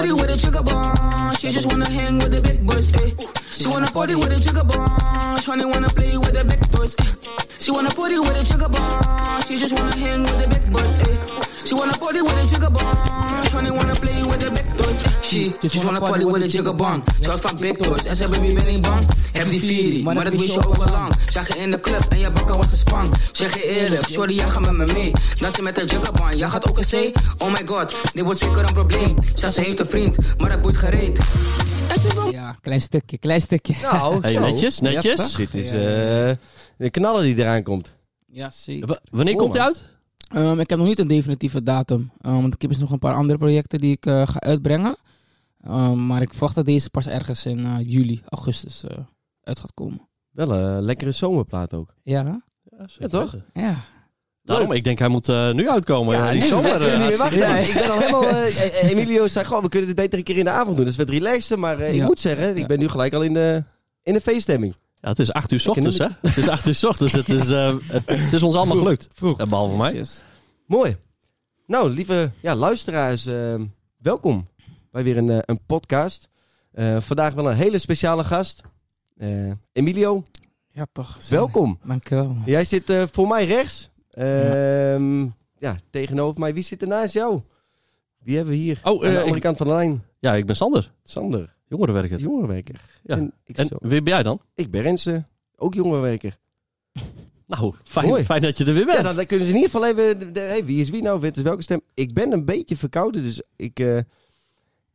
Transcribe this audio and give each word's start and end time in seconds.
party 0.00 0.12
with 0.12 0.30
a 0.30 0.36
jigger 0.36 0.62
bomb. 0.62 1.34
She 1.34 1.52
just 1.52 1.66
wanna 1.66 1.90
hang 1.90 2.18
with 2.18 2.32
the 2.32 2.40
big 2.40 2.66
boys. 2.66 2.88
Eh. 2.94 3.10
She 3.58 3.68
wanna 3.68 3.86
party 3.88 4.14
with 4.14 4.32
a 4.32 4.40
jigger 4.40 4.64
bomb. 4.64 4.88
Shawty 5.42 5.66
wanna 5.70 5.88
play 5.88 6.16
with 6.16 6.32
the 6.32 6.44
big 6.44 6.60
toys. 6.70 6.94
Eh. 7.00 7.04
She 7.58 7.70
wanna 7.70 7.90
party 7.90 8.18
with 8.18 8.30
a 8.30 8.42
jigger 8.42 8.70
bomb. 8.70 9.42
She 9.42 9.58
just 9.58 9.74
wanna 9.78 9.96
hang 9.96 10.22
with 10.22 10.38
the 10.42 10.48
big 10.48 10.72
boys. 10.72 10.98
Eh. 11.00 11.39
She 11.64 11.74
wanna 11.74 11.96
party 11.98 12.20
with 12.22 12.32
a 12.32 12.46
jigger 12.46 12.70
bomb. 12.70 12.96
Shawty 13.50 13.70
wanna 13.74 13.94
play 13.94 14.22
with 14.22 14.38
the 14.40 14.50
big 14.52 14.76
toys. 14.76 15.02
Eh. 15.02 15.10
She 15.22 15.52
just 15.60 15.84
wanna 15.84 16.00
party 16.00 16.24
with 16.24 16.42
a 16.42 16.46
jigger 16.46 16.74
bomb. 16.74 17.02
Ze 17.20 17.28
houdt 17.28 17.40
van 17.40 17.56
big 17.56 17.76
toys 17.76 18.04
en 18.04 18.16
zei 18.16 18.30
baby 18.30 18.54
ben 18.54 18.66
ik 18.68 18.82
bang. 18.82 19.04
Heb 19.32 19.48
die 19.50 19.60
Viri, 19.60 20.02
maar 20.02 20.24
dat 20.24 20.28
wist 20.32 20.52
je 20.54 20.66
ook 20.66 20.76
al 20.76 20.92
lang. 20.92 21.12
Zag 21.30 21.48
je 21.48 21.58
in 21.58 21.70
de 21.70 21.80
club 21.80 22.04
en 22.08 22.18
je 22.18 22.30
bakken 22.30 22.56
was 22.56 22.66
gespan. 22.66 23.14
Zeg 23.32 23.54
je 23.54 23.80
eerlijk, 23.80 24.06
sorry 24.08 24.34
jij 24.34 24.48
gaat 24.48 24.60
met 24.60 24.72
me 24.86 24.92
mee. 24.92 25.12
Dansen 25.38 25.64
met 25.64 25.76
haar 25.76 25.86
jigger 25.86 26.12
bomb, 26.12 26.32
jij 26.32 26.48
gaat 26.48 26.68
ook 26.68 26.78
een 26.78 26.84
zee. 26.84 27.12
Oh 27.38 27.48
my 27.48 27.66
god, 27.66 27.96
dit 28.12 28.24
wordt 28.24 28.38
zeker 28.38 28.58
een 28.58 28.72
probleem. 28.74 29.14
Zij 29.34 29.50
ze 29.50 29.60
heeft 29.60 29.80
een 29.80 29.86
vriend, 29.86 30.16
maar 30.38 30.48
dat 30.50 30.60
boeit 30.62 30.76
gereed. 30.76 31.18
Ze 32.00 32.28
Ja, 32.32 32.56
klein 32.60 32.80
stukje, 32.80 33.18
klein 33.18 33.40
stukje. 33.40 33.74
Nou, 33.82 34.18
Hey, 34.22 34.36
netjes, 34.38 34.80
netjes. 34.80 35.30
Ja? 35.32 35.36
Dit 35.36 35.54
is 35.54 35.66
eh, 35.66 35.72
de 36.76 36.90
knaller 36.90 37.22
die 37.22 37.36
eraan 37.38 37.62
komt. 37.62 37.92
Ja. 38.32 38.50
W- 38.66 38.90
wanneer 39.10 39.36
komt 39.36 39.54
hij 39.54 39.62
uit? 39.62 39.82
Ehm, 40.30 40.60
ik 40.60 40.70
heb 40.70 40.78
nog 40.78 40.88
niet 40.88 40.98
een 40.98 41.08
definitieve 41.08 41.62
datum. 41.62 42.10
Ehm, 42.20 42.40
want 42.40 42.54
ik 42.54 42.60
heb 42.60 42.70
dus 42.70 42.80
nog 42.80 42.90
een 42.90 42.98
paar 42.98 43.14
andere 43.14 43.38
projecten 43.38 43.80
die 43.80 43.92
ik 43.92 44.06
eh, 44.06 44.26
ga 44.26 44.40
uitbrengen. 44.40 44.96
Ehm, 45.60 46.06
maar 46.06 46.22
ik 46.22 46.30
verwacht 46.32 46.54
dat 46.54 46.64
deze 46.64 46.90
pas 46.90 47.06
ergens 47.06 47.46
in 47.46 47.64
eh, 47.64 47.76
juli, 47.80 48.22
augustus 48.28 48.84
eh, 48.84 48.98
uit 49.42 49.60
gaat 49.60 49.74
komen. 49.74 50.08
Wel 50.30 50.50
een 50.52 50.82
lekkere 50.82 51.12
zomerplaat 51.12 51.74
ook. 51.74 51.94
Ja? 52.02 52.42
Ja, 52.98 53.06
toch? 53.08 53.36
Ja. 53.54 53.84
Daarom, 54.42 54.72
ik 54.72 54.84
denk 54.84 54.98
hij 54.98 55.08
moet 55.08 55.28
eh, 55.28 55.52
nu 55.52 55.68
uitkomen. 55.68 56.14
Ja, 56.14 56.32
nee, 56.32 56.42
zomer. 56.42 56.78
we 56.78 56.96
niet 56.96 57.08
meer 57.08 57.16
wachten. 57.16 57.68
Ik 57.68 57.74
ben 57.74 57.90
al 57.90 57.98
helemaal... 57.98 58.28
Emilio 58.82 59.26
zei, 59.26 59.44
goh, 59.44 59.62
we 59.62 59.68
kunnen 59.68 59.88
dit 59.88 59.96
beter 59.96 60.18
een 60.18 60.24
keer 60.24 60.36
in 60.36 60.44
de 60.44 60.50
avond 60.50 60.76
doen. 60.76 60.84
Dus 60.84 60.96
we 60.96 61.04
relaxen, 61.04 61.58
maar 61.58 61.80
eh, 61.80 61.94
ik 61.94 62.02
moet 62.02 62.20
zeggen, 62.20 62.56
ik 62.56 62.66
ben 62.66 62.78
nu 62.78 62.88
gelijk 62.88 63.14
al 63.14 63.22
in 63.22 63.32
de, 63.32 63.64
in 64.02 64.12
de 64.12 64.20
feeststemming. 64.20 64.74
Ja, 65.00 65.08
het 65.08 65.18
is 65.18 65.32
acht 65.32 65.52
uur 65.52 65.60
's 65.60 65.66
ochtends, 65.66 65.98
hè? 65.98 66.06
Het 66.22 66.36
is 66.36 66.48
acht 66.48 66.66
uur 66.66 66.74
's 66.74 66.84
ochtends. 66.84 67.12
Het 67.12 67.28
is, 67.28 67.50
eh, 67.50 67.74
het, 67.86 68.08
het 68.10 68.32
is 68.32 68.42
ons 68.42 68.54
allemaal 68.54 68.76
gelukt. 68.76 69.08
Vroeg. 69.12 69.38
Eh, 69.38 69.46
Behalve 69.46 69.76
mij. 69.76 69.92
Yes. 69.94 70.22
Mooi. 70.66 70.96
Nou, 71.66 71.90
lieve 71.90 72.32
ja, 72.42 72.54
luisteraars, 72.54 73.26
eh, 73.26 73.54
welkom 73.98 74.48
bij 74.90 75.02
weer 75.04 75.16
een, 75.16 75.42
een 75.44 75.60
podcast. 75.66 76.28
Eh, 76.72 77.00
vandaag 77.00 77.34
wel 77.34 77.50
een 77.50 77.56
hele 77.56 77.78
speciale 77.78 78.24
gast. 78.24 78.62
Eh, 79.16 79.50
Emilio, 79.72 80.22
Ja, 80.72 80.86
toch. 80.92 81.28
welkom. 81.28 81.78
Dankjewel. 81.84 82.24
man. 82.28 82.42
Jij 82.46 82.64
zit 82.64 82.90
eh, 82.90 83.02
voor 83.12 83.28
mij 83.28 83.46
rechts. 83.46 83.90
Ehm, 84.10 85.22
ja. 85.58 85.76
tegenover 85.90 86.40
mij. 86.40 86.54
Wie 86.54 86.62
zit 86.62 86.82
er 86.82 86.88
naast 86.88 87.14
jou? 87.14 87.40
Wie 88.18 88.36
hebben 88.36 88.54
we 88.54 88.60
hier? 88.60 88.80
Oh, 88.82 89.04
Aan 89.04 89.12
de 89.12 89.18
andere 89.18 89.36
ik, 89.36 89.42
kant 89.42 89.56
van 89.56 89.66
de 89.66 89.72
lijn. 89.72 90.04
ja, 90.18 90.34
ik 90.34 90.46
ben 90.46 90.56
Sander, 90.56 90.92
Sander, 91.04 91.54
jongerenwerker. 91.70 92.18
jongerenwerker. 92.20 92.80
Ja. 93.02 93.16
En 93.16 93.32
ik, 93.44 93.56
En 93.56 93.66
zo- 93.66 93.76
wie 93.80 94.02
ben 94.02 94.12
jij 94.12 94.22
dan? 94.22 94.40
ik 94.54 94.70
ben 94.70 94.82
Renze, 94.82 95.24
ook 95.56 95.74
jongerenwerker. 95.74 96.36
Nou, 97.46 97.74
fijn, 97.84 98.24
fijn 98.24 98.42
dat 98.42 98.58
je 98.58 98.64
er 98.64 98.74
weer 98.74 98.84
bent. 98.84 98.96
Ja, 98.96 99.02
dan, 99.02 99.16
dan 99.16 99.26
kunnen 99.26 99.46
ze 99.46 99.52
in 99.52 99.58
ieder 99.58 99.70
geval 99.80 99.86
even... 99.88 100.30
hey, 100.34 100.64
wie 100.64 100.80
is 100.80 100.90
wie 100.90 101.02
nou? 101.02 101.20
Wint 101.20 101.36
is 101.36 101.42
welke 101.42 101.62
stem? 101.62 101.80
Ik 101.94 102.14
ben 102.14 102.32
een 102.32 102.44
beetje 102.44 102.76
verkouden, 102.76 103.22
dus 103.22 103.42
ik 103.56 103.80
eh, 103.80 103.98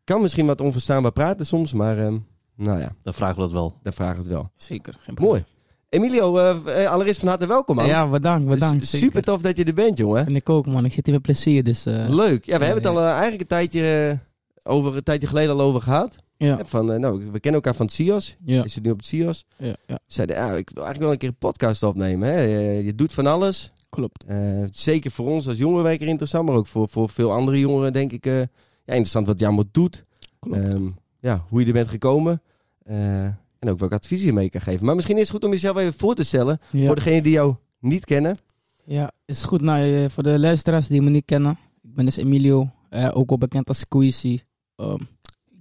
kan 0.03 0.21
misschien 0.21 0.45
wat 0.45 0.61
onverstaanbaar 0.61 1.11
praten 1.11 1.45
soms. 1.45 1.73
Maar 1.73 1.97
ehm, 1.99 2.17
nou 2.55 2.79
ja, 2.79 2.95
Dan 3.03 3.13
vragen 3.13 3.35
we 3.35 3.41
dat 3.41 3.51
wel. 3.51 3.77
dan 3.83 3.93
vraag 3.93 4.11
ik 4.11 4.17
het 4.17 4.27
wel. 4.27 4.51
Zeker. 4.55 4.93
Geen 4.99 5.15
probleem. 5.15 5.29
Mooi. 5.31 5.43
Emilio, 5.89 6.37
eh, 6.37 6.83
eh, 6.83 6.91
allereerst 6.91 7.19
van 7.19 7.27
harte 7.29 7.47
welkom 7.47 7.75
man. 7.75 7.85
Ja, 7.87 8.09
bedankt, 8.09 8.47
bedankt. 8.49 8.85
S- 8.85 8.89
zeker. 8.89 9.05
Super 9.07 9.23
tof 9.23 9.41
dat 9.41 9.57
je 9.57 9.63
er 9.63 9.73
bent, 9.73 9.97
jongen. 9.97 10.25
En 10.25 10.35
ik 10.35 10.49
ook, 10.49 10.65
man. 10.65 10.85
Ik 10.85 10.93
zit 10.93 11.05
hier 11.05 11.13
met 11.15 11.23
plezier, 11.23 11.63
dus... 11.63 11.85
eh, 11.85 12.05
Leuk. 12.09 12.45
Ja, 12.45 12.57
we 12.59 12.65
hebben 12.65 12.83
het 12.83 12.91
al 12.91 12.99
eigenlijk 13.07 13.41
een 13.41 13.47
tijdje, 13.47 14.19
over, 14.63 14.95
een 14.95 15.03
tijdje 15.03 15.27
geleden 15.27 15.51
al 15.53 15.61
over 15.61 15.81
gehad. 15.81 16.15
Ja, 16.37 16.65
Van, 16.65 16.91
eh, 16.91 16.99
nou, 16.99 17.17
we 17.31 17.39
kennen 17.39 17.61
elkaar 17.61 17.75
van 17.75 17.85
het 17.85 17.95
CIOS. 17.95 18.35
ja, 18.45 18.61
Je 18.63 18.67
zit 18.69 18.83
nu 18.83 18.91
op 18.91 18.97
het 18.97 19.05
CIOS. 19.05 19.45
ja, 19.57 19.75
ja, 19.85 19.99
Zeiden, 20.07 20.35
ja, 20.35 20.43
ik 20.53 20.69
wil 20.69 20.83
eigenlijk 20.83 20.99
wel 20.99 21.11
een 21.11 21.17
keer 21.17 21.29
een 21.29 21.35
podcast 21.37 21.83
opnemen. 21.83 22.27
Hè. 22.29 22.41
Je, 22.41 22.83
je 22.85 22.95
doet 22.95 23.13
van 23.13 23.27
alles. 23.27 23.71
klopt. 23.89 24.23
Eh, 24.27 24.63
zeker 24.71 25.11
voor 25.11 25.29
ons 25.29 25.47
als 25.47 25.57
jongerenwerker 25.57 26.07
interessant, 26.07 26.47
maar 26.47 26.55
ook 26.57 26.67
voor, 26.67 26.87
voor 26.89 27.09
veel 27.09 27.31
andere 27.31 27.59
jongeren 27.59 27.93
denk 27.93 28.11
ik 28.11 28.25
eh, 28.25 28.37
ja, 28.39 28.45
interessant 28.85 29.27
wat 29.27 29.39
je 29.39 29.45
allemaal 29.45 29.65
doet. 29.71 30.05
klopt. 30.39 30.57
Ehm, 30.57 30.85
ja, 31.19 31.45
hoe 31.49 31.59
je 31.61 31.65
er 31.67 31.73
bent 31.73 31.87
gekomen. 31.87 32.41
Eh, 32.83 33.23
en 33.59 33.69
ook 33.69 33.79
welke 33.79 33.95
advies 33.95 34.23
je 34.23 34.33
mee 34.33 34.49
kan 34.49 34.61
geven. 34.61 34.85
Maar 34.85 34.95
misschien 34.95 35.15
is 35.17 35.21
het 35.21 35.31
goed 35.31 35.43
om 35.43 35.51
jezelf 35.51 35.77
even 35.77 35.93
voor 35.97 36.15
te 36.15 36.23
stellen. 36.23 36.59
ja. 36.71 36.85
Voor 36.85 36.95
degenen 36.95 37.23
die 37.23 37.31
jou 37.31 37.55
niet 37.79 38.05
kennen. 38.05 38.37
Ja, 38.85 39.11
is 39.25 39.43
goed. 39.43 39.61
Nou, 39.61 40.09
voor 40.09 40.23
de 40.23 40.39
luisteraars 40.39 40.87
die 40.87 41.01
me 41.01 41.09
niet 41.09 41.25
kennen. 41.25 41.57
Ik 41.81 41.93
ben 41.95 42.05
dus 42.05 42.17
Emilio, 42.17 42.69
eh, 42.89 43.11
ook 43.13 43.29
wel 43.29 43.37
bekend 43.37 43.67
als 43.67 43.79
Squeezy. 43.79 44.39
Ehm, 44.75 44.97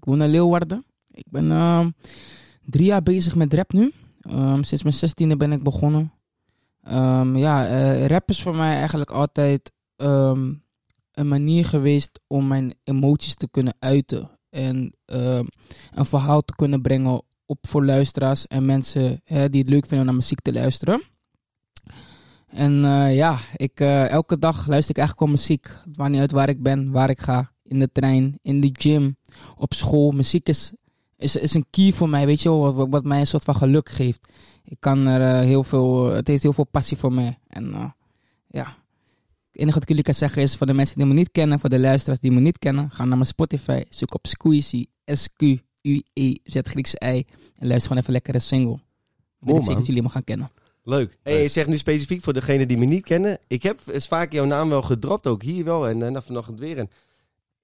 ik 0.05 0.11
woon 0.11 0.23
in 0.23 0.31
Leeuwarden. 0.31 0.85
Ik 1.11 1.25
ben 1.31 1.51
ehm, 1.51 1.91
drie 2.65 2.87
jaar 2.87 3.03
bezig 3.03 3.35
met 3.35 3.55
rap 3.55 3.73
nu. 3.73 3.93
Ehm, 4.21 4.63
sinds 4.63 4.83
mijn 4.83 4.95
zestiende 4.95 5.37
ben 5.37 5.53
ik 5.53 5.63
begonnen. 5.63 6.13
Ehm, 6.83 7.37
ja, 7.37 7.67
eh, 7.67 8.07
rap 8.07 8.29
is 8.29 8.43
voor 8.43 8.57
mij 8.57 8.75
eigenlijk 8.77 9.11
altijd 9.11 9.73
een 9.97 11.29
manier 11.29 11.65
geweest 11.65 12.21
om 12.27 12.47
mijn 12.47 12.75
emoties 12.85 13.35
te 13.35 13.49
kunnen 13.51 13.75
uiten. 13.79 14.31
En 14.51 14.93
een 15.07 16.07
verhaal 16.07 16.43
te 16.43 16.55
kunnen 16.55 16.83
brengen 16.83 17.23
op 17.47 17.67
voor 17.67 17.85
luisteraars 17.85 18.47
en 18.47 18.65
mensen 18.65 19.21
hè, 19.25 19.51
die 19.51 19.61
het 19.61 19.71
leuk 19.71 19.87
vinden 19.87 19.99
om 19.99 20.05
naar 20.05 20.15
muziek 20.15 20.41
te 20.41 20.53
luisteren. 20.53 21.03
En 22.55 22.85
eh, 22.85 23.15
ja, 23.15 23.39
ik, 23.57 23.81
eh, 23.81 24.11
elke 24.11 24.39
dag 24.39 24.67
luister 24.67 24.91
ik 24.91 24.99
eigenlijk 24.99 25.19
wel 25.19 25.39
muziek. 25.39 25.67
Het 25.85 25.97
maakt 25.97 26.11
niet 26.11 26.21
uit 26.21 26.33
waar 26.33 26.49
ik 26.49 26.63
ben, 26.63 26.91
waar 26.91 27.11
ik 27.11 27.21
ga. 27.21 27.53
In 27.65 27.79
de 27.79 27.93
trein, 27.93 28.39
in 28.43 28.61
de 28.61 28.71
gym, 28.73 29.17
op 29.57 29.75
school. 29.75 30.11
Muziek 30.11 30.49
is, 30.49 30.73
is, 31.17 31.37
is 31.37 31.55
een 31.55 31.67
key 31.71 31.93
voor 31.93 32.09
mij, 32.09 32.27
weet 32.27 32.43
je 32.43 32.49
wel, 32.49 32.75
wat, 32.75 32.89
wat 32.91 33.05
mij 33.05 33.21
een 33.21 33.27
soort 33.27 33.45
van 33.45 33.55
geluk 33.55 33.89
geeft. 33.89 34.29
Ik 34.65 34.77
kan 34.81 35.07
er 35.07 35.21
eh, 35.21 35.47
heel 35.47 35.65
veel, 35.65 36.05
het 36.05 36.29
heeft 36.29 36.43
heel 36.43 36.53
veel 36.53 36.67
passie 36.67 36.97
voor 36.97 37.13
mij. 37.13 37.39
En 37.49 37.75
eh, 37.75 37.91
ja, 38.47 38.77
het 39.55 39.63
enige 39.63 39.75
wat 39.75 39.83
ik 39.83 39.89
jullie 39.89 40.05
kan 40.05 40.15
zeggen 40.15 40.43
is 40.43 40.57
voor 40.57 40.67
de 40.67 40.75
mensen 40.75 40.97
die 40.97 41.07
me 41.07 41.15
niet 41.15 41.31
kennen, 41.31 41.61
voor 41.61 41.69
de 41.69 41.81
luisteraars 41.81 42.21
die 42.21 42.33
me 42.33 42.41
niet 42.41 42.59
kennen, 42.59 42.91
ga 42.91 43.05
naar 43.05 43.17
mijn 43.17 43.27
Spotify, 43.27 43.83
zoek 43.89 44.15
op 44.15 44.27
Squeezy, 44.27 44.87
S-Q-U-E-Z 45.05 46.59
Griekse 46.63 47.01
I. 47.05 47.25
En 47.59 47.67
luister 47.67 47.83
gewoon 47.83 47.99
even 47.99 48.13
lekker 48.13 48.35
een 48.35 48.41
single. 48.41 48.75
Ik 48.75 48.81
weet 49.39 49.51
Mooi, 49.51 49.61
zeker 49.61 49.77
dat 49.77 49.87
jullie 49.87 50.03
me 50.03 50.09
gaan 50.09 50.25
kennen. 50.25 50.51
Leuk. 50.83 51.17
Hey, 51.23 51.43
je 51.43 51.49
zegt 51.49 51.69
nu 51.69 51.77
specifiek 51.77 52.23
voor 52.23 52.33
degenen 52.33 52.69
die 52.69 52.77
me 52.79 52.85
niet 52.85 53.05
kennen. 53.05 53.39
Ik 53.47 53.63
heb 53.63 53.81
eens 53.93 54.09
vaak 54.09 54.33
jouw 54.33 54.45
naam 54.45 54.69
wel 54.69 54.83
gedropt, 54.83 55.27
ook 55.27 55.43
hier 55.43 55.65
wel. 55.65 55.89
En, 55.89 56.03
en 56.03 56.23
vanochtend 56.23 56.59
weer. 56.59 56.79
En 56.79 56.91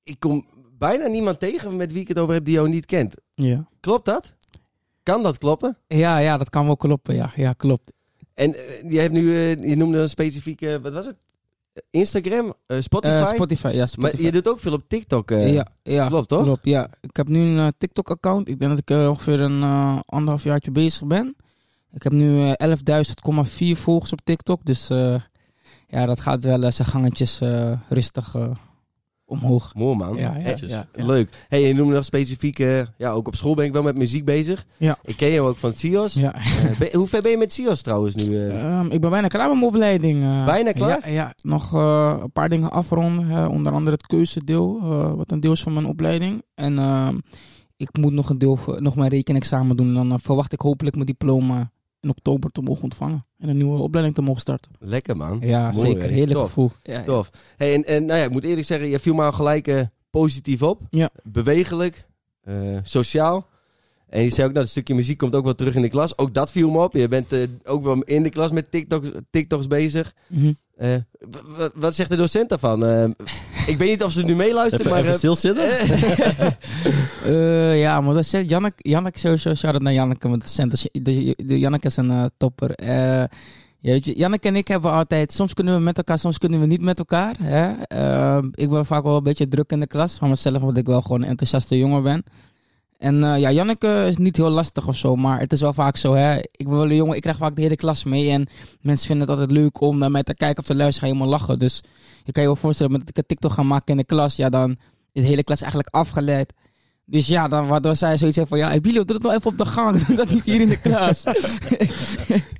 ik 0.02 0.16
kom 0.20 0.46
bijna 0.78 1.06
niemand 1.06 1.38
tegen 1.40 1.76
met 1.76 1.92
wie 1.92 2.00
ik 2.02 2.08
het 2.08 2.18
over 2.18 2.34
heb 2.34 2.44
die 2.44 2.54
jou 2.54 2.68
niet 2.68 2.86
kent. 2.86 3.14
Ja. 3.34 3.68
Klopt 3.80 4.04
dat? 4.04 4.32
Kan 5.02 5.22
dat 5.22 5.38
kloppen? 5.38 5.76
Ja, 5.86 6.18
ja, 6.18 6.36
dat 6.36 6.50
kan 6.50 6.66
wel 6.66 6.76
kloppen. 6.76 7.14
Ja, 7.14 7.32
ja 7.36 7.52
klopt. 7.52 7.92
En 8.34 8.54
eh, 8.54 8.90
je 8.90 8.98
hebt 9.00 9.12
nu, 9.12 9.34
eh, 9.36 9.68
je 9.68 9.76
noemde 9.76 9.98
een 9.98 10.08
specifieke, 10.08 10.78
wat 10.82 10.92
was 10.92 11.06
het? 11.06 11.16
Instagram, 11.90 12.54
eh, 12.66 12.80
Spotify. 12.80 13.14
Eh, 13.14 13.34
Spotify, 13.34 13.68
ja. 13.74 13.86
Spotify. 13.86 14.16
Maar 14.16 14.24
je 14.24 14.32
doet 14.32 14.48
ook 14.48 14.60
veel 14.60 14.72
op 14.72 14.82
TikTok. 14.88 15.30
eh, 15.30 15.52
ja, 15.54 15.66
ja, 15.82 16.06
Klopt 16.06 16.28
toch? 16.28 16.42
klopt. 16.42 16.64
Ja. 16.64 16.88
Ik 17.00 17.16
heb 17.16 17.28
nu 17.28 17.40
een 17.40 17.58
eh, 17.58 17.66
TikTok-account. 17.78 18.48
Ik 18.48 18.58
denk 18.58 18.70
dat 18.70 18.78
ik 18.80 18.90
eh, 18.90 19.08
ongeveer 19.08 19.40
een 19.40 19.62
eh, 19.62 19.98
anderhalf 20.06 20.44
jaartje 20.44 20.70
bezig 20.70 21.06
ben. 21.06 21.36
Ik 21.92 22.02
heb 22.02 22.12
nu 22.12 22.50
eh 22.50 22.68
11.000,4 22.68 23.76
volgers 23.80 24.12
op 24.12 24.20
TikTok. 24.24 24.64
Dus 24.64 24.90
eh, 24.90 25.14
ja, 25.88 26.06
dat 26.06 26.20
gaat 26.20 26.44
wel 26.44 26.62
eh, 26.62 26.70
zijn 26.70 26.88
gangetjes 26.88 27.40
eh, 27.40 27.72
rustig 27.88 28.34
eh, 28.34 28.50
omhoog. 29.30 29.74
Mooi 29.74 29.96
man. 29.96 30.16
Ja, 30.16 30.36
ja. 30.66 30.86
Leuk. 30.92 31.46
Hey, 31.48 31.62
je 31.62 31.74
noemde 31.74 31.94
nog 31.94 32.04
specifiek, 32.04 32.58
eh, 32.58 32.82
ja, 32.96 33.10
ook 33.10 33.26
op 33.26 33.34
school 33.36 33.54
ben 33.54 33.64
ik 33.64 33.72
wel 33.72 33.82
met 33.82 33.96
muziek 33.98 34.24
bezig. 34.24 34.66
Ja. 34.76 34.98
Ik 35.02 35.16
ken 35.16 35.32
jou 35.32 35.48
ook 35.48 35.56
van 35.56 35.72
CIOS. 35.74 36.14
Ja. 36.14 36.34
Eh, 36.34 36.78
ben- 36.78 36.88
hoe 36.92 37.08
ver 37.08 37.22
ben 37.22 37.30
je 37.30 37.36
met 37.36 37.52
CIOS 37.52 37.82
trouwens 37.82 38.14
nu? 38.14 38.36
eh? 38.36 38.60
Ehm, 38.78 38.90
ik 38.90 39.00
ben 39.00 39.10
bijna 39.10 39.26
klaar 39.26 39.48
met 39.48 39.56
mijn 39.56 39.66
opleiding. 39.68 40.44
Bijna 40.44 40.72
klaar? 40.72 41.08
Ja, 41.08 41.12
ja. 41.14 41.34
nog 41.42 41.72
een 41.72 42.32
paar 42.32 42.48
dingen 42.48 42.70
afronden. 42.70 43.48
onder 43.50 43.72
andere 43.72 43.96
het 43.96 44.06
keuzedeel, 44.06 44.80
wat 45.16 45.30
een 45.30 45.40
deel 45.40 45.52
is 45.52 45.62
van 45.62 45.72
mijn 45.72 45.86
opleiding. 45.86 46.42
En 46.54 46.78
ehm, 46.78 47.18
ik 47.76 47.88
moet 47.98 48.12
nog 48.12 48.30
een 48.30 48.38
deel, 48.38 48.58
nog 48.78 48.96
mijn 48.96 49.10
rekenexamen 49.10 49.76
doen. 49.76 49.94
Dan 49.94 50.20
verwacht 50.20 50.52
ik 50.52 50.60
hopelijk 50.60 50.94
mijn 50.94 51.06
diploma 51.06 51.70
in 52.00 52.08
oktober 52.10 52.50
te 52.50 52.60
mogen 52.60 52.82
ontvangen. 52.82 53.26
En 53.38 53.48
een 53.48 53.56
nieuwe 53.56 53.78
opleiding 53.78 54.16
te 54.16 54.22
mogen 54.22 54.40
starten. 54.40 54.72
Lekker 54.78 55.16
man. 55.16 55.38
Ja, 55.40 55.70
Mooi, 55.70 55.86
zeker. 55.86 56.08
Heerlijk 56.08 56.32
Tof. 56.32 56.46
gevoel. 56.46 56.70
Ja, 56.82 56.92
ja. 56.92 57.02
Tof. 57.02 57.30
Hey, 57.56 57.74
en, 57.74 57.84
en 57.84 58.04
nou 58.04 58.18
ja, 58.18 58.24
ik 58.24 58.30
moet 58.30 58.44
eerlijk 58.44 58.66
zeggen, 58.66 58.88
je 58.88 58.98
viel 58.98 59.14
me 59.14 59.24
al 59.24 59.32
gelijk 59.32 59.66
eh, 59.66 59.80
positief 60.10 60.62
op. 60.62 60.80
Ja. 60.90 61.10
Bewegelijk, 61.22 62.06
eh, 62.42 62.78
sociaal. 62.82 63.48
En 64.08 64.22
je 64.22 64.28
zei 64.30 64.46
ook, 64.46 64.52
nou, 64.52 64.62
het 64.64 64.72
stukje 64.72 64.94
muziek 64.94 65.18
komt 65.18 65.34
ook 65.34 65.44
wel 65.44 65.54
terug 65.54 65.74
in 65.74 65.82
de 65.82 65.88
klas. 65.88 66.18
Ook 66.18 66.34
dat 66.34 66.52
viel 66.52 66.70
me 66.70 66.78
op. 66.82 66.94
Je 66.94 67.08
bent 67.08 67.32
eh, 67.32 67.42
ook 67.64 67.84
wel 67.84 68.02
in 68.02 68.22
de 68.22 68.30
klas 68.30 68.50
met 68.50 68.70
TikToks, 68.70 69.08
TikToks 69.30 69.66
bezig. 69.66 70.14
Mhm. 70.26 70.52
Eh, 70.76 70.94
wat 71.74 71.94
zegt 71.94 72.10
de 72.10 72.16
docent 72.16 72.48
daarvan? 72.48 72.84
Ik 73.66 73.78
weet 73.78 73.88
niet 73.90 74.04
of 74.04 74.12
ze 74.12 74.22
nu 74.24 74.34
meeluisteren, 74.36 74.86
Even, 74.86 74.90
maar... 74.90 75.00
even 75.00 75.12
eh, 75.12 75.18
stilzitten. 75.18 75.68
Eh, 77.24 77.80
ja, 77.80 78.00
maar 78.00 78.14
dat 78.14 78.26
zegt 78.26 78.50
Jannek, 78.50 78.72
Jannek 78.76 79.16
sowieso, 79.18 79.54
shout 79.54 79.72
out 79.74 79.82
naar 79.82 79.92
Janneke, 79.92 80.28
want 80.28 80.42
de, 80.42 80.48
cent- 80.48 80.88
de, 80.92 81.34
de 81.46 81.58
Janneke 81.58 81.86
is 81.86 81.96
een 81.96 82.10
eh, 82.10 82.24
topper. 82.36 82.70
Eh, 82.74 83.22
Ja, 83.82 83.90
weet 83.90 84.04
je, 84.04 84.16
Janneke 84.18 84.48
en 84.48 84.56
ik 84.56 84.68
hebben 84.68 84.92
altijd, 84.92 85.32
soms 85.32 85.54
kunnen 85.54 85.74
we 85.74 85.80
met 85.80 85.96
elkaar, 85.96 86.18
soms 86.18 86.38
kunnen 86.38 86.60
we 86.60 86.66
niet 86.66 86.80
met 86.80 86.98
elkaar. 86.98 87.34
Hè? 87.42 87.72
Ehm, 87.82 88.48
ik 88.54 88.70
ben 88.70 88.86
vaak 88.86 89.02
wel 89.02 89.16
een 89.16 89.22
beetje 89.22 89.48
druk 89.48 89.70
in 89.70 89.80
de 89.80 89.86
klas, 89.86 90.14
van 90.14 90.28
mezelf, 90.28 90.60
omdat 90.60 90.76
ik 90.76 90.86
wel 90.86 91.02
gewoon 91.02 91.22
een 91.22 91.28
enthousiaste 91.28 91.78
jongen 91.78 92.02
ben. 92.02 92.24
En 93.00 93.24
eh, 93.24 93.40
ja, 93.40 93.50
Janneke 93.50 94.04
is 94.08 94.16
niet 94.16 94.36
heel 94.36 94.50
lastig 94.50 94.88
of 94.88 94.96
zo, 94.96 95.16
maar 95.16 95.38
het 95.40 95.52
is 95.52 95.60
wel 95.60 95.72
vaak 95.72 95.96
zo, 95.96 96.14
hè. 96.14 96.36
Ik 96.36 96.68
ben 96.68 96.70
wel 96.70 96.84
een 96.90 96.94
jongen, 96.94 97.16
ik 97.16 97.22
krijg 97.22 97.36
vaak 97.36 97.56
de 97.56 97.62
hele 97.62 97.76
klas 97.76 98.04
mee 98.04 98.30
en 98.30 98.48
mensen 98.80 99.06
vinden 99.06 99.28
het 99.28 99.38
altijd 99.38 99.58
leuk 99.58 99.80
om 99.80 99.98
naar 99.98 100.10
mij 100.10 100.22
te 100.22 100.34
kijken 100.34 100.58
of 100.58 100.64
te 100.64 100.74
luisteren, 100.74 101.08
ga 101.08 101.14
helemaal 101.14 101.38
lachen. 101.38 101.58
Dus 101.58 101.82
je 102.24 102.32
kan 102.32 102.42
je 102.42 102.48
wel 102.48 102.58
voorstellen, 102.58 102.98
dat 102.98 103.08
ik 103.08 103.16
een 103.16 103.26
TikTok 103.26 103.52
ga 103.52 103.62
maken 103.62 103.86
in 103.86 103.96
de 103.96 104.04
klas, 104.04 104.36
ja, 104.36 104.48
dan 104.48 104.76
is 105.12 105.22
de 105.22 105.28
hele 105.28 105.44
klas 105.44 105.60
eigenlijk 105.60 105.94
afgeleid. 105.94 106.52
Dus 107.10 107.26
ja, 107.26 107.48
dan 107.48 107.66
waardoor 107.66 107.96
zij 107.96 108.16
zoiets 108.16 108.36
heeft 108.36 108.48
van, 108.48 108.58
ja, 108.58 108.72
Emilio, 108.72 109.04
doe 109.04 109.16
het 109.16 109.24
nou 109.24 109.36
even 109.36 109.50
op 109.50 109.58
de 109.58 109.64
gang, 109.64 109.98
doe 110.04 110.16
dat 110.24 110.30
niet 110.30 110.44
hier 110.44 110.60
in 110.60 110.68
de 110.68 110.80
klas. 110.80 111.22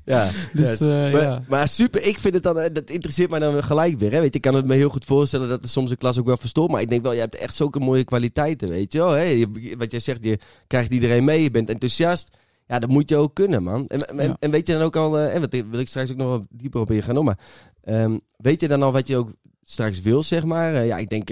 Ja, 0.04 0.28
Dus, 0.52 0.80
eh, 0.80 0.88
maar, 0.88 1.22
ja. 1.22 1.42
maar 1.48 1.68
super, 1.68 2.06
ik 2.06 2.18
vind 2.18 2.34
het 2.34 2.42
dan, 2.42 2.58
eh, 2.58 2.74
dat 2.74 2.90
interesseert 2.90 3.30
mij 3.30 3.38
dan 3.38 3.64
gelijk 3.64 3.98
weer. 3.98 4.12
Hè? 4.12 4.20
Weet 4.20 4.28
je, 4.32 4.34
ik 4.36 4.40
kan 4.40 4.54
het 4.54 4.66
me 4.66 4.74
heel 4.74 4.88
goed 4.88 5.04
voorstellen 5.04 5.48
dat 5.48 5.62
er 5.62 5.68
soms 5.68 5.90
een 5.90 5.96
klas 5.96 6.18
ook 6.18 6.26
wel 6.26 6.36
verstoort. 6.36 6.70
Maar 6.70 6.80
ik 6.80 6.88
denk 6.88 7.02
wel, 7.02 7.12
je 7.12 7.20
hebt 7.20 7.34
echt 7.36 7.54
zulke 7.54 7.78
mooie 7.78 8.04
kwaliteiten, 8.04 8.68
weet 8.68 8.92
je 8.92 8.98
wel. 8.98 9.10
Hè? 9.10 9.44
Wat 9.78 9.90
jij 9.90 10.00
zegt, 10.00 10.24
je 10.24 10.38
krijgt 10.66 10.92
iedereen 10.92 11.24
mee, 11.24 11.42
je 11.42 11.50
bent 11.50 11.68
enthousiast. 11.70 12.36
Ja, 12.66 12.78
dat 12.78 12.90
moet 12.90 13.08
je 13.08 13.16
ook 13.16 13.34
kunnen, 13.34 13.62
man. 13.62 13.86
En, 13.86 14.08
en, 14.08 14.28
Ja. 14.28 14.36
en 14.38 14.50
weet 14.50 14.66
je 14.66 14.72
dan 14.72 14.82
ook 14.82 14.96
al, 14.96 15.18
eh, 15.18 15.34
en 15.34 15.40
wat 15.40 15.52
wil 15.70 15.80
ik 15.80 15.88
straks 15.88 16.10
ook 16.10 16.16
nog 16.16 16.28
wel 16.28 16.44
dieper 16.50 16.80
op 16.80 16.90
ingaan, 16.90 17.24
maar 17.24 17.38
ehm, 17.82 18.18
weet 18.36 18.60
je 18.60 18.68
dan 18.68 18.82
al 18.82 18.92
wat 18.92 19.06
je 19.06 19.16
ook 19.16 19.32
straks 19.64 20.00
wil, 20.00 20.22
zeg 20.22 20.44
maar? 20.44 20.84
Ja, 20.84 20.96
ik 20.96 21.08
denk 21.08 21.28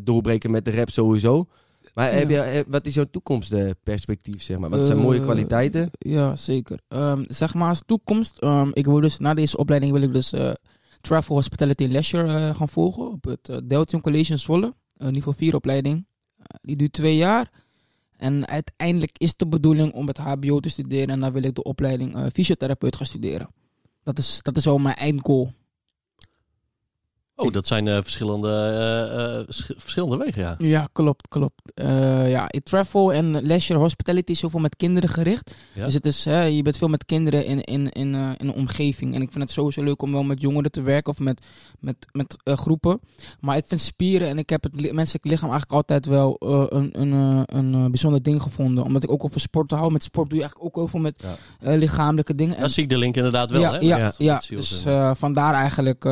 doorbreken 0.00 0.50
met 0.50 0.64
de 0.64 0.70
rap 0.70 0.90
sowieso. 0.90 1.46
Maar 1.94 2.12
heb 2.12 2.28
je, 2.30 2.38
eh, 2.40 2.60
wat 2.68 2.86
is 2.86 2.94
jouw 2.94 3.04
toekomstperspectief, 3.10 4.42
zeg 4.42 4.58
maar? 4.58 4.70
Wat 4.70 4.86
zijn 4.86 4.98
Eh, 4.98 5.04
mooie 5.04 5.20
kwaliteiten? 5.20 5.90
Ja, 5.98 6.36
zeker. 6.36 6.78
Ehm, 6.88 7.24
zeg 7.26 7.54
maar 7.54 7.68
als 7.68 7.82
toekomst. 7.86 8.38
ehm, 8.38 8.70
ik 8.72 8.84
wil 8.84 9.00
dus 9.00 9.18
na 9.18 9.34
deze 9.34 9.56
opleiding 9.56 9.92
wil 9.92 10.02
ik 10.02 10.12
dus 10.12 10.32
eh, 10.32 10.52
Travel 11.00 11.34
Hospitality 11.34 11.84
Leisure 11.86 12.54
gaan 12.54 12.68
volgen 12.68 13.10
op 13.10 13.24
het 13.24 13.48
uh, 13.48 13.56
Deltion 13.64 14.00
College 14.00 14.32
in 14.32 14.38
Zwolle. 14.38 14.74
Een 14.96 15.12
niveau 15.12 15.36
4 15.36 15.54
opleiding. 15.54 16.06
Die 16.62 16.76
duurt 16.76 16.92
twee 16.92 17.16
jaar. 17.16 17.50
En 18.16 18.46
uiteindelijk 18.48 19.10
is 19.18 19.36
de 19.36 19.46
bedoeling 19.46 19.92
om 19.92 20.06
het 20.06 20.18
HBO 20.18 20.60
te 20.60 20.68
studeren. 20.68 21.08
En 21.08 21.20
dan 21.20 21.32
wil 21.32 21.42
ik 21.42 21.54
de 21.54 21.62
opleiding 21.62 22.28
fysiotherapeut 22.32 22.96
gaan 22.96 23.06
studeren. 23.06 23.48
Dat 24.02 24.18
is, 24.18 24.38
dat 24.42 24.56
is 24.56 24.64
wel 24.64 24.78
mijn 24.78 24.96
eindgoal. 24.96 25.52
Oh, 27.36 27.52
dat 27.52 27.66
zijn 27.66 27.88
eh, 27.88 27.94
verschillende, 28.02 28.48
eh, 28.48 29.38
eh, 29.38 29.44
sch- 29.48 29.70
verschillende 29.76 30.16
wegen, 30.16 30.42
ja. 30.42 30.54
Ja, 30.58 30.88
klopt, 30.92 31.28
klopt. 31.28 31.60
Eh, 31.74 32.30
ja, 32.30 32.48
travel 32.62 33.12
en 33.12 33.42
leisure 33.46 33.78
hospitality 33.78 34.32
is 34.32 34.40
heel 34.40 34.50
veel 34.50 34.60
met 34.60 34.76
kinderen 34.76 35.08
gericht. 35.08 35.54
Ja. 35.74 35.84
Dus 35.84 35.94
het 35.94 36.06
is, 36.06 36.24
hè, 36.24 36.42
je 36.42 36.62
bent 36.62 36.76
veel 36.76 36.88
met 36.88 37.04
kinderen 37.04 37.44
in, 37.46 37.60
in, 37.60 37.88
in, 37.92 38.14
in 38.14 38.48
een 38.48 38.52
omgeving. 38.54 39.14
En 39.14 39.22
ik 39.22 39.30
vind 39.32 39.44
het 39.44 39.52
sowieso 39.52 39.82
leuk 39.82 40.02
om 40.02 40.12
wel 40.12 40.22
met 40.22 40.40
jongeren 40.40 40.70
te 40.70 40.82
werken 40.82 41.12
of 41.12 41.18
met, 41.18 41.46
met, 41.80 41.96
met 42.12 42.36
groepen. 42.44 43.00
Maar 43.40 43.56
ik 43.56 43.64
vind 43.66 43.80
spieren 43.80 44.28
en 44.28 44.38
ik 44.38 44.50
heb 44.50 44.62
het 44.62 44.80
li- 44.80 44.92
menselijk 44.92 45.24
lichaam 45.24 45.50
eigenlijk 45.50 45.72
altijd 45.72 46.06
wel 46.06 46.36
een, 46.68 47.00
een, 47.00 47.44
een 47.56 47.90
bijzonder 47.90 48.22
ding 48.22 48.42
gevonden. 48.42 48.84
Omdat 48.84 49.02
ik 49.02 49.10
ook 49.10 49.24
over 49.24 49.40
sport 49.40 49.70
hou. 49.70 49.92
Met 49.92 50.02
sport 50.02 50.28
doe 50.30 50.38
je 50.38 50.44
eigenlijk 50.44 50.70
ook 50.76 50.82
heel 50.82 50.90
veel 50.90 51.00
met 51.00 51.22
Ja. 51.60 51.76
lichamelijke 51.76 52.34
dingen. 52.34 52.54
En- 52.54 52.60
Daar 52.60 52.70
zie 52.70 52.82
ik 52.82 52.88
de 52.88 52.98
link 52.98 53.16
inderdaad 53.16 53.50
wel, 53.50 53.60
ja, 53.60 53.72
hè? 53.72 53.78
ja, 53.78 54.12
Ja. 54.18 54.42
dus 54.48 54.84
vandaar 55.14 55.54
eigenlijk, 55.54 56.04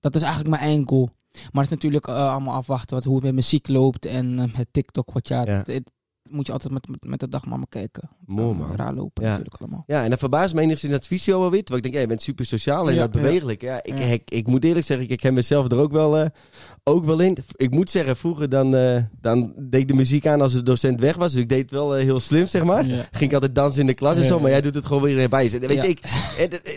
dat 0.00 0.14
is 0.14 0.22
eigenlijk 0.22 0.50
mijn 0.56 0.70
eindgoal. 0.70 1.10
Maar 1.32 1.62
het 1.62 1.64
is 1.64 1.70
natuurlijk 1.70 2.06
eh, 2.06 2.14
allemaal 2.32 2.54
afwachten 2.54 2.96
wat, 2.96 3.04
hoe 3.04 3.14
het 3.14 3.24
met 3.24 3.34
muziek 3.34 3.68
loopt 3.68 4.06
en 4.06 4.38
eh, 4.38 4.56
met 4.56 4.66
TikTok. 4.70 5.12
Wat 5.12 5.28
ja, 5.28 5.42
Ja. 5.44 5.50
het- 5.56 5.66
het 5.66 5.90
moet 6.30 6.46
je 6.46 6.52
altijd 6.52 6.72
met, 6.72 6.88
met, 6.88 7.04
met 7.04 7.20
de 7.20 7.28
dag 7.28 7.46
maar 7.46 7.58
maar 7.58 7.68
kijken. 7.68 8.10
Mooi, 8.26 8.56
man. 8.56 8.76
Raar 8.76 8.94
lopen 8.94 9.22
Ja. 9.24 9.28
natuurlijk 9.30 9.60
allemaal. 9.60 9.84
Ja, 9.86 10.04
en 10.04 10.10
dat 10.10 10.18
verbaast 10.18 10.54
me 10.54 10.60
enigszins 10.60 10.92
dat 10.92 11.06
visio 11.06 11.40
wel 11.40 11.50
wit. 11.50 11.68
Want 11.68 11.74
ik 11.76 11.82
denk, 11.82 11.94
ja, 11.94 12.00
je 12.00 12.06
bent 12.06 12.22
super 12.22 12.46
sociaal 12.46 12.88
en 12.88 12.94
Ja, 12.94 13.00
dat 13.00 13.10
bewegelijk. 13.10 13.60
Ja, 13.60 13.82
ik. 13.82 13.94
Ik, 13.98 14.30
ik 14.30 14.46
moet 14.46 14.64
eerlijk 14.64 14.86
zeggen, 14.86 15.04
ik 15.04 15.10
herken 15.10 15.34
mezelf 15.34 15.70
er 15.70 15.78
ook 15.78 15.92
wel, 15.92 16.18
eh, 16.18 16.26
ook 16.84 17.04
wel 17.04 17.20
in. 17.20 17.36
Ik 17.56 17.70
moet 17.70 17.90
zeggen, 17.90 18.16
vroeger 18.16 18.48
dan, 18.48 18.76
eh, 18.76 19.02
dan 19.20 19.52
deed 19.56 19.80
ik 19.80 19.88
de 19.88 19.94
muziek 19.94 20.26
aan 20.26 20.40
als 20.40 20.52
de 20.52 20.62
docent 20.62 21.00
weg 21.00 21.16
was. 21.16 21.32
Dus 21.32 21.40
ik 21.42 21.48
deed 21.48 21.60
het 21.62 21.70
wel 21.70 21.96
eh, 21.96 22.02
heel 22.02 22.20
slim, 22.20 22.46
zeg 22.46 22.64
maar. 22.64 22.84
Ging 22.84 23.06
ik 23.30 23.32
altijd 23.32 23.54
dansen 23.54 23.80
in 23.80 23.86
de 23.86 23.94
klas 23.94 24.16
en 24.16 24.24
zo. 24.24 24.40
Maar 24.40 24.50
jij 24.50 24.60
doet 24.60 24.74
het 24.74 24.86
gewoon 24.86 25.02
weer 25.02 25.18
erbij. 25.18 25.50
Weet 25.50 25.82
je, 25.82 25.88
ik, 25.88 26.00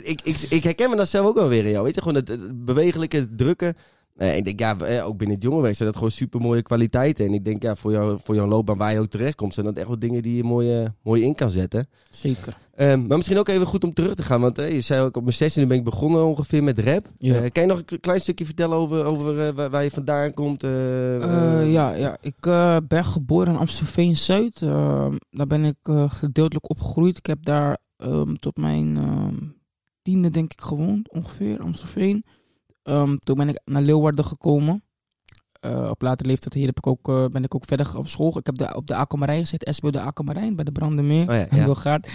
ik, 0.03 0.21
ik, 0.23 0.39
ik 0.49 0.63
herken 0.63 0.89
me 0.89 0.95
dat 0.95 1.09
zelf 1.09 1.27
ook 1.27 1.35
wel 1.35 1.47
weer 1.47 1.65
in 1.65 1.71
jou. 1.71 1.83
Weet 1.83 1.95
je, 1.95 2.01
gewoon 2.01 2.15
het, 2.15 2.27
het 2.27 2.65
bewegelijke, 2.65 3.17
het 3.17 3.37
Eh, 4.15 4.37
ik 4.37 4.43
denk, 4.43 4.59
ja, 4.59 4.77
eh, 4.77 5.05
ook 5.05 5.17
binnen 5.17 5.35
het 5.35 5.43
jongerenwerk 5.43 5.75
zijn 5.75 5.89
dat 5.89 5.97
gewoon 5.97 6.11
super 6.11 6.41
mooie 6.41 6.61
kwaliteiten. 6.61 7.25
En 7.25 7.33
ik 7.33 7.45
denk, 7.45 7.63
ja, 7.63 7.75
voor, 7.75 7.91
jou, 7.91 8.19
voor 8.23 8.35
jouw 8.35 8.47
loopbaan 8.47 8.77
waar 8.77 8.93
je 8.93 8.99
ook 8.99 9.09
terechtkomt, 9.09 9.53
zijn 9.53 9.65
dat 9.65 9.77
echt 9.77 9.87
wel 9.87 9.99
dingen 9.99 10.21
die 10.21 10.35
je 10.35 10.43
mooi, 10.43 10.87
mooi 11.03 11.23
in 11.23 11.35
kan 11.35 11.49
zetten. 11.49 11.87
Zeker. 12.09 12.57
Ehm, 12.75 13.07
maar 13.07 13.17
misschien 13.17 13.37
ook 13.37 13.47
even 13.47 13.67
goed 13.67 13.83
om 13.83 13.93
terug 13.93 14.15
te 14.15 14.23
gaan. 14.23 14.41
Want 14.41 14.57
eh, 14.57 14.71
je 14.71 14.81
zei 14.81 15.01
ook 15.01 15.17
op 15.17 15.23
mijn 15.23 15.35
16e 15.35 15.67
ben 15.67 15.77
ik 15.77 15.83
begonnen 15.83 16.25
ongeveer 16.25 16.63
met 16.63 16.79
rap. 16.79 17.11
Ja. 17.17 17.49
Kan 17.49 17.63
je 17.63 17.69
nog 17.69 17.81
een 17.85 17.99
klein 17.99 18.21
stukje 18.21 18.45
vertellen 18.45 18.77
over, 18.77 19.05
over 19.05 19.53
waar, 19.53 19.69
waar 19.69 19.83
je 19.83 19.91
vandaan 19.91 20.33
komt? 20.33 20.61
ja, 20.61 21.93
ja, 21.93 22.17
ik 22.21 22.41
ben 22.87 23.05
geboren 23.05 23.53
in 23.53 23.59
Amstelveen-Zuid. 23.59 24.61
Ehm, 24.61 25.15
daar 25.29 25.47
ben 25.47 25.65
ik 25.65 25.77
gedeeltelijk 26.07 26.69
opgegroeid. 26.69 27.17
Ik 27.17 27.25
heb 27.25 27.45
daar 27.45 27.77
ehm, 27.97 28.33
tot 28.33 28.57
mijn 28.57 28.97
tiende, 30.01 30.29
denk 30.29 30.51
ik, 30.51 30.61
gewoond, 30.61 31.11
ongeveer, 31.11 31.59
Amstelveen. 31.59 32.23
Ehm, 32.83 33.17
toen 33.17 33.37
ben 33.37 33.49
ik 33.49 33.61
naar 33.65 33.81
Leeuwarden 33.81 34.25
gekomen. 34.25 34.83
Eh, 35.61 35.89
op 35.89 36.01
latere 36.01 36.29
leeftijd 36.29 36.53
hier 36.53 36.65
heb 36.65 36.77
ik 36.77 36.87
ook, 36.87 37.09
eh, 37.09 37.25
ben 37.25 37.43
ik 37.43 37.55
ook 37.55 37.65
verder 37.65 37.97
op 37.97 38.07
school. 38.07 38.37
Ik 38.37 38.45
heb 38.45 38.57
de, 38.57 38.75
op 38.75 38.87
de 38.87 38.95
Aquamarijn 38.95 39.39
gezeten, 39.39 39.73
SBO 39.73 39.89
de 39.89 39.99
Aquamarijn, 39.99 40.55
bij 40.55 40.65
de 40.65 40.71
Brandenmeer. 40.71 41.29
Oh 41.29 41.35
ja, 41.35 41.47
ja. 41.49 41.65
Wilgaard. 41.65 42.07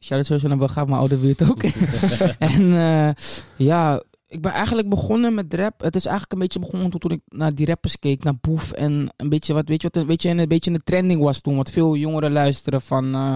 Shout-out 0.00 0.26
sowieso 0.26 0.48
naar 0.48 0.86
mijn 0.86 0.98
oude 0.98 1.16
buurt 1.16 1.50
ook. 1.50 1.62
en 2.52 2.72
eh, 2.72 3.10
ja, 3.56 4.02
ik 4.26 4.42
ben 4.42 4.52
eigenlijk 4.52 4.88
begonnen 4.88 5.34
met 5.34 5.54
rap. 5.54 5.80
Het 5.80 5.94
is 5.94 6.04
eigenlijk 6.04 6.32
een 6.32 6.38
beetje 6.38 6.58
begonnen 6.58 6.90
toen 6.90 7.10
ik 7.10 7.20
naar 7.28 7.54
die 7.54 7.66
rappers 7.66 7.98
keek, 7.98 8.24
naar 8.24 8.36
Boef. 8.40 8.72
En 8.72 9.12
een 9.16 9.28
beetje 9.28 9.52
wat, 9.52 9.68
weet 9.68 9.82
je 9.82 9.88
wat, 9.92 10.02
een 10.02 10.08
beetje, 10.08 10.30
een 10.30 10.48
beetje 10.48 10.70
de 10.70 10.84
trending 10.84 11.22
was 11.22 11.40
toen. 11.40 11.56
Wat 11.56 11.70
veel 11.70 11.96
jongeren 11.96 12.32
luisteren 12.32 12.80
van, 12.80 13.34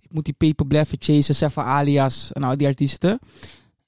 ik 0.00 0.12
moet 0.12 0.24
die 0.24 0.34
paper 0.34 0.66
blijven 0.66 0.96
chasen, 1.00 1.34
Sefa 1.34 1.62
alias 1.62 2.32
en 2.32 2.42
al 2.42 2.56
die 2.56 2.66
artiesten. 2.66 3.18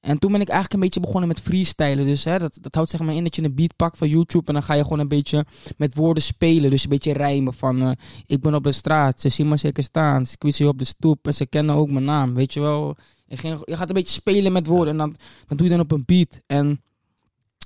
En 0.04 0.18
toen 0.18 0.32
ben 0.32 0.40
ik 0.40 0.48
eigenlijk 0.48 0.74
een 0.74 0.80
beetje 0.80 1.00
begonnen 1.00 1.28
met 1.28 1.40
freestylen. 1.40 2.04
Dus 2.04 2.24
hè, 2.24 2.38
dat, 2.38 2.58
dat 2.60 2.74
houdt 2.74 2.90
zeg 2.90 3.00
maar 3.00 3.14
in 3.14 3.24
dat 3.24 3.36
je 3.36 3.42
een 3.42 3.54
beat 3.54 3.76
pakt 3.76 3.98
van 3.98 4.08
YouTube. 4.08 4.46
En 4.46 4.52
dan 4.52 4.62
ga 4.62 4.74
je 4.74 4.82
gewoon 4.82 4.98
een 4.98 5.08
beetje 5.08 5.46
met 5.76 5.94
woorden 5.94 6.22
spelen. 6.22 6.70
Dus 6.70 6.82
een 6.82 6.88
beetje 6.88 7.12
rijmen 7.12 7.54
van... 7.54 7.82
eh, 7.82 7.90
ik 8.26 8.40
ben 8.40 8.54
op 8.54 8.64
de 8.64 8.72
straat, 8.72 9.20
ze 9.20 9.28
zien 9.28 9.48
me 9.48 9.56
zeker 9.56 9.82
staan. 9.82 10.26
Ze 10.26 10.36
je 10.38 10.68
op 10.68 10.78
de 10.78 10.84
stoep 10.84 11.26
en 11.26 11.34
ze 11.34 11.46
kennen 11.46 11.74
ook 11.74 11.90
mijn 11.90 12.04
naam. 12.04 12.34
Weet 12.34 12.52
je 12.52 12.60
wel? 12.60 12.96
Je, 13.26 13.58
je 13.64 13.76
gaat 13.76 13.88
een 13.88 13.94
beetje 13.94 14.12
spelen 14.12 14.52
met 14.52 14.66
woorden 14.66 14.92
en 14.92 14.98
dan, 14.98 15.16
dan 15.46 15.56
doe 15.56 15.66
je 15.66 15.72
dan 15.72 15.82
op 15.82 15.92
een 15.92 16.04
beat. 16.06 16.40
En 16.46 16.82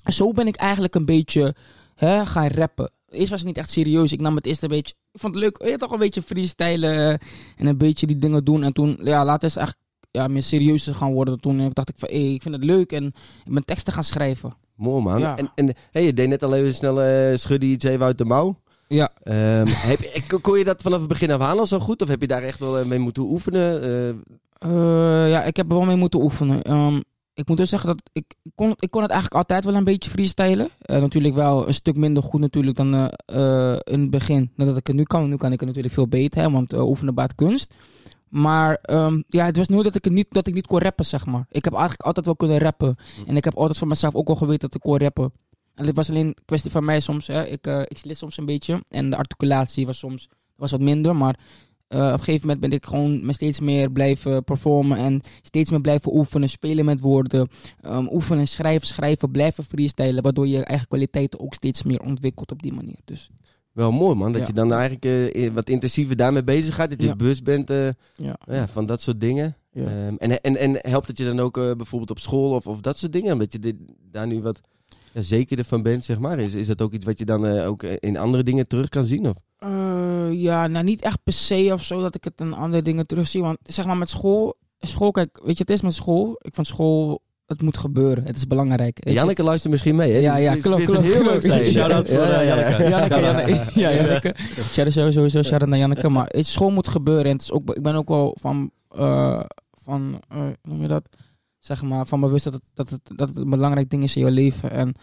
zo 0.05 0.33
ben 0.33 0.47
ik 0.47 0.57
eigenlijk 0.57 0.95
een 0.95 1.05
beetje 1.07 1.55
hè, 1.95 2.27
gaan 2.27 2.49
rappen. 2.49 2.91
Eerst 3.09 3.31
was 3.31 3.39
het 3.39 3.49
niet 3.49 3.59
echt 3.59 3.71
serieus. 3.71 4.13
Ik 4.13 4.21
nam 4.21 4.35
het 4.35 4.47
eerst 4.47 4.63
een 4.63 4.69
beetje... 4.69 4.95
Ik 5.13 5.21
vond 5.21 5.35
het 5.35 5.43
leuk. 5.43 5.71
Je 5.71 5.77
toch 5.77 5.93
een 5.93 5.99
beetje 5.99 6.23
freestylen 6.23 6.93
eh, 6.93 7.09
en 7.57 7.67
een 7.67 7.79
beetje 7.79 8.07
die 8.07 8.19
dingen 8.19 8.45
doen. 8.45 8.63
En 8.63 8.73
toen, 8.73 8.99
ja, 9.03 9.25
later 9.25 9.49
is 9.49 9.57
eigenlijk 9.57 9.87
ja, 10.11 10.27
meer 10.29 10.43
serieus 10.43 10.87
gaan 10.87 11.13
worden. 11.13 11.41
Toen 11.41 11.71
dacht 11.73 11.89
ik 11.89 11.95
van, 11.99 12.09
hey, 12.13 12.33
ik 12.33 12.43
vind 12.43 12.55
het 12.55 12.65
leuk 12.65 12.93
en 12.93 13.05
ik 13.45 13.53
ben 13.53 13.65
teksten 13.65 13.93
gaan 13.93 14.05
schrijven. 14.05 14.55
Mooi 14.77 15.03
man. 15.03 15.21
Ja. 15.21 15.37
En, 15.37 15.51
en 15.55 15.73
hey, 15.91 16.05
je 16.05 16.13
deed 16.13 16.29
net 16.29 16.43
al 16.43 16.55
even 16.55 16.75
snel 16.75 17.03
eh 17.03 17.37
schudden 17.37 17.69
iets 17.69 17.85
even 17.85 18.05
uit 18.05 18.19
de 18.19 18.25
mouw. 18.25 18.61
Ja, 18.89 19.11
Ehm, 19.23 19.67
heb 19.91 20.01
je, 20.01 20.39
kon 20.41 20.59
je 20.59 20.65
dat 20.65 20.83
vanaf 20.83 20.99
het 20.99 21.09
begin 21.09 21.31
af 21.31 21.41
aan 21.41 21.59
al 21.59 21.67
zo 21.67 21.79
goed? 21.79 22.03
Of 22.03 22.09
heb 22.09 22.21
je 22.21 22.27
daar 22.27 22.43
echt 22.43 22.59
wel 22.59 22.79
eh, 22.79 22.87
mee 22.87 22.99
moeten 22.99 23.23
oefenen? 23.23 23.83
Eh, 23.83 24.09
Eh, 24.59 25.31
ja, 25.31 25.43
ik 25.45 25.57
heb 25.57 25.71
er 25.71 25.77
wel 25.77 25.87
mee 25.87 25.97
moeten 25.97 26.21
oefenen. 26.23 26.63
Ehm, 26.63 27.01
ik 27.35 27.49
moet 27.49 27.57
dus 27.57 27.69
zeggen 27.71 27.89
dat 27.89 28.03
ik 28.13 28.25
ik 28.43 28.53
kon, 28.55 28.75
ik 28.79 28.91
kon 28.91 29.03
het 29.03 29.11
eigenlijk 29.11 29.41
altijd 29.41 29.65
wel 29.65 29.75
een 29.75 29.85
beetje 29.85 30.11
freestylen. 30.11 30.69
Eh, 30.81 31.01
natuurlijk 31.01 31.35
wel 31.35 31.67
een 31.69 31.75
stuk 31.75 31.97
minder 31.97 32.23
goed 32.23 32.41
natuurlijk 32.41 32.77
dan 32.77 32.95
in 33.85 34.01
het 34.01 34.11
begin. 34.11 34.51
Dan 34.57 34.67
dat 34.67 34.77
ik 34.77 34.87
het 34.87 34.97
nu 34.97 35.03
kan. 35.03 35.29
Nu 35.29 35.37
kan 35.37 35.53
ik 35.53 35.59
het 35.59 35.69
natuurlijk 35.69 35.95
veel 35.95 36.09
beter, 36.09 36.43
hè, 36.43 36.51
want 36.51 36.73
oefenen 36.73 37.15
baat 37.15 37.35
kunst. 37.35 37.75
Maar 38.31 38.75
ehm, 38.75 39.23
ja, 39.29 39.45
het 39.45 39.57
was 39.57 39.69
nooit 39.69 39.85
dat 39.85 39.95
ik, 39.95 40.05
het 40.05 40.13
niet, 40.13 40.27
dat 40.31 40.47
ik 40.47 40.55
niet 40.55 40.67
kon 40.67 40.79
rappen, 40.79 41.05
zeg 41.05 41.27
maar. 41.27 41.47
Ik 41.51 41.65
heb 41.65 41.73
eigenlijk 41.73 42.03
altijd 42.03 42.27
wel 42.27 42.37
kunnen 42.37 42.59
rappen. 42.59 42.97
En 43.27 43.37
ik 43.37 43.45
heb 43.45 43.55
altijd 43.57 43.79
van 43.79 43.89
mezelf 43.89 44.15
ook 44.15 44.27
wel 44.27 44.37
geweten 44.37 44.61
dat 44.61 44.75
ik 44.75 44.81
kon 44.81 44.99
rappen. 44.99 45.33
En 45.75 45.87
het 45.87 45.97
was 45.97 46.11
alleen 46.11 46.27
een 46.27 46.37
kwestie 46.45 46.71
van 46.71 46.85
mij 46.85 47.01
soms. 47.01 47.27
Hè. 47.27 47.47
Ik, 47.47 47.67
eh 47.67 47.81
ik 47.81 47.99
slit 47.99 48.17
soms 48.19 48.37
een 48.37 48.45
beetje. 48.47 48.85
En 48.89 49.11
de 49.11 49.17
articulatie 49.17 49.87
was 49.87 49.99
soms 49.99 50.29
was 50.57 50.71
wat 50.71 50.81
minder. 50.81 51.17
Maar 51.17 51.39
eh, 51.89 51.99
op 51.99 52.13
een 52.13 52.19
gegeven 52.19 52.41
moment 52.41 52.61
ben 52.61 52.73
ik 52.73 52.87
gewoon 52.87 53.27
me 53.27 53.33
steeds 53.33 53.61
meer 53.61 53.91
blijven 53.91 54.45
performen. 54.45 54.99
En 54.99 55.21
steeds 55.43 55.71
meer 55.71 55.81
blijven 55.81 56.15
oefenen. 56.15 56.49
Spelen 56.49 56.85
met 56.85 57.01
woorden. 57.01 57.49
ehm, 57.81 58.07
oefenen, 58.11 58.49
schrijven, 58.49 58.87
schrijven. 58.87 59.31
Blijven 59.31 59.65
freestylen. 59.65 60.23
Waardoor 60.23 60.47
je 60.47 60.65
eigen 60.65 60.89
kwaliteiten 60.89 61.41
ook 61.41 61.55
steeds 61.55 61.83
meer 61.83 62.01
ontwikkelt 62.01 62.53
op 62.53 62.63
die 62.63 62.73
manier. 62.73 62.99
Dus 63.05 63.31
wel 63.79 63.93
mooi 63.93 64.15
man. 64.15 64.33
Dat 64.33 64.41
Ja. 64.41 64.47
je 64.47 64.53
dan 64.53 64.73
eigenlijk 64.73 65.05
eh, 65.35 65.51
wat 65.51 65.69
intensiever 65.69 66.17
daarmee 66.17 66.45
bezig 66.45 66.75
gaat. 66.75 66.91
Dat 66.91 67.01
je 67.03 67.07
Ja. 67.07 67.17
bewust 67.17 67.45
bent 67.45 67.71
eh, 67.71 67.89
ja. 68.15 68.69
van 68.69 68.87
dat 68.87 69.01
soort 69.01 69.21
dingen. 69.21 69.57
Ehm, 69.75 70.15
en, 70.19 70.41
en, 70.41 70.57
en 70.57 70.79
helpt 70.81 71.09
het 71.09 71.19
je 71.19 71.25
dan 71.25 71.41
ook 71.41 71.57
eh, 71.59 71.71
bijvoorbeeld 71.77 72.11
op 72.11 72.19
school 72.19 72.51
of, 72.55 72.67
of 72.67 72.81
dat 72.81 72.99
soort 72.99 73.13
dingen? 73.13 73.33
Omdat 73.33 73.53
je 73.53 73.59
dit, 73.59 73.75
daar 74.11 74.27
nu 74.27 74.43
wat 74.43 74.61
zekerder 75.15 75.65
van 75.65 75.83
bent, 75.83 76.05
zeg 76.05 76.19
maar. 76.19 76.39
Is, 76.39 76.55
is 76.55 76.67
dat 76.67 76.83
ook 76.83 76.93
iets 76.93 77.05
wat 77.07 77.19
je 77.19 77.25
dan 77.25 77.47
ook 77.61 77.83
in 77.83 78.17
andere 78.17 78.43
dingen 78.43 78.67
terug 78.67 78.89
kan 78.89 79.05
zien? 79.05 79.29
Of? 79.29 79.37
Ja, 80.33 80.67
nou 80.67 80.85
niet 80.85 81.03
echt 81.03 81.23
per 81.23 81.33
se 81.33 81.71
of 81.73 81.85
zo 81.85 82.01
dat 82.01 82.15
ik 82.15 82.25
het 82.25 82.41
in 82.41 82.53
andere 82.55 82.83
dingen 82.83 83.07
terugzie. 83.07 83.43
Want 83.43 83.59
zeg 83.63 83.87
maar 83.87 83.97
met 83.97 84.09
school, 84.09 84.57
school, 84.79 85.11
kijk, 85.11 85.41
weet 85.45 85.57
je, 85.57 85.63
het 85.67 85.71
is 85.73 85.81
met 85.83 85.95
school. 85.95 86.37
Ik 86.43 86.55
vind 86.55 86.67
school, 86.67 87.23
het 87.49 87.63
moet 87.63 87.79
gebeuren. 87.79 88.25
Het 88.25 88.37
is 88.37 88.47
belangrijk. 88.47 88.99
weet 89.05 89.15
je. 89.15 89.21
Janneke 89.21 89.43
luistert 89.43 89.73
misschien 89.73 89.97
mee, 89.97 90.13
hè? 90.13 90.19
Ja, 90.19 90.37
ja, 90.37 90.57
klopt, 90.57 90.85
klopt, 90.85 91.03
heel 91.03 91.23
leuk 91.23 91.43
zijn. 91.43 91.67
Shout-out 91.67 92.09
voor, 92.09 92.19
eh, 92.19 92.47
Janneke. 92.47 92.89
Janneke, 92.89 93.21
Janneke, 93.21 93.81
ja, 93.81 93.95
Janneke. 93.95 94.35
Shout-out 94.63 95.13
sowieso, 95.13 95.43
shout-out 95.43 95.69
naar 95.69 95.79
Janneke. 95.79 96.09
Maar 96.09 96.27
het 96.27 96.47
school 96.47 96.71
moet 96.71 96.89
gebeuren. 96.89 97.25
En 97.25 97.33
het 97.33 97.43
is 97.43 97.53
ook, 97.53 97.75
ik 97.75 97.83
ben 97.83 97.95
ook 97.95 98.09
wel 98.09 98.37
van, 98.41 98.71
eh, 98.89 99.45
van 99.71 100.23
eh, 100.29 100.39
hoe 100.39 100.57
noem 100.63 100.83
je 100.83 100.89
dat? 100.89 101.09
Zeg 101.59 101.83
maar, 101.83 102.07
van 102.07 102.21
bewust 102.21 102.45
dat 102.45 102.53
het, 102.53 102.63
dat, 102.75 102.89
het, 102.91 103.01
dat 103.15 103.29
het 103.29 103.37
een 103.37 103.51
belangrijk 103.51 103.91
ding 103.91 104.03
is 104.03 104.17
in 104.17 104.25
je 104.25 104.31
leven. 104.31 104.71
En 104.71 104.95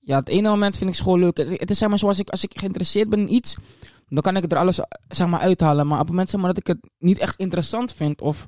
ja, 0.00 0.18
het 0.18 0.28
ene 0.28 0.48
moment 0.48 0.76
vind 0.76 0.90
ik 0.90 0.96
school 0.96 1.18
leuk. 1.18 1.36
Het, 1.36 1.60
het 1.60 1.70
is 1.70 1.78
zeg 1.78 1.88
maar 1.88 1.98
zoals 1.98 2.18
ik, 2.18 2.28
als 2.30 2.44
ik 2.44 2.58
geïnteresseerd 2.58 3.08
ben 3.08 3.18
in 3.20 3.34
iets, 3.34 3.56
dan 4.08 4.22
kan 4.22 4.36
ik 4.36 4.52
er 4.52 4.58
alles 4.58 4.80
zeg 5.08 5.26
maar 5.26 5.40
uithalen. 5.40 5.86
Maar 5.86 5.98
op 5.98 6.02
het 6.06 6.10
moment 6.10 6.30
zeg 6.30 6.40
maar, 6.40 6.54
dat 6.54 6.58
ik 6.58 6.66
het 6.66 6.90
niet 6.98 7.18
echt 7.18 7.40
interessant 7.40 7.92
vind 7.92 8.20
of 8.20 8.46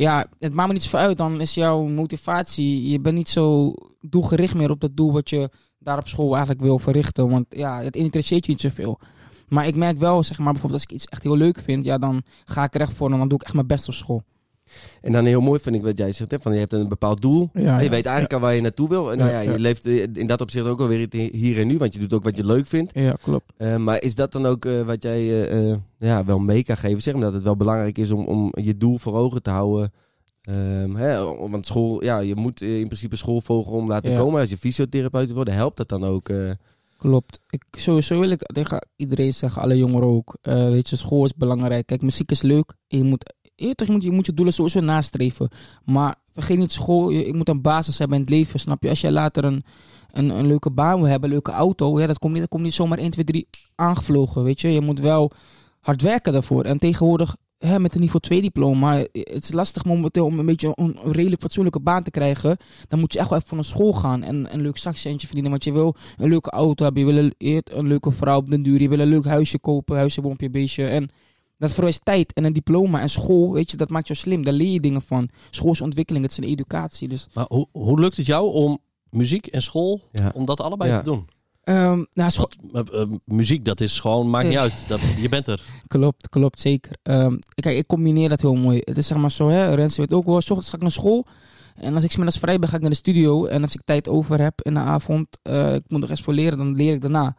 ja, 0.00 0.26
het 0.38 0.54
maakt 0.54 0.68
me 0.68 0.74
niet 0.74 0.82
zoveel 0.82 0.98
uit. 0.98 1.18
Dan 1.18 1.40
is 1.40 1.54
jouw 1.54 1.82
motivatie, 1.82 2.90
je 2.90 3.00
bent 3.00 3.16
niet 3.16 3.28
zo 3.28 3.72
doelgericht 4.00 4.54
meer 4.54 4.70
op 4.70 4.80
dat 4.80 4.96
doel 4.96 5.12
wat 5.12 5.30
je 5.30 5.50
daar 5.78 5.98
op 5.98 6.08
school 6.08 6.30
eigenlijk 6.30 6.60
wil 6.60 6.78
verrichten. 6.78 7.28
Want 7.28 7.46
ja, 7.48 7.82
het 7.82 7.96
interesseert 7.96 8.46
je 8.46 8.52
niet 8.52 8.60
zoveel. 8.60 8.98
Maar 9.48 9.66
ik 9.66 9.76
merk 9.76 9.96
wel, 9.96 10.22
zeg 10.22 10.38
maar, 10.38 10.52
bijvoorbeeld 10.52 10.82
als 10.82 10.90
ik 10.90 10.96
iets 10.96 11.06
echt 11.06 11.22
heel 11.22 11.36
leuk 11.36 11.58
vind, 11.58 11.84
ja, 11.84 11.98
dan 11.98 12.22
ga 12.44 12.64
ik 12.64 12.74
er 12.74 12.80
echt 12.80 12.92
voor 12.92 13.12
en 13.12 13.18
dan 13.18 13.28
doe 13.28 13.38
ik 13.38 13.44
echt 13.44 13.54
mijn 13.54 13.66
best 13.66 13.88
op 13.88 13.94
school. 13.94 14.22
En 15.02 15.12
dan 15.12 15.24
heel 15.24 15.40
mooi 15.40 15.60
vind 15.60 15.76
ik 15.76 15.82
wat 15.82 15.98
jij 15.98 16.12
zegt, 16.12 16.30
hè, 16.30 16.40
van 16.40 16.52
je 16.52 16.58
hebt 16.58 16.72
een 16.72 16.88
bepaald 16.88 17.22
doel. 17.22 17.50
Ja, 17.52 17.78
je 17.78 17.84
ja. 17.84 17.90
weet 17.90 18.04
eigenlijk 18.04 18.32
al 18.32 18.40
waar 18.40 18.54
je 18.54 18.60
naartoe 18.60 18.88
wil. 18.88 19.12
En 19.12 19.18
nou 19.18 19.30
ja, 19.30 19.40
je 19.40 19.58
leeft 19.58 19.86
eh, 19.86 20.02
in 20.12 20.26
dat 20.26 20.40
opzicht 20.40 20.66
ook 20.66 20.80
alweer 20.80 21.06
hier 21.32 21.58
en 21.58 21.66
nu, 21.66 21.78
want 21.78 21.94
je 21.94 22.00
doet 22.00 22.12
ook 22.12 22.24
wat 22.24 22.36
je 22.36 22.46
leuk 22.46 22.66
vindt. 22.66 22.92
Ja, 22.94 23.16
klopt. 23.22 23.52
Eh, 23.56 23.76
maar 23.76 24.02
is 24.02 24.14
dat 24.14 24.32
dan 24.32 24.46
ook 24.46 24.64
eh, 24.64 24.82
wat 24.82 25.02
jij 25.02 25.26
ja, 25.98 26.24
wel 26.24 26.38
mee 26.38 26.64
kan 26.64 26.76
geven? 26.76 27.02
Zeg 27.02 27.14
maar 27.14 27.22
dat 27.22 27.32
het 27.32 27.42
wel 27.42 27.56
belangrijk 27.56 27.98
is 27.98 28.10
om, 28.10 28.26
om 28.26 28.52
je 28.54 28.76
doel 28.76 28.98
voor 28.98 29.14
ogen 29.14 29.42
te 29.42 29.50
houden. 29.50 29.92
Ehm, 30.42 30.94
hè, 30.94 31.24
want 31.48 31.66
school, 31.66 32.04
ja, 32.04 32.18
je 32.18 32.34
moet 32.34 32.62
in 32.62 32.86
principe 32.86 33.16
school 33.16 33.40
volgen 33.40 33.72
om 33.72 33.88
laten 33.88 34.16
komen. 34.16 34.40
Als 34.40 34.50
je 34.50 34.58
fysiotherapeut 34.58 35.26
wil 35.26 35.34
worden, 35.34 35.54
helpt 35.54 35.76
dat 35.76 35.88
dan 35.88 36.04
ook? 36.04 36.30
Klopt. 36.96 37.40
Ik, 37.50 37.62
sowieso 37.70 38.20
wil 38.20 38.30
ik 38.30 38.42
tegen 38.42 38.86
iedereen 38.96 39.32
zeggen, 39.32 39.62
alle 39.62 39.76
jongeren 39.76 40.08
ook. 40.08 40.38
weet 40.42 40.88
je, 40.88 40.96
school 40.96 41.24
is 41.24 41.34
belangrijk. 41.34 41.86
Kijk, 41.86 42.02
muziek 42.02 42.30
is 42.30 42.42
leuk. 42.42 42.74
Je 42.86 43.04
moet 43.04 43.34
je, 43.58 43.74
je, 43.86 43.92
moet, 43.92 44.02
je 44.02 44.10
moet 44.10 44.26
je 44.26 44.34
doelen 44.34 44.54
sowieso 44.54 44.80
nastreven. 44.80 45.48
Maar 45.84 46.14
vergeet 46.32 46.58
niet 46.58 46.72
school. 46.72 47.10
Je, 47.10 47.26
je 47.26 47.34
moet 47.34 47.48
een 47.48 47.62
basis 47.62 47.98
hebben 47.98 48.16
in 48.16 48.22
het 48.22 48.32
leven, 48.32 48.60
snap 48.60 48.82
je? 48.82 48.88
Als 48.88 49.00
jij 49.00 49.10
later 49.10 49.44
een, 49.44 49.64
een, 50.10 50.30
een 50.30 50.46
leuke 50.46 50.70
baan 50.70 51.00
wil 51.00 51.08
hebben, 51.08 51.28
een 51.28 51.34
leuke 51.34 51.50
auto. 51.52 52.00
Ja, 52.00 52.06
dat 52.06 52.18
komt 52.18 52.32
niet, 52.32 52.40
dat 52.40 52.50
komt 52.50 52.62
niet 52.62 52.74
zomaar 52.74 52.98
1, 52.98 53.10
2, 53.10 53.24
3 53.24 53.48
aangevlogen, 53.74 54.42
weet 54.42 54.60
je. 54.60 54.68
Je 54.68 54.80
moet 54.80 55.00
wel 55.00 55.32
hard 55.80 56.02
werken 56.02 56.32
daarvoor. 56.32 56.64
En 56.64 56.78
tegenwoordig, 56.78 57.36
hè, 57.58 57.78
met 57.78 57.94
een 57.94 58.00
niveau 58.00 58.20
2 58.20 58.42
diploma, 58.42 58.96
het 59.12 59.42
is 59.42 59.52
lastig 59.52 59.84
momenteel 59.84 60.24
om 60.24 60.38
een 60.38 60.46
beetje 60.46 60.72
een, 60.74 60.98
redelijk 61.02 61.40
fatsoenlijke 61.40 61.80
baan 61.80 62.02
te 62.02 62.10
krijgen. 62.10 62.56
Dan 62.88 62.98
moet 62.98 63.12
je 63.12 63.18
echt 63.18 63.28
wel 63.28 63.38
even 63.38 63.50
voor 63.50 63.58
een 63.58 63.64
school 63.64 63.92
gaan 63.92 64.22
en 64.22 64.52
een 64.52 64.60
leuk 64.60 64.78
zakcentje 64.78 65.26
verdienen. 65.26 65.50
Want 65.50 65.64
je 65.64 65.72
wil 65.72 65.94
een 66.16 66.28
leuke 66.28 66.50
auto 66.50 66.84
hebben, 66.84 67.06
je 67.06 67.12
wil 67.12 67.24
een, 67.24 67.34
je 67.38 67.62
leuke 67.82 68.12
vrouw 68.12 68.36
op 68.36 68.50
den 68.50 68.62
duur, 68.62 68.80
je 68.80 68.88
wil 68.88 69.00
een 69.00 69.08
leuk 69.08 69.24
huisje 69.24 69.58
kopen, 69.58 69.96
huisje, 69.96 70.20
boompje, 70.20 70.50
beestje. 70.50 70.86
En 70.86 71.10
dat 71.58 71.72
vereist 71.72 72.04
tijd 72.04 72.32
en 72.32 72.44
een 72.44 72.52
diploma 72.52 73.00
en 73.00 73.10
school, 73.10 73.52
weet 73.52 73.70
je, 73.70 73.76
dat 73.76 73.88
maakt 73.90 74.06
jou 74.06 74.18
slim. 74.18 74.44
Daar 74.44 74.52
leer 74.54 74.72
je 74.72 74.80
dingen 74.80 75.02
van. 75.02 75.28
School 75.50 75.72
is 75.72 75.80
ontwikkeling, 75.80 76.24
het 76.24 76.32
is 76.32 76.38
een 76.38 76.50
educatie. 76.50 77.08
Dus, 77.08 77.26
Maar 77.34 77.46
hoe, 77.48 77.66
hoe 77.72 78.00
lukt 78.00 78.16
het 78.16 78.26
jou 78.26 78.52
om 78.52 78.78
muziek 79.10 79.46
en 79.46 79.62
school, 79.62 80.00
Ja. 80.12 80.30
om 80.34 80.44
dat 80.44 80.60
allebei 80.60 80.90
Ja. 80.90 80.98
te 80.98 81.04
doen? 81.04 81.28
ehm 81.64 82.04
nou, 82.12 82.30
school, 82.30 82.50
Want, 82.70 82.90
eh, 82.90 83.00
eh, 83.00 83.08
muziek, 83.24 83.64
dat 83.64 83.80
is 83.80 84.00
gewoon, 84.00 84.30
maakt 84.30 84.48
niet 84.48 84.56
uit. 84.56 84.84
Dat, 84.88 85.00
je 85.20 85.28
bent 85.28 85.46
er. 85.46 85.62
Klopt, 85.86 86.28
klopt, 86.28 86.60
zeker. 86.60 86.92
Ehm, 87.02 87.36
kijk, 87.54 87.76
ik 87.76 87.86
combineer 87.86 88.28
dat 88.28 88.40
heel 88.40 88.54
mooi. 88.54 88.80
Het 88.84 88.96
is 88.96 89.06
zeg 89.06 89.18
maar 89.18 89.30
zo, 89.32 89.48
hè, 89.48 89.74
Rens 89.74 89.96
weet 89.96 90.12
ook 90.12 90.24
wel, 90.26 90.40
s 90.40 90.50
ochtends 90.50 90.68
ga 90.70 90.76
ik 90.76 90.82
naar 90.82 90.92
school. 90.92 91.26
En 91.74 91.94
als 91.94 92.04
ik 92.04 92.10
's 92.10 92.16
middags 92.16 92.38
vrij 92.38 92.58
ben, 92.58 92.68
ga 92.68 92.74
ik 92.76 92.80
naar 92.80 92.90
de 92.90 92.96
studio. 92.96 93.44
En 93.46 93.62
als 93.62 93.74
ik 93.74 93.80
tijd 93.84 94.08
over 94.08 94.40
heb 94.40 94.60
in 94.62 94.74
de 94.74 94.80
avond, 94.80 95.26
eh, 95.42 95.74
ik 95.74 95.82
moet 95.88 96.00
nog 96.00 96.10
eens 96.10 96.22
voor 96.22 96.34
leren, 96.34 96.58
dan 96.58 96.74
leer 96.74 96.92
ik 96.92 97.00
daarna. 97.00 97.36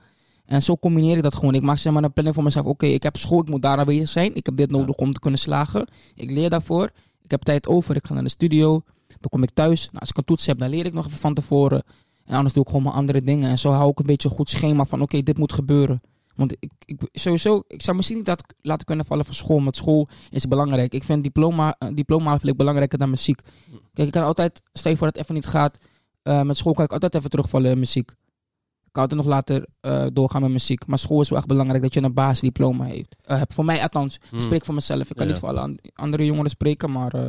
En 0.49 0.61
zo 0.61 0.77
combineer 0.77 1.17
ik 1.17 1.23
dat 1.23 1.35
gewoon. 1.35 1.53
Ik 1.53 1.61
maak 1.61 1.77
zeg 1.77 1.93
maar 1.93 2.03
een 2.03 2.13
planning 2.13 2.35
voor 2.35 2.43
mezelf. 2.45 2.65
Oké, 2.65 2.85
ik 2.85 3.03
heb 3.03 3.17
school, 3.17 3.39
ik 3.41 3.49
moet 3.49 3.61
daar 3.61 3.77
aanwezig 3.77 4.09
zijn. 4.09 4.35
Ik 4.35 4.45
heb 4.45 4.55
dit 4.55 4.71
nodig 4.71 4.95
om 4.95 5.13
te 5.13 5.19
kunnen 5.19 5.39
slagen. 5.39 5.87
Ik 6.15 6.31
leer 6.31 6.49
daarvoor. 6.49 6.89
Ik 7.21 7.31
heb 7.31 7.41
tijd 7.41 7.67
over, 7.67 7.95
ik 7.95 8.05
ga 8.07 8.13
naar 8.13 8.23
de 8.23 8.29
studio. 8.29 8.81
Dan 9.07 9.29
kom 9.29 9.43
ik 9.43 9.49
thuis. 9.53 9.85
Nou, 9.85 9.99
als 9.99 10.09
ik 10.09 10.17
een 10.17 10.23
toets 10.23 10.45
heb, 10.45 10.59
dan 10.59 10.69
leer 10.69 10.85
ik 10.85 10.93
nog 10.93 11.05
even 11.05 11.17
van 11.17 11.33
tevoren. 11.33 11.83
En 12.25 12.35
anders 12.35 12.53
doe 12.53 12.63
ik 12.63 12.69
gewoon 12.69 12.83
mijn 12.83 12.95
andere 12.95 13.21
dingen. 13.21 13.49
En 13.49 13.59
zo 13.59 13.71
hou 13.71 13.89
ik 13.89 13.99
een 13.99 14.05
beetje 14.05 14.29
een 14.29 14.35
goed 14.35 14.49
schema 14.49 14.85
van, 14.85 15.01
oké, 15.01 15.21
dit 15.23 15.37
moet 15.37 15.53
gebeuren. 15.53 16.01
Want 16.35 16.55
ik, 16.59 16.71
ik, 16.85 17.01
sowieso, 17.11 17.63
ik 17.67 17.81
zou 17.81 17.95
misschien 17.95 18.17
niet 18.17 18.25
dat 18.25 18.43
laten 18.61 18.85
kunnen 18.85 19.05
vallen 19.05 19.25
van 19.25 19.33
school. 19.33 19.63
Want 19.63 19.75
school 19.75 20.07
is 20.29 20.47
belangrijk. 20.47 20.93
Ik 20.93 21.03
vind 21.03 21.23
diploma, 21.23 21.75
eh, 21.79 21.89
diploma 21.93 22.29
vind 22.29 22.51
ik 22.51 22.57
belangrijker 22.57 22.97
dan 22.97 23.09
muziek. 23.09 23.41
Kijk, 23.93 24.07
ik 24.07 24.13
kan 24.13 24.23
altijd, 24.23 24.61
stel 24.73 24.91
je 24.91 24.97
voor 24.97 25.07
dat 25.07 25.15
het 25.15 25.23
even 25.23 25.35
niet 25.35 25.45
gaat. 25.45 25.77
eh, 26.23 26.41
met 26.41 26.57
school 26.57 26.73
kan 26.73 26.85
ik 26.85 26.91
altijd 26.91 27.15
even 27.15 27.29
terugvallen 27.29 27.71
in 27.71 27.79
muziek. 27.79 28.11
Ik 28.89 28.95
kan 28.95 29.03
altijd 29.03 29.21
nog 29.21 29.29
later 29.29 29.65
eh, 29.81 30.05
doorgaan 30.13 30.41
met 30.41 30.51
muziek. 30.51 30.87
Maar 30.87 30.99
school 30.99 31.21
is 31.21 31.29
wel 31.29 31.37
echt 31.37 31.47
belangrijk 31.47 31.81
dat 31.83 31.93
je 31.93 32.01
een 32.03 32.13
basisdiploma 32.13 32.85
heeft. 32.85 33.15
eh, 33.21 33.37
hebt. 33.37 33.53
Voor 33.53 33.65
mij 33.65 33.81
althans. 33.81 34.15
Ik 34.15 34.21
Hmm. 34.29 34.39
spreek 34.39 34.65
voor 34.65 34.73
mezelf. 34.73 35.09
Ik 35.09 35.15
kan 35.15 35.25
Ja. 35.25 35.31
niet 35.31 35.39
voor 35.41 35.49
alle 35.49 35.59
an- 35.59 35.79
andere 35.93 36.25
jongeren 36.25 36.49
spreken, 36.49 36.91
maar 36.91 37.13
eh, 37.13 37.25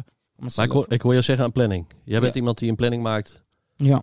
Maar 0.57 0.65
ik 0.65 0.71
hoor, 0.73 0.85
ik 0.89 1.03
hoor 1.03 1.13
jou 1.13 1.25
zeggen 1.25 1.45
aan 1.45 1.53
planning. 1.53 1.87
Jij 2.05 2.21
bent 2.21 2.33
Ja. 2.35 2.39
iemand 2.41 2.59
die 2.59 2.69
een 2.71 2.77
planning 2.77 3.03
maakt. 3.03 3.43
Ja. 3.77 4.03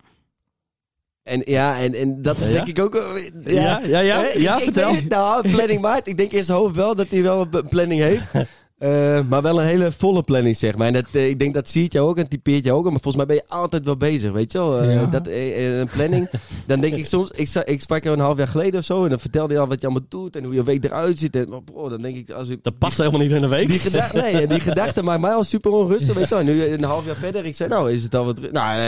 En 1.22 1.42
ja, 1.44 1.78
en, 1.80 1.94
en 1.94 2.22
dat 2.22 2.38
is 2.38 2.46
Ja? 2.48 2.52
denk 2.52 2.66
ik 2.66 2.78
ook... 2.84 3.20
Ja, 3.44 3.80
ja, 3.80 3.98
ja. 4.00 4.00
Ja, 4.00 4.54
ik, 4.54 4.58
ik 4.58 4.64
vertel. 4.64 4.92
denk- 4.92 5.08
nou, 5.10 5.50
planning 5.50 5.80
maakt. 5.80 6.06
Ik 6.08 6.16
denk 6.16 6.32
in 6.32 6.44
zijn 6.44 6.58
hoofd 6.58 6.74
wel 6.74 6.94
dat 6.94 7.08
hij 7.08 7.22
wel 7.22 7.46
een 7.50 7.68
planning 7.68 8.00
heeft. 8.00 8.28
Eh, 8.78 9.20
maar 9.28 9.42
wel 9.42 9.60
een 9.60 9.66
hele 9.66 9.92
volle 9.92 10.22
planning, 10.22 10.56
zeg 10.56 10.76
maar. 10.76 10.86
En 10.86 10.92
dat, 10.92 11.04
eh, 11.12 11.28
ik 11.28 11.38
denk 11.38 11.54
dat 11.54 11.68
ziet 11.68 11.92
jou 11.92 12.08
ook 12.08 12.18
en 12.18 12.28
typeert 12.28 12.64
jou 12.64 12.78
ook. 12.78 12.84
Maar 12.84 12.92
volgens 13.00 13.16
mij 13.16 13.26
ben 13.26 13.36
je 13.36 13.54
altijd 13.54 13.84
wel 13.84 13.96
bezig, 13.96 14.32
weet 14.32 14.52
je 14.52 14.58
wel. 14.58 14.80
Eh, 14.80 14.94
Ja. 14.94 15.06
dat, 15.06 15.26
een 15.26 15.88
planning. 15.92 16.30
dan 16.66 16.80
denk 16.80 16.94
ik 16.94 17.06
soms... 17.06 17.30
Ik, 17.30 17.48
ik 17.64 17.80
sprak 17.80 18.02
jou 18.04 18.16
een 18.16 18.22
half 18.22 18.36
jaar 18.38 18.48
geleden 18.48 18.78
of 18.80 18.84
zo. 18.86 19.04
En 19.04 19.10
dan 19.10 19.20
vertelde 19.20 19.54
je 19.54 19.60
al 19.60 19.66
wat 19.68 19.80
je 19.80 19.86
allemaal 19.86 20.06
doet. 20.08 20.36
En 20.36 20.44
hoe 20.44 20.54
je 20.54 20.62
week 20.64 20.84
eruit 20.84 21.18
ziet. 21.18 21.36
En, 21.36 21.48
maar 21.48 21.62
bro, 21.62 21.88
dan 21.88 22.02
denk 22.02 22.16
ik... 22.16 22.30
Als 22.30 22.48
ik 22.48 22.62
Dat 22.62 22.78
past 22.78 22.98
helemaal 22.98 23.20
niet 23.20 23.30
in 23.30 23.42
een 23.42 23.48
week. 23.48 23.68
die, 23.68 23.78
gedachte, 23.78 24.16
nee, 24.20 24.46
die 24.46 24.60
gedachte 24.60 25.02
maakt 25.02 25.20
mij 25.20 25.32
al 25.32 25.44
super 25.44 25.70
onrustig, 25.70 26.14
weet 26.14 26.28
je 26.28 26.34
wel. 26.34 26.38
En 26.38 26.46
nu 26.46 26.64
een 26.64 26.84
half 26.84 27.06
jaar 27.06 27.16
verder, 27.16 27.44
ik 27.44 27.54
zei, 27.54 27.68
nou, 27.68 27.92
is 27.92 28.02
het 28.02 28.14
al 28.14 28.24
wat... 28.24 28.52
Nou, 28.52 28.80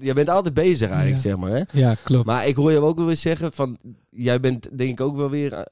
je 0.00 0.12
bent 0.14 0.28
altijd 0.28 0.54
bezig 0.54 0.88
eigenlijk, 0.88 1.16
Ja. 1.16 1.30
zeg 1.30 1.36
maar, 1.36 1.50
hè. 1.50 1.62
ja, 1.72 1.94
klopt. 2.02 2.26
Maar 2.26 2.46
ik 2.46 2.56
hoor 2.56 2.72
je 2.72 2.80
ook 2.80 2.96
wel 2.96 3.06
weer 3.06 3.16
zeggen 3.16 3.52
van, 3.52 3.78
jij 4.10 4.40
bent 4.40 4.78
denk 4.78 4.90
ik 4.90 5.00
ook 5.00 5.16
wel 5.16 5.30
weer 5.30 5.64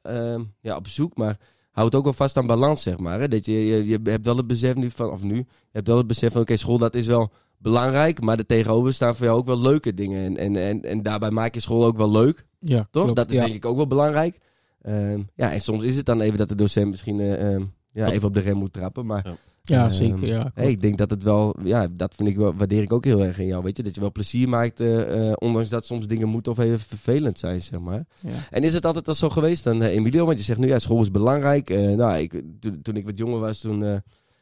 ja, 0.61 0.77
op 0.77 0.89
zoek, 0.89 1.17
maar 1.17 1.37
houd 1.79 1.95
ook 1.95 2.05
wel 2.05 2.13
vast 2.13 2.37
aan 2.37 2.47
balans, 2.47 2.83
zeg 2.83 2.99
maar. 2.99 3.21
Hè? 3.21 3.29
Dat 3.29 3.45
je, 3.45 3.67
je, 3.67 3.87
je 3.87 4.01
hebt 4.03 4.25
wel 4.25 4.37
het 4.37 4.47
besef 4.47 4.75
nu 4.75 4.91
van, 4.91 5.11
of 5.11 5.23
nu, 5.23 5.37
je 5.37 5.45
hebt 5.73 5.89
wel 5.89 5.97
het 5.97 6.07
besef 6.07 6.33
van, 6.33 6.41
oké, 6.41 6.57
school 6.57 6.79
dat 6.79 6.95
is 6.95 7.07
wel 7.07 7.33
belangrijk, 7.59 8.21
maar 8.21 8.39
er 8.39 8.47
tegenover 8.47 8.93
staan 8.93 9.17
voor 9.17 9.27
jou 9.27 9.39
ook 9.39 9.47
wel 9.47 9.61
leuke 9.61 9.95
dingen. 9.95 10.25
En, 10.25 10.37
en, 10.37 10.57
en, 10.57 10.85
en 10.85 11.03
daarbij 11.03 11.31
maak 11.31 11.55
je 11.55 11.61
school 11.61 11.85
ook 11.85 11.97
wel 11.97 12.11
leuk, 12.11 12.47
ja, 12.59 12.89
toch? 12.91 13.03
klopt. 13.03 13.17
Dat 13.17 13.31
is 13.31 13.37
ja. 13.37 13.43
denk 13.43 13.55
ik 13.55 13.65
ook 13.65 13.77
wel 13.77 13.87
belangrijk. 13.87 14.39
Ehm, 14.83 15.23
ja, 15.35 15.53
en 15.53 15.61
soms 15.61 15.83
is 15.83 15.97
het 15.97 16.07
dan 16.07 16.21
even 16.21 16.39
dat 16.39 16.49
de 16.49 16.55
docent 16.55 16.91
misschien 16.91 17.21
eh, 17.21 17.53
ehm, 17.53 17.65
ja, 17.93 18.11
even 18.11 18.29
op 18.29 18.35
de 18.35 18.41
rem 18.41 18.57
moet 18.57 18.73
trappen, 18.73 19.07
maar... 19.07 19.27
Ja, 19.27 19.37
Ehm, 19.77 19.91
zeker. 19.91 20.27
Ja. 20.27 20.51
Hey, 20.55 20.71
ik 20.71 20.81
denk 20.81 20.99
dat 20.99 21.11
het 21.11 21.23
wel, 21.23 21.57
ja, 21.65 21.89
dat 21.91 22.15
vind 22.15 22.29
ik 22.29 22.37
wel, 22.37 22.55
waardeer 22.55 22.83
ik 22.83 22.93
ook 22.93 23.05
heel 23.05 23.25
erg 23.25 23.39
in 23.39 23.47
jou, 23.47 23.63
weet 23.63 23.77
je. 23.77 23.83
Dat 23.83 23.95
je 23.95 24.01
wel 24.01 24.13
plezier 24.13 24.49
maakt, 24.49 24.81
eh, 24.81 25.29
eh, 25.29 25.33
ondanks 25.39 25.69
dat 25.69 25.87
soms 25.87 26.07
dingen 26.07 26.29
moeten 26.29 26.53
of 26.53 26.59
even 26.59 26.79
vervelend 26.79 27.39
zijn, 27.39 27.63
zeg 27.63 27.81
maar. 27.81 28.05
Ja. 28.21 28.31
En 28.51 28.63
is 28.63 28.75
het 28.75 28.87
altijd 28.87 29.09
al 29.09 29.15
zo 29.15 29.29
geweest 29.29 29.65
dan, 29.65 29.83
eh, 29.83 29.95
Emilio? 29.95 30.27
Want 30.27 30.39
je 30.39 30.45
zegt 30.45 30.59
nu, 30.59 30.67
ja, 30.67 30.79
school 30.79 31.01
is 31.01 31.11
belangrijk. 31.11 31.71
Eh, 31.71 31.91
nou, 31.91 32.19
ik, 32.19 32.43
toen, 32.61 32.83
toen 32.83 32.97
ik 32.97 33.05
wat 33.05 33.19
jonger 33.19 33.41
was, 33.41 33.59
toen 33.59 33.85
eh, 33.85 33.97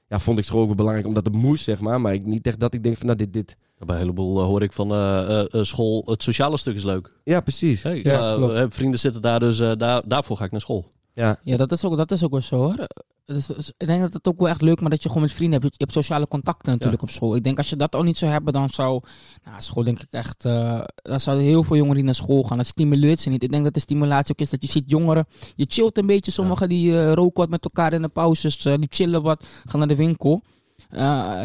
ja, 0.08 0.18
vond 0.18 0.38
ik 0.38 0.44
school 0.44 0.60
ook 0.60 0.66
wel 0.66 0.74
belangrijk 0.74 1.06
omdat 1.06 1.24
het 1.24 1.34
moest, 1.34 1.64
zeg 1.64 1.80
maar. 1.80 2.00
Maar 2.00 2.14
ik, 2.14 2.26
niet 2.26 2.46
echt 2.46 2.60
dat 2.60 2.74
ik 2.74 2.82
denk 2.82 2.96
van, 2.96 3.06
nou, 3.06 3.18
dit, 3.18 3.32
dit. 3.32 3.56
Bij 3.78 3.94
een 3.94 4.00
heleboel 4.00 4.42
hoor 4.42 4.62
ik 4.62 4.72
van 4.72 4.92
eh, 4.92 5.40
eh, 5.40 5.54
eh, 5.54 5.62
school, 5.62 6.02
het 6.06 6.22
sociale 6.22 6.56
stuk 6.56 6.74
is 6.74 6.84
leuk. 6.84 7.12
Ja, 7.24 7.40
precies. 7.40 7.82
Hey, 7.82 8.00
Ja, 8.02 8.66
vrienden 8.70 9.00
zitten 9.00 9.22
daar, 9.22 9.40
dus 9.40 9.58
daar, 9.58 10.02
daarvoor 10.06 10.36
ga 10.36 10.44
ik 10.44 10.50
naar 10.50 10.60
school. 10.60 10.88
Ja, 11.16 11.38
Ja, 11.42 11.56
dat 11.56 11.72
is 11.72 11.84
ook, 11.84 11.96
dat 11.96 12.10
is 12.10 12.24
ook 12.24 12.30
wel 12.30 12.40
zo 12.40 12.56
hoor. 12.56 12.86
Dus, 13.24 13.46
dus 13.46 13.72
ik 13.76 13.86
denk 13.86 14.00
dat 14.00 14.12
het 14.12 14.28
ook 14.28 14.38
wel 14.38 14.48
echt 14.48 14.62
leuk, 14.62 14.80
maar 14.80 14.90
dat 14.90 15.02
je 15.02 15.08
gewoon 15.08 15.22
met 15.22 15.32
vrienden 15.32 15.60
hebt. 15.60 15.72
Je 15.72 15.84
hebt 15.84 15.92
sociale 15.92 16.28
contacten 16.28 16.72
natuurlijk 16.72 17.02
op 17.02 17.10
school. 17.10 17.36
Ik 17.36 17.44
denk 17.44 17.58
als 17.58 17.70
je 17.70 17.76
dat 17.76 17.94
al 17.94 18.02
niet 18.02 18.18
zou 18.18 18.30
hebben, 18.32 18.52
dan 18.52 18.68
zou 18.68 19.02
nou, 19.44 19.62
school 19.62 19.84
denk 19.84 20.00
ik 20.00 20.06
echt, 20.10 20.44
eh 20.44 20.80
dan 20.94 21.20
zouden 21.20 21.44
heel 21.44 21.62
veel 21.62 21.76
jongeren 21.76 21.96
die 21.96 22.04
naar 22.04 22.14
school 22.14 22.42
gaan. 22.42 22.56
Dat 22.56 22.66
stimuleert 22.66 23.20
ze 23.20 23.28
niet. 23.28 23.42
Ik 23.42 23.52
denk 23.52 23.64
dat 23.64 23.74
de 23.74 23.80
stimulatie 23.80 24.34
ook 24.34 24.40
is 24.40 24.50
dat 24.50 24.62
je 24.62 24.70
ziet 24.70 24.90
jongeren, 24.90 25.26
je 25.54 25.64
chillt 25.68 25.98
een 25.98 26.06
beetje. 26.06 26.30
Sommigen 26.30 26.68
die 26.68 26.98
eh, 26.98 27.12
roken 27.12 27.40
wat 27.40 27.50
met 27.50 27.64
elkaar 27.64 27.92
in 27.92 28.02
de 28.02 28.08
pauzes, 28.08 28.64
eh, 28.64 28.74
die 28.74 28.88
chillen 28.90 29.22
wat, 29.22 29.46
gaan 29.64 29.78
naar 29.78 29.88
de 29.88 29.96
winkel. 29.96 30.42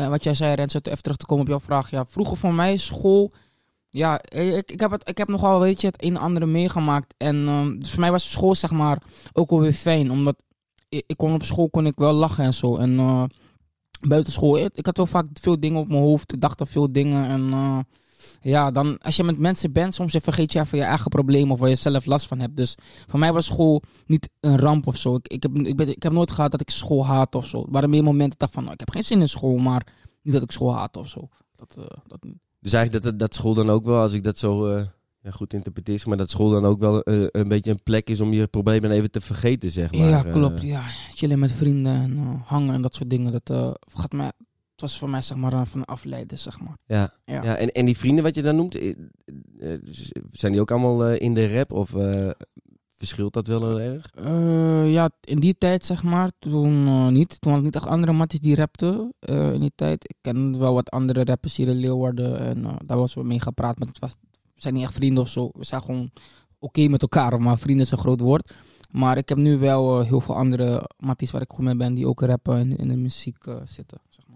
Wat 0.10 0.24
jij 0.24 0.36
zei, 0.36 0.56
Rens, 0.56 0.74
even 0.74 1.01
terug 1.01 1.18
te 1.18 1.25
komen 1.25 1.44
op 1.44 1.50
jouw 1.50 1.60
vraag. 1.60 1.90
Ja, 1.90 2.06
vroeger 2.06 2.38
voor 2.38 2.54
mij 2.54 2.78
school. 2.78 3.32
Ja, 3.93 4.21
ik, 4.24 4.71
ik, 4.71 4.79
heb 4.79 4.91
het, 4.91 5.10
ik 5.10 5.17
heb 5.17 5.27
nogal, 5.27 5.60
weet 5.60 5.81
je, 5.81 5.88
het 5.88 6.03
een 6.03 6.15
en 6.15 6.21
andere 6.21 6.45
meegemaakt. 6.45 7.13
En 7.17 7.48
ehm, 7.48 7.79
dus 7.79 7.89
voor 7.89 8.00
mij 8.00 8.12
was 8.12 8.31
school, 8.31 8.55
zeg 8.55 8.71
maar, 8.71 9.01
ook 9.33 9.50
wel 9.50 9.60
weer 9.60 9.74
fijn. 9.74 10.12
Omdat 10.12 10.36
ik, 10.89 11.13
kon 11.15 11.33
op 11.33 11.43
school 11.43 11.69
kon 11.69 11.86
ik 11.86 11.98
wel 11.98 12.13
lachen 12.13 12.43
en 12.43 12.53
zo. 12.53 12.75
En 12.75 13.00
eh 13.00 13.24
buiten 14.07 14.33
school, 14.33 14.57
ik, 14.57 14.69
ik 14.74 14.86
had 14.86 14.98
wel 14.98 15.05
vaak 15.05 15.25
veel 15.33 15.60
dingen 15.60 15.79
op 15.79 15.88
mijn 15.88 16.01
hoofd. 16.01 16.33
Ik 16.33 16.41
dacht 16.41 16.62
aan 16.62 16.67
veel 16.67 16.91
dingen. 16.91 17.25
En 17.25 17.53
eh, 17.53 17.79
ja, 18.41 18.71
dan 18.71 18.98
als 18.98 19.15
je 19.15 19.24
met 19.24 19.38
mensen 19.38 19.71
bent, 19.71 19.93
soms 19.93 20.17
vergeet 20.21 20.53
je 20.53 20.60
even 20.60 20.77
je 20.77 20.83
eigen 20.83 21.10
probleem 21.10 21.51
of 21.51 21.60
waar 21.60 21.69
je 21.69 21.75
zelf 21.75 22.05
last 22.05 22.27
van 22.27 22.39
hebt. 22.39 22.57
Dus 22.57 22.75
voor 23.07 23.19
mij 23.19 23.33
was 23.33 23.45
school 23.45 23.81
niet 24.05 24.29
een 24.39 24.57
ramp 24.57 24.88
of 24.88 24.98
zo. 24.98 25.15
Ik, 25.15 25.27
ik, 25.27 25.43
heb, 25.43 25.57
ik, 25.57 25.75
ben, 25.75 25.88
ik 25.88 26.03
heb 26.03 26.12
nooit 26.12 26.31
gehad 26.31 26.51
dat 26.51 26.62
ik 26.62 26.69
school 26.69 27.05
haat 27.05 27.36
of 27.36 27.48
zo. 27.48 27.62
Er 27.62 27.71
waren 27.71 27.89
meer 27.89 28.03
momenten 28.03 28.29
dat 28.29 28.33
ik 28.33 28.39
dacht 28.39 28.53
van, 28.53 28.63
nou, 28.63 28.74
ik 28.74 28.79
heb 28.79 28.89
geen 28.89 29.03
zin 29.03 29.21
in 29.21 29.29
school, 29.29 29.57
maar 29.57 29.88
niet 30.21 30.33
dat 30.33 30.43
ik 30.43 30.51
school 30.51 30.74
haat 30.74 30.98
of 30.98 31.07
zo. 31.10 31.27
Dat, 31.55 31.75
eh, 31.77 31.98
dat 32.07 32.24
niet. 32.24 32.38
Dus 32.62 32.74
eigenlijk 32.74 33.03
dat, 33.03 33.20
dat 33.20 33.34
school 33.36 33.53
dan 33.53 33.70
ook 33.70 33.86
wel, 33.86 34.01
als 34.01 34.13
ik 34.13 34.24
dat 34.24 34.38
zo 34.38 34.75
eh, 34.75 34.86
ja, 35.22 35.32
goed 35.32 35.53
interpreteer, 35.53 36.03
maar 36.06 36.18
dat 36.18 36.30
school 36.30 36.50
dan 36.50 36.65
ook 36.65 36.80
wel 36.80 37.01
eh, 37.01 37.24
een 37.32 37.48
beetje 37.48 37.72
een 37.72 37.84
plek 37.84 38.10
is 38.10 38.22
om 38.22 38.34
je 38.34 38.48
problemen 38.48 38.91
even 38.91 39.12
te 39.12 39.22
vergeten, 39.22 39.72
zeg 39.72 39.91
maar. 39.91 40.08
ja, 40.08 40.25
Eh, 40.25 40.32
klopt. 40.32 40.62
Ja, 40.62 40.84
chillen 41.13 41.39
met 41.39 41.51
vrienden 41.51 41.94
en 41.94 42.41
hangen 42.46 42.74
en 42.74 42.82
dat 42.82 42.96
soort 42.96 43.10
dingen. 43.10 43.32
Dat 43.32 43.77
gaat 43.94 44.12
mij, 44.12 44.25
het 44.25 44.82
was 44.82 44.98
voor 45.00 45.10
mij 45.10 45.22
zeg 45.22 45.38
maar 45.38 45.68
van 45.68 45.86
afleiden, 45.86 46.39
zeg 46.39 46.60
maar. 46.60 46.77
ja. 46.86 47.13
Ja. 47.25 47.44
Ja. 47.44 47.56
en, 47.56 47.72
en 47.72 47.86
die 47.86 47.98
vrienden 47.98 48.24
wat 48.24 48.36
je 48.36 48.41
dan 48.41 48.56
noemt, 48.56 48.80
zijn 50.32 50.51
die 50.51 50.62
ook 50.62 50.72
allemaal 50.72 51.12
in 51.13 51.34
de 51.34 51.53
rap 51.58 51.72
of 51.72 51.94
verschilt 53.01 53.34
dat 53.34 53.48
wel 53.48 53.67
heel 53.67 53.79
erg? 53.81 54.12
Eh, 54.15 54.91
ja, 54.91 55.10
in 55.24 55.39
die 55.39 55.55
tijd 55.58 55.86
zeg 55.86 56.03
maar, 56.03 56.31
toen 56.39 56.88
eh, 56.88 57.08
niet. 57.08 57.41
Toen 57.41 57.51
had 57.51 57.60
ik 57.60 57.65
niet 57.65 57.75
echt 57.75 57.88
andere 57.88 58.13
matties 58.13 58.39
die 58.39 58.55
rapten 58.55 59.13
eh, 59.20 59.53
in 59.53 59.60
die 59.60 59.72
tijd. 59.75 60.10
Ik 60.10 60.15
ken 60.22 60.60
wel 60.60 60.74
wat 60.74 60.89
andere 60.89 61.24
rappers 61.24 61.55
hier 61.55 61.67
in 61.67 61.75
Leeuwarden 61.75 62.39
en 62.39 62.65
eh, 62.65 62.74
daar 62.86 62.98
was 62.98 63.13
we 63.13 63.24
mee 63.24 63.39
gepraat. 63.39 63.79
Maar 63.79 63.88
het 63.88 64.00
was, 64.00 64.15
we 64.31 64.62
zijn 64.62 64.74
niet 64.74 64.84
echt 64.84 64.93
vrienden 64.93 65.24
of 65.24 65.29
zo. 65.29 65.50
We 65.53 65.65
zijn 65.65 65.81
gewoon 65.81 66.12
oké 66.60 66.88
met 66.88 67.01
elkaar, 67.01 67.41
maar 67.41 67.58
vrienden 67.58 67.86
is 67.86 67.91
een 67.91 67.98
groot 67.98 68.20
woord. 68.20 68.53
Maar 68.91 69.17
ik 69.17 69.29
heb 69.29 69.38
nu 69.38 69.58
wel 69.58 70.00
eh, 70.00 70.08
heel 70.08 70.22
veel 70.22 70.36
andere 70.36 70.89
matties 70.98 71.31
waar 71.31 71.41
ik 71.41 71.51
goed 71.51 71.65
mee 71.65 71.75
ben 71.75 71.93
die 71.93 72.08
ook 72.08 72.22
rappen 72.22 72.58
en 72.58 72.77
in 72.77 72.88
de 72.88 72.96
muziek 72.96 73.46
eh, 73.46 73.55
zitten. 73.65 74.00
Zeg 74.10 74.25
maar. 74.27 74.30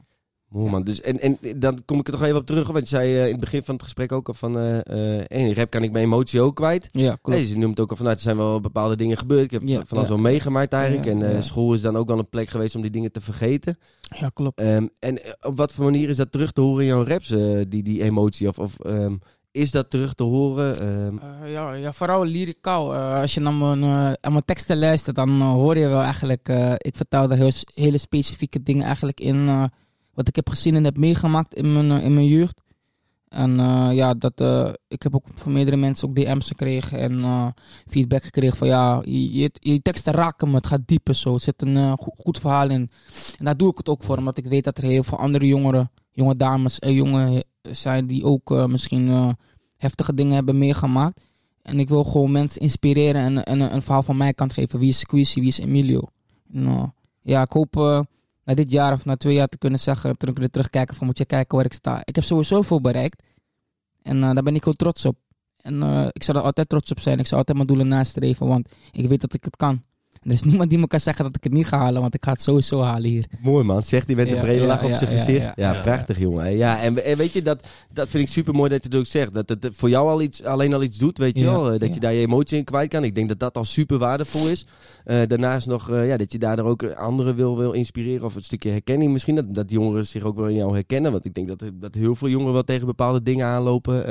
Mooi 0.56 0.72
man. 0.72 0.84
Dus, 0.84 1.02
en, 1.02 1.20
en 1.20 1.38
dan 1.56 1.82
kom 1.86 2.00
ik 2.00 2.08
er 2.08 2.14
toch 2.14 2.24
even 2.24 2.36
op 2.38 2.46
terug, 2.46 2.68
want 2.68 2.90
je 2.90 2.96
zei 2.96 3.16
eh, 3.16 3.24
in 3.26 3.32
het 3.32 3.40
begin 3.40 3.64
van 3.64 3.74
het 3.74 3.84
gesprek 3.84 4.12
ook 4.12 4.28
al 4.28 4.34
van, 4.34 4.58
eh, 4.58 5.18
eh, 5.20 5.26
in 5.28 5.54
rap 5.54 5.70
kan 5.70 5.84
ik 5.84 5.92
mijn 5.92 6.04
emotie 6.06 6.42
ook 6.42 6.56
kwijt. 6.56 6.90
Ja, 6.92 7.18
klopt. 7.22 7.40
Nee, 7.40 7.48
ze 7.48 7.58
noemt 7.58 7.80
ook 7.80 7.90
al 7.90 7.96
vanuit, 7.96 8.16
er 8.16 8.22
zijn 8.24 8.38
wel 8.38 8.60
bepaalde 8.60 8.96
dingen 8.96 9.18
gebeurd. 9.18 9.44
Ik 9.44 9.52
heb 9.52 9.62
Ja, 9.66 9.84
van 9.86 9.98
alles 9.98 10.10
ja. 10.10 10.14
wel 10.16 10.24
meegemaakt 10.24 10.74
eigenlijk. 10.74 11.06
Ja, 11.06 11.12
en 11.12 11.22
eh, 11.24 11.34
ja. 11.34 11.42
school 11.42 11.74
is 11.74 11.82
dan 11.82 11.98
ook 11.98 12.08
wel 12.08 12.20
een 12.20 12.30
plek 12.30 12.50
geweest 12.50 12.76
om 12.76 12.82
die 12.82 12.92
dingen 12.92 13.12
te 13.12 13.22
vergeten. 13.22 13.78
Ja, 14.20 14.30
klopt. 14.34 14.60
Ehm, 14.60 14.88
en 15.00 15.20
op 15.42 15.58
wat 15.58 15.72
voor 15.74 15.84
manier 15.86 16.10
is 16.10 16.18
dat 16.18 16.32
terug 16.32 16.52
te 16.52 16.62
horen 16.62 16.82
in 16.82 16.88
jouw 16.88 17.04
raps, 17.06 17.32
eh, 17.32 17.62
die, 17.68 17.84
die 17.84 18.04
emotie? 18.04 18.48
Of, 18.48 18.60
of 18.60 18.80
ehm, 18.80 19.16
is 19.52 19.72
dat 19.72 19.90
terug 19.90 20.14
te 20.14 20.24
horen? 20.24 20.80
Ehm, 20.80 21.18
Eh, 21.44 21.52
ja, 21.52 21.74
ja, 21.74 21.94
vooral 21.94 22.24
lyricaal. 22.26 22.94
Eh, 22.94 23.20
als 23.22 23.34
je 23.34 23.40
naar 23.40 23.54
mijn, 23.54 23.84
eh, 23.84 24.14
aan 24.22 24.32
mijn 24.32 24.46
teksten 24.46 24.78
luistert, 24.80 25.16
dan 25.16 25.42
hoor 25.42 25.78
je 25.78 25.88
wel 25.88 26.02
eigenlijk... 26.02 26.50
eh, 26.50 26.74
ik 26.78 26.96
vertel 26.96 27.28
daar 27.28 27.38
heel, 27.38 27.52
hele 27.74 27.98
specifieke 27.98 28.64
dingen 28.64 28.86
eigenlijk 28.86 29.20
in... 29.20 29.70
wat 30.16 30.28
ik 30.28 30.36
heb 30.36 30.50
gezien 30.50 30.76
en 30.76 30.84
heb 30.84 30.98
meegemaakt 30.98 31.56
in 31.56 31.74
mijn, 31.74 31.92
eh, 31.92 32.04
in 32.04 32.14
mijn 32.14 32.28
jeugd. 32.28 32.62
En 33.28 33.60
eh, 33.60 33.90
ja, 33.92 34.14
dat, 34.14 34.34
eh, 34.36 34.74
ik 34.88 35.04
heb 35.04 35.16
ook 35.16 35.26
van 35.34 35.52
meerdere 35.52 35.78
mensen 35.78 36.08
ook 36.08 36.16
DM's 36.16 36.48
gekregen 36.48 37.00
en 37.00 37.54
feedback 37.88 38.24
gekregen 38.24 38.58
van 38.58 38.68
ja, 38.68 39.02
je, 39.06 39.38
je, 39.38 39.52
je 39.54 39.82
teksten 39.82 40.14
raken 40.14 40.50
me, 40.50 40.56
het 40.56 40.68
gaat 40.68 40.88
dieper 40.88 41.16
zo, 41.16 41.34
er 41.34 41.40
zit 41.40 41.62
een 41.62 41.98
goed, 41.98 42.40
verhaal 42.40 42.70
in. 42.70 42.90
En 43.38 43.46
daar 43.46 43.58
doe 43.58 43.72
ik 43.72 43.78
het 43.78 43.90
ook 43.90 44.04
voor, 44.04 44.18
omdat 44.18 44.38
ik 44.38 44.46
weet 44.46 44.64
dat 44.64 44.78
er 44.78 44.84
heel 44.84 45.04
veel 45.04 45.18
andere 45.18 45.48
jongeren, 45.48 45.92
jonge 46.12 46.36
dames 46.36 46.80
en 46.80 46.94
jongen 46.94 47.44
zijn 47.62 48.08
die 48.08 48.24
ook 48.24 48.68
misschien 48.68 49.36
heftige 49.78 50.14
dingen 50.14 50.34
hebben 50.34 50.58
meegemaakt. 50.58 51.22
En 51.66 51.80
ik 51.80 51.90
wil 51.90 52.04
gewoon 52.04 52.32
mensen 52.32 52.62
inspireren 52.62 53.22
en, 53.22 53.44
en 53.44 53.74
een 53.74 53.82
verhaal 53.82 54.04
van 54.04 54.18
mijn 54.18 54.36
kant 54.36 54.54
geven. 54.54 54.80
Wie 54.80 54.90
is 54.90 55.00
Squeezy, 55.00 55.40
wie 55.40 55.48
is 55.48 55.60
Emilio? 55.60 56.02
Eh, 56.54 56.84
ja, 57.22 57.42
ik 57.42 57.52
hoop 57.52 58.06
na 58.46 58.54
dit 58.54 58.72
jaar 58.72 58.94
of 58.94 59.06
na 59.06 59.16
twee 59.16 59.34
jaar 59.34 59.48
te 59.48 59.58
kunnen 59.58 59.80
zeggen, 59.80 60.18
te 60.18 60.26
kunnen 60.26 60.52
terugkijken 60.52 60.96
van 60.96 61.06
moet 61.06 61.18
je 61.18 61.26
kijken 61.26 61.56
waar 61.56 61.66
ik 61.66 61.74
sta. 61.74 62.02
Ik 62.04 62.16
heb 62.16 62.24
sowieso 62.24 62.62
veel 62.62 62.82
bereikt. 62.82 63.24
En 64.02 64.24
eh, 64.24 64.34
daar 64.34 64.44
ben 64.44 64.56
ik 64.56 64.64
heel 64.64 64.74
trots 64.74 65.06
op. 65.06 65.18
En 65.62 65.84
eh, 65.84 66.08
ik 66.12 66.24
zal 66.24 66.36
er 66.36 66.42
altijd 66.42 66.70
trots 66.70 66.92
op 66.92 67.00
zijn. 67.00 67.20
Ik 67.20 67.28
zal 67.28 67.38
altijd 67.38 67.58
mijn 67.58 67.70
doelen 67.70 67.88
nastreven, 67.88 68.48
want 68.48 68.70
ik 68.92 69.08
weet 69.08 69.22
dat 69.22 69.34
ik 69.34 69.44
het 69.44 69.56
kan. 69.56 69.84
Er 70.26 70.32
is 70.32 70.44
niemand 70.44 70.70
die 70.70 70.80
me 70.80 70.88
kan 70.88 71.00
zeggen 71.00 71.24
dat 71.26 71.36
ik 71.36 71.44
het 71.44 71.54
niet 71.54 71.68
ga 71.68 71.78
halen, 71.78 72.02
want 72.02 72.14
ik 72.14 72.24
ga 72.24 72.32
het 72.32 72.42
sowieso 72.42 72.82
halen 72.82 73.10
hier. 73.10 73.26
Mooi 73.42 73.64
man, 73.64 73.84
zegt 73.84 74.08
hij 74.08 74.16
met 74.16 74.28
een 74.28 74.36
Ja, 74.36 74.42
brede 74.42 74.66
lach 74.66 74.84
op 74.84 74.92
zijn 74.94 75.10
gezicht. 75.18 75.52
ja. 75.56 75.82
Prachtig 75.82 76.20
jongen. 76.20 76.58
Ja, 76.58 76.82
en, 76.82 77.06
en 77.06 77.18
weet 77.18 77.34
je, 77.34 77.42
dat, 77.42 77.68
dat 77.94 78.10
vind 78.10 78.24
ik 78.24 78.30
super 78.30 78.54
mooi 78.54 78.70
dat 78.70 78.84
je 78.84 78.90
het 78.90 78.98
ook 78.98 79.06
zegt. 79.06 79.34
Dat 79.34 79.50
het 79.50 79.68
voor 79.72 79.90
jou 79.90 80.10
al 80.10 80.22
iets, 80.22 80.44
alleen 80.44 80.74
al 80.74 80.84
iets 80.84 80.98
doet, 80.98 81.18
weet 81.18 81.40
je 81.40 81.46
wel. 81.46 81.72
eh, 81.72 81.80
Dat 81.80 81.94
je 81.94 82.00
daar 82.00 82.14
je 82.14 82.22
emotie 82.26 82.58
in 82.58 82.64
kwijt 82.64 82.90
kan. 82.90 83.04
Ik 83.04 83.16
denk 83.16 83.28
dat 83.28 83.40
dat 83.40 83.58
al 83.58 83.64
super 83.64 83.98
waardevol 83.98 84.48
is. 84.48 84.66
Eh, 85.04 85.18
daarnaast 85.28 85.68
nog, 85.68 85.90
eh, 85.92 86.08
ja, 86.08 86.18
dat 86.18 86.32
je 86.32 86.38
daardoor 86.40 86.66
ook 86.66 86.84
anderen 86.94 87.36
wil, 87.36 87.58
wil 87.58 87.72
inspireren. 87.72 88.26
Of 88.26 88.36
een 88.36 88.44
stukje 88.44 88.70
herkenning 88.70 89.12
misschien. 89.12 89.36
Dat, 89.36 89.54
dat 89.56 89.72
jongeren 89.72 90.08
zich 90.08 90.24
ook 90.24 90.36
wel 90.36 90.48
in 90.48 90.56
jou 90.56 90.74
herkennen. 90.74 91.12
Want 91.12 91.26
ik 91.26 91.34
denk 91.34 91.48
dat, 91.48 91.64
dat 91.74 91.94
heel 91.96 92.16
veel 92.16 92.30
jongeren 92.30 92.54
wel 92.54 92.64
tegen 92.64 92.86
bepaalde 92.86 93.22
dingen 93.24 93.46
aanlopen. 93.46 94.08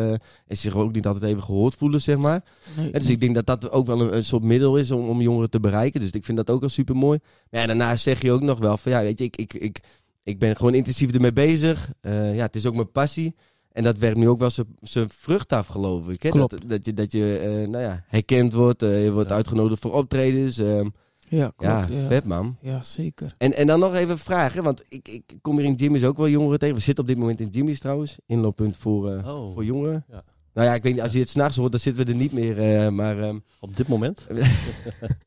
en 0.46 0.56
zich 0.56 0.74
ook 0.76 0.92
niet 0.94 1.06
altijd 1.06 1.24
even 1.24 1.42
gehoord 1.42 1.74
voelen, 1.74 2.00
zeg 2.02 2.16
maar. 2.18 2.44
Ja, 2.92 2.98
dus 2.98 3.10
ik 3.10 3.20
denk 3.20 3.34
dat 3.34 3.46
dat 3.46 3.70
ook 3.70 3.86
wel 3.86 4.00
een, 4.00 4.16
een 4.16 4.24
soort 4.24 4.42
middel 4.42 4.76
is 4.76 4.90
om, 4.90 5.08
om 5.08 5.20
jongeren 5.20 5.50
te 5.50 5.60
bereiken. 5.60 6.00
Dus 6.10 6.20
ik 6.20 6.24
vind 6.24 6.36
dat 6.36 6.50
ook 6.50 6.60
wel 6.60 6.68
super 6.68 6.96
mooi. 6.96 7.18
Maar 7.50 7.60
ja, 7.60 7.66
daarnaast 7.66 8.02
zeg 8.02 8.22
je 8.22 8.32
ook 8.32 8.40
nog 8.42 8.58
wel 8.58 8.76
van 8.76 8.92
ja, 8.92 9.00
weet 9.02 9.18
je, 9.18 9.24
ik, 9.24 9.36
ik, 9.36 9.54
ik, 9.54 9.80
ik 10.22 10.38
ben 10.38 10.56
gewoon 10.56 10.74
intensief 10.74 11.12
ermee 11.12 11.32
bezig. 11.32 11.90
Eh, 12.00 12.34
ja, 12.36 12.42
het 12.42 12.56
is 12.56 12.66
ook 12.66 12.74
mijn 12.74 12.92
passie. 12.92 13.34
En 13.72 13.82
dat 13.82 13.98
werkt 13.98 14.16
nu 14.16 14.28
ook 14.28 14.38
wel 14.38 14.50
zijn- 14.50 14.76
zijn 14.80 15.10
vrucht 15.10 15.52
af, 15.52 15.66
geloof 15.66 16.08
ik. 16.08 16.22
Hè? 16.22 16.28
Klopt. 16.28 16.50
Dat, 16.50 16.68
dat 16.70 16.84
je, 16.86 16.94
dat 16.94 17.12
je 17.12 17.38
eh, 17.38 17.68
nou 17.68 17.84
ja, 17.84 18.04
herkend 18.06 18.52
wordt. 18.52 18.82
eh, 18.82 19.04
je 19.04 19.12
wordt 19.12 19.28
Ja. 19.28 19.34
uitgenodigd 19.34 19.80
voor 19.80 19.92
optredens. 19.92 20.58
ehm, 20.58 20.88
Ja, 21.28 21.52
klopt. 21.56 21.62
ja, 21.92 22.06
vet 22.08 22.24
man. 22.24 22.56
Ja, 22.60 22.82
zeker. 22.82 23.32
En, 23.36 23.54
en 23.54 23.66
dan 23.66 23.78
nog 23.80 23.94
even 23.94 24.18
vragen, 24.18 24.62
want 24.62 24.82
ik, 24.88 25.08
ik 25.08 25.22
kom 25.40 25.56
hier 25.56 25.66
in 25.66 25.74
Jimmy's 25.74 26.04
ook 26.04 26.16
wel 26.16 26.28
jongeren 26.28 26.58
tegen. 26.58 26.74
We 26.74 26.80
zitten 26.80 27.04
op 27.04 27.08
dit 27.10 27.18
moment 27.18 27.40
in 27.40 27.48
Jimmy's 27.48 27.78
trouwens. 27.80 28.16
Inlooppunt 28.26 28.76
voor, 28.76 29.10
eh, 29.12 29.34
Oh, 29.36 29.54
voor 29.54 29.64
jongeren. 29.64 30.04
Ja. 30.10 30.22
Nou 30.54 30.66
ja, 30.68 30.74
ik 30.74 30.82
weet 30.82 30.92
niet, 30.92 31.02
als 31.02 31.12
je 31.12 31.18
het 31.18 31.28
s'nachts 31.28 31.56
hoort, 31.56 31.70
dan 31.70 31.80
zitten 31.80 32.04
we 32.06 32.10
er 32.12 32.16
niet 32.18 32.32
meer. 32.32 32.58
eh, 32.58 32.88
maar 32.88 33.18
ehm, 33.18 33.38
op 33.60 33.76
dit 33.76 33.88
moment? 33.88 34.26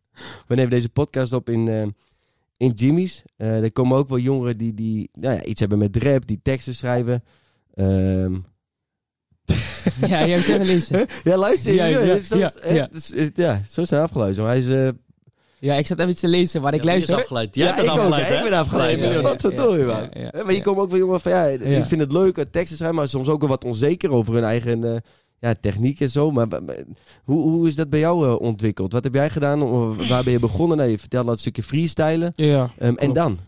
we 0.47 0.55
nemen 0.55 0.69
deze 0.71 0.89
podcast 0.89 1.33
op 1.33 1.49
in, 1.49 1.67
eh, 1.67 1.81
in 2.57 2.71
Jimmy's. 2.75 3.23
Eh, 3.37 3.63
er 3.63 3.71
komen 3.71 3.97
ook 3.97 4.09
wel 4.09 4.17
jongeren 4.19 4.57
die, 4.57 4.73
die 4.73 5.09
nou 5.13 5.33
ja, 5.35 5.43
iets 5.43 5.59
hebben 5.59 5.77
met 5.77 5.97
rap, 6.03 6.27
die 6.27 6.39
teksten 6.43 6.75
schrijven. 6.75 7.23
Ehm, 7.73 8.33
ja, 10.07 10.19
je 10.19 10.31
hebt 10.33 10.47
het 10.47 10.55
even 10.55 10.65
lezen. 10.65 11.05
ja, 11.23 11.37
luister. 11.37 11.73
Ja, 11.73 11.85
Ja, 11.85 11.99
ja, 11.99 12.13
ja, 12.73 12.89
zo, 12.99 13.15
ja, 13.35 13.61
zo 13.69 13.83
zijn 13.83 13.99
we 14.01 14.05
afgeluisterd. 14.07 14.45
Maar 14.47 14.55
Hij 14.55 14.65
is... 14.65 14.69
eh, 14.69 14.89
Ja, 15.59 15.75
ik 15.75 15.87
zat 15.87 15.97
even 15.99 16.11
iets 16.11 16.19
te 16.19 16.27
lezen 16.27 16.61
waar 16.61 16.73
ik 16.73 16.83
Ja, 16.83 16.91
wie 16.93 17.01
is 17.01 17.07
luister. 17.07 17.17
afgeleid. 17.21 17.55
Jij 17.55 17.67
ja, 17.67 17.75
bent 17.75 17.87
ik 17.87 17.91
afgeleid? 17.93 18.29
Ik 18.37 18.43
ben 18.49 18.59
afgeleid. 18.59 18.99
Ja, 18.99 19.11
ja, 19.11 19.21
Wat 19.21 19.41
ja, 19.41 19.49
zo 19.49 19.55
doe 19.55 19.71
je, 19.77 19.85
ja, 19.85 19.85
man. 19.85 20.01
ja, 20.13 20.21
ja. 20.21 20.29
Hè, 20.31 20.43
Maar 20.43 20.53
je 20.53 20.61
komt 20.61 20.77
ook 20.77 20.89
wel 20.89 20.99
jongeren 20.99 21.21
van, 21.21 21.31
ja, 21.31 21.45
Ja. 21.45 21.59
ik 21.77 21.85
vind 21.85 22.01
het 22.01 22.11
leuk, 22.11 22.35
teksten 22.51 22.75
schrijven, 22.77 22.95
maar 22.97 23.07
soms 23.07 23.27
ook 23.27 23.39
wel 23.39 23.49
wat 23.49 23.63
onzeker 23.63 24.11
over 24.11 24.33
hun 24.33 24.43
eigen 24.43 24.83
eh, 24.93 24.99
ja, 25.39 25.55
techniek 25.61 25.99
en 25.99 26.09
zo. 26.09 26.31
Maar, 26.31 26.47
hoe, 27.23 27.41
hoe 27.41 27.67
is 27.67 27.75
dat 27.75 27.89
bij 27.89 27.99
jou 27.99 28.27
eh, 28.27 28.39
ontwikkeld? 28.39 28.91
Wat 28.93 29.03
heb 29.03 29.13
jij 29.13 29.29
gedaan? 29.29 29.61
Of 29.61 30.07
Waar 30.07 30.23
ben 30.23 30.33
je 30.33 30.39
begonnen? 30.39 30.77
Nou, 30.77 30.89
je 30.89 30.97
vertelde 30.99 31.29
dat 31.29 31.39
stukje 31.39 31.63
freestylen. 31.63 32.31
Ja. 32.35 32.69
Ehm, 32.77 32.95
en 32.95 33.13
dan? 33.13 33.39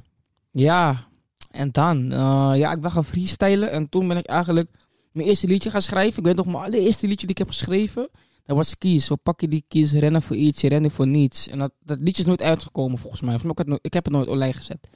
Ja, 0.51 1.07
en 1.51 1.69
dan? 1.71 2.11
eh, 2.11 2.51
ja, 2.55 2.71
ik 2.71 2.81
ben 2.81 2.91
gaan 2.91 3.05
freestylen 3.05 3.71
en 3.71 3.89
toen 3.89 4.07
ben 4.07 4.17
ik 4.17 4.25
eigenlijk 4.25 4.69
mijn 5.11 5.27
eerste 5.27 5.47
liedje 5.47 5.69
gaan 5.69 5.81
schrijven. 5.81 6.19
Ik 6.19 6.25
weet 6.25 6.35
nog, 6.35 6.45
mijn 6.45 6.63
allereerste 6.63 7.07
liedje 7.07 7.27
die 7.27 7.35
ik 7.35 7.37
heb 7.37 7.47
geschreven, 7.47 8.09
dat 8.45 8.55
was 8.57 8.77
Kies. 8.77 9.07
We 9.07 9.15
pakken 9.17 9.49
die 9.49 9.63
kies, 9.67 9.91
rennen 9.93 10.21
voor 10.21 10.35
iets, 10.35 10.61
rennen 10.61 10.91
voor 10.91 11.07
niets. 11.07 11.47
En 11.47 11.57
dat, 11.57 11.71
dat 11.83 11.97
liedje 11.99 12.21
is 12.21 12.27
nooit 12.27 12.41
uitgekomen 12.41 12.97
volgens 12.97 13.21
mij. 13.21 13.35
Of 13.35 13.41
ik, 13.43 13.47
heb 13.47 13.57
het 13.57 13.67
nooit- 13.67 13.85
ik 13.85 13.93
heb 13.93 14.03
het 14.03 14.13
nooit 14.13 14.27
online 14.27 14.53
gezet. 14.53 14.89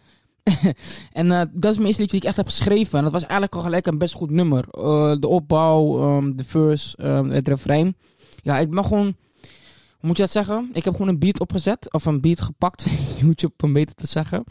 en 1.12 1.32
eh, 1.32 1.41
dat 1.51 1.71
is 1.71 1.77
mijn 1.77 1.88
eerste 1.88 2.01
liedje 2.01 2.06
die 2.06 2.19
ik 2.19 2.23
echt 2.23 2.36
heb 2.36 2.45
geschreven. 2.45 2.97
En 2.97 3.03
dat 3.03 3.13
was 3.13 3.21
eigenlijk 3.21 3.56
al 3.56 3.62
gelijk 3.62 3.88
een 3.88 3.97
best 3.97 4.13
goed 4.13 4.29
nummer. 4.29 4.67
Eh, 4.69 5.15
de 5.19 5.27
opbouw, 5.27 5.99
ehm, 5.99 6.36
de 6.36 6.43
verse, 6.43 6.97
ehm, 6.97 7.29
het 7.29 7.47
refrein. 7.47 7.95
Ja, 8.41 8.60
ik 8.60 8.69
ben 8.69 8.86
gewoon... 8.86 9.15
Hoe 9.97 10.12
moet 10.12 10.17
je 10.17 10.23
dat 10.23 10.32
zeggen? 10.32 10.69
Ik 10.73 10.84
heb 10.84 10.93
gewoon 10.93 11.08
een 11.08 11.19
beat 11.19 11.39
opgezet. 11.39 11.93
Of 11.93 12.06
een 12.06 12.21
beat 12.21 12.41
gepakt. 12.41 12.86
YouTube 13.21 13.53
om 13.63 13.73
beter 13.73 13.95
te 13.95 14.08
zeggen. 14.08 14.43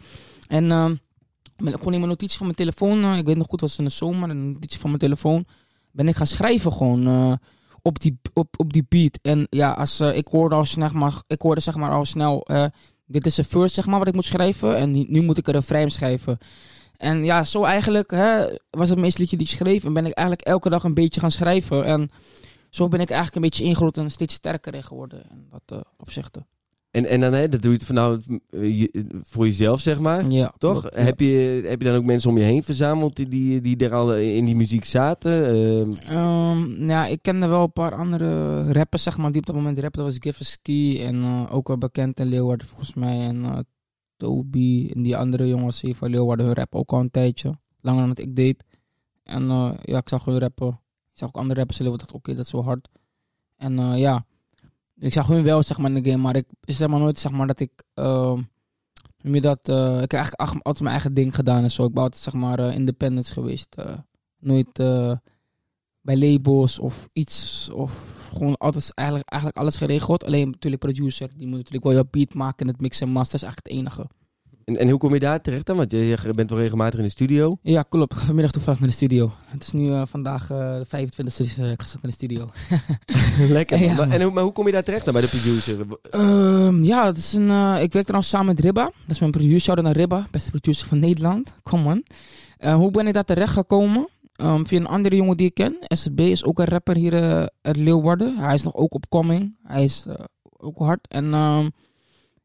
En 0.46 0.70
ehm, 0.70 0.92
ik 1.57 1.72
gewoon 1.72 1.92
in 1.92 1.98
mijn 1.98 2.09
notitie 2.09 2.37
van 2.37 2.46
mijn 2.46 2.59
telefoon. 2.59 3.05
eh, 3.05 3.16
ik 3.16 3.26
weet 3.26 3.37
nog 3.37 3.46
goed, 3.46 3.61
was 3.61 3.78
in 3.78 3.85
de 3.85 3.90
zomer. 3.90 4.31
Een 4.31 4.52
notitie 4.52 4.81
van 4.81 4.88
mijn 4.88 5.02
telefoon. 5.02 5.46
Ben 5.90 6.09
ik 6.09 6.16
gaan 6.16 6.26
schrijven 6.26 6.72
gewoon. 6.72 7.38
op, 7.83 8.00
die, 8.00 8.18
op, 8.33 8.55
op 8.57 8.72
die 8.72 8.87
beat. 8.88 9.18
En 9.22 9.46
ja, 9.50 9.72
als, 9.72 10.00
ik 10.00 10.28
hoorde 10.28 10.55
al 10.55 10.64
snel, 10.64 11.11
ik 11.26 11.42
hoorde 11.42 11.61
zeg 11.61 11.76
maar 11.76 11.90
al 11.90 12.05
snel. 12.05 12.46
Dit 13.07 13.27
is 13.27 13.37
een 13.37 13.45
verse 13.45 13.75
zeg 13.75 13.87
maar 13.87 13.99
wat 13.99 14.09
ik 14.09 14.15
moet 14.15 14.25
schrijven. 14.25 14.77
En 14.77 14.91
nu, 14.91 15.23
moet 15.23 15.38
ik 15.38 15.49
er 15.49 15.55
een 15.55 15.61
refrein 15.61 15.91
schrijven. 15.91 16.38
En 16.97 17.25
ja, 17.25 17.45
zo 17.45 17.65
eigenlijk 17.65 18.11
hè, 18.11 18.47
was 18.71 18.88
het 18.88 18.99
meeste 18.99 19.21
liedje 19.21 19.37
die 19.37 19.47
ik 19.47 19.53
schreef. 19.53 19.85
En 19.85 19.93
ben 19.93 20.07
ik 20.07 20.15
eigenlijk 20.15 20.49
elke 20.49 20.71
dag 20.71 20.85
een 20.85 20.95
beetje 20.95 21.21
gaan 21.21 21.31
schrijven. 21.31 21.85
En 21.85 22.11
zo 22.71 22.88
ben 22.88 23.01
ik 23.01 23.11
eigenlijk 23.11 23.37
een 23.37 23.51
beetje 23.51 23.65
ingerold 23.65 23.97
en 23.97 24.11
steeds 24.11 24.35
sterker 24.35 24.75
in 24.75 24.85
geworden. 24.85 25.31
En 25.31 25.47
dat 25.51 25.62
eh 25.67 25.85
opzichte. 25.97 26.45
En, 26.92 27.05
en 27.05 27.20
dan, 27.20 27.33
hè, 27.33 27.48
dat 27.48 27.62
doe 27.62 27.70
je 27.70 27.76
het 27.76 27.87
van 27.87 27.94
nou, 27.94 28.20
eh, 28.50 28.81
je- 28.81 29.07
voor 29.24 29.44
jezelf, 29.44 29.81
zeg 29.81 30.00
maar. 30.00 30.31
Ja, 30.31 30.55
Toch? 30.59 30.81
klopt, 30.81 30.96
ja. 30.96 31.02
Heb, 31.02 31.20
je, 31.20 31.62
heb 31.66 31.81
je 31.83 31.88
dan 31.88 31.96
ook 31.96 32.05
mensen 32.05 32.31
om 32.31 32.38
je 32.38 32.44
heen 32.44 32.62
verzameld 32.62 33.16
die, 33.16 33.28
die, 33.28 33.61
die 33.61 33.76
er 33.76 33.94
al 33.94 34.16
in 34.16 34.44
die 34.44 34.57
muziek 34.57 34.85
zaten? 34.85 35.44
Ehm, 36.02 36.88
ja, 36.90 37.07
ik 37.07 37.22
kende 37.22 37.46
wel 37.46 37.62
een 37.62 37.72
paar 37.72 37.94
andere 37.94 38.72
rappers, 38.72 39.02
zeg 39.02 39.16
maar, 39.18 39.31
die 39.33 39.40
op 39.40 39.46
dat 39.46 39.55
moment 39.57 39.78
rapten. 39.78 40.02
Dat 40.02 40.11
was 40.11 40.20
Giffen 40.22 40.44
Ski 40.46 41.02
en 41.02 41.22
eh, 41.22 41.55
ook 41.55 41.68
wel 41.68 41.78
bekend 41.78 42.20
in 42.20 42.26
Leeuwarden 42.26 42.66
volgens 42.66 42.94
mij. 42.94 43.18
En 43.20 43.44
eh, 43.44 43.59
Toby 44.16 44.90
en 44.94 45.02
die 45.02 45.16
andere 45.16 45.48
jongens 45.48 45.81
hier 45.81 45.94
van 45.94 46.11
Leeuwarden, 46.11 46.46
hun 46.46 46.55
rap 46.55 46.74
ook 46.74 46.92
al 46.92 47.00
een 47.00 47.11
tijdje. 47.11 47.55
Langer 47.81 48.00
dan 48.00 48.09
dat 48.09 48.18
ik 48.18 48.37
deed. 48.37 48.64
En 49.22 49.50
eh, 49.50 49.72
ja, 49.83 49.98
ik 49.98 50.09
zag 50.09 50.24
hun 50.24 50.38
rappen. 50.38 50.68
Ik 51.12 51.18
zag 51.18 51.28
ook 51.28 51.37
andere 51.37 51.59
rappers 51.59 51.81
ik 51.81 51.87
dacht, 51.87 52.12
oké, 52.12 52.35
dat 52.35 52.44
is 52.46 52.52
wel 52.52 52.64
hard. 52.64 52.88
En 53.57 53.78
eh, 53.78 53.98
ja, 53.98 54.24
ik 55.03 55.12
zag 55.12 55.27
hun 55.27 55.43
wel 55.43 55.62
zeg 55.62 55.79
maar 55.79 55.91
in 55.91 56.03
de 56.03 56.11
game, 56.11 56.23
maar 56.23 56.37
ik 56.37 56.47
zeg 56.61 56.88
maar 56.88 57.01
nooit 57.01 57.19
zeg 57.19 57.33
maar 57.33 57.47
dat 57.47 57.61
ik, 57.61 57.83
uh, 57.95 58.38
dat, 59.23 59.69
eh, 59.69 59.95
ik 59.95 60.11
heb 60.11 60.12
eigenlijk 60.12 60.67
altijd 60.67 60.81
mijn 60.81 60.95
eigen 60.95 61.15
ding 61.15 61.35
gedaan 61.35 61.62
en 61.62 61.71
zo. 61.71 61.85
Ik 61.85 61.93
ben 61.93 62.03
altijd 62.03 62.23
zeg 62.23 62.33
maar 62.35 62.59
eh, 62.59 62.75
independent 62.75 63.31
geweest. 63.31 63.75
eh, 63.75 63.99
nooit 64.38 64.73
bij 66.01 66.17
labels 66.17 66.79
of 66.79 67.09
iets, 67.12 67.71
of 67.71 67.93
gewoon 68.33 68.57
altijd 68.57 68.95
eigenlijk, 68.95 69.29
eigenlijk 69.29 69.61
alles 69.61 69.77
geregeld. 69.77 70.25
Alleen 70.25 70.51
natuurlijk 70.51 70.83
producer, 70.83 71.29
die 71.37 71.47
moet 71.47 71.57
natuurlijk 71.57 71.85
wel 71.85 71.97
je 71.97 72.07
beat 72.11 72.35
maken 72.35 72.67
en 72.67 72.73
het 72.73 72.81
mixen 72.81 73.07
en 73.07 73.12
master, 73.12 73.35
is 73.35 73.43
eigenlijk 73.43 73.75
het 73.75 73.79
enige. 73.79 74.22
En, 74.64 74.77
en 74.77 74.88
hoe 74.88 74.98
kom 74.98 75.14
je 75.14 75.20
daar 75.20 75.40
terecht 75.40 75.66
dan? 75.66 75.77
Want 75.77 75.90
je, 75.90 76.07
je 76.07 76.16
bent 76.35 76.51
wel 76.51 76.59
regelmatig 76.59 76.98
in 76.98 77.05
de 77.05 77.11
studio. 77.11 77.59
Ja, 77.62 77.83
klopt. 77.83 78.12
Ik 78.12 78.18
ga 78.18 78.25
vanmiddag 78.25 78.53
toevallig 78.53 78.81
naar 78.81 78.88
de 78.88 78.94
studio. 78.94 79.33
Het 79.46 79.62
is 79.62 79.72
nu 79.72 79.92
eh, 79.92 80.03
vandaag 80.07 80.51
eh, 80.51 80.77
de 80.77 80.87
25e, 80.87 81.25
dus 81.25 81.59
eh, 81.59 81.70
ik 81.70 81.83
ga 81.83 81.88
zo 81.88 81.98
naar 82.03 82.11
de 82.11 82.12
studio. 82.12 82.51
Lekker. 83.48 83.83
Ja, 83.83 83.94
maar, 83.94 84.11
en 84.11 84.22
hoe, 84.22 84.33
maar 84.33 84.42
hoe 84.42 84.53
kom 84.53 84.66
je 84.66 84.72
daar 84.72 84.83
terecht 84.83 85.05
dan 85.05 85.12
bij 85.12 85.22
de 85.22 85.29
producer? 85.29 85.87
Ehm, 86.11 86.83
ja, 86.83 87.07
het 87.07 87.18
is 87.18 87.33
een, 87.33 87.51
eh, 87.51 87.83
ik 87.83 87.92
werk 87.92 88.05
trouwens 88.05 88.29
samen 88.29 88.46
met 88.46 88.61
Ribba. 88.61 88.85
Dat 88.85 89.11
is 89.11 89.18
mijn 89.18 89.31
producer. 89.31 89.61
Shout-out 89.61 89.87
naar 89.87 89.96
Ribba, 89.96 90.27
beste 90.31 90.51
producer 90.51 90.87
van 90.87 90.98
Nederland. 90.98 91.55
Kom. 91.62 92.03
Eh, 92.57 92.75
hoe 92.75 92.90
ben 92.90 93.07
ik 93.07 93.14
daar 93.14 93.25
terecht 93.25 93.53
gekomen? 93.53 94.09
Ehm, 94.33 94.64
via 94.64 94.79
een 94.79 94.87
andere 94.87 95.16
jongen 95.16 95.37
die 95.37 95.46
ik 95.46 95.55
ken. 95.55 95.77
SB 95.81 96.20
is 96.20 96.44
ook 96.44 96.59
een 96.59 96.64
rapper 96.64 96.96
hier 96.96 97.14
eh, 97.14 97.46
uit 97.62 97.77
Leeuwarden. 97.77 98.37
Hij 98.38 98.55
is 98.55 98.62
nog 98.62 98.75
ook 98.75 98.94
opkoming. 98.94 99.57
Hij 99.62 99.85
is 99.85 100.05
eh, 100.09 100.14
ook 100.57 100.79
hard. 100.79 101.09
En 101.09 101.35
ehm, 101.35 101.68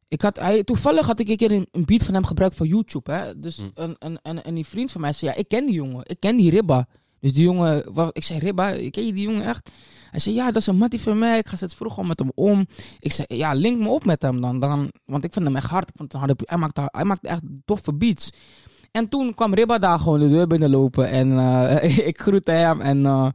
ik 0.07 0.21
had, 0.21 0.39
hij, 0.39 0.63
toevallig 0.63 1.05
had 1.05 1.19
ik 1.19 1.27
een 1.29 1.37
keer 1.37 1.51
een, 1.51 1.67
een 1.71 1.85
beat 1.85 2.03
van 2.03 2.13
hem 2.13 2.25
gebruikt 2.25 2.55
voor 2.55 2.67
YouTube. 2.67 3.11
Hè? 3.11 3.39
Dus 3.39 3.57
Hm. 3.57 3.63
een, 3.73 3.95
een, 3.99 4.19
een, 4.21 4.43
en 4.43 4.53
die 4.55 4.65
vriend 4.65 4.91
van 4.91 5.01
mij 5.01 5.13
zei, 5.13 5.31
ja, 5.31 5.37
ik 5.37 5.47
ken 5.47 5.65
die 5.65 5.75
jongen. 5.75 6.01
Ik 6.05 6.19
ken 6.19 6.37
die 6.37 6.49
Ribba. 6.49 6.87
Dus 7.19 7.33
die 7.33 7.43
jongen, 7.43 7.93
wat, 7.93 8.17
ik 8.17 8.23
zei, 8.23 8.39
Ribba, 8.39 8.69
ken 8.71 9.05
je 9.05 9.13
die 9.13 9.21
jongen 9.21 9.45
echt? 9.45 9.69
Hij 10.11 10.19
zei, 10.19 10.35
ja, 10.35 10.45
dat 10.45 10.55
is 10.55 10.67
een 10.67 10.77
mattie 10.77 11.01
van 11.01 11.17
mij. 11.17 11.37
Ik 11.37 11.47
ga 11.47 11.55
steeds 11.55 11.75
vroeg 11.75 11.97
al 11.97 12.03
met 12.03 12.19
hem 12.19 12.31
om. 12.35 12.67
Ik 12.99 13.11
zei, 13.11 13.37
ja, 13.37 13.53
link 13.53 13.79
me 13.79 13.89
op 13.89 14.05
met 14.05 14.21
hem 14.21 14.41
dan. 14.41 14.59
dan 14.59 14.91
want 15.05 15.23
ik 15.23 15.33
vind 15.33 15.45
hem 15.45 15.55
echt 15.55 15.69
hard. 15.69 15.89
Ik 15.89 15.95
vond 15.97 16.13
harde, 16.13 16.35
hij, 16.37 16.57
maakte, 16.57 16.87
hij 16.91 17.03
maakte 17.03 17.27
echt 17.27 17.41
toffe 17.65 17.93
beats. 17.93 18.29
En 18.91 19.09
toen 19.09 19.33
kwam 19.33 19.53
Ribba 19.53 19.77
daar 19.77 19.99
gewoon 19.99 20.19
de 20.19 20.29
deur 20.29 20.47
binnenlopen. 20.47 21.09
En 21.09 21.39
eh, 21.39 22.07
ik 22.11 22.19
groette 22.19 22.51
hem. 22.51 22.81
En 22.81 23.05
eh, 23.05 23.27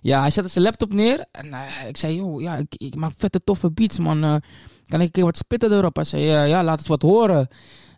ja, 0.00 0.20
hij 0.20 0.30
zette 0.30 0.50
zijn 0.50 0.64
laptop 0.64 0.92
neer. 0.92 1.24
En 1.30 1.52
eh, 1.52 1.88
ik 1.88 1.96
zei, 1.96 2.16
joh, 2.16 2.40
ja, 2.40 2.56
ik, 2.56 2.74
ik 2.76 2.94
maak 2.94 3.12
vette 3.16 3.44
toffe 3.44 3.72
beats, 3.72 3.98
man. 3.98 4.42
Eh, 4.86 4.92
kan 4.92 5.00
ik 5.00 5.06
een 5.06 5.12
keer 5.12 5.24
wat 5.24 5.36
spitten 5.36 5.72
erop? 5.72 5.94
Hij 5.94 6.04
zei, 6.04 6.22
eh, 6.22 6.48
ja, 6.48 6.64
laat 6.64 6.78
eens 6.78 6.88
wat 6.88 7.02
horen. 7.02 7.48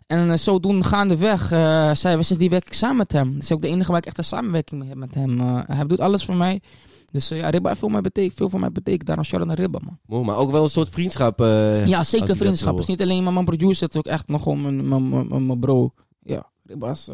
En 0.07 0.27
uh, 0.27 0.35
zodoende 0.35 0.85
gaandeweg 0.85 1.51
uh, 1.51 1.93
zijn 1.93 2.17
we 2.17 2.23
sinds 2.23 2.41
die 2.41 2.49
werk 2.49 2.65
ik 2.65 2.73
samen 2.73 2.97
met 2.97 3.11
hem. 3.11 3.33
Dat 3.33 3.41
is 3.41 3.51
ook 3.51 3.61
de 3.61 3.67
enige 3.67 3.89
waar 3.91 3.99
ik 3.99 4.05
echt 4.05 4.17
een 4.17 4.23
samenwerking 4.23 4.79
mee 4.79 4.89
heb 4.89 4.97
met 4.97 5.15
hem. 5.15 5.39
Uh, 5.39 5.59
hij 5.65 5.85
doet 5.85 5.99
alles 5.99 6.25
voor 6.25 6.35
mij. 6.35 6.61
Dus 7.11 7.31
uh, 7.31 7.39
ja, 7.39 7.49
Ribba 7.49 7.67
heeft 7.67 7.79
veel, 7.79 7.89
mij 7.89 8.01
betekent, 8.01 8.37
veel 8.37 8.49
voor 8.49 8.59
mij 8.59 8.71
betekent. 8.71 9.05
Daarom 9.05 9.25
shout 9.25 9.45
naar 9.45 9.59
Ribba, 9.59 9.79
man. 9.83 9.99
Mooi, 10.05 10.25
maar 10.25 10.35
ook 10.35 10.51
wel 10.51 10.63
een 10.63 10.69
soort 10.69 10.89
vriendschap. 10.89 11.39
ja, 11.85 12.03
zeker 12.03 12.35
vriendschap. 12.35 12.71
Het 12.71 12.81
is 12.81 12.87
niet 12.87 13.01
alleen 13.01 13.23
maar 13.23 13.33
mijn 13.33 13.45
producer. 13.45 13.83
Het 13.83 13.93
is 13.93 13.99
ook 13.99 14.05
echt 14.05 14.27
nog 14.27 14.43
gewoon 14.43 14.61
mijn, 14.61 14.87
mijn, 14.87 15.09
mijn, 15.09 15.45
mijn 15.45 15.59
bro. 15.59 15.93
Ja, 16.23 16.49
Ribba 16.65 16.89
is 16.89 17.09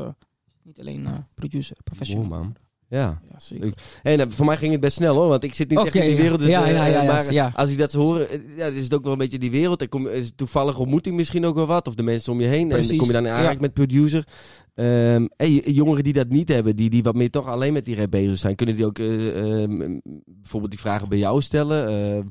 niet 0.63 0.79
alleen 0.79 1.07
producer, 1.33 1.77
professional. 1.83 2.25
Mooi, 2.25 2.41
man. 2.41 2.55
Ja. 2.87 3.21
ja 3.29 3.39
zeker. 3.39 3.73
En 4.03 4.19
uh, 4.19 4.25
voor 4.29 4.45
mij 4.45 4.57
ging 4.57 4.71
het 4.71 4.81
best 4.81 4.95
snel 4.95 5.15
hoor, 5.15 5.27
want 5.27 5.43
ik 5.43 5.53
zit 5.53 5.69
niet 5.69 5.77
okay, 5.77 5.91
echt 5.91 6.01
in 6.01 6.07
die 6.07 6.21
wereld. 6.21 6.39
Dus, 6.39 6.49
ja, 6.49 6.69
uh, 6.69 7.07
maar 7.07 7.33
ja, 7.33 7.51
als 7.55 7.69
ik 7.69 7.77
dat 7.77 7.91
zo 7.91 7.99
hoor, 7.99 8.27
ja, 8.57 8.65
is 8.65 8.83
het 8.83 8.93
ook 8.93 9.03
wel 9.03 9.11
een 9.11 9.17
beetje 9.17 9.39
die 9.39 9.51
wereld. 9.51 9.81
Er 9.81 9.89
kom, 9.89 10.07
is 10.07 10.31
toevallige 10.35 10.79
ontmoeting 10.79 11.15
misschien 11.15 11.45
ook 11.45 11.55
wel 11.55 11.65
wat, 11.65 11.87
of 11.87 11.95
de 11.95 12.03
mensen 12.03 12.31
om 12.31 12.41
je 12.41 12.47
heen. 12.47 12.67
Precies, 12.67 12.89
en 12.89 12.97
dan 12.97 12.97
kom 12.97 13.07
je 13.07 13.21
dan 13.21 13.25
in 13.25 13.31
aanraking 13.31 13.61
met 13.61 13.73
producer. 13.73 14.27
Um, 14.75 15.29
hey, 15.37 15.51
jongeren 15.65 16.03
die 16.03 16.13
dat 16.13 16.29
niet 16.29 16.49
hebben, 16.49 16.75
die, 16.75 16.89
die 16.89 17.03
wat 17.03 17.15
meer 17.15 17.29
toch 17.29 17.47
alleen 17.47 17.73
met 17.73 17.85
die 17.85 17.95
rap 17.95 18.11
bezig 18.11 18.37
zijn, 18.37 18.55
kunnen 18.55 18.75
die 18.75 18.85
ook 18.85 18.99
uh, 18.99 19.89
bijvoorbeeld 20.25 20.71
die 20.71 20.79
vragen 20.79 21.09
bij 21.09 21.17
jou 21.17 21.41
stellen? 21.41 21.87
Ehm, 21.87 22.27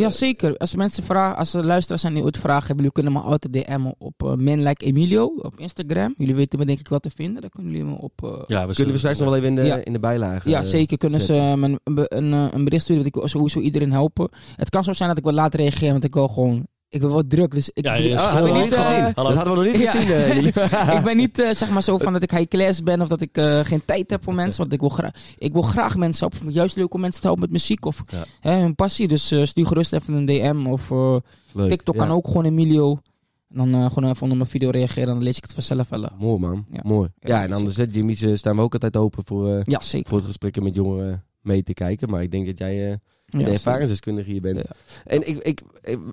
ja, 0.00 0.10
zeker. 0.10 0.56
Als 0.56 0.74
mensen 0.74 1.04
vragen, 1.04 1.36
als 1.36 1.54
er 1.54 1.64
luisteraars 1.64 2.02
zijn 2.02 2.14
die 2.14 2.22
ooit 2.22 2.38
vragen 2.38 2.66
hebben, 2.66 2.76
jullie 2.76 2.92
kunnen 2.92 3.12
me 3.12 3.18
altijd 3.18 3.52
DM'en 3.52 3.94
op 3.98 4.22
uh, 4.24 4.34
Men 4.34 4.62
Like 4.62 4.84
Emilio 4.84 5.24
op 5.24 5.58
Instagram. 5.58 6.14
Jullie 6.16 6.34
weten 6.34 6.58
me 6.58 6.64
denk 6.64 6.78
ik 6.78 6.88
wat 6.88 7.02
te 7.02 7.10
vinden. 7.10 7.40
Dan 7.40 7.50
kunnen 7.50 7.72
jullie 7.72 7.86
me 7.86 7.98
op. 7.98 8.12
Uh, 8.24 8.42
ja, 8.46 8.66
we 8.66 8.74
kunnen 8.74 8.92
we 8.92 8.98
straks 8.98 9.18
nog 9.18 9.28
wel 9.28 9.36
even 9.36 9.48
in 9.48 9.54
de, 9.54 9.62
ja. 9.62 9.76
in 9.84 9.92
de 9.92 10.00
bijlage. 10.00 10.48
Ja, 10.48 10.62
zeker. 10.62 10.98
Kunnen 10.98 11.20
zetten. 11.20 11.50
ze 11.50 11.56
me 11.56 11.78
een, 11.84 12.06
een, 12.08 12.32
een, 12.32 12.64
bericht 12.64 12.82
sturen 12.82 13.04
dat 13.04 13.22
ik 13.22 13.28
sowieso 13.28 13.60
iedereen 13.60 13.92
helpen. 13.92 14.28
Het 14.56 14.70
kan 14.70 14.84
zo 14.84 14.92
zijn 14.92 15.08
dat 15.08 15.18
ik 15.18 15.24
wel 15.24 15.32
laat 15.32 15.54
reageren, 15.54 15.92
want 15.92 16.04
ik 16.04 16.14
wil 16.14 16.28
gewoon 16.28 16.66
ik 16.92 17.00
ben 17.00 17.10
wat 17.10 17.30
druk, 17.30 17.50
dus 17.50 17.70
ik, 17.74 17.84
ja, 17.84 17.94
ik, 17.94 18.16
ah, 18.16 18.38
ik 18.38 18.52
ben 18.52 18.62
niet 18.62 18.72
uh, 18.72 18.86
gezien. 18.86 19.12
Dat 19.14 19.34
hadden 19.34 19.56
we 19.56 19.64
nog 19.64 19.76
niet 19.76 19.88
gezien. 19.88 20.08
Uh, 20.08 20.96
ik 20.98 21.04
ben 21.04 21.16
niet 21.16 21.38
uh, 21.38 21.50
zeg 21.52 21.70
maar 21.70 21.82
zo 21.82 21.98
van 21.98 22.12
dat 22.12 22.22
ik 22.22 22.30
high 22.30 22.48
class 22.48 22.82
ben 22.82 23.00
of 23.00 23.08
dat 23.08 23.20
ik 23.20 23.30
geen 23.62 23.84
tijd 23.84 24.10
heb 24.10 24.24
voor 24.24 24.34
mensen. 24.34 24.60
Want 24.60 24.72
ik 24.72 24.80
wil, 24.80 24.88
graag, 24.88 25.10
ik 25.38 25.52
wil 25.52 25.62
graag 25.62 25.96
mensen 25.96 26.28
helpen. 26.30 26.52
Juist 26.52 26.76
leuk 26.76 26.94
om 26.94 27.00
mensen 27.00 27.20
te 27.20 27.26
helpen 27.26 27.44
met 27.44 27.52
muziek 27.52 27.84
of 27.84 28.02
hè, 28.40 28.60
hun 28.60 28.74
passie. 28.74 29.08
Dus 29.08 29.34
stuur 29.42 29.66
gerust 29.66 29.92
even 29.92 30.14
een 30.14 30.26
DM 30.26 30.66
of 30.66 30.92
TikTok 31.68 31.96
kan 31.96 32.10
ook 32.10 32.26
gewoon 32.26 32.44
Emilio. 32.44 32.98
En 33.54 33.70
dan 33.70 33.90
gewoon 33.90 34.10
even 34.10 34.22
onder 34.22 34.36
mijn 34.36 34.50
video 34.50 34.70
reageren. 34.70 35.06
Dan 35.06 35.22
lees 35.22 35.36
ik 35.36 35.42
het 35.42 35.52
vanzelf 35.52 35.88
wel. 35.88 36.08
Mooi 36.18 36.40
man, 36.40 36.66
ja. 36.70 36.80
mooi. 36.82 37.08
Ja, 37.18 37.42
en 37.42 37.52
anders. 37.52 37.76
Jimmy's 37.90 38.26
staan 38.32 38.56
we 38.56 38.62
ook 38.62 38.72
altijd 38.72 38.96
open 38.96 39.22
voor, 39.26 39.62
ja, 39.64 39.80
zeker. 39.80 40.08
voor 40.08 40.18
het 40.18 40.26
gesprekken 40.26 40.62
met 40.62 40.74
jongeren 40.74 41.24
mee 41.40 41.62
te 41.62 41.74
kijken. 41.74 42.10
Maar 42.10 42.22
ik 42.22 42.30
denk 42.30 42.46
dat 42.46 42.58
jij 42.58 42.98
ja, 43.38 43.44
de 43.44 43.50
ervaringsdeskundige 43.50 44.30
hier 44.30 44.40
bent. 44.40 44.56
Ja. 44.56 44.64
En 45.04 45.28
ik, 45.28 45.42
ik, 45.42 45.60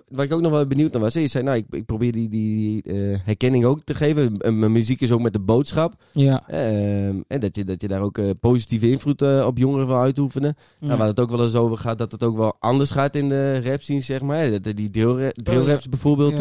wat 0.07 0.25
ik 0.25 0.33
ook 0.33 0.41
nog 0.41 0.51
wel 0.51 0.65
benieuwd 0.65 0.91
naar 0.91 1.01
was, 1.01 1.13
je 1.13 1.27
zei, 1.27 1.43
nou, 1.43 1.57
ik, 1.57 1.65
ik 1.71 1.85
probeer 1.85 2.11
die, 2.11 2.29
die 2.29 2.81
uh, 2.85 3.17
herkenning 3.23 3.65
ook 3.65 3.79
te 3.83 3.95
geven. 3.95 4.37
Mijn 4.59 4.71
muziek 4.71 5.01
is 5.01 5.11
ook 5.11 5.21
met 5.21 5.33
de 5.33 5.39
boodschap. 5.39 5.93
Ja. 6.11 6.43
Uh, 6.51 7.07
en 7.07 7.39
dat 7.39 7.55
je, 7.55 7.63
dat 7.63 7.81
je 7.81 7.87
daar 7.87 8.01
ook 8.01 8.17
uh, 8.17 8.29
positieve 8.39 8.89
invloed 8.89 9.21
uh, 9.21 9.45
op 9.45 9.57
jongeren 9.57 9.87
wil 9.87 9.99
uitoefenen. 9.99 10.55
Ja. 10.79 10.87
Nou, 10.87 10.97
waar 10.97 11.07
het 11.07 11.19
ook 11.19 11.29
wel 11.29 11.43
eens 11.43 11.55
over 11.55 11.77
gaat, 11.77 11.97
dat 11.97 12.11
het 12.11 12.23
ook 12.23 12.37
wel 12.37 12.55
anders 12.59 12.91
gaat 12.91 13.15
in 13.15 13.29
de 13.29 13.61
rap 13.61 13.81
scene, 13.81 14.01
zeg 14.01 14.21
maar. 14.21 14.61
Dat, 14.61 14.75
die 14.75 14.89
drillraps 14.89 15.33
drill 15.43 15.75
oh, 15.75 15.81
bijvoorbeeld, 15.89 16.37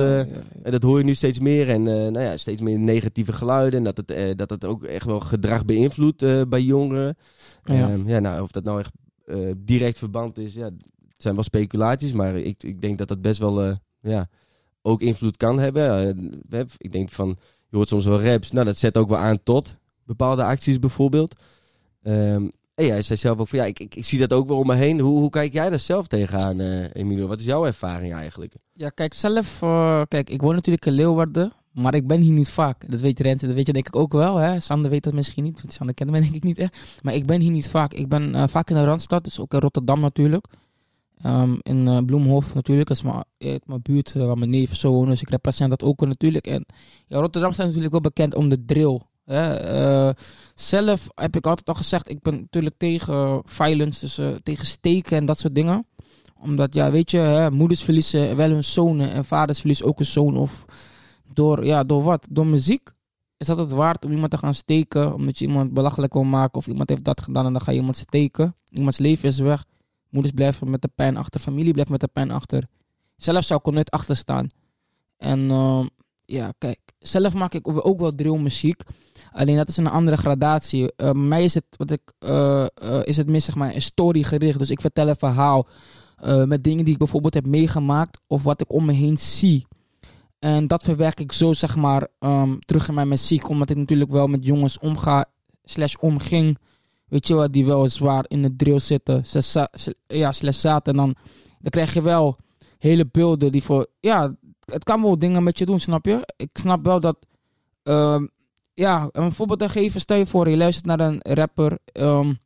dat 0.63 0.83
hoor 0.83 0.99
je 0.99 1.05
nu 1.05 1.15
steeds 1.15 1.39
meer. 1.39 1.69
En 1.69 1.83
nou 1.83 2.21
ja, 2.21 2.37
steeds 2.37 2.63
meer 2.63 2.79
negatieve 2.79 3.33
geluiden. 3.33 3.79
En 3.79 3.85
dat 3.85 3.97
het, 3.97 4.39
dat 4.39 4.51
het 4.51 4.65
ook 4.65 4.85
echt 4.85 5.07
wel 5.07 5.21
gedrag 5.21 5.65
beïnvloedt 5.65 6.49
bij 6.49 6.63
jongeren. 6.63 7.17
Ja. 7.65 7.93
Um, 7.93 8.09
ja, 8.09 8.19
nou, 8.19 8.43
of 8.43 8.51
dat 8.51 8.65
nou 8.65 8.81
echt 8.81 8.91
uh, 9.29 9.53
direct 9.57 9.99
verband 9.99 10.39
is, 10.39 10.55
ja, 10.55 10.65
het 10.65 11.17
zijn 11.17 11.35
wel 11.35 11.43
speculaties, 11.43 12.13
maar 12.13 12.37
ik, 12.37 12.63
ik 12.63 12.81
denk 12.81 12.99
dat 12.99 13.09
dat 13.09 13.23
best 13.23 13.39
wel 13.39 13.67
uh, 13.67 13.75
ja, 14.01 14.29
ook 14.83 15.01
invloed 15.01 15.37
kan 15.37 15.59
hebben. 15.59 16.17
Uh, 16.51 16.61
ik 16.77 16.93
denk 16.93 17.11
van, 17.11 17.37
je 17.69 17.77
hoort 17.77 17.89
soms 17.89 18.05
wel 18.05 18.23
raps, 18.23 18.51
nou 18.51 18.65
dat 18.67 18.77
zet 18.77 18.97
ook 18.97 19.09
wel 19.09 19.19
aan 19.19 19.43
tot 19.43 19.75
bepaalde 20.05 20.43
acties 20.43 20.79
bijvoorbeeld. 20.79 21.41
Um, 22.03 22.51
en 22.75 22.87
jij 22.87 23.03
zei 23.03 23.19
zelf 23.19 23.39
ook 23.39 23.49
van, 23.49 23.59
ja, 23.59 23.65
ik, 23.65 23.79
ik, 23.79 23.95
ik, 23.95 24.05
zie 24.05 24.19
dat 24.19 24.33
ook 24.33 24.49
wel 24.49 24.59
om 24.59 24.67
me 24.67 24.75
heen. 24.75 25.01
Hoe, 25.01 25.19
hoe 25.19 25.31
kijk 25.31 25.53
jij 25.53 25.71
daar 25.71 25.79
zelf 25.79 26.07
tegenaan, 26.07 26.61
Emilio? 26.93 27.27
Wat 27.27 27.41
is 27.41 27.45
jouw 27.45 27.67
ervaring 27.67 28.15
eigenlijk? 28.15 28.55
Ja, 28.73 28.89
kijk, 28.89 29.15
zelf, 29.15 29.59
kijk, 30.09 30.31
ik 30.31 30.41
woon 30.41 30.55
natuurlijk 30.55 30.87
in 30.87 30.93
Leeuwarden. 30.93 31.53
Maar 31.73 31.95
ik 31.95 32.07
ben 32.07 32.21
hier 32.21 32.33
niet 32.33 32.51
vaak. 32.51 32.91
Dat 32.91 33.01
weet 33.01 33.21
Rente, 33.21 33.47
dat 33.47 33.55
weet 33.55 33.67
je 33.67 33.73
denk 33.73 33.87
ik 33.87 33.97
ook 33.97 34.13
wel. 34.13 34.37
Hè? 34.37 34.61
Sander 34.61 34.91
weet 34.91 35.03
dat 35.03 35.13
misschien 35.13 35.45
niet. 35.45 35.65
Sander 35.69 35.95
kent 35.95 36.11
me 36.11 36.21
denk 36.21 36.35
ik 36.35 36.43
niet 36.45 36.59
echt. 36.59 36.99
Maar 37.03 37.15
ik 37.15 37.27
ben 37.27 37.41
hier 37.41 37.51
niet 37.51 37.69
vaak. 37.69 37.93
Ik 37.93 38.09
ben 38.09 38.35
uh, 38.35 38.45
vaak 38.47 38.71
in 38.71 38.77
de 38.77 38.85
Randstad, 38.85 39.25
dus 39.25 39.41
ook 39.41 39.53
in 39.53 39.59
Rotterdam 39.61 40.01
natuurlijk. 40.01 40.47
Um, 41.27 41.59
in 41.63 41.87
uh, 41.87 41.99
Bloemhof 41.99 42.55
natuurlijk. 42.55 42.89
Dat 42.89 42.97
is 42.97 43.03
mijn, 43.03 43.61
mijn 43.65 43.83
buurt 43.83 44.15
uh, 44.15 44.27
waar 44.27 44.39
mijn 44.39 44.51
neven 44.51 44.77
zo. 44.77 45.05
Dus 45.05 45.21
ik 45.21 45.31
representeer 45.31 45.77
dat 45.79 45.89
ook 45.89 46.01
natuurlijk. 46.01 46.47
En 46.47 46.67
ja, 47.07 47.19
Rotterdam 47.19 47.53
staat 47.53 47.67
natuurlijk 47.67 47.93
wel 47.93 48.01
bekend 48.01 48.35
om 48.35 48.49
de 48.49 48.65
drill. 48.65 49.01
Zelf 50.55 51.09
heb 51.15 51.37
ik 51.37 51.47
altijd 51.47 51.69
al 51.69 51.75
gezegd, 51.75 52.11
ik 52.11 52.23
ben 52.23 52.35
natuurlijk 52.35 52.75
tegen 52.79 53.43
violence, 53.45 54.01
dus 54.01 54.41
tegen 54.43 54.67
steken 54.67 55.17
en 55.17 55.27
dat 55.27 55.39
soort 55.39 55.55
dingen. 55.55 55.87
Omdat, 56.41 56.75
ja, 56.75 56.91
weet 56.91 57.11
je, 57.11 57.19
hè, 57.19 57.51
moeders 57.51 57.83
verliezen 57.83 58.37
wel 58.37 58.51
hun 58.51 58.65
zonen 58.65 59.11
en 59.11 59.25
vaders 59.25 59.59
verliezen 59.59 59.87
ook 59.87 59.99
een 59.99 60.07
zoon 60.07 60.37
of 60.37 60.65
door, 61.33 61.65
ja, 61.65 61.85
door 61.85 62.03
wat? 62.03 62.27
Door 62.31 62.47
muziek? 62.47 62.91
Is 63.37 63.47
dat 63.47 63.59
het 63.59 63.73
waard 63.73 64.05
om 64.05 64.13
iemand 64.13 64.31
te 64.31 64.39
gaan 64.39 64.55
steken? 64.55 65.15
Omdat 65.15 65.39
je 65.39 65.47
iemand 65.47 65.75
belachelijk 65.75 66.13
wil 66.13 66.23
maken 66.25 66.59
of 66.59 66.67
iemand 66.67 66.89
heeft 66.89 67.05
dat 67.05 67.21
gedaan 67.21 67.47
en 67.47 67.53
dan 67.53 67.61
ga 67.61 67.71
je 67.71 67.79
iemand 67.79 67.97
steken. 67.97 68.55
Iemands 68.71 68.99
leven 68.99 69.29
is 69.29 69.39
weg. 69.39 69.65
Moeders 70.11 70.35
blijven 70.35 70.71
met 70.71 70.83
de 70.83 70.91
pijn 70.95 71.17
achter, 71.17 71.41
familie 71.41 71.73
blijft 71.73 71.91
met 71.91 72.01
de 72.01 72.09
pijn 72.09 72.31
achter. 72.31 72.65
Zelf 73.17 73.45
zou 73.45 73.61
ik 73.61 73.67
er 73.67 73.73
nooit 73.73 73.91
achter 73.91 74.17
staan. 74.17 74.47
En 75.17 75.41
uh, 75.41 75.87
ja, 76.25 76.53
kijk, 76.59 76.79
zelf 76.99 77.35
maak 77.35 77.55
ik 77.55 77.69
ook 77.69 78.01
wel 78.01 78.15
drillmuziek. 78.15 78.83
Alleen 79.33 79.57
dat 79.57 79.69
is 79.69 79.77
een 79.77 79.87
andere 79.87 80.17
gradatie. 80.17 80.93
Bij 80.97 81.15
mij 81.15 81.45
is 81.45 81.55
het, 81.55 81.65
wat 81.71 81.91
ik, 81.91 82.13
uh, 82.21 82.67
is 83.05 83.17
het 83.17 83.29
meer 83.29 83.41
zeg 83.41 83.55
maar 83.55 83.81
story 83.81 84.23
gericht. 84.23 84.59
Dus 84.59 84.71
ik 84.71 84.81
vertel 84.81 85.09
een 85.09 85.17
verhaal 85.17 85.67
met 86.45 86.65
dingen 86.65 86.85
die 86.85 86.93
ik 86.93 86.99
bijvoorbeeld 86.99 87.35
heb 87.35 87.47
meegemaakt 87.47 88.21
of 88.27 88.43
wat 88.43 88.61
ik 88.61 88.73
om 88.73 88.85
me 88.85 88.93
heen 88.93 89.19
zie. 89.19 89.67
En 90.39 90.67
dat 90.67 90.83
verwerk 90.83 91.21
ik 91.21 91.33
zo, 91.33 91.53
zeg 91.53 91.77
maar, 91.77 92.07
um, 92.21 92.59
terug 92.65 92.89
in 92.89 92.95
mijn 92.95 93.09
muziek. 93.09 93.49
Omdat 93.49 93.71
ik 93.71 93.77
natuurlijk 93.77 94.11
wel 94.11 94.27
met 94.27 94.45
jongens 94.45 94.79
omga, 94.79 95.25
slash 95.65 95.95
omging. 95.95 96.59
Weet 97.07 97.29
je 97.29 97.35
wat, 97.35 97.53
die 97.53 97.67
wel 97.67 97.89
zwaar 97.89 98.25
in 98.29 98.43
de 98.43 98.57
drill 98.57 98.79
zitten. 98.79 99.25
Ja, 100.07 100.33
slash 100.33 100.59
zaten. 100.59 100.93
En 100.93 100.99
dan, 100.99 101.15
dan 101.59 101.71
krijg 101.71 101.95
je 101.95 102.03
wel 102.03 102.37
hele 102.79 103.07
beelden 103.07 103.53
die 103.53 103.63
voor... 103.63 103.87
Ja, 104.01 104.35
het 104.65 104.85
kan 104.85 105.03
wel 105.03 105.19
dingen 105.19 105.43
met 105.43 105.59
je 105.59 105.67
doen, 105.67 105.81
snap 105.81 106.05
je? 106.05 106.33
Ik 106.37 106.51
snap 106.53 106.85
wel 106.85 107.01
dat... 107.01 107.17
Um, 107.83 108.31
ja, 108.75 109.09
een 109.13 109.33
voorbeeld 109.33 109.59
te 109.59 109.69
geven. 109.69 110.01
Stel 110.01 110.17
je 110.17 110.27
voor, 110.27 110.49
je 110.49 110.57
luistert 110.57 110.87
naar 110.87 111.01
een 111.01 111.21
rapper... 111.23 111.79
Um, 111.93 112.39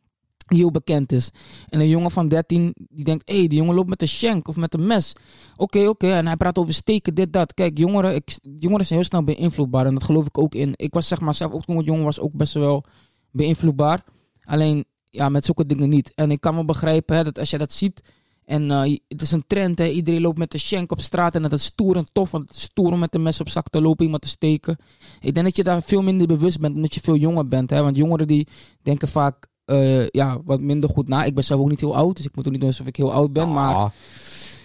heel 0.54 0.70
bekend 0.70 1.12
is. 1.12 1.30
En 1.68 1.80
een 1.80 1.88
jongen 1.88 2.10
van 2.10 2.28
13 2.28 2.74
die 2.88 3.04
denkt, 3.04 3.28
hé, 3.28 3.38
hey, 3.38 3.46
die 3.46 3.58
jongen 3.58 3.74
loopt 3.74 3.88
met 3.88 4.02
een 4.02 4.08
shank 4.08 4.48
of 4.48 4.56
met 4.56 4.74
een 4.74 4.86
mes. 4.86 5.12
Oké, 5.56 5.88
oké, 5.88 6.12
en 6.12 6.26
hij 6.26 6.36
praat 6.36 6.58
over 6.58 6.74
steken, 6.74 7.14
dit, 7.14 7.32
dat. 7.32 7.54
Kijk, 7.54 7.78
jongeren, 7.78 8.14
ik, 8.14 8.38
jongeren 8.58 8.86
zijn 8.86 8.98
heel 8.98 9.08
snel 9.08 9.24
beïnvloedbaar 9.24 9.86
en 9.86 9.94
dat 9.94 10.02
geloof 10.02 10.26
ik 10.26 10.38
ook 10.38 10.54
in. 10.54 10.72
Ik 10.76 10.94
was 10.94 11.08
zeg 11.08 11.20
maar 11.20 11.34
zelf 11.34 11.52
ook 11.52 11.64
toen 11.64 12.02
was 12.02 12.20
ook 12.20 12.32
best 12.32 12.54
wel 12.54 12.84
beïnvloedbaar. 13.30 14.04
Alleen, 14.42 14.84
ja, 15.10 15.28
met 15.28 15.44
zulke 15.44 15.66
dingen 15.66 15.88
niet. 15.88 16.12
En 16.14 16.30
ik 16.30 16.40
kan 16.40 16.54
wel 16.54 16.64
begrijpen 16.64 17.16
hè, 17.16 17.24
dat 17.24 17.38
als 17.38 17.50
je 17.50 17.58
dat 17.58 17.72
ziet 17.72 18.02
en 18.44 18.70
eh, 18.70 18.96
het 19.08 19.22
is 19.22 19.30
een 19.30 19.44
trend, 19.46 19.78
hè, 19.78 19.88
iedereen 19.88 20.20
loopt 20.20 20.38
met 20.38 20.54
een 20.54 20.60
shank 20.60 20.92
op 20.92 21.00
straat 21.00 21.34
en 21.34 21.42
dat 21.42 21.52
is 21.52 21.64
stoer 21.64 21.96
en 21.96 22.06
tof, 22.12 22.30
want 22.30 22.48
het 22.48 22.56
is 22.56 22.62
stoer 22.62 22.92
om 22.92 22.98
met 22.98 23.14
een 23.14 23.22
mes 23.22 23.40
op 23.40 23.48
zak 23.48 23.68
te 23.68 23.80
lopen, 23.80 24.04
iemand 24.04 24.22
te 24.22 24.28
steken. 24.28 24.76
Ik 25.20 25.34
denk 25.34 25.46
dat 25.46 25.56
je 25.56 25.62
daar 25.62 25.82
veel 25.82 26.02
minder 26.02 26.26
bewust 26.26 26.60
bent 26.60 26.74
omdat 26.74 26.94
je 26.94 27.00
veel 27.00 27.16
jonger 27.16 27.48
bent, 27.48 27.70
hè, 27.70 27.82
want 27.82 27.96
jongeren 27.96 28.26
die 28.26 28.48
denken 28.82 29.08
vaak 29.08 29.46
eh, 29.64 30.08
ja, 30.08 30.38
wat 30.44 30.60
minder 30.60 30.90
goed 30.90 31.08
na. 31.08 31.24
Ik 31.24 31.34
ben 31.34 31.44
zelf 31.44 31.60
ook 31.60 31.68
niet 31.68 31.80
heel 31.80 31.96
oud, 31.96 32.16
dus 32.16 32.24
ik 32.24 32.36
moet 32.36 32.46
ook 32.46 32.52
niet 32.52 32.60
doen 32.60 32.70
alsof 32.70 32.86
ik 32.86 32.96
heel 32.96 33.12
oud 33.12 33.32
ben. 33.32 33.52
Maar 33.52 33.74
Ah, 33.74 33.90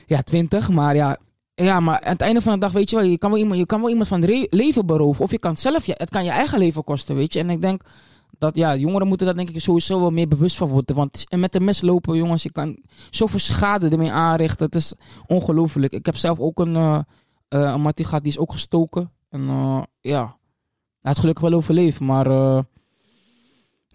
ja, 0.06 0.22
20. 0.22 0.70
Maar 0.70 0.96
ja, 0.96 1.18
ja, 1.56 1.80
maar 1.80 2.02
aan 2.02 2.12
het 2.12 2.22
einde 2.22 2.42
van 2.42 2.54
de 2.54 2.60
dag, 2.60 2.72
weet 2.72 2.90
je 2.90 2.96
wel, 2.96 3.06
je 3.06 3.18
kan 3.18 3.30
wel 3.32 3.40
iemand, 3.40 3.60
je 3.60 3.66
kan 3.66 3.80
wel 3.80 3.90
iemand 3.90 4.08
van 4.08 4.22
het 4.22 4.48
leven 4.50 4.86
beroven. 4.86 5.24
Of 5.24 5.32
je 5.32 5.40
kan 5.40 5.58
zelf, 5.58 5.86
je, 5.86 5.94
het 5.98 6.10
kan 6.10 6.24
je 6.24 6.30
eigen 6.30 6.60
leven 6.60 6.84
kosten, 6.84 7.16
weet 7.16 7.34
je. 7.34 7.40
En 7.40 7.50
ik 7.50 7.62
denk 7.62 7.82
dat, 8.38 8.56
ja, 8.56 8.76
jongeren 8.76 9.08
moeten 9.08 9.26
daar 9.26 9.36
denk 9.36 9.50
ik 9.50 9.62
sowieso 9.62 10.00
wel 10.00 10.12
meer 10.12 10.28
bewust 10.28 10.58
van 10.58 10.68
worden. 10.70 10.96
Want 10.96 11.26
en 11.30 11.40
met 11.40 11.52
de 11.52 11.60
mes 11.60 11.82
lopen, 11.82 12.18
jongens, 12.18 12.44
je 12.44 12.52
kan 12.52 12.78
zoveel 13.10 13.40
schade 13.40 13.90
ermee 13.90 14.12
aanrichten. 14.12 14.66
Het 14.66 14.76
is 14.76 14.94
ongelooflijk. 15.28 15.94
Ik 15.94 16.06
heb 16.06 16.18
zelf 16.18 16.40
ook 16.40 16.60
een, 16.60 16.76
eh, 16.76 17.00
een 17.48 17.82
mattie 17.82 18.06
gehad, 18.06 18.24
die 18.24 18.32
is 18.32 18.40
ook 18.40 18.52
gestoken. 18.52 19.12
En 19.30 19.42
ja, 20.02 20.36
hij 21.02 21.12
is 21.12 21.18
gelukkig 21.18 21.44
wel 21.50 21.54
overleefd, 21.58 22.00
maar 22.00 22.64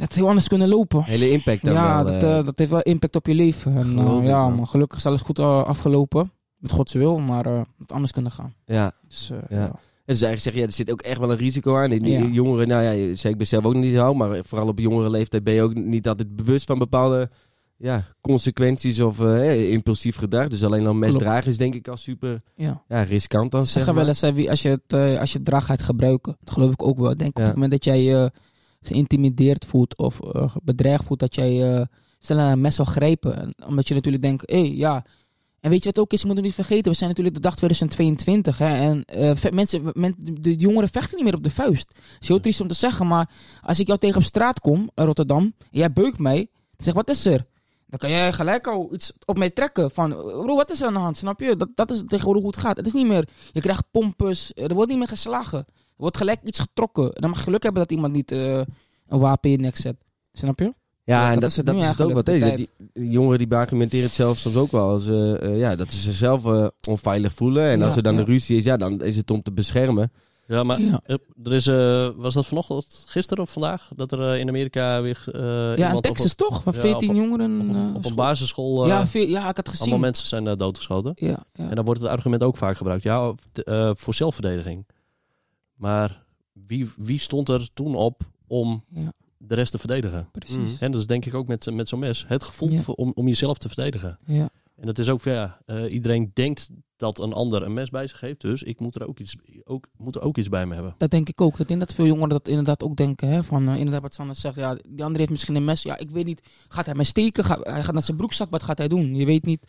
het 0.08 0.14
heel 0.14 0.28
anders 0.28 0.48
kunnen 0.48 0.68
lopen. 0.68 1.02
hele 1.02 1.30
impact 1.30 1.62
dan 1.64 1.72
Ja, 1.74 2.04
wel, 2.04 2.12
dat, 2.12 2.22
eh. 2.22 2.38
eh, 2.38 2.44
dat 2.44 2.58
heeft 2.58 2.70
wel 2.70 2.80
impact 2.80 3.16
op 3.16 3.26
je 3.26 3.34
leven. 3.34 3.76
En, 3.76 3.98
eh, 3.98 4.18
ja, 4.26 4.48
maar 4.48 4.66
gelukkig 4.66 4.98
is 4.98 5.06
alles 5.06 5.20
goed 5.20 5.38
afgelopen. 5.38 6.32
Met 6.56 6.72
Gods 6.72 6.92
wil, 6.92 7.18
maar 7.18 7.44
het 7.78 7.92
anders 7.92 8.12
kunnen 8.12 8.32
gaan. 8.32 8.54
ja. 8.66 8.92
Dus, 9.08 9.28
Ja. 9.28 9.56
ja. 9.56 9.70
En 10.04 10.14
dus 10.14 10.22
eigenlijk 10.22 10.42
zeg 10.42 10.52
je, 10.52 10.58
ja, 10.58 10.66
er 10.66 10.72
zit 10.72 10.92
ook 10.92 11.02
echt 11.02 11.18
wel 11.18 11.30
een 11.30 11.36
risico 11.36 11.76
aan. 11.76 11.90
Die, 11.90 12.06
Ja. 12.10 12.24
jongeren, 12.24 12.68
nou 12.68 12.82
ja, 12.82 13.14
zei 13.14 13.32
ik 13.32 13.38
ben 13.38 13.46
zelf 13.46 13.64
ook 13.64 13.74
niet 13.74 13.98
oud, 13.98 14.14
maar 14.16 14.44
vooral 14.44 14.68
op 14.68 14.78
jongere 14.78 15.10
leeftijd 15.10 15.44
ben 15.44 15.54
je 15.54 15.62
ook 15.62 15.74
niet 15.74 16.08
altijd 16.08 16.36
bewust 16.36 16.66
van 16.66 16.78
bepaalde 16.78 17.30
ja, 17.76 18.04
consequenties 18.20 19.00
of 19.00 19.20
impulsief 19.20 20.16
gedrag. 20.16 20.48
Dus 20.48 20.64
alleen 20.64 20.86
al 20.86 20.94
mes 20.94 21.08
Klopt. 21.08 21.24
dragen 21.24 21.50
is 21.50 21.56
denk 21.58 21.74
ik 21.74 21.88
al 21.88 21.96
super 21.96 22.40
ja. 22.54 22.82
ja, 22.88 23.02
riskant. 23.02 23.50
Dan, 23.50 23.60
Ze 23.60 23.66
zeg 23.66 23.76
zeggen 23.76 23.94
maar. 23.94 24.04
wel 24.04 24.34
eens, 24.34 24.48
als 24.50 24.62
je 24.62 24.68
het, 24.68 25.18
als 25.20 25.30
je 25.32 25.36
het 25.38 25.46
draag 25.46 25.66
gaat 25.66 25.82
gebruiken, 25.82 26.36
dat 26.44 26.54
geloof 26.54 26.72
ik 26.72 26.82
ook 26.82 26.98
wel. 26.98 27.10
Ik 27.10 27.18
denk 27.18 27.38
op 27.38 27.44
het 27.44 27.54
moment 27.54 27.70
dat 27.72 27.84
jij 27.84 28.02
je 28.02 28.30
geïntimideerd 28.82 29.66
voelt 29.66 29.96
of 29.96 30.20
eh, 30.20 30.54
bedreigd 30.62 31.04
voelt, 31.04 31.20
dat 31.20 31.34
jij 31.34 31.86
sneller 32.22 32.52
een 32.52 32.60
mes 32.60 32.74
zal 32.74 32.84
grijpen. 32.84 33.36
En 33.36 33.54
omdat 33.66 33.88
je 33.88 33.94
natuurlijk 33.94 34.22
denkt, 34.22 34.50
hé, 34.50 34.60
hey, 34.60 34.74
ja. 34.74 35.04
En 35.60 35.70
weet 35.70 35.82
je 35.82 35.88
wat 35.88 35.98
ook 35.98 36.12
is, 36.12 36.20
je 36.20 36.26
moet 36.26 36.36
het 36.36 36.44
niet 36.44 36.54
vergeten, 36.54 36.90
we 36.90 36.96
zijn 36.96 37.08
natuurlijk 37.08 37.36
de 37.36 37.42
dag 37.42 37.56
2022. 37.56 38.58
Hè, 38.58 38.76
en 38.76 39.04
eh, 39.04 39.50
mensen, 39.52 39.90
men, 39.92 40.14
de 40.18 40.56
jongeren 40.56 40.88
vechten 40.88 41.16
niet 41.16 41.24
meer 41.24 41.34
op 41.34 41.42
de 41.42 41.50
vuist. 41.50 41.88
Het 41.88 42.22
is 42.22 42.28
heel 42.28 42.40
triest 42.40 42.60
om 42.60 42.68
te 42.68 42.74
zeggen, 42.74 43.06
maar 43.06 43.30
als 43.60 43.80
ik 43.80 43.86
jou 43.86 43.98
tegen 43.98 44.16
op 44.16 44.22
straat 44.22 44.60
kom, 44.60 44.90
in 44.94 45.04
Rotterdam, 45.04 45.42
en 45.42 45.66
jij 45.70 45.92
beukt 45.92 46.18
mij, 46.18 46.36
dan 46.76 46.84
zeg 46.84 46.94
wat 46.94 47.10
is 47.10 47.26
er? 47.26 47.46
Dan 47.86 47.98
kan 47.98 48.10
jij 48.10 48.32
gelijk 48.32 48.66
al 48.66 48.94
iets 48.94 49.12
op 49.24 49.38
mij 49.38 49.50
trekken 49.50 49.90
van, 49.90 50.10
bro, 50.10 50.56
wat 50.56 50.70
is 50.70 50.80
er 50.80 50.86
aan 50.86 50.92
de 50.92 50.98
hand? 50.98 51.16
Snap 51.16 51.40
je? 51.40 51.56
Dat, 51.56 51.68
dat 51.74 51.90
is 51.90 52.02
tegenwoordig 52.06 52.42
hoe 52.42 52.50
het 52.50 52.60
gaat. 52.60 52.76
Het 52.76 52.86
is 52.86 52.92
niet 52.92 53.06
meer, 53.06 53.28
je 53.52 53.60
krijgt 53.60 53.84
pompes, 53.90 54.52
er 54.54 54.74
wordt 54.74 54.90
niet 54.90 54.98
meer 54.98 55.08
geslagen. 55.08 55.66
Wordt 56.02 56.16
gelijk 56.16 56.40
iets 56.44 56.58
getrokken. 56.60 57.04
En 57.04 57.20
dan 57.20 57.30
mag 57.30 57.38
je 57.38 57.44
geluk 57.44 57.62
hebben 57.62 57.82
dat 57.82 57.90
iemand 57.92 58.12
niet 58.12 58.32
eh, 58.32 58.56
een 59.08 59.18
wapen 59.18 59.50
in 59.50 59.56
je 59.56 59.62
nek 59.62 59.76
zet. 59.76 59.96
Snap 60.32 60.58
je? 60.58 60.64
Ja, 60.64 60.72
Ja, 61.04 61.26
en 61.26 61.32
dat 61.32 61.40
dat, 61.40 61.50
is 61.50 61.56
dat, 61.56 61.74
is 61.76 61.84
het 61.84 62.00
ook 62.00 62.12
wat. 62.12 62.26
Die, 62.26 62.54
die 62.54 62.70
jongeren 63.10 63.38
die 63.38 63.46
beargumenteren 63.46 64.04
het 64.04 64.14
zelf 64.14 64.38
soms 64.38 64.56
ook 64.56 64.70
wel 64.70 64.88
als 64.88 65.08
eh, 65.08 65.42
eh, 65.42 65.58
ja, 65.58 65.76
dat 65.76 65.92
ze 65.92 65.98
zichzelf 65.98 66.70
onveilig 66.88 67.32
voelen. 67.32 67.64
En 67.70 67.78
Ja, 67.78 67.84
als 67.84 67.96
er 67.96 68.02
dan 68.02 68.14
ja. 68.16 68.24
de 68.24 68.30
ruzie 68.30 68.56
is, 68.56 68.64
ja, 68.64 68.76
dan 68.76 69.00
is 69.02 69.16
het 69.16 69.30
om 69.30 69.42
te 69.42 69.52
beschermen. 69.52 70.12
Ja, 70.46 70.62
maar 70.62 70.80
Ja. 70.80 71.00
er 71.44 71.52
is, 71.52 71.66
eh, 71.66 72.08
was 72.16 72.34
dat 72.34 72.46
vanochtend, 72.46 73.04
gisteren 73.06 73.42
of 73.44 73.50
vandaag, 73.50 73.90
dat 73.96 74.12
er 74.12 74.36
in 74.36 74.48
Amerika 74.48 75.02
weer 75.02 75.22
eh 75.32 75.76
ja, 75.76 75.90
in 75.90 75.96
op 75.96 76.02
Texas 76.02 76.34
toch? 76.34 76.64
Ja, 76.64 76.72
14 76.72 77.08
op- 77.10 77.16
jongeren. 77.16 77.60
op, 77.60 77.68
een- 77.68 77.88
op 77.88 77.94
een 77.94 78.02
school. 78.04 78.16
basisschool, 78.16 78.86
ja, 78.86 79.06
ja, 79.12 79.48
ik 79.48 79.56
had 79.56 79.68
gezien. 79.68 79.80
allemaal 79.80 79.98
mensen 79.98 80.26
zijn 80.28 80.44
doodgeschoten. 80.44 81.12
Ja, 81.14 81.44
ja. 81.52 81.68
En 81.68 81.74
dan 81.74 81.84
wordt 81.84 82.00
het 82.00 82.10
argument 82.10 82.42
ook 82.42 82.56
vaak 82.56 82.76
gebruikt, 82.76 83.02
ja, 83.02 83.32
eh, 83.64 83.90
voor 83.94 84.14
zelfverdediging. 84.14 84.86
Maar 85.82 86.24
wie, 86.66 86.90
wie 86.96 87.18
stond 87.18 87.48
er 87.48 87.68
toen 87.74 87.94
op 87.94 88.22
om 88.46 88.84
Ja. 88.88 89.12
de 89.38 89.54
rest 89.54 89.72
te 89.72 89.78
verdedigen? 89.78 90.28
precies. 90.32 90.78
En 90.80 90.90
dat 90.92 91.00
is 91.00 91.06
denk 91.06 91.24
ik 91.24 91.34
ook 91.34 91.46
met, 91.46 91.70
met 91.74 91.88
zo'n 91.88 91.98
mes. 91.98 92.24
Het 92.28 92.42
gevoel 92.44 92.70
Ja. 92.70 92.82
om, 92.86 93.12
om 93.14 93.26
jezelf 93.28 93.58
te 93.58 93.68
verdedigen. 93.68 94.18
Ja. 94.26 94.48
En 94.76 94.86
dat 94.86 94.98
is 94.98 95.08
ook, 95.08 95.22
ja, 95.22 95.58
eh, 95.66 95.92
iedereen 95.92 96.30
denkt 96.34 96.70
dat 96.96 97.18
een 97.20 97.32
ander 97.32 97.62
een 97.62 97.72
mes 97.72 97.90
bij 97.90 98.06
zich 98.06 98.20
heeft. 98.20 98.40
Dus 98.40 98.62
ik 98.62 98.80
moet 98.80 98.94
er 98.94 99.08
ook 99.08 99.18
iets, 99.18 99.36
ook, 99.64 99.86
moet 99.96 100.14
er 100.16 100.22
ook 100.22 100.38
iets 100.38 100.48
bij 100.48 100.66
me 100.66 100.74
hebben. 100.74 100.94
Dat 100.98 101.10
denk 101.10 101.28
ik 101.28 101.40
ook. 101.40 101.68
Dat 101.78 101.94
veel 101.94 102.06
jongeren 102.06 102.28
dat 102.28 102.48
inderdaad 102.48 102.82
ook 102.82 102.96
denken. 102.96 103.28
Hè? 103.28 103.44
Van, 103.44 103.68
eh, 103.68 103.76
inderdaad 103.76 104.02
wat 104.02 104.14
Sander 104.14 104.36
zegt. 104.36 104.56
Ja, 104.56 104.74
die 104.74 105.02
andere 105.02 105.18
heeft 105.18 105.30
misschien 105.30 105.54
een 105.54 105.64
mes. 105.64 105.82
Ja, 105.82 105.98
ik 105.98 106.10
weet 106.10 106.24
niet. 106.24 106.42
Gaat 106.68 106.86
hij 106.86 106.94
mij 106.94 107.04
steken? 107.04 107.44
Ga- 107.44 107.60
hij 107.62 107.82
gaat 107.82 107.92
naar 107.92 108.02
zijn 108.02 108.16
broekzak. 108.16 108.50
Wat 108.50 108.62
gaat 108.62 108.78
hij 108.78 108.88
doen? 108.88 109.14
Je 109.14 109.24
weet 109.24 109.44
niet 109.44 109.66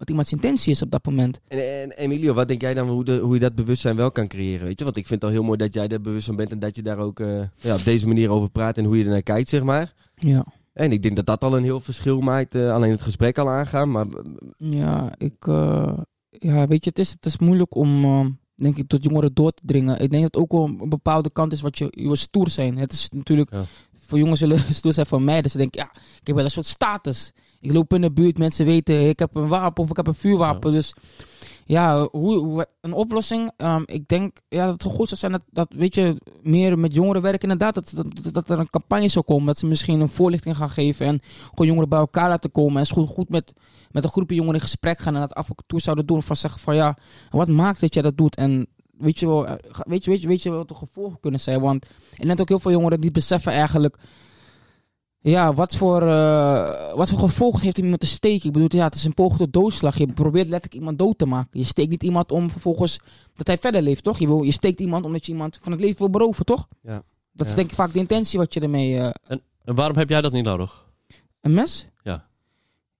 wat 0.00 0.08
iemands 0.10 0.32
intentie 0.32 0.72
is 0.72 0.82
op 0.82 0.90
dat 0.90 1.04
moment. 1.06 1.40
En, 1.48 1.58
en 1.80 1.90
Emilio, 1.90 2.34
wat 2.34 2.48
denk 2.48 2.60
jij 2.60 2.74
dan 2.74 2.88
hoe, 2.88 3.04
de, 3.04 3.18
hoe 3.18 3.34
je 3.34 3.40
dat 3.40 3.54
bewustzijn 3.54 3.96
wel 3.96 4.12
kan 4.12 4.28
creëren? 4.28 4.66
Weet 4.66 4.78
je? 4.78 4.84
Want 4.84 4.96
ik 4.96 5.06
vind 5.06 5.22
het 5.22 5.30
al 5.30 5.36
heel 5.36 5.46
mooi 5.46 5.58
dat 5.58 5.74
jij 5.74 5.88
er 5.88 6.00
bewust 6.00 6.26
van 6.26 6.36
bent 6.36 6.50
en 6.52 6.58
dat 6.58 6.76
je 6.76 6.82
daar 6.82 6.98
ook 6.98 7.20
eh, 7.20 7.40
ja, 7.56 7.74
op 7.74 7.84
deze 7.84 8.06
manier 8.06 8.30
over 8.30 8.50
praat 8.50 8.78
en 8.78 8.84
hoe 8.84 8.98
je 8.98 9.04
er 9.04 9.10
naar 9.10 9.22
kijkt, 9.22 9.48
zeg 9.48 9.62
maar. 9.62 9.94
Ja. 10.14 10.46
En 10.72 10.92
ik 10.92 11.02
denk 11.02 11.16
dat 11.16 11.26
dat 11.26 11.44
al 11.44 11.56
een 11.56 11.62
heel 11.62 11.80
verschil 11.80 12.20
maakt. 12.20 12.54
eh, 12.54 12.72
alleen 12.72 12.90
het 12.90 13.02
gesprek 13.02 13.38
al 13.38 13.48
aangaan, 13.48 13.90
maar 13.90 14.06
Ja, 14.58 15.12
ik, 15.18 15.46
eh, 15.46 15.98
ja, 16.30 16.66
weet 16.66 16.84
je, 16.84 16.90
het 16.90 16.98
is, 16.98 17.10
het 17.10 17.26
is 17.26 17.38
moeilijk 17.38 17.74
om, 17.74 18.38
denk 18.54 18.76
ik, 18.76 18.88
tot 18.88 19.04
jongeren 19.04 19.34
door 19.34 19.52
te 19.52 19.62
dringen. 19.64 20.00
Ik 20.00 20.10
denk 20.10 20.22
dat 20.22 20.34
het 20.34 20.36
ook 20.42 20.52
wel 20.52 20.64
een 20.82 20.88
bepaalde 20.88 21.30
kant 21.30 21.52
is 21.52 21.60
wat 21.60 21.78
je, 21.78 21.86
je 21.90 22.16
stoer 22.16 22.50
zijn. 22.50 22.78
Het 22.78 22.92
is 22.92 23.08
natuurlijk, 23.12 23.50
Ja. 23.50 23.64
voor 24.06 24.18
jongens 24.18 24.38
zullen 24.40 24.58
stoer 24.74 24.92
zijn 24.92 25.06
van 25.06 25.24
mij. 25.24 25.42
Dus 25.42 25.52
ze 25.52 25.58
denken, 25.58 25.80
ja, 25.80 25.90
ik 26.20 26.26
heb 26.26 26.36
wel 26.36 26.44
een 26.44 26.50
soort 26.50 26.66
status. 26.66 27.32
Ik 27.60 27.72
loop 27.72 27.94
in 27.94 28.00
de 28.00 28.12
buurt, 28.12 28.38
mensen 28.38 28.64
weten, 28.66 29.08
ik 29.08 29.18
heb 29.18 29.34
een 29.36 29.48
wapen 29.48 29.84
of 29.84 29.90
ik 29.90 29.96
heb 29.96 30.06
een 30.06 30.14
vuurwapen. 30.14 30.72
Dus 30.72 30.94
ja, 31.64 32.08
hoe, 32.10 32.38
hoe- 32.38 32.66
een 32.80 32.92
oplossing. 32.92 33.50
ehm, 33.56 33.82
ik 33.86 34.08
denk 34.08 34.36
ja, 34.48 34.66
dat 34.66 34.82
het 34.82 34.92
goed 34.92 35.08
zou 35.08 35.20
zijn 35.20 35.32
dat, 35.32 35.42
dat, 35.50 35.68
weet 35.76 35.94
je, 35.94 36.16
meer 36.42 36.78
met 36.78 36.94
jongeren 36.94 37.22
werken. 37.22 37.50
Inderdaad, 37.50 37.74
dat, 37.74 37.92
dat, 38.22 38.34
dat 38.34 38.50
er 38.50 38.58
een 38.58 38.70
campagne 38.70 39.08
zou 39.08 39.24
komen. 39.24 39.46
Dat 39.46 39.58
ze 39.58 39.66
misschien 39.66 40.00
een 40.00 40.08
voorlichting 40.08 40.56
gaan 40.56 40.70
geven 40.70 41.06
en 41.06 41.20
gewoon 41.50 41.66
jongeren 41.66 41.88
bij 41.88 41.98
elkaar 41.98 42.28
laten 42.28 42.50
komen. 42.50 42.80
En 42.82 42.88
goed, 42.88 43.08
goed 43.08 43.28
met, 43.28 43.52
met 43.90 44.04
een 44.04 44.10
groepje 44.10 44.34
jongeren 44.34 44.56
in 44.56 44.66
gesprek 44.66 44.98
gaan 44.98 45.14
en 45.14 45.20
dat 45.20 45.34
af 45.34 45.48
en 45.48 45.54
toe 45.66 45.80
zouden 45.80 46.06
doen. 46.06 46.22
Van 46.22 46.36
zeggen 46.36 46.60
van 46.60 46.74
ja, 46.74 46.96
wat 47.30 47.48
maakt 47.48 47.80
dat 47.80 47.94
jij 47.94 48.02
dat 48.02 48.16
doet? 48.16 48.36
En 48.36 48.66
weet 48.98 49.18
je 49.18 49.26
wel, 49.26 49.46
eh, 49.46 49.54
weet 49.86 50.04
je, 50.04 50.10
weet 50.10 50.20
je, 50.22 50.28
weet 50.28 50.42
je 50.42 50.50
wat 50.50 50.68
de 50.68 50.74
gevolgen 50.74 51.20
kunnen 51.20 51.40
zijn? 51.40 51.60
Want 51.60 51.86
ik 52.16 52.26
denk 52.26 52.40
ook 52.40 52.48
heel 52.48 52.60
veel 52.60 52.70
jongeren 52.70 53.00
die 53.00 53.10
beseffen 53.10 53.52
eigenlijk. 53.52 53.96
Ja, 55.22 55.54
wat 55.54 55.76
voor, 55.76 56.02
eh, 56.02 56.94
wat 56.94 57.08
voor 57.10 57.18
gevolgen 57.18 57.60
heeft 57.60 57.78
iemand 57.78 58.00
te 58.00 58.06
steken? 58.06 58.46
Ik 58.46 58.52
bedoel, 58.52 58.68
ja, 58.72 58.84
het 58.84 58.94
is 58.94 59.04
een 59.04 59.14
poging 59.14 59.38
tot 59.38 59.52
doodslag. 59.52 59.98
Je 59.98 60.06
probeert 60.06 60.48
letterlijk 60.48 60.74
iemand 60.80 60.98
dood 60.98 61.18
te 61.18 61.26
maken. 61.26 61.58
Je 61.60 61.64
steekt 61.66 61.90
niet 61.90 62.02
iemand 62.02 62.32
om 62.32 62.50
vervolgens 62.50 62.98
dat 63.34 63.46
hij 63.46 63.58
verder 63.58 63.82
leeft, 63.82 64.04
toch? 64.04 64.18
Je, 64.18 64.26
wil, 64.26 64.42
je 64.42 64.52
steekt 64.52 64.80
iemand 64.80 65.04
omdat 65.04 65.26
je 65.26 65.32
iemand 65.32 65.58
van 65.62 65.72
het 65.72 65.80
leven 65.80 65.98
wil 65.98 66.10
beroven, 66.10 66.44
toch? 66.44 66.68
Ja. 66.82 67.02
Dat 67.32 67.46
is 67.46 67.54
denk 67.54 67.68
ik 67.70 67.74
vaak 67.76 67.92
de 67.92 67.98
intentie 67.98 68.38
wat 68.38 68.54
je 68.54 68.60
ermee... 68.60 68.98
eh, 68.98 69.10
En 69.64 69.74
waarom 69.74 69.96
heb 69.96 70.08
jij 70.08 70.20
dat 70.20 70.32
niet 70.32 70.44
nodig? 70.44 70.88
een 71.40 71.54
mes? 71.54 71.86
Ja. 72.02 72.26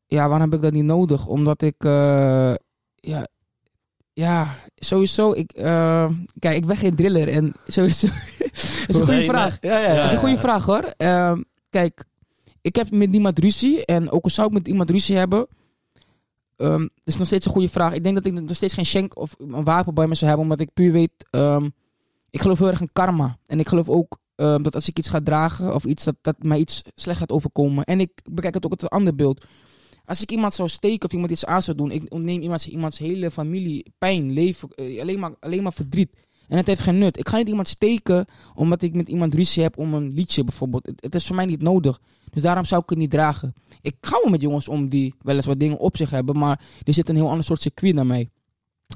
Ja, 0.07 0.29
waarom 0.29 0.41
heb 0.51 0.55
ik 0.55 0.63
dat 0.63 0.73
niet 0.73 0.85
nodig? 0.85 1.27
Omdat 1.27 1.63
ik... 1.63 1.85
eh, 1.85 2.55
ja, 2.95 3.27
ja, 4.13 4.55
sowieso... 4.77 5.33
Ik, 5.33 5.53
eh, 5.53 6.11
kijk, 6.39 6.57
ik 6.57 6.67
ben 6.67 6.77
geen 6.77 6.95
driller 6.97 7.29
en 7.29 7.55
sowieso... 7.67 8.07
dat 8.07 8.53
is 8.87 8.87
een 8.87 8.95
goede 8.95 9.13
Nee, 9.13 9.29
vraag. 9.29 9.59
ja, 9.61 9.79
ja, 9.79 9.95
Dat 9.95 10.05
is 10.05 10.13
een 10.13 10.19
goede 10.19 10.39
vraag 10.39 10.65
hoor. 10.65 10.85
Ehm, 10.97 11.43
kijk, 11.71 12.05
ik 12.63 12.77
heb 12.77 12.91
met 12.91 13.11
niemand 13.11 13.39
ruzie. 13.39 13.85
En 13.85 14.11
ook 14.11 14.25
al 14.25 14.31
zou 14.31 14.47
ik 14.47 14.53
met 14.53 14.69
iemand 14.69 14.91
ruzie 14.91 15.17
hebben. 15.17 15.47
ehm 16.57 16.79
dat 16.81 16.91
is 17.05 17.17
nog 17.17 17.27
steeds 17.27 17.47
een 17.47 17.53
goede 17.53 17.69
vraag. 17.69 17.93
Ik 17.93 18.03
denk 18.03 18.15
dat 18.15 18.27
ik 18.27 18.33
nog 18.33 18.57
steeds 18.57 18.75
geen 18.75 18.87
shank 18.87 19.17
of 19.17 19.35
een 19.39 19.65
wapen 19.65 19.95
bij 19.95 20.07
me 20.07 20.15
zou 20.15 20.27
hebben. 20.31 20.49
Omdat 20.51 20.61
ik 20.67 20.73
puur 20.75 20.93
weet. 20.93 21.13
ehm, 21.31 21.69
ik 22.31 22.41
geloof 22.41 22.59
heel 22.59 22.69
erg 22.69 22.81
in 22.81 22.93
karma. 22.93 23.39
En 23.47 23.59
ik 23.61 23.69
geloof 23.69 23.89
ook 23.89 24.19
ehm, 24.37 24.63
dat 24.63 24.75
als 24.75 24.89
ik 24.89 24.99
iets 24.99 25.09
ga 25.09 25.21
dragen. 25.21 25.75
Of 25.75 25.85
iets 25.85 26.05
dat, 26.05 26.17
dat 26.21 26.43
mij 26.43 26.59
iets 26.59 26.83
slecht 26.95 27.19
gaat 27.19 27.31
overkomen. 27.31 27.85
En 27.85 28.01
ik 28.01 28.11
bekijk 28.31 28.55
het 28.55 28.65
ook 28.65 28.71
uit 28.71 28.83
een 28.83 28.89
ander 28.89 29.15
beeld. 29.15 29.45
Als 30.05 30.23
ik 30.23 30.31
iemand 30.31 30.55
zou 30.55 30.69
steken 30.69 31.05
of 31.09 31.13
iemand 31.13 31.31
iets 31.31 31.45
aan 31.45 31.63
zou 31.63 31.77
doen. 31.77 31.91
Ik 31.91 32.13
ontneem 32.13 32.43
iemands, 32.43 32.69
iemands 32.69 32.99
hele 32.99 33.31
familie 33.31 33.93
pijn, 33.99 34.33
leven. 34.33 34.69
eh, 34.69 35.01
alleen, 35.01 35.19
maar, 35.19 35.33
alleen 35.41 35.63
maar 35.63 35.73
verdriet. 35.73 36.11
En 36.51 36.57
het 36.57 36.67
heeft 36.67 36.81
geen 36.81 36.99
nut. 36.99 37.19
Ik 37.19 37.29
ga 37.29 37.37
niet 37.37 37.49
iemand 37.49 37.69
steken 37.69 38.27
omdat 38.55 38.83
ik 38.83 38.95
met 38.95 39.09
iemand 39.09 39.35
ruzie 39.35 39.63
heb 39.63 39.79
om 39.79 39.95
een 39.95 40.13
liedje 40.13 40.45
bijvoorbeeld. 40.45 40.87
Het, 40.87 41.03
het 41.03 41.15
is 41.15 41.27
voor 41.27 41.37
mij 41.37 41.45
niet 41.45 41.63
nodig. 41.63 42.01
Dus 42.31 42.43
daarom 42.43 42.65
zou 42.65 42.83
ik 42.83 42.89
het 42.89 42.99
niet 42.99 43.11
dragen. 43.11 43.55
Ik 43.81 43.97
ga 44.01 44.19
wel 44.23 44.31
met 44.31 44.41
jongens 44.43 44.69
om 44.69 44.89
die 44.89 45.15
wel 45.23 45.37
eens 45.37 45.47
wat 45.47 45.61
dingen 45.61 45.79
op 45.79 45.97
zich 45.97 46.11
hebben, 46.11 46.39
maar 46.39 46.61
er 46.85 46.95
zit 46.95 47.09
een 47.09 47.17
heel 47.17 47.29
ander 47.29 47.45
soort 47.45 47.61
circuit 47.63 47.95
naar 47.95 48.07
mij. 48.07 48.29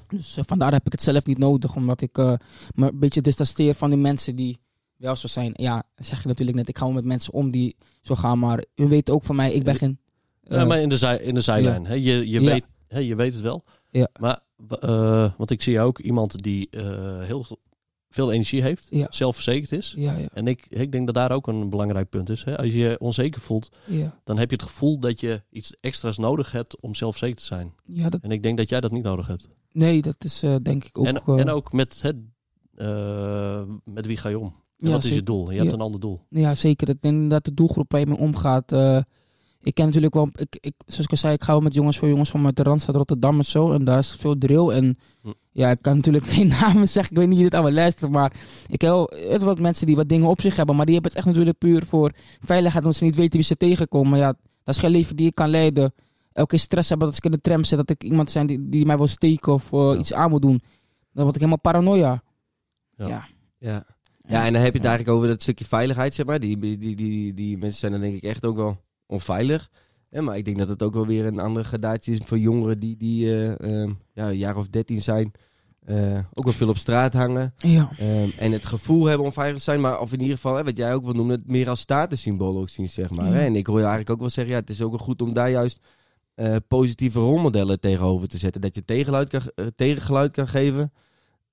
Dus 0.08 0.36
eh, 0.36 0.44
vandaar 0.46 0.72
heb 0.72 0.86
ik 0.86 0.92
het 0.92 1.02
zelf 1.02 1.26
niet 1.26 1.38
nodig, 1.38 1.76
omdat 1.76 2.00
ik 2.00 2.18
eh, 2.18 2.32
me 2.74 2.86
een 2.92 2.98
beetje 2.98 3.20
distanceer 3.20 3.74
van 3.74 3.90
die 3.90 3.98
mensen 3.98 4.36
die 4.36 4.58
wel 4.96 5.16
zo 5.16 5.28
zijn. 5.28 5.52
Ja, 5.56 5.82
zeg 5.96 6.22
je 6.22 6.28
natuurlijk 6.28 6.56
net. 6.56 6.68
Ik 6.68 6.78
ga 6.78 6.84
wel 6.84 6.94
met 6.94 7.04
mensen 7.04 7.32
om 7.32 7.50
die 7.50 7.76
zo 8.02 8.14
gaan. 8.14 8.38
Maar 8.38 8.64
u 8.74 8.88
weet 8.88 9.10
ook 9.10 9.24
van 9.24 9.36
mij, 9.36 9.52
ik 9.52 9.64
ben 9.64 9.74
geen... 9.74 9.98
Ja, 10.42 10.56
eh, 10.56 10.66
maar 10.66 10.80
in 10.80 10.88
de, 10.88 10.98
zij, 10.98 11.18
in 11.18 11.34
de 11.34 11.40
zijlijn. 11.40 11.86
Hè? 11.86 11.94
Je, 11.94 12.30
je, 12.30 12.40
Ja. 12.40 12.50
weet, 12.50 12.66
hè, 12.88 12.98
je 12.98 13.14
weet 13.14 13.34
het 13.34 13.42
wel. 13.42 13.64
Ja. 13.90 14.08
Maar, 14.20 14.40
eh, 14.68 15.32
want 15.36 15.50
ik 15.50 15.62
zie 15.62 15.80
ook 15.80 15.98
iemand 15.98 16.42
die 16.42 16.68
eh, 16.70 17.20
heel 17.20 17.46
veel 18.08 18.32
energie 18.32 18.62
heeft, 18.62 18.86
Ja. 18.90 19.06
zelfverzekerd 19.10 19.72
is. 19.72 19.94
ja, 19.96 20.16
ja, 20.16 20.28
En 20.32 20.46
ik, 20.46 20.66
ik 20.68 20.92
denk 20.92 21.06
dat 21.06 21.14
daar 21.14 21.32
ook 21.32 21.46
een 21.46 21.70
belangrijk 21.70 22.08
punt 22.08 22.30
is. 22.30 22.44
Hè? 22.44 22.56
Als 22.58 22.66
je 22.66 22.78
je 22.78 23.00
onzeker 23.00 23.40
voelt, 23.40 23.68
dan 24.24 24.38
heb 24.38 24.50
je 24.50 24.56
het 24.56 24.64
gevoel 24.64 24.98
dat 24.98 25.20
je 25.20 25.42
iets 25.50 25.76
extra's 25.80 26.18
nodig 26.18 26.52
hebt 26.52 26.80
om 26.80 26.94
zelfverzekerd 26.94 27.38
te 27.40 27.46
zijn. 27.46 27.74
ja 27.84 28.08
dat, 28.08 28.20
En 28.20 28.30
ik 28.30 28.42
denk 28.42 28.56
dat 28.58 28.68
jij 28.68 28.80
dat 28.80 28.92
niet 28.92 29.02
nodig 29.02 29.26
hebt. 29.26 29.48
nee, 29.72 30.02
dat 30.02 30.16
is 30.18 30.42
eh, 30.42 30.54
denk 30.62 30.84
ik 30.84 30.98
ook... 30.98 31.06
en, 31.06 31.16
en 31.38 31.48
ook 31.48 31.72
met, 31.72 32.02
het, 32.02 32.16
met 33.84 34.06
wie 34.06 34.16
ga 34.16 34.28
je 34.28 34.38
om? 34.38 34.54
En 34.78 34.90
wat 34.90 35.04
is 35.04 35.14
je 35.14 35.22
doel? 35.22 35.50
Je 35.50 35.58
hebt 35.60 35.72
een 35.72 35.80
ander 35.80 36.00
doel. 36.00 36.20
Ja, 36.30 36.54
zeker. 36.54 36.86
Dat, 36.86 36.96
inderdaad 37.00 37.44
de 37.44 37.54
doelgroep 37.54 37.90
waar 37.92 38.00
je 38.00 38.06
mee 38.06 38.18
omgaat. 38.18 38.72
Ik 39.66 39.74
ken 39.74 39.84
natuurlijk 39.86 40.14
wel, 40.14 40.28
ik, 40.34 40.56
ik, 40.60 40.74
zoals 40.86 41.04
ik 41.04 41.10
al 41.10 41.16
zei, 41.16 41.34
ik 41.34 41.42
ga 41.42 41.52
wel 41.52 41.60
met 41.60 41.74
jongens 41.74 41.98
voor 41.98 42.08
jongens 42.08 42.30
van 42.30 42.50
de 42.54 42.62
Randstad 42.62 42.94
Rotterdam 42.96 43.38
en 43.38 43.44
zo. 43.44 43.72
En 43.72 43.84
daar 43.84 43.98
is 43.98 44.12
veel 44.14 44.38
drill. 44.38 44.68
En 44.68 44.98
Hm. 45.22 45.32
ja, 45.52 45.70
ik 45.70 45.78
kan 45.82 45.96
natuurlijk 45.96 46.26
geen 46.36 46.48
namen 46.48 46.88
zeggen. 46.88 47.12
Ik 47.12 47.18
weet 47.18 47.26
niet 47.28 47.36
wie 47.36 47.44
dit 47.46 47.54
allemaal 47.54 47.72
luistert. 47.72 48.10
Maar 48.10 48.32
ik 48.66 48.80
heb 48.80 48.90
wel 48.90 49.10
het 49.28 49.42
wat 49.42 49.58
mensen 49.58 49.86
die 49.86 49.96
wat 49.96 50.08
dingen 50.08 50.28
op 50.28 50.40
zich 50.40 50.56
hebben. 50.56 50.76
Maar 50.76 50.84
die 50.84 50.94
hebben 50.94 51.12
het 51.12 51.20
echt 51.20 51.30
natuurlijk 51.30 51.58
puur 51.58 51.86
voor 51.86 52.12
veiligheid. 52.40 52.84
Omdat 52.84 52.98
ze 52.98 53.04
niet 53.04 53.14
weten 53.14 53.32
wie 53.32 53.42
ze 53.42 53.56
tegenkomen. 53.56 54.10
Maar 54.10 54.18
ja, 54.18 54.34
dat 54.64 54.74
is 54.74 54.80
geen 54.80 54.90
leven 54.90 55.16
die 55.16 55.26
ik 55.26 55.34
kan 55.34 55.48
leiden. 55.48 55.94
Elke 56.32 56.50
keer 56.50 56.58
stress 56.58 56.88
hebben 56.88 57.08
dat 57.08 57.16
ik 57.16 57.24
in 57.24 57.30
de 57.30 57.40
tram 57.40 57.64
zit. 57.64 57.78
Dat 57.78 57.90
ik 57.90 58.02
iemand 58.04 58.30
zijn 58.30 58.46
die, 58.46 58.68
die 58.68 58.86
mij 58.86 58.96
wil 58.96 59.06
steken 59.06 59.52
of 59.52 59.72
eh, 59.72 59.78
Ja. 59.92 59.96
iets 59.98 60.12
aan 60.12 60.30
moet 60.30 60.42
doen. 60.42 60.62
Dan 61.12 61.22
word 61.24 61.34
ik 61.34 61.40
helemaal 61.42 61.60
paranoia. 61.60 62.22
Ja. 62.96 63.06
Ja. 63.08 63.26
Ja. 63.58 63.86
ja, 64.28 64.46
en 64.46 64.52
dan 64.52 64.62
heb 64.62 64.72
je 64.72 64.78
het 64.78 64.86
eigenlijk 64.88 65.16
over 65.16 65.28
dat 65.28 65.42
stukje 65.42 65.64
veiligheid, 65.64 66.14
zeg 66.14 66.26
maar. 66.26 66.40
Die, 66.40 66.58
die, 66.58 66.78
die, 66.78 66.96
die, 66.96 67.34
die 67.34 67.58
mensen 67.58 67.78
zijn 67.78 67.92
dan 67.92 68.00
denk 68.00 68.14
ik 68.14 68.22
echt 68.22 68.44
ook 68.44 68.56
wel 68.56 68.76
onveilig. 69.06 69.70
Ja, 70.10 70.22
maar 70.22 70.36
ik 70.36 70.44
denk 70.44 70.58
dat 70.58 70.68
het 70.68 70.82
ook 70.82 70.94
wel 70.94 71.06
weer 71.06 71.24
een 71.26 71.38
andere 71.38 71.64
gradatie 71.66 72.14
is 72.14 72.20
voor 72.24 72.38
jongeren 72.38 72.78
die, 72.78 72.96
die 72.96 73.30
eh, 73.32 73.82
ehm, 73.82 73.92
ja, 74.12 74.28
een 74.28 74.36
jaar 74.36 74.56
of 74.56 74.68
dertien 74.68 75.02
zijn. 75.02 75.30
eh, 75.84 76.18
ook 76.34 76.44
wel 76.44 76.52
veel 76.52 76.68
op 76.68 76.76
straat 76.76 77.12
hangen. 77.12 77.54
Ja. 77.56 77.90
Ehm, 77.98 78.28
en 78.38 78.52
het 78.52 78.66
gevoel 78.66 79.04
hebben 79.04 79.26
onveilig 79.26 79.56
te 79.56 79.62
zijn, 79.62 79.80
maar 79.80 80.00
of 80.00 80.12
in 80.12 80.20
ieder 80.20 80.34
geval, 80.36 80.56
hè, 80.56 80.64
wat 80.64 80.76
jij 80.76 80.94
ook 80.94 81.04
wil 81.04 81.12
noemen, 81.12 81.36
het 81.36 81.46
meer 81.48 81.68
als 81.68 81.80
statussymbool 81.80 82.58
ook 82.58 82.68
zien, 82.68 82.88
zeg 82.88 83.10
maar. 83.10 83.26
Ja. 83.26 83.32
Hè? 83.32 83.40
En 83.44 83.56
ik 83.56 83.66
hoor 83.66 83.76
je 83.76 83.82
eigenlijk 83.82 84.10
ook 84.12 84.20
wel 84.20 84.30
zeggen, 84.30 84.54
ja, 84.54 84.60
het 84.60 84.70
is 84.70 84.82
ook 84.82 84.90
wel 84.90 84.98
goed 85.06 85.22
om 85.22 85.32
daar 85.32 85.50
juist 85.50 85.80
eh, 86.34 86.56
positieve 86.68 87.18
rolmodellen 87.18 87.80
tegenover 87.80 88.28
te 88.28 88.38
zetten. 88.38 88.60
Dat 88.60 88.74
je 88.74 88.84
tegengeluid 88.84 89.28
kan, 89.28 89.42
tegengeluid 89.76 90.32
kan 90.32 90.48
geven, 90.48 90.92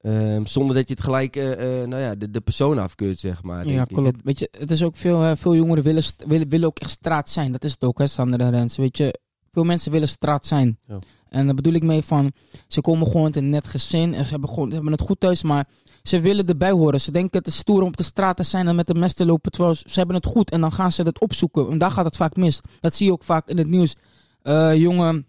ehm, 0.01 0.45
zonder 0.45 0.75
dat 0.75 0.87
je 0.87 0.93
het 0.93 1.03
gelijk 1.03 1.35
eh, 1.35 1.81
eh, 1.81 1.87
nou 1.87 2.01
ja, 2.01 2.15
de, 2.15 2.29
de 2.29 2.41
persoon 2.41 2.79
afkeurt, 2.79 3.19
zeg 3.19 3.43
maar. 3.43 3.67
Ja, 3.67 3.73
denk 3.75 3.89
ik. 3.89 3.95
klopt. 3.95 4.19
Weet 4.23 4.39
je, 4.39 4.49
het 4.59 4.71
is 4.71 4.83
ook 4.83 4.95
veel, 4.95 5.23
eh, 5.23 5.31
veel 5.35 5.55
jongeren 5.55 5.83
willen, 5.83 6.03
willen, 6.27 6.49
willen 6.49 6.67
ook 6.67 6.79
echt 6.79 6.89
straat 6.91 7.29
zijn. 7.29 7.51
Dat 7.51 7.63
is 7.63 7.71
het 7.71 7.83
ook, 7.83 7.97
hè, 7.97 8.07
Sander 8.07 8.39
en 8.39 8.51
Rens. 8.51 8.77
Weet 8.77 8.97
je, 8.97 9.19
veel 9.51 9.63
mensen 9.63 9.91
willen 9.91 10.07
straat 10.07 10.45
zijn. 10.45 10.77
Ja. 10.87 10.99
En 11.29 11.45
daar 11.45 11.55
bedoel 11.55 11.73
ik 11.73 11.83
mee 11.83 12.01
van, 12.01 12.31
ze 12.67 12.81
komen 12.81 13.07
gewoon 13.07 13.25
uit 13.25 13.35
een 13.35 13.49
net 13.49 13.67
gezin 13.67 14.13
en 14.13 14.23
ze 14.23 14.31
hebben, 14.31 14.49
gewoon, 14.49 14.67
ze 14.67 14.73
hebben 14.73 14.91
het 14.91 15.01
goed 15.01 15.19
thuis, 15.19 15.43
maar 15.43 15.67
ze 16.03 16.19
willen 16.19 16.47
erbij 16.47 16.71
horen. 16.71 17.01
Ze 17.01 17.11
denken 17.11 17.37
het 17.37 17.47
is 17.47 17.55
stoer 17.55 17.81
om 17.81 17.87
op 17.87 17.97
de 17.97 18.03
straat 18.03 18.37
te 18.37 18.43
zijn 18.43 18.67
en 18.67 18.75
met 18.75 18.87
de 18.87 18.93
mes 18.93 19.13
te 19.13 19.25
lopen, 19.25 19.51
terwijl 19.51 19.75
ze, 19.75 19.83
ze 19.87 19.97
hebben 19.97 20.15
het 20.15 20.25
goed. 20.25 20.51
En 20.51 20.61
dan 20.61 20.71
gaan 20.71 20.91
ze 20.91 21.01
het 21.01 21.19
opzoeken 21.19 21.69
en 21.69 21.77
daar 21.77 21.91
gaat 21.91 22.05
het 22.05 22.15
vaak 22.15 22.35
mis. 22.35 22.59
Dat 22.79 22.93
zie 22.93 23.05
je 23.05 23.11
ook 23.11 23.23
vaak 23.23 23.47
in 23.47 23.57
het 23.57 23.67
nieuws. 23.67 23.95
Eh 24.41 24.75
jongen, 24.75 25.25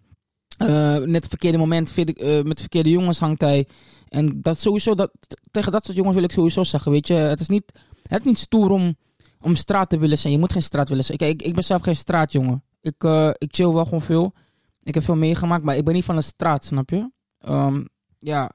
eh, 0.58 0.96
net 0.96 1.14
het 1.14 1.28
verkeerde 1.28 1.58
moment, 1.58 1.90
verkeerde- 1.90 2.38
eh, 2.38 2.44
met 2.44 2.60
verkeerde 2.60 2.90
jongens 2.90 3.18
hangt 3.18 3.40
hij. 3.40 3.68
En 4.08 4.40
dat 4.40 4.60
sowieso, 4.60 4.94
dat, 4.94 5.10
tegen 5.50 5.72
dat 5.72 5.84
soort 5.84 5.96
jongens 5.96 6.14
wil 6.14 6.24
ik 6.24 6.32
sowieso 6.32 6.64
zeggen, 6.64 6.92
weet 6.92 7.06
je, 7.06 7.14
het 7.14 7.40
is 7.40 7.48
niet, 7.48 7.72
het 8.02 8.20
is 8.20 8.26
niet 8.26 8.38
stoer 8.38 8.70
om, 8.70 8.96
om 9.40 9.54
straat 9.54 9.90
te 9.90 9.98
willen 9.98 10.18
zijn. 10.18 10.32
Je 10.32 10.38
moet 10.38 10.52
geen 10.52 10.62
straat 10.62 10.88
willen 10.88 11.04
zijn. 11.04 11.18
Ik, 11.18 11.42
ik 11.42 11.54
ben 11.54 11.64
zelf 11.64 11.82
geen 11.82 11.96
straatjongen. 11.96 12.64
Ik, 12.80 13.04
eh, 13.04 13.30
ik 13.38 13.54
chill 13.54 13.72
wel 13.72 13.84
gewoon 13.84 14.02
veel. 14.02 14.34
Ik 14.82 14.94
heb 14.94 15.04
veel 15.04 15.16
meegemaakt, 15.16 15.64
maar 15.64 15.76
ik 15.76 15.84
ben 15.84 15.94
niet 15.94 16.04
van 16.04 16.16
de 16.16 16.22
straat, 16.22 16.64
snap 16.64 16.90
je? 16.90 17.10
Ehm, 17.38 17.84
ja, 18.18 18.52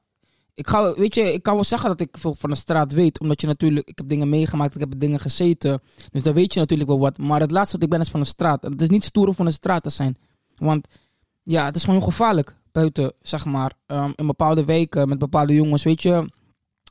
ik, 0.54 0.68
ga, 0.68 0.94
weet 0.94 1.16
je, 1.16 1.34
ik 1.34 1.44
kan 1.44 1.54
wel 1.54 1.64
zeggen 1.64 1.90
dat 1.90 2.02
ik 2.02 2.18
veel 2.18 2.36
van 2.36 2.50
de 2.50 2.56
straat 2.56 2.94
weet, 2.94 3.20
omdat 3.20 3.42
je 3.42 3.48
natuurlijk, 3.48 3.88
ik 3.88 3.98
heb 3.98 4.08
dingen 4.08 4.30
meegemaakt, 4.30 4.74
ik 4.74 4.80
heb 4.80 5.00
dingen 5.00 5.20
gezeten. 5.20 5.82
Dus 6.12 6.24
dan 6.24 6.34
weet 6.34 6.54
je 6.54 6.60
natuurlijk 6.60 6.90
wel 6.90 7.00
wat. 7.00 7.18
Maar 7.18 7.40
het 7.40 7.52
laatste 7.52 7.76
wat 7.76 7.84
ik 7.84 7.90
ben 7.90 8.00
is 8.00 8.10
van 8.10 8.20
de 8.20 8.26
straat. 8.26 8.64
Het 8.64 8.82
is 8.82 8.90
niet 8.90 9.04
stoer 9.04 9.28
om 9.28 9.36
van 9.36 9.46
de 9.46 9.52
straat 9.52 9.84
te 9.84 9.90
zijn. 9.90 10.18
Want 10.56 10.88
ja, 11.48 11.66
het 11.66 11.76
is 11.76 11.84
gewoon 11.84 12.00
heel 12.00 12.08
gevaarlijk 12.08 12.58
buiten, 12.72 13.14
zeg 13.22 13.46
maar. 13.46 13.74
Ehm, 13.86 14.12
in 14.16 14.28
bepaalde 14.28 14.66
weken 14.66 15.10
met 15.10 15.18
bepaalde 15.18 15.54
jongens, 15.54 15.84
weet 15.84 16.02
je. 16.02 16.30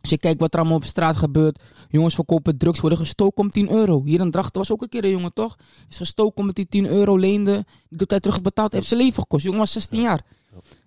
Als 0.01 0.11
je 0.11 0.19
kijkt 0.19 0.41
wat 0.41 0.53
er 0.55 0.61
allemaal 0.61 0.77
op 0.77 0.85
straat 0.85 1.17
gebeurt. 1.17 1.61
Jongens 1.89 2.15
verkopen 2.15 2.59
drugs, 2.59 2.81
worden 2.81 2.99
gestoken 2.99 3.45
om 3.45 3.51
10 3.51 3.71
euro. 3.71 4.03
Hier 4.05 4.21
in 4.21 4.31
Drachten 4.31 4.61
was 4.61 4.73
ook 4.73 4.83
een 4.83 4.89
keer 4.89 5.05
een 5.05 5.11
jongen, 5.11 5.33
toch? 5.33 5.57
Is 5.89 5.97
gestoken 5.97 6.41
omdat 6.41 6.57
hij 6.57 6.67
10 6.69 6.87
euro 6.87 7.17
leende. 7.17 7.65
Die 7.89 7.99
doet 7.99 8.11
hij 8.11 8.21
terugbetaald. 8.21 8.73
Heeft 8.73 8.87
zijn 8.87 9.01
leven 9.01 9.23
gekost. 9.23 9.45
Jongen 9.45 9.59
was 9.59 9.73
16 9.73 10.01
jaar. 10.01 10.21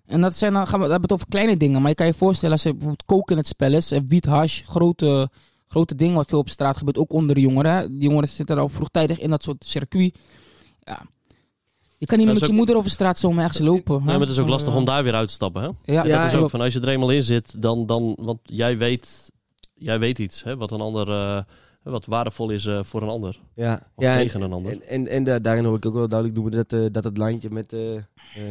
En 0.06 0.20
dat 0.20 0.36
zijn 0.36 0.52
dan, 0.52 0.66
gaan 0.66 0.78
we, 0.80 0.84
we 0.86 0.90
hebben 0.90 1.10
het 1.10 1.12
over 1.12 1.28
kleine 1.28 1.56
dingen. 1.56 1.80
Maar 1.80 1.90
je 1.90 1.96
kan 1.96 2.06
je 2.06 2.14
voorstellen 2.14 2.54
als 2.54 2.64
er 2.64 2.70
bijvoorbeeld 2.70 3.04
koken 3.04 3.32
in 3.32 3.38
het 3.40 3.48
spel 3.48 3.72
is. 3.72 3.92
En 3.92 4.08
wiet, 4.08 4.24
hash, 4.24 4.62
grote, 4.62 5.30
grote 5.68 5.94
dingen 5.94 6.14
wat 6.14 6.28
veel 6.28 6.38
op 6.38 6.48
straat 6.48 6.76
gebeurt. 6.76 6.98
Ook 6.98 7.12
onder 7.12 7.34
de 7.34 7.40
jongeren. 7.40 7.72
hè. 7.72 7.88
Die 7.88 8.02
jongeren 8.02 8.28
zitten 8.28 8.58
al 8.58 8.68
vroegtijdig 8.68 9.18
in 9.18 9.30
dat 9.30 9.42
soort 9.42 9.64
circuit. 9.64 10.18
Ja. 10.80 11.06
Je 12.00 12.06
kan 12.06 12.18
niet 12.18 12.26
dat 12.26 12.38
met 12.40 12.48
je 12.48 12.54
moeder 12.54 12.76
over 12.76 12.90
straat 12.90 13.18
zomaar 13.18 13.44
ergens 13.44 13.58
lopen. 13.58 13.94
Ja, 13.94 14.00
hè. 14.00 14.04
maar 14.06 14.20
het 14.20 14.28
is 14.28 14.38
ook 14.38 14.48
lastig 14.48 14.72
eh, 14.72 14.78
om 14.78 14.84
daar 14.84 15.02
weer 15.04 15.14
uit 15.14 15.28
te 15.28 15.34
stappen. 15.34 15.62
Hè? 15.62 15.68
Ja, 15.92 16.04
Ja, 16.04 16.22
dat 16.24 16.32
is 16.32 16.38
ook 16.38 16.50
van 16.50 16.60
als 16.60 16.72
je 16.72 16.80
er 16.80 16.88
eenmaal 16.88 17.10
in 17.10 17.22
zit, 17.22 17.62
dan, 17.62 17.86
dan 17.86 18.16
want 18.20 18.38
jij 18.42 18.78
weet, 18.78 19.30
jij 19.74 19.98
weet 19.98 20.18
iets 20.18 20.42
hè, 20.44 20.56
wat 20.56 20.70
een 20.70 20.80
ander, 20.80 21.08
eh, 21.10 21.42
wat 21.82 22.06
waardevol 22.06 22.50
is 22.50 22.66
eh, 22.66 22.78
voor 22.82 23.02
een 23.02 23.08
ander. 23.08 23.40
Ja, 23.54 23.74
Of 23.94 24.04
ja 24.04 24.12
en- 24.16 24.20
tegen 24.22 24.42
een 24.42 24.52
ander. 24.52 24.72
En, 24.72 24.82
en, 24.88 25.06
en 25.08 25.24
da- 25.24 25.38
daarin 25.38 25.64
hoor 25.64 25.76
ik 25.76 25.86
ook 25.86 25.94
wel 25.94 26.08
duidelijk 26.08 26.40
noemen 26.40 26.56
dat, 26.66 26.72
eh, 26.80 26.86
dat 26.92 27.04
het 27.04 27.16
lijntje 27.18 27.50
met 27.50 27.72
eh, 27.72 27.96
eh, 27.96 28.02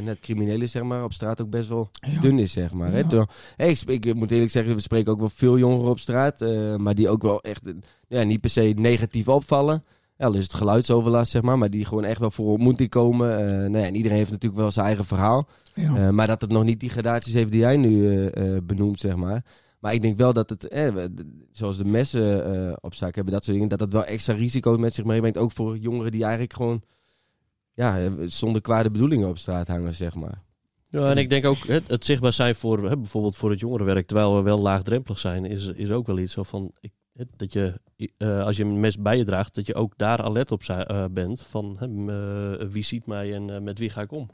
net 0.04 0.20
criminelen 0.20 0.70
zeg 0.70 0.84
maar, 0.84 1.04
op 1.04 1.14
straat 1.14 1.42
ook 1.42 1.50
best 1.50 1.70
wel 1.70 1.90
Ja. 2.08 2.22
dun 2.22 2.40
is, 2.40 2.52
zeg 2.52 2.72
maar. 2.72 2.92
Hè? 2.92 3.02
Terwijl, 3.08 3.28
ik, 3.86 4.06
ik 4.06 4.16
moet 4.16 4.32
eerlijk 4.32 4.52
zeggen, 4.52 4.76
we 4.76 4.82
spreken 4.82 5.12
ook 5.12 5.20
wel 5.20 5.32
veel 5.36 5.58
jongeren 5.58 5.90
op 5.90 6.00
straat, 6.00 6.42
eh, 6.42 6.76
maar 6.76 6.96
die 6.96 7.10
ook 7.10 7.22
wel 7.22 7.42
echt 7.42 7.68
eh, 7.68 7.74
ja, 8.08 8.24
niet 8.24 8.42
per 8.42 8.50
se 8.50 8.74
negatief 8.76 9.28
opvallen. 9.28 9.84
Ja, 10.20 10.34
is 10.34 10.44
het 10.44 10.54
geluidsoverlast, 10.54 11.32
zeg 11.32 11.42
maar, 11.42 11.58
maar 11.58 11.70
die 11.70 11.86
gewoon 11.86 12.04
echt 12.04 12.20
wel 12.20 12.32
voor 12.32 12.52
ontmoeting 12.52 12.90
komen. 12.90 13.38
Eh, 13.38 13.46
nou 13.46 13.78
ja, 13.78 13.86
en 13.86 13.96
iedereen 13.96 14.18
heeft 14.18 14.32
natuurlijk 14.32 14.62
wel 14.62 14.72
zijn 14.72 14.86
eigen 14.86 15.06
verhaal. 15.06 15.48
Ja. 15.74 15.96
Eh, 15.96 16.10
maar 16.10 16.28
dat 16.28 16.42
het 16.42 16.52
nog 16.52 16.64
niet 16.64 16.80
die 16.80 16.90
gradaties 16.90 17.34
heeft 17.34 17.52
die 17.52 17.60
jij 17.60 17.78
nu 17.78 18.08
eh, 18.08 18.56
eh, 18.56 18.64
benoemt, 18.64 19.00
zeg 19.00 19.16
maar. 19.16 19.44
Maar 19.80 19.94
ik 19.94 20.02
denk 20.02 20.18
wel 20.18 20.34
dat 20.34 20.50
het, 20.50 20.68
eh, 20.68 20.88
zoals 21.52 21.78
de 21.78 21.86
messen 21.86 22.56
eh, 22.56 22.74
op 22.82 22.94
zak 22.94 23.16
hebben, 23.16 23.34
dat 23.34 23.44
soort 23.44 23.56
dingen, 23.56 23.70
dat 23.70 23.80
het 23.80 23.94
wel 23.94 24.06
extra 24.06 24.34
risico's 24.34 24.78
met 24.78 24.94
zich 24.94 25.06
meebrengt. 25.06 25.38
Ook 25.38 25.52
voor 25.52 25.78
jongeren 25.78 26.12
die 26.12 26.22
eigenlijk 26.22 26.54
gewoon 26.54 26.82
ja, 27.74 28.10
zonder 28.26 28.62
kwade 28.62 28.92
bedoelingen 28.92 29.28
op 29.30 29.38
straat 29.38 29.68
hangen, 29.68 29.96
zeg 29.96 30.16
maar. 30.16 30.42
Ja, 30.90 31.10
en 31.10 31.18
ik 31.18 31.30
denk 31.30 31.46
ook 31.46 31.68
het, 31.68 31.88
het 31.88 32.06
zichtbaar 32.06 32.34
zijn 32.34 32.56
voor 32.56 32.90
hè, 32.90 32.98
bijvoorbeeld 32.98 33.36
voor 33.36 33.50
het 33.50 33.60
jongerenwerk, 33.60 34.08
terwijl 34.08 34.36
we 34.36 34.42
wel 34.42 34.60
laagdrempelig 34.60 35.20
zijn, 35.20 35.46
is, 35.46 35.66
is 35.66 35.92
ook 35.92 36.08
wel 36.08 36.20
iets 36.20 36.34
zo 36.34 36.44
van 36.44 36.72
ik, 36.80 36.92
dat 37.36 37.54
je 37.54 37.80
eh, 38.18 38.46
als 38.46 38.58
je 38.58 38.64
een 38.64 38.80
mes 38.80 38.98
bij 38.98 39.18
je 39.18 39.24
draagt, 39.24 39.56
dat 39.56 39.66
je 39.66 39.76
ook 39.76 39.94
daar 39.98 40.22
alert 40.22 40.52
op 40.52 40.64
eh, 40.64 41.06
bent 41.12 41.42
van 41.42 41.78
eh, 41.80 42.68
wie 42.68 42.84
ziet 42.84 43.06
mij 43.06 43.34
en 43.34 43.50
eh, 43.50 43.62
met 43.62 43.80
wie 43.80 43.90
ga 43.90 44.02
ik 44.02 44.16
om. 44.16 44.30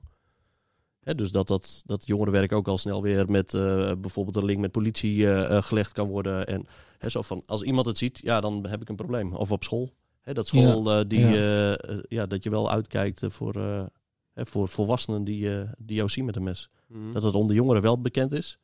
Hè, 1.00 1.16
dus 1.16 1.32
dat, 1.32 1.48
dat 1.48 1.84
dat 1.86 2.08
jongerenwerk 2.08 2.52
ook 2.52 2.68
al 2.68 2.78
snel 2.78 3.02
weer 3.02 3.32
met 3.32 3.54
eh, 3.54 3.92
bijvoorbeeld 3.98 4.36
een 4.36 4.46
link 4.46 4.60
met 4.60 4.72
politie 4.72 5.28
gelegd 5.62 5.92
kan 5.92 6.08
worden. 6.08 6.48
En 6.48 6.66
hè, 6.98 7.10
zo 7.10 7.22
van 7.22 7.44
als 7.46 7.62
iemand 7.62 7.86
het 7.86 7.98
ziet, 7.98 8.20
ja, 8.20 8.42
dan 8.42 8.68
heb 8.68 8.82
ik 8.82 8.90
een 8.90 8.96
probleem. 8.96 9.34
Of 9.34 9.52
op 9.52 9.64
school. 9.64 9.94
Hè, 10.22 10.34
dat 10.34 10.48
school 10.48 11.08
die, 11.08 11.28
ja. 11.28 11.78
ja, 12.08 12.26
dat 12.26 12.44
je 12.44 12.50
wel 12.50 12.72
uitkijkt 12.72 13.22
voor, 13.28 13.56
eh, 13.56 13.86
hè, 14.34 14.46
voor 14.46 14.68
volwassenen 14.68 15.24
die, 15.24 15.50
die 15.78 15.96
jou 15.96 16.10
zien 16.10 16.26
met 16.26 16.36
een 16.36 16.44
mes. 16.44 16.70
Dat 17.14 17.24
het 17.24 17.34
onder 17.34 17.56
jongeren 17.56 17.82
wel 17.82 18.02
bekend 18.02 18.34
is. 18.34 18.58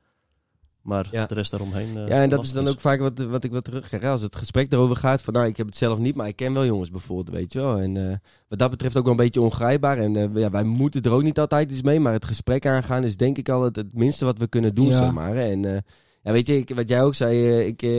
Maar 0.81 1.07
Ja. 1.11 1.25
de 1.25 1.33
rest 1.33 1.51
daaromheen. 1.51 1.97
eh, 1.97 2.07
ja, 2.07 2.21
en 2.21 2.29
dat 2.29 2.43
is 2.43 2.51
dan 2.51 2.67
ook 2.67 2.79
vaak 2.79 2.99
wat, 2.99 3.17
wat 3.19 3.43
ik 3.43 3.51
wat 3.51 3.63
terugkrijg. 3.63 4.03
Als 4.03 4.21
het 4.21 4.35
gesprek 4.35 4.71
erover 4.71 4.95
gaat 4.95 5.21
van, 5.21 5.33
nou, 5.33 5.47
ik 5.47 5.57
heb 5.57 5.65
het 5.65 5.77
zelf 5.77 5.99
niet, 5.99 6.15
maar 6.15 6.27
ik 6.27 6.35
ken 6.35 6.53
wel 6.53 6.65
jongens 6.65 6.89
bijvoorbeeld, 6.91 7.29
weet 7.37 7.53
je 7.53 7.59
wel. 7.59 7.77
En 7.77 8.09
eh, 8.09 8.15
wat 8.47 8.59
dat 8.59 8.69
betreft 8.69 8.97
ook 8.97 9.03
wel 9.03 9.11
een 9.11 9.17
beetje 9.17 9.41
ongrijpbaar. 9.41 9.97
En 9.97 10.15
eh, 10.15 10.27
ja, 10.41 10.49
wij 10.49 10.63
moeten 10.63 11.01
er 11.01 11.11
ook 11.11 11.23
niet 11.23 11.39
altijd 11.39 11.71
iets 11.71 11.81
mee, 11.81 11.99
maar 11.99 12.13
het 12.13 12.25
gesprek 12.25 12.65
aangaan 12.65 13.03
is 13.03 13.17
denk 13.17 13.37
ik 13.37 13.49
al 13.49 13.63
het, 13.63 13.75
het 13.75 13.93
minste 13.93 14.25
wat 14.25 14.37
we 14.37 14.47
kunnen 14.47 14.75
doen, 14.75 14.85
Ja. 14.87 14.91
zeg 14.97 15.11
maar. 15.11 15.35
En 15.35 15.65
eh, 15.65 15.77
ja, 16.23 16.31
weet 16.31 16.47
je, 16.47 16.57
ik, 16.57 16.75
wat 16.75 16.89
jij 16.89 17.03
ook 17.03 17.15
zei, 17.15 17.59
ik, 17.59 17.81
eh, 17.81 17.89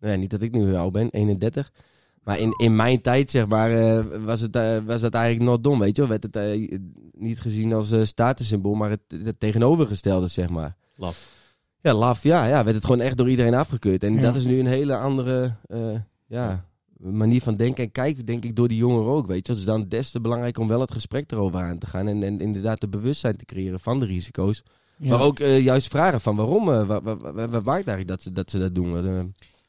nou 0.00 0.12
ja, 0.12 0.14
niet 0.14 0.30
dat 0.30 0.42
ik 0.42 0.52
nu 0.52 0.74
oud 0.74 0.92
ben, 0.92 1.08
31. 1.10 1.72
Maar 2.22 2.38
in, 2.38 2.54
in 2.56 2.76
mijn 2.76 3.00
tijd, 3.00 3.30
zeg 3.30 3.46
maar, 3.46 3.70
eh, 3.76 4.04
was, 4.24 4.40
het, 4.40 4.58
was 4.86 5.00
dat 5.00 5.14
eigenlijk 5.14 5.50
nog 5.50 5.60
dom, 5.60 5.78
weet 5.78 5.96
je 5.96 6.06
wel. 6.06 6.18
Werd 6.18 6.34
het 6.34 6.78
niet 7.18 7.40
gezien 7.40 7.72
als 7.72 7.94
statussymbool, 8.02 8.74
maar 8.74 8.90
het, 8.90 9.00
het 9.24 9.40
tegenovergestelde, 9.40 10.28
zeg 10.28 10.48
maar. 10.48 10.76
Laf. 10.96 11.32
Ja, 11.84 11.94
laf, 11.94 12.22
ja, 12.22 12.46
ja. 12.46 12.64
Werd 12.64 12.76
het 12.76 12.84
gewoon 12.84 13.00
echt 13.00 13.16
door 13.16 13.28
iedereen 13.30 13.54
afgekeurd. 13.54 14.02
En 14.02 14.14
Ja. 14.14 14.20
dat 14.20 14.34
is 14.34 14.44
nu 14.44 14.58
een 14.58 14.66
hele 14.66 14.96
andere 14.96 15.56
eh, 15.66 15.94
ja, 16.26 16.64
manier 16.96 17.40
van 17.40 17.56
denken 17.56 17.84
en 17.84 17.92
kijken, 17.92 18.24
denk 18.26 18.44
ik, 18.44 18.56
door 18.56 18.68
die 18.68 18.76
jongeren 18.76 19.12
ook, 19.12 19.26
weet 19.26 19.46
je. 19.46 19.54
Dus 19.54 19.64
dan 19.64 19.88
des 19.88 20.10
te 20.10 20.20
belangrijk 20.20 20.58
om 20.58 20.68
wel 20.68 20.80
het 20.80 20.92
gesprek 20.92 21.32
erover 21.32 21.60
aan 21.60 21.78
te 21.78 21.86
gaan. 21.86 22.08
En, 22.08 22.22
en 22.22 22.40
inderdaad 22.40 22.80
de 22.80 22.88
bewustzijn 22.88 23.36
te 23.36 23.44
creëren 23.44 23.80
van 23.80 24.00
de 24.00 24.06
risico's. 24.06 24.62
Ja. 24.98 25.08
Maar 25.10 25.20
ook 25.26 25.38
eh, 25.38 25.60
juist 25.60 25.88
vragen 25.88 26.20
van 26.20 26.36
waarom, 26.36 26.68
eh, 26.72 26.86
wat, 26.86 27.02
wat, 27.02 27.20
wat, 27.20 27.34
wat 27.34 27.64
maakt 27.64 27.88
eigenlijk 27.88 28.08
dat 28.08 28.22
ze 28.22 28.32
dat, 28.32 28.50
ze 28.50 28.58
dat 28.58 28.74
doen. 28.74 29.06
Eh, 29.06 29.20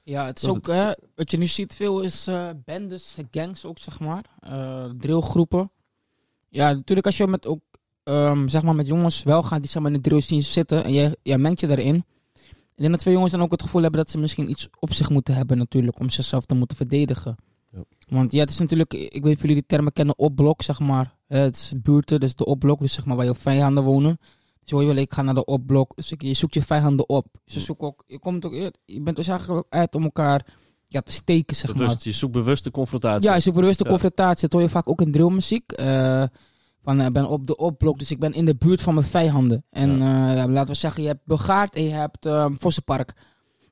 Ja, 0.03 0.26
het 0.26 0.41
is 0.41 0.47
ook, 0.47 0.68
hè, 0.68 0.91
wat 1.16 1.32
je 1.32 1.38
nu 1.38 1.45
ziet 1.47 1.76
veel 1.76 2.01
is 2.01 2.30
bendes, 2.66 3.16
gangs 3.32 3.66
ook, 3.66 3.80
zeg 3.80 3.99
maar. 3.99 4.24
drillgroepen. 4.97 5.72
Ja, 6.49 6.74
natuurlijk 6.74 7.05
als 7.07 7.18
je 7.18 7.28
met 7.28 7.47
ook, 7.47 7.59
ehm, 8.06 8.47
zeg 8.47 8.64
maar, 8.64 8.76
met 8.76 8.88
jongens 8.88 9.24
wel 9.24 9.43
gaat 9.43 9.62
die 9.62 9.72
zeg 9.72 9.82
maar, 9.82 9.91
in 9.91 10.01
de 10.01 10.10
drill 10.10 10.22
scene 10.22 10.41
zitten 10.41 10.84
en 10.84 10.93
jij, 10.93 11.16
jij 11.24 11.38
mengt 11.38 11.60
je 11.60 11.68
daarin. 11.68 12.06
Ik 12.76 12.82
denk 12.82 12.91
dat 12.91 13.03
veel 13.03 13.12
jongens 13.14 13.32
dan 13.32 13.41
ook 13.41 13.51
het 13.51 13.62
gevoel 13.62 13.82
hebben 13.82 13.99
dat 13.99 14.12
ze 14.12 14.18
misschien 14.18 14.49
iets 14.49 14.68
op 14.80 14.93
zich 14.93 15.10
moeten 15.10 15.36
hebben 15.36 15.58
natuurlijk, 15.58 15.99
om 15.99 16.10
zichzelf 16.10 16.45
te 16.45 16.56
moeten 16.56 16.78
verdedigen. 16.78 17.36
Ja. 17.72 17.84
Want 18.08 18.32
ja, 18.32 18.39
het 18.39 18.49
is 18.49 18.60
natuurlijk, 18.60 18.93
ik 18.93 19.12
weet 19.12 19.24
niet 19.24 19.36
of 19.36 19.41
jullie 19.41 19.56
die 19.56 19.66
termen 19.68 19.93
kennen, 19.93 20.18
opblok, 20.18 20.62
zeg 20.62 20.80
maar. 20.80 21.16
Het 21.28 21.56
is 21.56 21.74
buurten, 21.82 22.20
dus 22.20 22.36
de 22.36 22.45
opblok, 22.45 22.80
dus 22.80 22.93
zeg 22.93 23.06
maar 23.06 23.16
waar 23.16 23.26
je 23.26 23.36
vijanden 23.36 23.84
wonen. 23.84 24.18
Dus 24.62 24.72
hoor 24.72 24.82
je 24.82 24.88
wel, 24.88 24.95
ik 24.95 25.14
ga 25.14 25.22
naar 25.22 25.34
de 25.34 25.45
opblok. 25.45 25.95
Dus 25.95 26.14
je 26.18 26.34
zoekt 26.34 26.53
je 26.53 26.62
vijanden 26.62 27.10
op. 27.10 27.28
Dus 27.43 27.53
je, 27.53 27.60
zoekt 27.60 27.82
ook, 27.82 28.03
je, 28.08 28.20
komt 28.20 28.45
ook, 28.45 28.53
je 28.53 28.74
je 28.86 29.01
bent 29.01 29.16
dus 29.16 29.28
eigenlijk 29.28 29.66
uit 29.70 29.95
om 29.95 30.03
elkaar 30.03 30.45
ja, 30.88 31.01
te 31.01 31.12
steken, 31.12 31.56
zeg 31.56 31.76
maar. 31.76 31.95
Je 31.99 32.12
zoekt 32.12 32.34
bewust 32.34 32.64
de 32.64 32.72
confrontatie. 32.72 33.30
Ja, 33.30 33.39
superbewuste 33.39 33.84
Ja. 33.84 33.89
confrontatie. 33.89 34.41
Dat 34.41 34.51
hoor 34.51 34.62
je 34.62 34.70
vaak 34.70 34.89
ook 34.89 35.01
in 35.01 35.12
drillmuziek. 35.12 35.72
Eh 35.72 36.24
van, 36.86 37.02
ik 37.02 37.14
ben 37.14 37.28
op 37.28 37.48
de 37.48 37.58
opblok, 37.58 38.00
dus 38.00 38.12
ik 38.12 38.20
ben 38.20 38.34
in 38.34 38.46
de 38.46 38.56
buurt 38.56 38.82
van 38.82 38.94
mijn 38.94 39.06
vijanden. 39.06 39.64
En 39.70 39.92
eh, 39.92 40.36
ja, 40.36 40.48
laten 40.48 40.74
we 40.74 40.80
zeggen, 40.80 41.02
je 41.02 41.08
hebt 41.08 41.26
Bogaard 41.26 41.76
en 41.76 41.84
je 41.84 41.94
hebt 41.94 42.26
uh, 42.26 42.46
Vossenpark. 42.54 43.14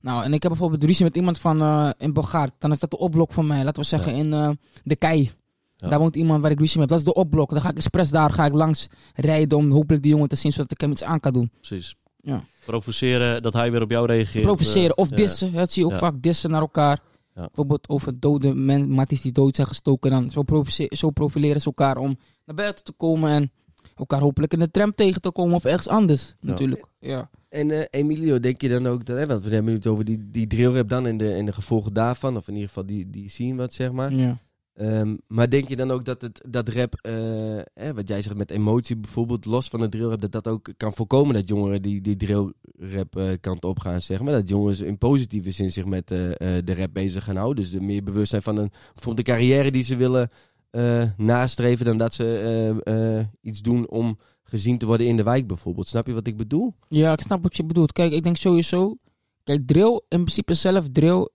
Nou, 0.03 0.23
en 0.23 0.33
ik 0.33 0.41
heb 0.41 0.51
bijvoorbeeld 0.51 0.83
ruzie 0.83 1.05
met 1.05 1.15
iemand 1.15 1.39
van 1.39 1.61
eh, 1.61 1.89
in 1.97 2.13
Bogaard. 2.13 2.53
Dan 2.57 2.71
is 2.71 2.79
dat 2.79 2.91
de 2.91 2.97
opblok 2.97 3.33
van 3.33 3.47
mij. 3.47 3.63
Laten 3.63 3.81
we 3.81 3.87
zeggen 3.87 4.13
in 4.13 4.33
eh, 4.33 4.49
de 4.83 4.95
Kei. 4.95 5.31
Ja. 5.75 5.87
Daar 5.87 5.99
woont 5.99 6.15
iemand 6.15 6.41
waar 6.41 6.51
ik 6.51 6.59
ruzie 6.59 6.77
mee 6.77 6.87
heb. 6.87 6.97
Dat 6.97 7.07
is 7.07 7.13
de 7.13 7.19
opblok. 7.19 7.49
Dan 7.49 7.61
ga 7.61 7.69
ik 7.69 7.75
expres 7.75 8.09
daar 8.09 8.31
ga 8.31 8.45
ik 8.45 8.53
langs 8.53 8.87
rijden 9.13 9.57
om 9.57 9.71
hopelijk 9.71 10.03
die 10.03 10.11
jongen 10.11 10.27
te 10.27 10.35
zien, 10.35 10.51
zodat 10.51 10.71
ik 10.71 10.81
hem 10.81 10.91
iets 10.91 11.03
aan 11.03 11.19
kan 11.19 11.33
doen. 11.33 11.51
Precies. 11.61 11.95
Ja. 12.17 12.43
Provoceren, 12.65 13.41
dat 13.41 13.53
hij 13.53 13.71
weer 13.71 13.81
op 13.81 13.89
jou 13.89 14.05
reageert. 14.05 14.45
Provoceren 14.45 14.97
of 14.97 15.11
eh, 15.11 15.17
dissen. 15.17 15.53
Dat 15.53 15.71
zie 15.71 15.85
je 15.85 15.91
ook 15.91 15.97
vaak 15.97 16.21
dissen 16.21 16.49
naar 16.49 16.61
elkaar. 16.61 16.99
Ja. 17.35 17.41
Bijvoorbeeld 17.41 17.89
over 17.89 18.19
dode 18.19 18.53
men, 18.53 18.89
matties 18.89 19.21
die 19.21 19.31
dood 19.31 19.55
zijn 19.55 19.67
gestoken. 19.67 20.11
Dan 20.11 20.31
zo, 20.89 21.09
profileren 21.09 21.61
ze 21.61 21.67
elkaar 21.67 21.97
om 21.97 22.17
naar 22.45 22.55
buiten 22.55 22.83
te 22.83 22.91
komen 22.91 23.31
en 23.31 23.51
elkaar 23.95 24.21
hopelijk 24.21 24.53
in 24.53 24.59
de 24.59 24.71
tram 24.71 24.95
tegen 24.95 25.21
te 25.21 25.31
komen 25.31 25.55
of 25.55 25.65
ergens 25.65 25.87
anders. 25.87 26.35
Natuurlijk. 26.39 26.85
Ja. 26.99 27.29
En 27.49 27.71
eh, 27.71 27.85
Emilio, 27.89 28.39
denk 28.39 28.61
je 28.61 28.69
dan 28.69 28.87
ook, 28.87 29.05
dat, 29.05 29.17
hè, 29.17 29.27
want 29.27 29.43
we 29.43 29.53
hebben 29.53 29.73
het 29.73 29.87
over 29.87 30.05
die, 30.05 30.29
die 30.29 30.47
drillrap 30.47 30.89
dan 30.89 31.07
en 31.07 31.17
de, 31.17 31.33
en 31.33 31.45
de 31.45 31.53
gevolgen 31.53 31.93
daarvan, 31.93 32.37
of 32.37 32.47
in 32.47 32.53
ieder 32.53 32.67
geval 32.67 32.85
die, 32.85 33.09
die 33.09 33.29
scene 33.29 33.55
wat, 33.55 33.73
zeg 33.73 33.91
maar. 33.91 34.13
ja. 34.13 34.37
Ehm, 34.73 35.15
maar 35.27 35.49
denk 35.49 35.67
je 35.67 35.75
dan 35.75 35.91
ook 35.91 36.05
dat, 36.05 36.21
het, 36.21 36.41
dat 36.49 36.69
rap, 36.69 36.95
eh, 37.01 37.89
wat 37.89 38.07
jij 38.07 38.21
zegt 38.21 38.35
met 38.35 38.51
emotie 38.51 38.97
bijvoorbeeld, 38.97 39.45
los 39.45 39.67
van 39.67 39.79
de 39.79 39.89
drillrap, 39.89 40.21
dat 40.21 40.31
dat 40.31 40.47
ook 40.47 40.69
kan 40.77 40.93
voorkomen 40.93 41.33
dat 41.33 41.47
jongeren 41.47 41.81
die, 41.81 42.01
die 42.01 42.15
drillrap 42.15 43.15
eh, 43.15 43.31
kant 43.39 43.63
op 43.63 43.79
gaan, 43.79 44.01
zeg 44.01 44.21
maar. 44.21 44.33
Dat 44.33 44.49
jongens 44.49 44.81
in 44.81 44.97
positieve 44.97 45.51
zin 45.51 45.71
zich 45.71 45.85
met 45.85 46.11
eh, 46.11 46.17
de 46.37 46.75
rap 46.75 46.93
bezig 46.93 47.23
gaan 47.23 47.35
houden. 47.35 47.63
Dus 47.63 47.71
de 47.71 47.81
meer 47.81 48.03
bewust 48.03 48.29
zijn 48.29 48.41
van 48.41 48.57
een, 48.57 48.69
bijvoorbeeld 48.93 49.25
de 49.25 49.31
carrière 49.31 49.71
die 49.71 49.83
ze 49.83 49.95
willen 49.95 50.29
nastreven, 51.17 51.85
dan 51.85 51.97
dat 51.97 52.13
ze 52.13 53.27
iets 53.41 53.61
doen 53.61 53.89
om 53.89 54.17
gezien 54.43 54.77
te 54.77 54.85
worden 54.85 55.07
in 55.07 55.17
de 55.17 55.23
wijk 55.23 55.47
bijvoorbeeld. 55.47 55.87
Snap 55.87 56.07
je 56.07 56.13
wat 56.13 56.27
ik 56.27 56.37
bedoel? 56.37 56.73
ja, 56.87 57.11
ik 57.11 57.21
snap 57.21 57.43
wat 57.43 57.57
je 57.57 57.65
bedoelt. 57.65 57.91
Kijk, 57.91 58.11
ik 58.11 58.23
denk 58.23 58.37
sowieso. 58.37 58.97
Kijk, 59.43 59.67
drill, 59.67 60.01
in 60.07 60.19
principe 60.19 60.53
zelf, 60.53 60.87
drill 60.91 61.29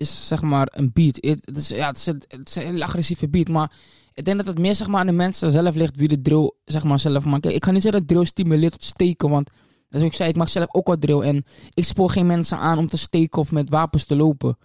is 0.00 0.26
zeg 0.26 0.42
maar 0.42 0.68
een 0.70 0.90
beat. 0.92 1.18
Het, 1.20 1.56
is, 1.56 1.68
ja, 1.68 1.86
het, 1.86 1.96
is 2.44 2.56
een, 2.56 2.62
hele 2.62 2.84
agressieve 2.84 3.28
beat, 3.28 3.48
maar 3.48 3.72
ik 4.14 4.24
denk 4.24 4.36
dat 4.36 4.46
het 4.46 4.58
meer 4.58 4.74
zeg 4.74 4.88
maar, 4.88 5.00
aan 5.00 5.06
de 5.06 5.12
mensen 5.12 5.52
zelf 5.52 5.74
ligt 5.74 5.96
wie 5.96 6.08
de 6.08 6.22
drill 6.22 6.52
zeg 6.64 6.84
maar, 6.84 7.00
zelf 7.00 7.24
maakt. 7.24 7.46
Ik 7.46 7.64
ga 7.64 7.70
niet 7.70 7.82
zeggen 7.82 8.00
dat 8.00 8.08
drill 8.08 8.24
stimuleert 8.24 8.72
tot 8.72 8.84
steken, 8.84 9.30
want 9.30 9.50
zoals 9.88 10.06
ik 10.06 10.14
zei, 10.14 10.28
ik 10.28 10.36
mag 10.36 10.48
zelf 10.48 10.74
ook 10.74 10.86
wel 10.86 10.98
drill 10.98 11.20
en 11.20 11.44
ik 11.74 11.84
spoor 11.84 12.10
geen 12.10 12.26
mensen 12.26 12.58
aan 12.58 12.78
om 12.78 12.86
te 12.86 12.96
steken 12.96 13.40
of 13.40 13.52
met 13.52 13.68
wapens 13.68 14.04
te 14.04 14.16
lopen. 14.16 14.58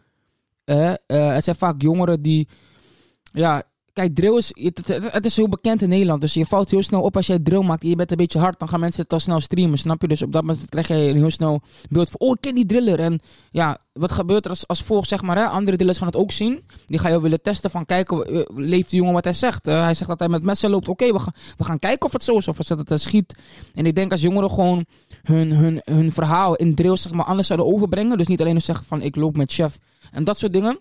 Eh, 0.64 0.92
eh, 0.92 1.34
het 1.34 1.44
zijn 1.44 1.56
vaak 1.56 1.82
jongeren 1.82 2.22
die, 2.22 2.48
ja, 3.32 3.64
kijk, 3.96 4.16
drill 4.16 4.36
is, 4.36 4.52
het, 4.54 5.26
is 5.26 5.36
heel 5.36 5.50
bekend 5.50 5.82
in 5.82 5.90
Nederland, 5.90 6.22
dus 6.22 6.34
je 6.34 6.46
valt 6.46 6.72
heel 6.72 6.84
snel 6.84 7.02
op 7.02 7.16
als 7.16 7.28
jij 7.28 7.40
drill 7.40 7.64
maakt 7.64 7.84
en 7.84 7.90
je 7.90 7.96
bent 7.96 8.12
een 8.12 8.18
beetje 8.18 8.40
hard, 8.40 8.60
dan 8.60 8.68
gaan 8.68 8.80
mensen 8.80 9.04
het 9.04 9.14
al 9.14 9.20
snel 9.20 9.40
streamen, 9.40 9.78
snap 9.78 10.02
je? 10.02 10.08
Dus 10.08 10.22
op 10.22 10.32
dat 10.32 10.42
moment 10.42 10.70
krijg 10.70 10.88
je 10.88 10.94
een 10.94 11.16
heel 11.16 11.30
snel 11.30 11.62
beeld 11.90 12.10
van, 12.10 12.20
oh, 12.20 12.32
ik 12.32 12.42
ken 12.42 12.56
die 12.56 12.66
driller. 12.66 13.00
En 13.00 13.20
ja, 13.52 13.78
wat 13.94 14.12
gebeurt 14.12 14.46
er 14.46 14.50
als, 14.50 14.68
als 14.68 14.82
volgt, 14.82 15.08
zeg 15.08 15.22
maar, 15.22 15.38
hè? 15.38 15.46
andere 15.46 15.78
drillers 15.78 15.98
gaan 15.98 16.08
het 16.08 16.16
ook 16.16 16.32
zien. 16.32 16.64
Die 16.86 17.00
gaan 17.00 17.10
jou 17.10 17.22
willen 17.22 17.42
testen 17.42 17.70
van, 17.70 17.86
kijken, 17.86 18.26
eh, 18.26 18.42
leeft 18.56 18.90
die 18.90 19.00
jongen 19.00 19.14
wat 19.14 19.24
hij 19.24 19.34
zegt? 19.34 19.68
Eh, 19.68 19.84
hij 19.84 19.94
zegt 19.94 20.10
dat 20.10 20.20
hij 20.20 20.30
met 20.30 20.44
messen 20.44 20.70
loopt, 20.70 20.90
oké, 20.90 21.12
we, 21.12 21.20
gaan, 21.20 21.34
we 21.58 21.64
gaan 21.64 21.80
kijken 21.80 22.06
of 22.06 22.14
het 22.14 22.24
zo 22.24 22.38
is, 22.38 22.48
of 22.48 22.58
dat 22.58 22.90
hij 22.90 22.98
schiet. 22.98 23.36
En 23.74 23.86
ik 23.86 23.96
denk 23.96 24.12
als 24.12 24.22
jongeren 24.22 24.50
gewoon 24.50 24.86
hun, 25.24 25.52
hun, 25.52 25.82
hun 25.84 26.12
verhaal 26.12 26.56
in 26.56 26.76
drill, 26.76 26.98
zeg 26.98 27.12
maar, 27.12 27.26
anders 27.26 27.48
zouden 27.48 27.68
overbrengen, 27.68 28.18
dus 28.18 28.28
niet 28.28 28.42
alleen 28.42 28.62
zeggen 28.62 28.86
van, 28.86 29.02
ik 29.02 29.16
loop 29.16 29.38
met 29.38 29.54
chef 29.54 29.78
en 30.12 30.24
dat 30.24 30.40
soort 30.40 30.54
dingen 30.54 30.80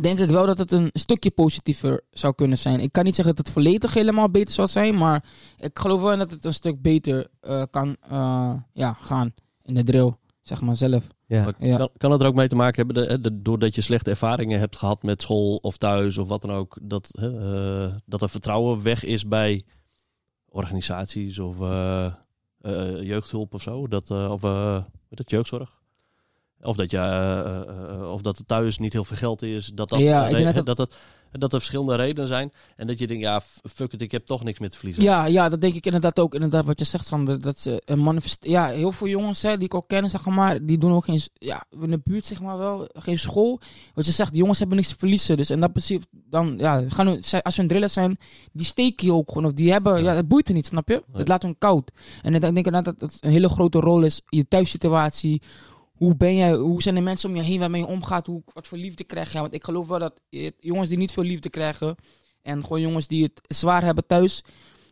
denk 0.00 0.18
ik 0.18 0.28
wel 0.30 0.46
dat 0.46 0.58
het 0.58 0.72
een 0.72 0.90
stukje 0.92 1.30
positiever 1.30 2.00
zou 2.10 2.34
kunnen 2.34 2.58
zijn. 2.58 2.80
Ik 2.80 2.92
kan 2.92 3.04
niet 3.04 3.14
zeggen 3.14 3.34
dat 3.34 3.46
het 3.46 3.54
volledig 3.54 3.94
helemaal 3.94 4.30
beter 4.30 4.54
zal 4.54 4.68
zijn, 4.68 4.96
maar 4.96 5.24
ik 5.58 5.78
geloof 5.78 6.02
wel 6.02 6.18
dat 6.18 6.30
het 6.30 6.44
een 6.44 6.54
stuk 6.54 6.82
beter 6.82 7.26
eh, 7.40 7.62
kan 7.70 7.96
eh, 8.08 8.54
ja, 8.72 8.92
gaan 8.92 9.34
in 9.62 9.74
de 9.74 9.84
drill, 9.84 10.14
zeg 10.42 10.60
maar 10.60 10.76
zelf. 10.76 11.06
Ja. 11.26 11.52
Ja. 11.58 11.76
Kan, 11.76 11.88
kan 11.96 12.10
het 12.12 12.20
er 12.20 12.26
ook 12.26 12.34
mee 12.34 12.48
te 12.48 12.54
maken 12.56 12.86
hebben, 12.86 13.08
de, 13.08 13.20
de- 13.20 13.42
doordat 13.42 13.74
je 13.74 13.80
slechte 13.80 14.10
ervaringen 14.10 14.58
hebt 14.58 14.76
gehad 14.76 15.02
met 15.02 15.22
school 15.22 15.56
of 15.56 15.76
thuis 15.76 16.18
of 16.18 16.28
wat 16.28 16.42
dan 16.42 16.50
ook, 16.50 16.78
dat, 16.82 17.08
hè, 17.18 17.84
eh, 17.84 17.94
dat 18.06 18.22
er 18.22 18.30
vertrouwen 18.30 18.82
weg 18.82 19.04
is 19.04 19.28
bij 19.28 19.62
organisaties 20.48 21.38
of 21.38 21.60
eh, 21.60 22.06
eh, 22.60 23.02
jeugdhulp 23.02 23.54
of 23.54 23.62
zo? 23.62 23.88
Dat, 23.88 24.10
of 24.10 24.44
eh, 24.44 24.74
weet 25.08 25.18
het, 25.18 25.30
jeugdzorg? 25.30 25.79
Of 26.62 26.76
dat, 26.76 26.90
je, 26.90 26.96
eh, 26.96 27.38
eh, 27.38 27.60
eh, 27.90 28.12
of 28.12 28.20
dat 28.20 28.38
er 28.38 28.46
thuis 28.46 28.78
niet 28.78 28.92
heel 28.92 29.04
veel 29.04 29.16
geld 29.16 29.42
is. 29.42 29.70
Dat, 29.74 29.88
dat, 29.88 30.00
Ja, 30.00 30.26
ik 30.26 30.36
re- 30.36 30.42
denk 30.42 30.54
dat 30.54 30.66
dat, 30.66 30.76
dat, 30.76 30.94
dat 31.32 31.52
er 31.52 31.58
verschillende 31.58 31.94
redenen 31.94 32.28
zijn. 32.28 32.52
En 32.76 32.86
dat 32.86 32.98
je 32.98 33.06
denkt, 33.06 33.22
ja, 33.22 33.40
fuck 33.74 33.92
it, 33.92 34.02
ik 34.02 34.12
heb 34.12 34.26
toch 34.26 34.44
niks 34.44 34.58
meer 34.58 34.70
te 34.70 34.76
verliezen. 34.76 35.04
Ja, 35.04 35.26
ja, 35.26 35.48
dat 35.48 35.60
denk 35.60 35.74
ik 35.74 35.84
inderdaad 35.84 36.18
ook. 36.18 36.34
Inderdaad, 36.34 36.64
wat 36.64 36.78
je 36.78 36.84
zegt, 36.84 37.06
Sander. 37.06 37.40
Dat 37.40 37.58
ze 37.60 37.82
een 37.84 38.02
manifest... 38.02 38.44
Ja, 38.44 38.66
heel 38.66 38.92
veel 38.92 39.06
jongens 39.06 39.42
hè, 39.42 39.56
die 39.56 39.64
ik 39.64 39.74
ook 39.74 39.88
ken, 39.88 40.10
zeg 40.10 40.26
maar, 40.26 40.64
die 40.64 40.78
doen 40.78 40.92
ook 40.92 41.04
geen... 41.04 41.20
Ja, 41.32 41.64
in 41.80 41.90
de 41.90 42.00
buurt, 42.04 42.24
zeg 42.24 42.40
maar 42.40 42.58
wel, 42.58 42.88
geen 42.92 43.18
school. 43.18 43.60
Wat 43.94 44.06
je 44.06 44.12
zegt, 44.12 44.30
die 44.30 44.40
jongens 44.40 44.58
hebben 44.58 44.76
niks 44.76 44.88
te 44.88 44.98
verliezen. 44.98 45.36
Dus 45.36 45.50
in 45.50 45.60
dat 45.60 45.70
principe, 45.70 46.06
dan, 46.10 46.54
ja, 46.58 46.84
gaan 46.88 47.06
hun, 47.06 47.22
als 47.42 47.56
hun 47.56 47.68
drillers 47.68 47.92
zijn, 47.92 48.18
die 48.52 48.66
steken 48.66 49.06
je 49.06 49.12
ook 49.12 49.28
gewoon. 49.28 49.44
Of 49.44 49.52
die 49.52 49.72
hebben, 49.72 50.02
ja, 50.02 50.14
het 50.14 50.28
boeit 50.28 50.48
er 50.48 50.54
niet, 50.54 50.66
snap 50.66 50.88
je? 50.88 51.02
Het 51.12 51.28
laat 51.28 51.42
hun 51.42 51.58
koud. 51.58 51.90
En 52.22 52.34
ik 52.34 52.40
denk 52.40 52.56
inderdaad 52.56 52.84
dat 52.84 53.00
het 53.00 53.16
een 53.20 53.30
hele 53.30 53.48
grote 53.48 53.80
rol 53.80 54.02
is, 54.02 54.20
je 54.28 54.48
thuissituatie. 54.48 55.42
Hoe 56.00 56.16
ben 56.16 56.36
jij, 56.36 56.54
hoe 56.54 56.82
zijn 56.82 56.94
de 56.94 57.00
mensen 57.00 57.28
om 57.28 57.36
je 57.36 57.42
heen 57.42 57.58
waarmee 57.58 57.80
je 57.80 57.86
omgaat? 57.86 58.26
Hoe, 58.26 58.42
wat 58.52 58.66
voor 58.66 58.78
liefde 58.78 59.04
krijg 59.04 59.32
je? 59.32 59.40
Want 59.40 59.54
ik 59.54 59.64
geloof 59.64 59.86
wel 59.86 59.98
dat 59.98 60.20
jongens 60.58 60.88
die 60.88 60.98
niet 60.98 61.12
veel 61.12 61.22
liefde 61.22 61.50
krijgen, 61.50 61.96
en 62.42 62.62
gewoon 62.62 62.80
jongens 62.80 63.06
die 63.08 63.22
het 63.22 63.40
zwaar 63.56 63.84
hebben 63.84 64.06
thuis, 64.06 64.42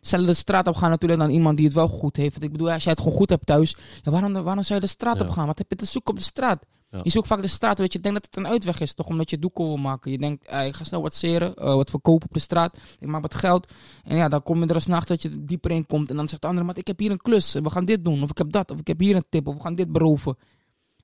zullen 0.01 0.25
de 0.25 0.33
straat 0.33 0.67
op 0.67 0.75
gaan 0.75 0.89
natuurlijk 0.89 1.19
dan 1.19 1.29
iemand 1.29 1.57
die 1.57 1.65
het 1.65 1.75
wel 1.75 1.87
goed 1.87 2.15
heeft. 2.15 2.31
Want 2.31 2.43
ik 2.43 2.51
bedoel, 2.51 2.71
als 2.71 2.83
jij 2.83 2.91
het 2.91 3.01
gewoon 3.01 3.17
goed 3.17 3.29
hebt 3.29 3.45
thuis, 3.45 3.75
ja, 4.01 4.11
waarom, 4.11 4.33
waarom 4.33 4.63
zou 4.63 4.79
je 4.79 4.85
de 4.85 4.91
straat 4.91 5.19
Ja. 5.19 5.25
op 5.25 5.31
gaan? 5.31 5.45
Wat 5.45 5.57
heb 5.57 5.69
je 5.69 5.75
te 5.75 5.85
zoeken 5.85 6.11
op 6.13 6.19
de 6.19 6.25
straat? 6.25 6.65
Ja. 6.91 6.99
Je 7.03 7.09
zoekt 7.09 7.27
vaak 7.27 7.41
de 7.41 7.47
straat, 7.47 7.79
weet 7.79 7.91
je, 7.91 7.97
ik 7.97 8.03
denk 8.03 8.15
dat 8.15 8.25
het 8.25 8.37
een 8.37 8.47
uitweg 8.47 8.79
is, 8.79 8.93
toch? 8.93 9.07
Omdat 9.07 9.29
je 9.29 9.39
doekoe 9.39 9.65
wil 9.67 9.77
maken. 9.77 10.11
Je 10.11 10.17
denkt, 10.17 10.45
eh, 10.45 10.65
ik 10.65 10.75
ga 10.75 10.83
snel 10.83 11.01
wat 11.01 11.13
seren, 11.13 11.55
eh, 11.55 11.73
wat 11.73 11.89
verkopen 11.89 12.27
op 12.27 12.33
de 12.33 12.39
straat. 12.39 12.77
Ik 12.99 13.07
maak 13.07 13.21
wat 13.21 13.35
geld. 13.35 13.71
En 14.03 14.15
ja, 14.17 14.27
dan 14.27 14.43
kom 14.43 14.59
je 14.61 14.67
er 14.67 14.73
als 14.73 14.85
nacht 14.87 15.07
dat 15.07 15.21
je 15.21 15.29
er 15.29 15.45
dieper 15.45 15.71
in 15.71 15.85
komt. 15.85 16.09
En 16.09 16.15
dan 16.15 16.27
zegt 16.27 16.41
de 16.41 16.47
andere, 16.47 16.65
maar 16.65 16.77
ik 16.77 16.87
heb 16.87 16.99
hier 16.99 17.11
een 17.11 17.17
klus. 17.21 17.53
We 17.53 17.69
gaan 17.69 17.85
dit 17.85 18.03
doen. 18.05 18.23
Of 18.23 18.29
ik 18.29 18.37
heb 18.37 18.51
dat. 18.51 18.71
Of 18.71 18.79
ik 18.79 18.87
heb 18.87 18.99
hier 18.99 19.15
een 19.15 19.25
tip. 19.29 19.47
Of 19.47 19.53
we 19.55 19.61
gaan 19.61 19.75
dit 19.75 19.91
beroven. 19.91 20.37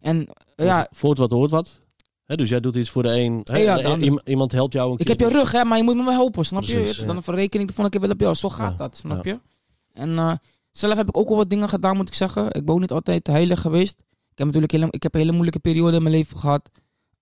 En 0.05 0.27
eh, 0.55 0.65
ja, 0.65 0.87
Voort 0.91 1.17
wat 1.17 1.31
hoort 1.31 1.51
wat. 1.51 1.81
Hè, 2.25 2.35
dus 2.35 2.49
jij 2.49 2.59
doet 2.59 2.75
iets 2.75 2.89
voor 2.89 3.03
de 3.03 3.09
een. 3.19 3.41
Hè, 3.43 3.57
Ja, 3.57 3.97
iemand 4.23 4.51
helpt 4.51 4.73
jou 4.73 4.87
een 4.91 4.97
Ik 4.99 5.05
keer. 5.05 5.15
heb 5.17 5.29
je 5.29 5.37
rug, 5.37 5.51
hè, 5.51 5.63
maar 5.63 5.77
je 5.77 5.83
moet 5.83 5.95
me 5.95 6.03
wel 6.03 6.13
helpen, 6.13 6.45
snap 6.45 6.63
je? 6.63 7.03
Dan 7.05 7.15
een 7.15 7.23
verrekening 7.23 7.69
de 7.69 7.75
volgende 7.75 7.89
keer 7.99 8.07
wil 8.07 8.15
op 8.15 8.21
jou. 8.21 8.35
Zo 8.35 8.49
gaat 8.49 8.71
Ja, 8.71 8.77
dat, 8.77 8.97
snap 8.97 9.25
ja. 9.25 9.31
je? 9.31 9.39
En 9.93 10.17
eh, 10.17 10.33
zelf 10.71 10.95
heb 10.95 11.07
ik 11.07 11.17
ook 11.17 11.27
wel 11.27 11.37
wat 11.37 11.49
dingen 11.49 11.69
gedaan, 11.69 11.95
moet 11.97 12.07
ik 12.07 12.13
zeggen. 12.13 12.45
Ik 12.51 12.65
ben 12.65 12.73
ook 12.73 12.79
niet 12.79 12.91
altijd 12.91 13.27
heilig 13.27 13.61
geweest. 13.61 13.99
Ik 14.31 14.37
heb 14.37 14.45
natuurlijk 14.47 14.71
hele, 14.71 14.87
ik 14.89 15.03
heb 15.03 15.13
een 15.13 15.19
hele 15.19 15.31
moeilijke 15.31 15.59
periode 15.59 15.95
in 15.97 16.03
mijn 16.03 16.15
leven 16.15 16.37
gehad. 16.37 16.69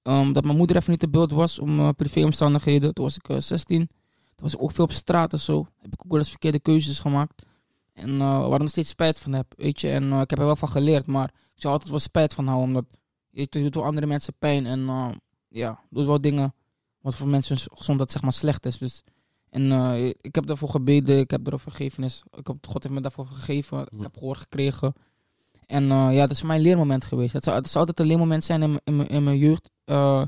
Ehm, 0.02 0.34
dat 0.34 0.44
mijn 0.44 0.58
moeder 0.58 0.76
even 0.76 0.92
niet 0.92 1.00
te 1.00 1.10
beeld 1.10 1.32
was 1.32 1.60
om 1.60 1.80
eh, 1.80 1.90
privéomstandigheden. 1.96 2.94
Toen 2.94 3.04
was 3.06 3.16
ik 3.16 3.30
eh, 3.30 3.38
16. 3.40 3.78
Toen 3.78 3.88
was 4.36 4.54
ik 4.54 4.62
ook 4.62 4.72
veel 4.72 4.84
op 4.84 4.92
straat 4.92 5.34
en 5.34 5.40
zo. 5.40 5.68
Heb 5.82 5.94
ik 5.94 6.02
ook 6.06 6.12
wel 6.12 6.20
eens 6.20 6.30
verkeerde 6.30 6.60
keuzes 6.60 7.00
gemaakt. 7.00 7.44
En 7.94 8.10
eh 8.22 8.40
waar 8.40 8.54
ik 8.54 8.60
nog 8.60 8.70
steeds 8.70 8.90
spijt 8.90 9.20
van 9.20 9.34
heb, 9.34 9.46
weet 9.58 9.82
je. 9.82 9.90
En 9.90 10.12
eh, 10.12 10.22
ik 10.22 10.30
heb 10.30 10.40
er 10.40 10.46
wel 10.46 10.56
van 10.56 10.70
geleerd, 10.70 11.06
maar 11.06 11.34
ik 11.56 11.62
zou 11.62 11.74
altijd 11.74 11.92
wel 11.92 12.00
spijt 12.00 12.34
van 12.34 12.48
houden. 12.48 12.68
Omdat 12.68 12.86
je 13.30 13.48
doet 13.50 13.76
wel 13.76 13.86
andere 13.86 14.06
mensen 14.08 14.34
pijn. 14.40 14.66
En 14.66 14.88
eh, 14.88 15.10
ja, 15.48 15.80
doet 15.90 16.06
wel 16.06 16.22
dingen 16.22 16.54
wat 17.02 17.16
voor 17.16 17.28
mensen 17.28 17.58
gezondheid 17.74 18.12
zeg 18.12 18.22
maar 18.22 18.34
slecht 18.34 18.66
is. 18.66 18.78
Dus, 18.78 19.04
en 19.50 19.72
eh, 19.72 20.06
ik 20.08 20.36
heb 20.36 20.46
daarvoor 20.46 20.70
gebeden, 20.70 21.20
ik 21.20 21.32
heb 21.32 21.44
daarvoor 21.44 21.72
vergevenis. 21.72 22.24
Ik 22.32 22.48
heb, 22.48 22.68
God 22.68 22.84
heeft 22.84 22.96
me 22.96 23.02
daarvoor 23.02 23.26
gegeven, 23.26 23.82
ik 23.82 24.02
heb 24.02 24.18
gehoor 24.18 24.36
gekregen. 24.36 24.94
En 25.66 25.92
eh, 25.92 26.08
ja, 26.14 26.20
dat 26.22 26.32
is 26.32 26.38
voor 26.40 26.48
mij 26.48 26.56
een 26.58 26.62
leermoment 26.64 27.06
geweest. 27.06 27.34
Het 27.34 27.44
zou, 27.44 27.56
het 27.58 27.68
zou 27.70 27.80
altijd 27.80 28.00
een 28.00 28.06
leermoment 28.06 28.44
zijn 28.44 28.62
in, 28.62 28.70
mijn- 28.70 28.82
in, 28.84 28.96
mijn- 28.96 29.10
in 29.10 29.24
mijn 29.24 29.38
jeugd. 29.38 29.70
eh, 29.86 30.24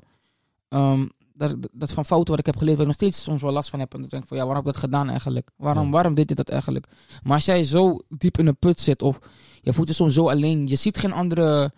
ehm, 0.67 1.07
dat, 1.35 1.57
dat 1.71 1.91
van 1.91 2.05
fouten 2.05 2.29
wat 2.29 2.39
ik 2.39 2.45
heb 2.45 2.57
geleerd, 2.57 2.77
waar 2.77 2.85
ik 2.87 2.91
nog 2.91 3.01
steeds 3.01 3.23
soms 3.23 3.41
wel 3.41 3.51
last 3.51 3.69
van 3.69 3.79
heb. 3.79 3.93
En 3.93 3.99
dan 3.99 4.09
denk 4.09 4.21
ik 4.23 4.27
van, 4.27 4.37
ja, 4.37 4.43
waarom 4.45 4.65
heb 4.65 4.75
ik 4.75 4.81
dat 4.81 4.89
gedaan 4.89 5.09
eigenlijk? 5.09 5.51
Waarom, 5.55 5.85
Ja. 5.85 5.91
waarom 5.91 6.13
deed 6.13 6.29
je 6.29 6.35
dat 6.35 6.49
eigenlijk? 6.49 6.87
Maar 7.23 7.33
als 7.33 7.45
jij 7.45 7.63
zo 7.63 7.99
diep 8.09 8.37
in 8.37 8.47
een 8.47 8.57
put 8.57 8.79
zit, 8.79 9.01
of 9.01 9.19
je 9.61 9.73
voelt 9.73 9.87
je 9.87 9.93
soms 9.93 10.13
zo 10.13 10.29
alleen, 10.29 10.67
je 10.67 10.75
ziet 10.75 10.97
geen 10.97 11.13
andere 11.13 11.71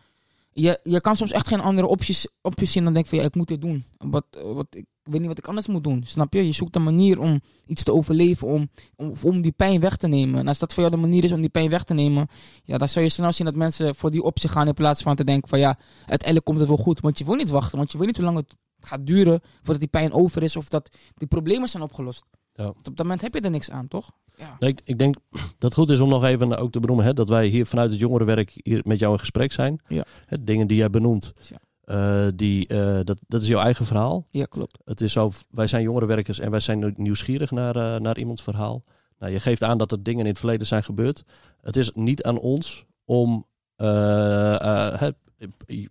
je, 0.61 0.79
je 0.83 1.01
kan 1.01 1.15
soms 1.15 1.31
echt 1.31 1.47
geen 1.47 1.59
andere 1.59 1.87
opties, 1.87 2.27
opties 2.41 2.71
zien 2.71 2.83
dan 2.83 2.93
denk 2.93 3.05
van 3.05 3.17
ja, 3.17 3.23
ik 3.23 3.35
moet 3.35 3.47
dit 3.47 3.61
doen. 3.61 3.85
Wat, 3.97 4.25
wat, 4.43 4.67
ik 4.69 4.85
weet 5.03 5.19
niet 5.19 5.27
wat 5.27 5.37
ik 5.37 5.47
anders 5.47 5.67
moet 5.67 5.83
doen. 5.83 6.03
Snap 6.05 6.33
je? 6.33 6.45
Je 6.45 6.53
zoekt 6.53 6.75
een 6.75 6.83
manier 6.83 7.19
om 7.19 7.41
iets 7.65 7.83
te 7.83 7.93
overleven, 7.93 8.47
om, 8.47 8.69
om, 8.95 9.13
om 9.23 9.41
die 9.41 9.51
pijn 9.51 9.79
weg 9.79 9.97
te 9.97 10.07
nemen. 10.07 10.39
En 10.39 10.47
als 10.47 10.59
dat 10.59 10.73
voor 10.73 10.83
jou 10.83 10.95
de 10.95 11.01
manier 11.01 11.23
is 11.23 11.31
om 11.31 11.41
die 11.41 11.49
pijn 11.49 11.69
weg 11.69 11.83
te 11.83 11.93
nemen, 11.93 12.27
ja, 12.63 12.77
dan 12.77 12.89
zou 12.89 13.05
je 13.05 13.11
snel 13.11 13.31
zien 13.31 13.45
dat 13.45 13.55
mensen 13.55 13.95
voor 13.95 14.11
die 14.11 14.23
optie 14.23 14.49
gaan 14.49 14.67
in 14.67 14.73
plaats 14.73 15.01
van 15.01 15.15
te 15.15 15.23
denken 15.23 15.49
van 15.49 15.59
ja, 15.59 15.77
uiteindelijk 15.97 16.45
komt 16.45 16.59
het 16.59 16.67
wel 16.67 16.77
goed. 16.77 16.99
Want 16.99 17.17
je 17.19 17.25
wil 17.25 17.35
niet 17.35 17.49
wachten, 17.49 17.77
want 17.77 17.91
je 17.91 17.97
weet 17.97 18.07
niet 18.07 18.17
hoe 18.17 18.25
lang 18.25 18.37
het 18.37 18.55
gaat 18.79 19.05
duren 19.07 19.39
voordat 19.57 19.79
die 19.79 19.87
pijn 19.89 20.11
over 20.13 20.43
is 20.43 20.55
of 20.55 20.69
dat 20.69 20.89
die 21.15 21.27
problemen 21.27 21.69
zijn 21.69 21.83
opgelost. 21.83 22.23
Ja. 22.53 22.67
Op 22.67 22.83
dat 22.83 22.97
moment 22.97 23.21
heb 23.21 23.33
je 23.33 23.41
er 23.41 23.49
niks 23.49 23.71
aan, 23.71 23.87
toch? 23.87 24.11
Ja. 24.35 24.55
Nee, 24.59 24.69
ik, 24.69 24.81
ik 24.83 24.99
denk 24.99 25.15
dat 25.31 25.45
het 25.59 25.73
goed 25.73 25.89
is 25.89 25.99
om 25.99 26.09
nog 26.09 26.23
even 26.23 26.57
ook 26.57 26.71
te 26.71 26.79
benoemen 26.79 27.05
hè, 27.05 27.13
dat 27.13 27.29
wij 27.29 27.47
hier 27.47 27.65
vanuit 27.65 27.89
het 27.91 27.99
jongerenwerk 27.99 28.51
hier 28.63 28.81
met 28.83 28.99
jou 28.99 29.13
in 29.13 29.19
gesprek 29.19 29.51
zijn. 29.51 29.81
Ja. 29.87 30.05
Hè, 30.25 30.43
dingen 30.43 30.67
die 30.67 30.77
jij 30.77 30.89
benoemt, 30.89 31.33
Ja. 31.49 31.57
eh, 31.83 32.31
die, 32.35 32.67
eh, 32.67 32.99
dat, 33.03 33.19
dat 33.27 33.41
is 33.41 33.47
jouw 33.47 33.61
eigen 33.61 33.85
verhaal. 33.85 34.25
Ja, 34.29 34.45
klopt. 34.45 34.77
Het 34.85 35.01
is 35.01 35.11
zo, 35.11 35.31
wij 35.49 35.67
zijn 35.67 35.83
jongerenwerkers 35.83 36.39
en 36.39 36.51
wij 36.51 36.59
zijn 36.59 36.93
nieuwsgierig 36.97 37.51
naar, 37.51 37.75
eh, 37.75 37.99
naar 37.99 38.17
iemands 38.17 38.43
verhaal. 38.43 38.83
Nou, 39.19 39.31
je 39.31 39.39
geeft 39.39 39.63
aan 39.63 39.77
dat 39.77 39.91
er 39.91 40.03
dingen 40.03 40.21
in 40.21 40.29
het 40.29 40.39
verleden 40.39 40.67
zijn 40.67 40.83
gebeurd. 40.83 41.23
Het 41.61 41.77
is 41.77 41.91
niet 41.93 42.23
aan 42.23 42.39
ons 42.39 42.85
om 43.05 43.45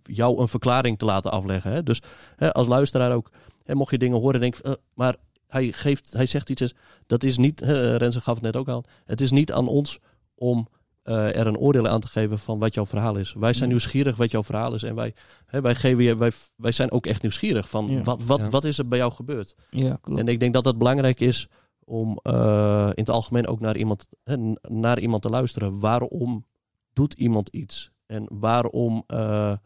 jou 0.03 0.41
een 0.41 0.47
verklaring 0.47 0.97
te 0.99 1.05
laten 1.05 1.31
afleggen. 1.31 1.71
Hè? 1.71 1.83
Dus 1.83 2.01
hè, 2.35 2.53
als 2.53 2.67
luisteraar 2.67 3.11
ook, 3.13 3.31
hè, 3.63 3.75
mocht 3.75 3.91
je 3.91 3.97
dingen 3.97 4.19
horen 4.19 4.33
en 4.35 4.41
denk, 4.41 4.55
eh, 4.55 4.71
maar 4.93 5.15
hij, 5.47 5.71
geeft, 5.71 6.13
hij 6.13 6.25
zegt 6.25 6.49
iets, 6.49 6.73
dat 7.07 7.23
is 7.23 7.37
niet, 7.37 7.59
hè, 7.59 7.95
Renze 7.95 8.21
gaf 8.21 8.33
het 8.35 8.43
net 8.43 8.55
ook 8.55 8.69
aan, 8.69 8.83
het 9.05 9.21
is 9.21 9.31
niet 9.31 9.51
aan 9.51 9.67
ons 9.67 9.99
om 10.35 10.67
eh, 11.03 11.35
er 11.37 11.47
een 11.47 11.57
oordeel 11.57 11.87
aan 11.87 11.99
te 11.99 12.07
geven 12.07 12.39
van 12.39 12.59
wat 12.59 12.73
jouw 12.73 12.85
verhaal 12.85 13.15
is. 13.15 13.33
Wij 13.33 13.53
zijn 13.53 13.63
Ja. 13.69 13.75
nieuwsgierig 13.75 14.15
wat 14.15 14.31
jouw 14.31 14.43
verhaal 14.43 14.73
is 14.73 14.83
en 14.83 14.95
wij, 14.95 15.13
hè, 15.45 15.61
wij, 15.61 15.75
geven 15.75 16.03
je, 16.03 16.15
wij, 16.15 16.31
wij 16.55 16.71
zijn 16.71 16.91
ook 16.91 17.05
echt 17.05 17.21
nieuwsgierig 17.21 17.69
van 17.69 17.87
Ja. 17.87 18.01
wat, 18.01 18.23
wat, 18.23 18.39
Ja. 18.39 18.49
wat 18.49 18.63
is 18.63 18.77
er 18.77 18.87
bij 18.87 18.97
jou 18.97 19.11
gebeurd. 19.11 19.55
Ja, 19.69 19.97
klopt. 20.01 20.19
En 20.19 20.27
ik 20.27 20.39
denk 20.39 20.53
dat 20.53 20.65
het 20.65 20.77
belangrijk 20.77 21.19
is 21.19 21.47
om 21.85 22.19
eh, 22.23 22.83
in 22.93 23.03
het 23.03 23.09
algemeen 23.09 23.47
ook 23.47 23.59
naar 23.59 23.77
iemand, 23.77 24.07
hè, 24.23 24.35
naar 24.61 24.99
iemand 24.99 25.21
te 25.21 25.29
luisteren. 25.29 25.79
Waarom 25.79 26.45
doet 26.93 27.13
iemand 27.13 27.49
iets? 27.49 27.91
En 28.07 28.27
waarom, 28.29 29.03
eh, 29.07 29.51
eh, 29.51 29.57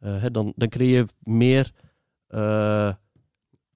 hè, 0.00 0.30
dan, 0.30 0.52
dan 0.56 0.68
creëer 0.68 0.96
je 0.98 1.06
meer 1.22 1.72
eh, 2.26 2.88
eh, 2.88 2.94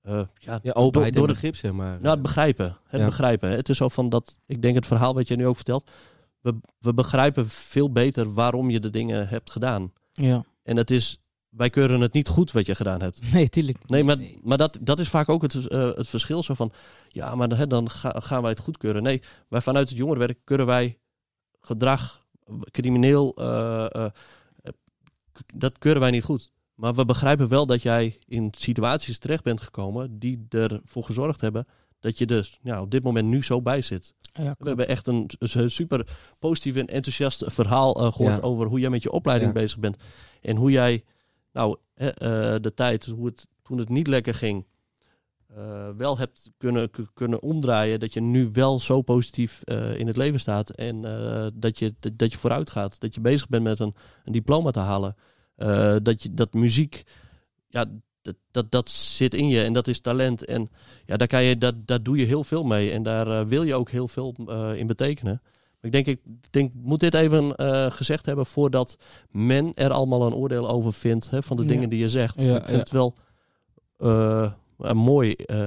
ja, 0.02 0.58
Ja, 0.62 0.72
openheid 0.72 0.92
door, 0.92 1.04
en 1.04 1.12
door 1.12 1.26
begrip, 1.26 1.56
zeg 1.56 1.72
maar. 1.72 1.98
nou, 2.00 2.12
het 2.14 2.22
begrijpen. 2.22 2.76
Het 2.86 3.00
Ja. 3.00 3.06
begrijpen. 3.06 3.50
Het 3.50 3.68
is 3.68 3.76
zo 3.76 3.88
van 3.88 4.08
dat, 4.08 4.38
ik 4.46 4.62
denk 4.62 4.74
het 4.74 4.86
verhaal 4.86 5.14
wat 5.14 5.28
je 5.28 5.36
nu 5.36 5.46
ook 5.46 5.56
vertelt, 5.56 5.90
we, 6.40 6.54
we 6.78 6.94
begrijpen 6.94 7.48
veel 7.48 7.92
beter 7.92 8.32
waarom 8.34 8.70
je 8.70 8.80
de 8.80 8.90
dingen 8.90 9.28
hebt 9.28 9.50
gedaan. 9.50 9.92
Ja. 10.12 10.44
En 10.62 10.76
het 10.76 10.90
is, 10.90 11.20
wij 11.48 11.70
keuren 11.70 12.00
het 12.00 12.12
niet 12.12 12.28
goed 12.28 12.52
wat 12.52 12.66
je 12.66 12.74
gedaan 12.74 13.00
hebt. 13.02 13.20
Nee, 13.32 13.48
tuurlijk. 13.48 13.88
Nee, 13.88 14.04
maar, 14.04 14.16
maar 14.42 14.58
dat, 14.58 14.78
dat 14.82 14.98
is 14.98 15.08
vaak 15.08 15.28
ook 15.28 15.42
het, 15.42 15.66
eh, 15.66 15.92
het 15.94 16.08
verschil. 16.08 16.42
Zo 16.42 16.54
van, 16.54 16.72
ja, 17.08 17.34
maar 17.34 17.48
hè, 17.48 17.66
dan 17.66 17.90
ga- 17.90 18.20
gaan 18.20 18.40
wij 18.42 18.50
het 18.50 18.60
goedkeuren. 18.60 19.02
Nee, 19.02 19.22
wij 19.48 19.60
vanuit 19.60 19.88
het 19.88 19.98
jongerenwerk 19.98 20.38
keuren 20.44 20.66
wij 20.66 20.98
gedrag, 21.60 22.21
crimineel, 22.70 23.34
eh, 23.36 23.94
eh, 23.94 24.10
dat 25.54 25.78
keuren 25.78 26.00
wij 26.00 26.10
niet 26.10 26.24
goed. 26.24 26.52
Maar 26.74 26.94
we 26.94 27.04
begrijpen 27.04 27.48
wel 27.48 27.66
dat 27.66 27.82
jij 27.82 28.18
in 28.26 28.52
situaties 28.58 29.18
terecht 29.18 29.42
bent 29.44 29.60
gekomen 29.60 30.18
die 30.18 30.46
ervoor 30.48 31.04
gezorgd 31.04 31.40
hebben 31.40 31.66
dat 32.00 32.18
je 32.18 32.26
dus 32.26 32.58
ja, 32.62 32.80
op 32.80 32.90
dit 32.90 33.02
moment 33.02 33.28
nu 33.28 33.42
zo 33.42 33.62
bij 33.62 33.82
zit. 33.82 34.14
Ja, 34.32 34.54
We 34.58 34.66
hebben 34.68 34.88
echt 34.88 35.06
een, 35.06 35.30
een 35.38 35.70
super 35.70 36.16
positief 36.38 36.76
en 36.76 36.86
enthousiast 36.86 37.44
verhaal 37.46 37.94
eh, 37.96 38.12
gehoord 38.12 38.36
Ja. 38.36 38.40
over 38.42 38.66
hoe 38.66 38.80
jij 38.80 38.90
met 38.90 39.02
je 39.02 39.10
opleiding 39.10 39.52
Ja. 39.54 39.60
bezig 39.60 39.78
bent. 39.78 39.96
En 40.40 40.56
hoe 40.56 40.70
jij, 40.70 41.04
nou, 41.52 41.76
hè, 41.94 42.08
eh, 42.08 42.60
de 42.60 42.74
tijd, 42.74 43.06
hoe 43.06 43.26
het, 43.26 43.46
toen 43.62 43.78
het 43.78 43.88
niet 43.88 44.06
lekker 44.06 44.34
ging, 44.34 44.66
eh, 45.56 45.88
wel 45.96 46.18
hebt 46.18 46.50
kunnen, 46.56 46.90
kunnen 47.14 47.42
omdraaien. 47.42 48.00
Dat 48.00 48.12
je 48.12 48.20
nu 48.20 48.48
wel 48.52 48.78
zo 48.78 49.02
positief 49.02 49.62
eh, 49.62 49.98
in 49.98 50.06
het 50.06 50.16
leven 50.16 50.40
staat. 50.40 50.70
En 50.70 51.04
eh, 51.04 51.46
dat, 51.54 51.78
je, 51.78 51.94
dat, 52.00 52.18
dat 52.18 52.32
je 52.32 52.38
vooruit 52.38 52.70
gaat. 52.70 53.00
Dat 53.00 53.14
je 53.14 53.20
bezig 53.20 53.48
bent 53.48 53.62
met 53.62 53.78
een, 53.80 53.94
een 54.24 54.32
diploma 54.32 54.70
te 54.70 54.78
halen. 54.78 55.16
Dat, 56.02 56.22
je, 56.22 56.34
dat 56.34 56.54
muziek, 56.54 57.02
ja, 57.68 57.84
dat, 58.22 58.34
dat, 58.50 58.70
dat 58.70 58.90
zit 58.90 59.34
in 59.34 59.48
je 59.48 59.62
en 59.62 59.72
dat 59.72 59.88
is 59.88 60.00
talent. 60.00 60.44
En 60.44 60.70
ja, 61.06 61.16
daar, 61.16 61.28
kan 61.28 61.44
je, 61.44 61.58
dat, 61.58 61.74
daar 61.86 62.02
doe 62.02 62.16
je 62.16 62.26
heel 62.26 62.44
veel 62.44 62.64
mee. 62.64 62.90
En 62.90 63.02
daar 63.02 63.48
wil 63.48 63.62
je 63.62 63.74
ook 63.74 63.90
heel 63.90 64.08
veel 64.08 64.34
in 64.76 64.86
betekenen. 64.86 65.40
Maar 65.42 65.90
ik 65.90 66.04
denk, 66.04 66.06
ik 66.06 66.20
denk, 66.50 66.72
moet 66.74 67.00
dit 67.00 67.14
even 67.14 67.54
gezegd 67.92 68.26
hebben 68.26 68.46
voordat 68.46 68.98
men 69.30 69.74
er 69.74 69.90
allemaal 69.90 70.26
een 70.26 70.34
oordeel 70.34 70.68
over 70.68 70.92
vindt 70.92 71.30
hè, 71.30 71.42
van 71.42 71.56
de 71.56 71.62
Ja. 71.62 71.68
dingen 71.68 71.88
die 71.88 71.98
je 71.98 72.08
zegt. 72.08 72.40
Ja, 72.40 72.56
ik 72.56 72.66
vind 72.66 72.68
ja. 72.68 72.76
het 72.76 72.90
wel 72.90 73.14
eh, 74.82 74.92
mooi. 74.92 75.32
eh, 75.32 75.58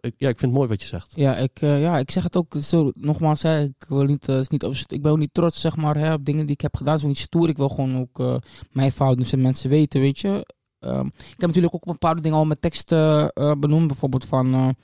ja, 0.00 0.28
ik 0.28 0.38
vind 0.38 0.40
het 0.40 0.50
mooi 0.52 0.68
wat 0.68 0.80
je 0.80 0.86
zegt. 0.86 1.12
Ja, 1.16 1.36
ik, 1.36 1.60
eh, 1.60 1.80
ja, 1.80 1.98
ik 1.98 2.10
zeg 2.10 2.22
het 2.22 2.36
ook 2.36 2.54
zo, 2.60 2.90
nogmaals, 2.94 3.42
hè, 3.42 3.62
ik, 3.62 3.84
wil 3.88 4.04
niet, 4.04 4.28
eh, 4.28 4.38
is 4.38 4.48
niet 4.48 4.64
op, 4.64 4.74
ik 4.86 5.02
ben 5.02 5.12
ook 5.12 5.18
niet 5.18 5.34
trots 5.34 5.60
zeg 5.60 5.76
maar, 5.76 5.96
hè, 5.96 6.12
op 6.12 6.24
dingen 6.24 6.44
die 6.46 6.54
ik 6.54 6.60
heb 6.60 6.76
gedaan. 6.76 6.92
Het 6.94 7.02
is 7.02 7.08
niet 7.08 7.18
stoer. 7.18 7.48
Ik 7.48 7.56
wil 7.56 7.68
gewoon 7.68 7.98
ook 8.00 8.40
mijn 8.72 8.92
fout 8.92 9.16
doen, 9.16 9.24
zodat 9.24 9.44
mensen 9.44 9.70
weten, 9.70 10.00
weet 10.00 10.18
je. 10.18 10.46
Ehm, 10.78 11.06
ik 11.06 11.36
heb 11.36 11.46
natuurlijk 11.46 11.74
ook 11.74 11.84
bepaalde 11.84 12.20
dingen 12.20 12.38
al 12.38 12.44
met 12.44 12.60
teksten 12.60 13.32
benoemd. 13.58 13.86
Bijvoorbeeld 13.86 14.24
van, 14.24 14.76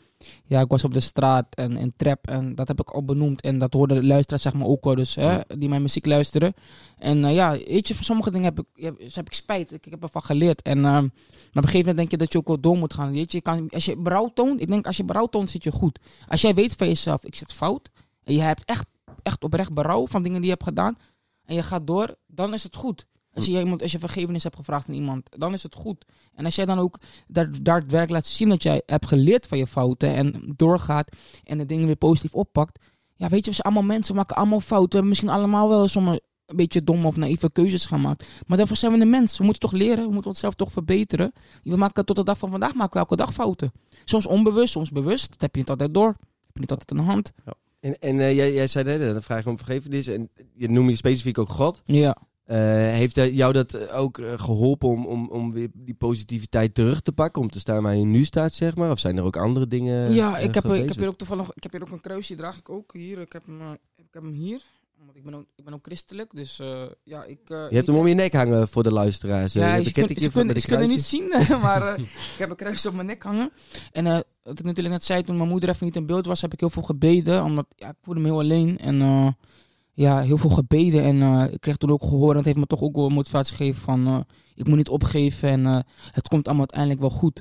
ja, 0.44 0.60
ik 0.60 0.68
was 0.70 0.84
op 0.84 0.94
de 0.94 1.00
straat 1.00 1.54
en 1.54 1.76
in 1.76 1.92
trap 1.96 2.26
en 2.26 2.54
dat 2.54 2.68
heb 2.68 2.80
ik 2.80 2.90
al 2.90 3.04
benoemd. 3.04 3.40
En 3.40 3.58
dat 3.58 3.72
hoorden 3.72 4.00
de 4.00 4.06
luisteraars 4.06 4.42
zeg 4.42 4.54
maar 4.54 4.66
ook 4.66 4.84
wel, 4.84 4.94
dus, 4.94 5.14
hè, 5.14 5.40
die 5.58 5.68
mijn 5.68 5.82
muziek 5.82 6.06
luisteren. 6.06 6.54
En 6.98 7.24
eh, 7.24 7.34
ja, 7.34 7.50
weet 7.50 7.88
je, 7.88 7.94
van 7.94 8.04
sommige 8.04 8.30
dingen 8.30 8.54
heb 8.54 8.58
ik, 8.58 8.84
heb, 8.84 9.00
heb 9.14 9.26
ik 9.26 9.32
spijt. 9.32 9.72
Ik, 9.72 9.86
ik 9.86 9.90
heb 9.90 10.02
ervan 10.02 10.22
geleerd. 10.22 10.62
En 10.62 10.84
ehm, 10.84 11.08
maar 11.52 11.62
op 11.62 11.68
een 11.68 11.70
gegeven 11.70 11.78
moment 11.78 11.96
denk 11.96 12.10
je 12.10 12.16
dat 12.16 12.32
je 12.32 12.38
ook 12.38 12.46
wel 12.46 12.60
door 12.60 12.76
moet 12.76 12.94
gaan. 12.94 13.12
Weet 13.12 13.32
je, 13.32 13.36
je 13.36 13.42
kan, 13.42 13.70
als 13.70 13.84
je 13.84 13.96
berouw 13.96 14.30
toont, 14.34 14.60
ik 14.60 14.68
denk 14.68 14.86
als 14.86 14.96
je 14.96 15.04
berouw 15.04 15.26
toont, 15.26 15.50
zit 15.50 15.64
je 15.64 15.72
goed. 15.72 15.98
Als 16.28 16.40
jij 16.40 16.54
weet 16.54 16.74
van 16.74 16.86
jezelf, 16.86 17.24
ik 17.24 17.34
zit 17.34 17.52
fout. 17.52 17.90
En 18.24 18.34
je 18.34 18.40
hebt 18.40 18.64
echt, 18.64 18.86
echt 19.22 19.44
oprecht 19.44 19.72
berouw 19.72 20.06
van 20.06 20.22
dingen 20.22 20.40
die 20.40 20.50
je 20.50 20.54
hebt 20.54 20.68
gedaan. 20.68 20.96
En 21.44 21.54
je 21.54 21.62
gaat 21.62 21.86
door, 21.86 22.14
dan 22.26 22.54
is 22.54 22.62
het 22.62 22.76
goed. 22.76 23.06
Als 23.35 23.45
je, 23.45 23.59
iemand, 23.59 23.83
als 23.83 23.93
je 23.93 23.99
vergevenis 23.99 24.43
hebt 24.43 24.57
gevraagd 24.57 24.89
aan 24.89 24.95
iemand, 24.95 25.28
dan 25.39 25.53
is 25.53 25.62
het 25.62 25.74
goed. 25.74 26.05
En 26.35 26.45
als 26.45 26.55
jij 26.55 26.64
dan 26.64 26.78
ook 26.78 26.99
daadwerkelijk 27.30 28.11
laat 28.11 28.26
zien 28.26 28.49
dat 28.49 28.62
jij 28.62 28.83
hebt 28.87 29.07
geleerd 29.07 29.47
van 29.47 29.59
je 29.59 29.66
fouten 29.66 30.14
en 30.14 30.53
doorgaat 30.57 31.16
en 31.45 31.59
de 31.59 31.66
dingen 31.66 31.87
weer 31.87 31.97
positief 31.97 32.35
oppakt. 32.35 32.78
Ja, 33.16 33.28
weet 33.28 33.45
je, 33.45 33.51
we 33.51 33.57
zijn 33.57 33.66
allemaal 33.66 33.95
mensen, 33.95 34.12
we 34.12 34.18
maken 34.18 34.37
allemaal 34.37 34.61
fouten. 34.61 34.89
We 34.89 34.95
hebben 34.95 35.09
misschien 35.09 35.30
allemaal 35.30 35.68
wel 35.68 35.89
soms 35.89 36.18
een 36.47 36.57
beetje 36.57 36.85
domme 36.85 37.07
of 37.07 37.16
naïeve 37.16 37.53
keuzes 37.53 37.87
gemaakt. 37.87 38.26
Maar 38.47 38.59
daarvoor 38.59 38.76
zijn 38.76 38.93
we 38.93 39.01
een 39.01 39.11
mens. 39.11 39.39
We 39.39 39.45
moeten 39.45 39.62
toch 39.62 39.72
leren, 39.72 40.07
we 40.07 40.12
moeten 40.12 40.30
onszelf 40.30 40.55
toch 40.55 40.72
verbeteren. 40.72 41.33
We 41.62 41.76
maken 41.76 42.05
tot 42.05 42.16
de 42.16 42.24
dag 42.24 42.39
van 42.39 42.51
vandaag 42.51 42.74
maken 42.74 42.93
we 42.93 42.99
elke 42.99 43.16
dag 43.16 43.33
fouten. 43.33 43.72
Soms 44.05 44.26
onbewust, 44.26 44.72
soms 44.72 44.91
bewust. 44.91 45.30
Dat 45.30 45.41
heb 45.41 45.53
je 45.55 45.61
niet 45.61 45.70
altijd 45.70 45.95
door. 45.95 46.12
Dat 46.12 46.20
heb 46.47 46.55
je 46.55 46.61
niet 46.61 46.70
altijd 46.70 46.91
aan 46.91 46.97
de 46.97 47.03
hand. 47.03 47.33
En, 47.80 47.99
en 47.99 48.20
eh, 48.20 48.37
jij, 48.37 48.53
jij 48.53 48.66
zei 48.66 48.85
net, 48.85 49.12
dan 49.12 49.22
vraag 49.22 49.45
je 49.45 49.51
om 49.51 49.57
vergevenis. 49.57 50.07
En 50.07 50.30
je 50.55 50.70
noem 50.70 50.89
je 50.89 50.97
specifiek 50.97 51.39
ook 51.39 51.49
God. 51.49 51.80
Ja. 51.85 52.16
Eh, 52.45 52.59
heeft 52.93 53.14
jou 53.16 53.53
dat 53.53 53.74
eh, 53.74 53.99
ook 53.99 54.18
eh, 54.18 54.32
geholpen 54.38 54.88
om, 54.88 55.07
om, 55.07 55.28
om 55.28 55.53
weer 55.53 55.68
die 55.74 55.95
positiviteit 55.95 56.74
terug 56.74 57.01
te 57.01 57.12
pakken? 57.12 57.43
Om 57.43 57.51
te 57.51 57.59
staan 57.59 57.82
waar 57.82 57.97
je 57.97 58.05
nu 58.05 58.24
staat, 58.24 58.53
zeg 58.53 58.74
maar? 58.76 58.90
Of 58.90 58.99
zijn 58.99 59.16
er 59.16 59.24
ook 59.24 59.36
andere 59.36 59.66
dingen 59.68 60.14
Ja, 60.14 60.38
ik 60.38 60.55
heb, 60.55 60.64
ik 60.64 60.88
heb 60.88 60.97
hier 60.97 61.09
ook 61.09 61.18
toevallig 61.18 61.51
ik 61.55 61.62
heb 61.62 61.72
hier 61.72 61.82
ook 61.82 61.90
een 61.90 62.01
kruisje, 62.01 62.34
draag 62.34 62.59
ik 62.59 62.68
ook 62.70 62.93
hier. 62.93 63.18
Ik 63.20 63.32
heb 63.32 63.47
hem, 63.47 63.72
ik 63.97 64.05
heb 64.11 64.22
hem 64.22 64.32
hier. 64.32 64.61
Want 65.05 65.16
ik 65.16 65.24
ben 65.24 65.34
ook, 65.34 65.47
ik 65.57 65.64
ben 65.64 65.74
ook 65.74 65.84
christelijk, 65.84 66.30
dus 66.34 66.61
ja, 67.05 67.24
ik... 67.24 67.38
eh, 67.51 67.66
Je 67.68 67.74
hebt 67.76 67.86
hem 67.86 67.97
om 67.97 68.07
je 68.07 68.14
nek 68.14 68.32
hangen 68.32 68.68
voor 68.68 68.82
de 68.82 68.93
luisteraars. 68.93 69.53
Ja, 69.53 69.74
Je 69.74 69.84
ze, 69.84 69.93
kun- 69.93 70.09
ze, 70.16 70.45
met 70.45 70.61
ze 70.61 70.66
kunnen 70.66 70.88
niet 70.88 71.03
zien, 71.03 71.32
maar 71.62 71.99
ik 72.32 72.38
heb 72.38 72.51
een 72.51 72.57
kruis 72.57 72.86
op 72.86 72.95
mijn 72.95 73.07
nek 73.07 73.22
hangen. 73.22 73.51
En 73.93 74.05
wat 74.43 74.59
ik 74.59 74.64
natuurlijk 74.64 74.95
net 74.95 75.05
zei, 75.05 75.22
toen 75.22 75.36
mijn 75.36 75.49
moeder 75.49 75.68
even 75.68 75.86
niet 75.86 75.97
in 75.97 76.07
beeld 76.07 76.26
was, 76.26 76.40
heb 76.40 76.53
ik 76.53 76.61
heel 76.61 76.70
veel 76.70 76.82
gebeden. 76.82 77.43
Omdat 77.45 77.66
ja, 77.76 77.88
ik 77.88 77.97
voelde 78.03 78.20
me 78.20 78.26
heel 78.26 78.38
alleen. 78.38 78.78
En 78.78 79.01
ja, 79.93 80.20
heel 80.20 80.36
veel 80.36 80.51
gebeden. 80.51 81.03
En 81.05 81.22
eh, 81.22 81.53
ik 81.53 81.61
kreeg 81.61 81.76
toen 81.76 81.90
ook 81.90 82.03
gehoord, 82.03 82.30
en 82.30 82.36
dat 82.36 82.45
heeft 82.45 82.57
me 82.57 82.66
toch 82.66 82.80
ook 82.82 82.95
wel 82.97 83.09
motivatie 83.09 83.57
gegeven 83.57 83.82
van... 83.82 84.07
eh, 84.07 84.18
ik 84.55 84.66
moet 84.66 84.76
niet 84.76 84.88
opgeven 84.88 85.49
en 85.49 85.66
eh, 85.66 85.78
het 86.11 86.28
komt 86.28 86.47
allemaal 86.47 86.66
uiteindelijk 86.70 87.01
wel 87.01 87.11
goed. 87.18 87.40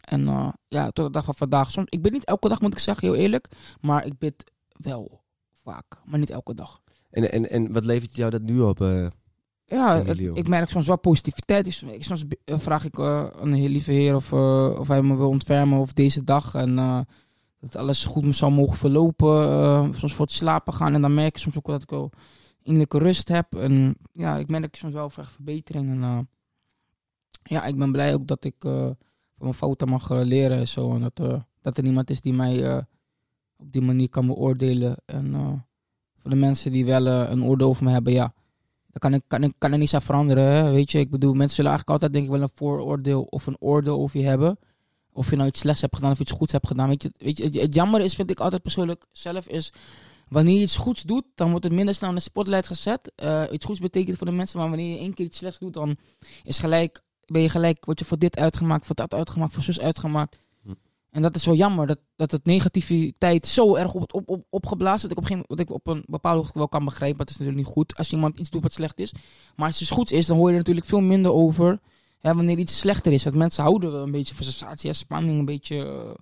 En 0.00 0.52
ja, 0.68 0.90
tot 0.90 1.04
de 1.06 1.10
dag 1.10 1.24
van 1.24 1.34
vandaag. 1.34 1.70
Soms, 1.70 1.86
ik 1.88 2.02
bid 2.02 2.12
niet 2.12 2.24
elke 2.24 2.48
dag, 2.48 2.60
moet 2.60 2.72
ik 2.72 2.78
zeggen, 2.78 3.08
heel 3.08 3.16
eerlijk. 3.16 3.48
Maar 3.80 4.06
ik 4.06 4.18
bid 4.18 4.52
wel 4.70 5.20
vaak, 5.62 5.84
maar 6.04 6.18
niet 6.18 6.30
elke 6.30 6.54
dag. 6.54 6.80
En, 7.10 7.32
en, 7.32 7.50
en 7.50 7.72
wat 7.72 7.84
levert 7.84 8.16
jou 8.16 8.30
dat 8.30 8.42
nu 8.42 8.60
op? 8.60 8.78
Ja, 9.64 9.96
het- 9.96 10.06
ik 10.38 10.48
merk 10.48 10.68
soms 10.68 10.86
wel 10.86 10.98
positiviteit. 10.98 11.66
Ik- 11.66 12.04
Soms 12.04 12.24
vraag 12.44 12.84
ik 12.84 13.00
aan 13.00 13.50
de 13.50 13.56
Heer 13.56 13.68
lieve 13.68 13.92
Heer 13.92 14.14
of, 14.14 14.32
of 14.78 14.88
hij 14.88 15.02
me 15.02 15.16
wil 15.16 15.28
ontfermen 15.28 15.78
of 15.78 15.92
deze 15.92 16.24
dag. 16.24 16.54
En 16.54 17.06
dat 17.62 17.76
alles 17.76 18.04
goed 18.04 18.36
zou 18.36 18.52
mogen 18.52 18.76
verlopen. 18.76 19.44
eh, 19.44 19.88
soms 19.92 20.14
voor 20.14 20.26
het 20.26 20.34
slapen 20.34 20.72
gaan. 20.72 20.94
En 20.94 21.00
dan 21.02 21.14
merk 21.14 21.28
ik 21.28 21.38
soms 21.38 21.56
ook 21.56 21.66
dat 21.66 21.82
ik 21.82 21.90
wel 21.90 22.10
innerlijke 22.62 22.98
rust 22.98 23.28
heb. 23.28 23.54
En 23.54 23.96
ja, 24.12 24.36
ik 24.36 24.48
merk 24.48 24.76
soms 24.76 24.92
wel 24.92 25.10
echt 25.16 25.32
verbetering. 25.32 25.90
En 25.90 26.02
eh, 26.02 26.18
ja, 27.42 27.64
ik 27.64 27.78
ben 27.78 27.92
blij 27.92 28.14
ook 28.14 28.26
dat 28.26 28.44
ik 28.44 28.64
eh, 28.64 28.72
van 28.82 28.96
mijn 29.36 29.54
fouten 29.54 29.88
mag 29.88 30.10
leren 30.10 30.58
en 30.58 30.68
zo. 30.68 30.94
En 30.94 31.00
dat, 31.00 31.42
dat 31.60 31.76
er 31.76 31.82
niemand 31.82 32.10
is 32.10 32.20
die 32.20 32.32
mij 32.32 32.78
op 33.56 33.72
die 33.72 33.82
manier 33.82 34.08
kan 34.08 34.26
beoordelen. 34.26 34.96
En 35.04 35.32
voor 36.18 36.30
de 36.30 36.36
mensen 36.36 36.72
die 36.72 36.84
wel 36.84 37.06
een 37.06 37.44
oordeel 37.44 37.68
over 37.68 37.84
me 37.84 37.90
hebben, 37.90 38.12
ja 38.12 38.34
Daar 38.90 38.98
kan 38.98 39.14
ik, 39.14 39.22
kan, 39.26 39.42
ik, 39.42 39.52
kan 39.58 39.72
er 39.72 39.78
niets 39.78 39.94
aan 39.94 40.02
veranderen. 40.02 40.72
Weet 40.72 40.90
je, 40.90 40.98
ik 40.98 41.10
bedoel, 41.10 41.34
mensen 41.34 41.56
zullen 41.56 41.70
eigenlijk 41.70 42.02
altijd 42.02 42.12
denk 42.12 42.32
ik 42.32 42.38
wel 42.38 42.48
een 42.48 42.56
vooroordeel 42.56 43.22
of 43.22 43.46
een 43.46 43.56
oordeel 43.60 43.98
over 43.98 44.20
je 44.20 44.26
hebben. 44.26 44.58
Of 45.12 45.30
je 45.30 45.36
nou 45.36 45.48
iets 45.48 45.60
slechts 45.60 45.80
hebt 45.80 45.94
gedaan 45.94 46.10
of 46.10 46.20
iets 46.20 46.32
goeds 46.32 46.52
hebt 46.52 46.66
gedaan. 46.66 46.88
Weet 46.88 47.02
je, 47.02 47.12
weet 47.16 47.38
je 47.38 47.44
het, 47.44 47.60
het 47.60 47.74
jammer 47.74 48.00
is, 48.00 48.14
vind 48.14 48.30
ik 48.30 48.40
altijd 48.40 48.62
persoonlijk 48.62 49.06
zelf, 49.12 49.48
is 49.48 49.72
wanneer 50.32 50.56
je 50.56 50.62
iets 50.62 50.76
goeds 50.76 51.02
doet, 51.02 51.24
dan 51.34 51.50
wordt 51.50 51.64
het 51.64 51.72
minder 51.72 51.94
snel 51.94 52.08
in 52.08 52.14
de 52.14 52.20
spotlight 52.20 52.66
gezet. 52.66 53.12
Eh, 53.14 53.44
iets 53.50 53.64
goeds 53.64 53.80
betekent 53.80 54.16
voor 54.16 54.26
de 54.26 54.32
mensen, 54.32 54.58
maar 54.58 54.68
wanneer 54.68 54.90
je 54.90 54.98
één 54.98 55.14
keer 55.14 55.26
iets 55.26 55.38
slechts 55.38 55.58
doet, 55.58 55.72
dan 55.72 55.96
is 56.42 56.58
gelijk, 56.58 57.02
ben 57.26 57.42
je 57.42 57.48
gelijk, 57.48 57.84
word 57.84 57.98
je 57.98 58.04
voor 58.04 58.18
dit 58.18 58.38
uitgemaakt, 58.38 58.86
voor 58.86 58.94
dat 58.94 59.14
uitgemaakt, 59.14 59.54
voor 59.54 59.62
zus 59.62 59.80
uitgemaakt. 59.80 60.38
Hm. 60.62 60.72
En 61.10 61.22
dat 61.22 61.36
is 61.36 61.44
wel 61.44 61.54
jammer, 61.54 61.86
dat, 61.86 61.98
dat 62.16 62.30
het 62.30 62.44
negativiteit 62.44 63.46
zo 63.46 63.74
erg 63.74 63.94
op, 63.94 64.14
op, 64.14 64.28
op, 64.28 64.44
opgeblazen 64.50 65.08
wordt. 65.08 65.28
Wat 65.28 65.38
ik, 65.38 65.42
op 65.42 65.48
wat 65.48 65.60
ik 65.60 65.70
op 65.70 65.86
een 65.86 66.04
bepaalde 66.06 66.38
hoogte 66.38 66.58
wel 66.58 66.68
kan 66.68 66.84
begrijpen, 66.84 67.16
maar 67.16 67.26
het 67.26 67.34
is 67.34 67.40
natuurlijk 67.40 67.66
niet 67.66 67.74
goed 67.76 67.96
als 67.96 68.12
iemand 68.12 68.38
iets 68.38 68.50
doet 68.50 68.62
wat 68.62 68.72
slecht 68.72 68.98
is. 68.98 69.12
Maar 69.56 69.66
als 69.66 69.78
het 69.78 69.88
dus 69.88 69.96
goed 69.96 70.10
is, 70.10 70.26
dan 70.26 70.36
hoor 70.36 70.46
je 70.46 70.52
er 70.52 70.58
natuurlijk 70.58 70.86
veel 70.86 71.00
minder 71.00 71.32
over 71.32 71.80
hè, 72.22 72.34
wanneer 72.34 72.58
iets 72.58 72.78
slechter 72.78 73.12
is. 73.12 73.24
Want 73.24 73.36
mensen 73.36 73.62
houden 73.62 73.92
wel 73.92 74.02
een 74.02 74.10
beetje 74.10 74.34
van 74.34 74.44
sensatie, 74.44 74.90
hè, 74.90 74.96
spanning, 74.96 75.38
een 75.38 75.44
beetje 75.44 75.84
eh, 75.84 76.14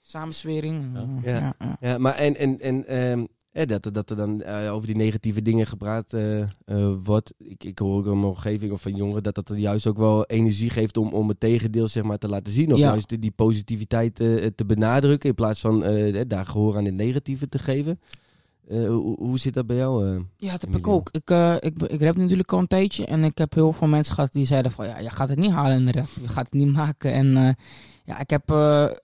samenswering. 0.00 0.82
Ja. 0.94 1.00
Eh, 1.22 1.32
Ja. 1.40 1.54
ja. 1.58 1.76
Ja, 1.80 1.98
maar 1.98 2.14
en, 2.14 2.36
en, 2.36 2.60
en 2.60 2.86
ehm, 2.86 3.24
eh, 3.52 3.66
dat, 3.66 3.84
er- 3.84 3.92
dat 3.92 4.10
er 4.10 4.16
dan 4.16 4.42
eh, 4.42 4.72
over 4.72 4.86
die 4.86 4.96
negatieve 4.96 5.42
dingen 5.42 5.66
gepraat 5.66 6.12
eh, 6.12 6.40
eh, 6.40 6.48
wordt. 7.04 7.34
Ik, 7.38 7.64
ik 7.64 7.78
hoor 7.78 7.96
ook 7.98 8.04
in 8.06 8.12
mijn 8.12 8.24
omgeving 8.24 8.72
of 8.72 8.82
van 8.82 8.94
jongeren 8.96 9.22
dat 9.22 9.34
dat 9.34 9.48
er 9.48 9.56
juist 9.56 9.86
ook 9.86 9.96
wel 9.96 10.24
energie 10.26 10.70
geeft 10.70 10.96
om, 10.96 11.12
om 11.12 11.28
het 11.28 11.40
tegendeel 11.40 11.88
zeg 11.88 12.02
maar, 12.02 12.18
te 12.18 12.28
laten 12.28 12.52
zien. 12.52 12.72
Of 12.72 12.78
Ja. 12.78 12.88
juist 12.88 13.08
die, 13.08 13.18
die 13.18 13.30
positiviteit 13.30 14.14
te 14.54 14.64
benadrukken 14.66 15.28
in 15.28 15.34
plaats 15.34 15.60
van 15.60 15.80
daar 16.28 16.46
gehoor 16.46 16.76
aan 16.76 16.84
het 16.84 16.94
negatieve 16.94 17.48
te 17.48 17.58
geven. 17.58 18.00
Eh, 18.68 18.86
hoe, 18.86 19.16
hoe 19.18 19.38
zit 19.38 19.54
dat 19.54 19.66
bij 19.66 19.76
jou? 19.76 20.08
eh? 20.14 20.20
Ja, 20.36 20.50
dat 20.50 20.60
heb 20.60 20.76
ik 20.76 20.86
ook. 20.86 21.08
Ik, 21.10 21.30
eh 21.30 21.56
ik, 21.60 21.82
ik 21.82 22.02
rap 22.02 22.16
natuurlijk 22.16 22.52
al 22.52 22.58
een 22.58 22.66
tijdje 22.66 23.06
en 23.06 23.24
ik 23.24 23.38
heb 23.38 23.54
heel 23.54 23.72
veel 23.72 23.88
mensen 23.88 24.14
gehad 24.14 24.32
die 24.32 24.46
zeiden 24.46 24.72
van 24.72 24.86
ja, 24.86 24.98
je 24.98 25.10
gaat 25.10 25.28
het 25.28 25.38
niet 25.38 25.50
halen 25.50 25.76
in 25.76 25.84
de 25.84 25.92
rap. 25.92 26.06
Je 26.20 26.28
gaat 26.28 26.44
het 26.44 26.54
niet 26.54 26.72
maken. 26.72 27.12
En 27.12 27.56
ja, 28.04 28.18
ik 28.18 28.30
heb, 28.30 28.42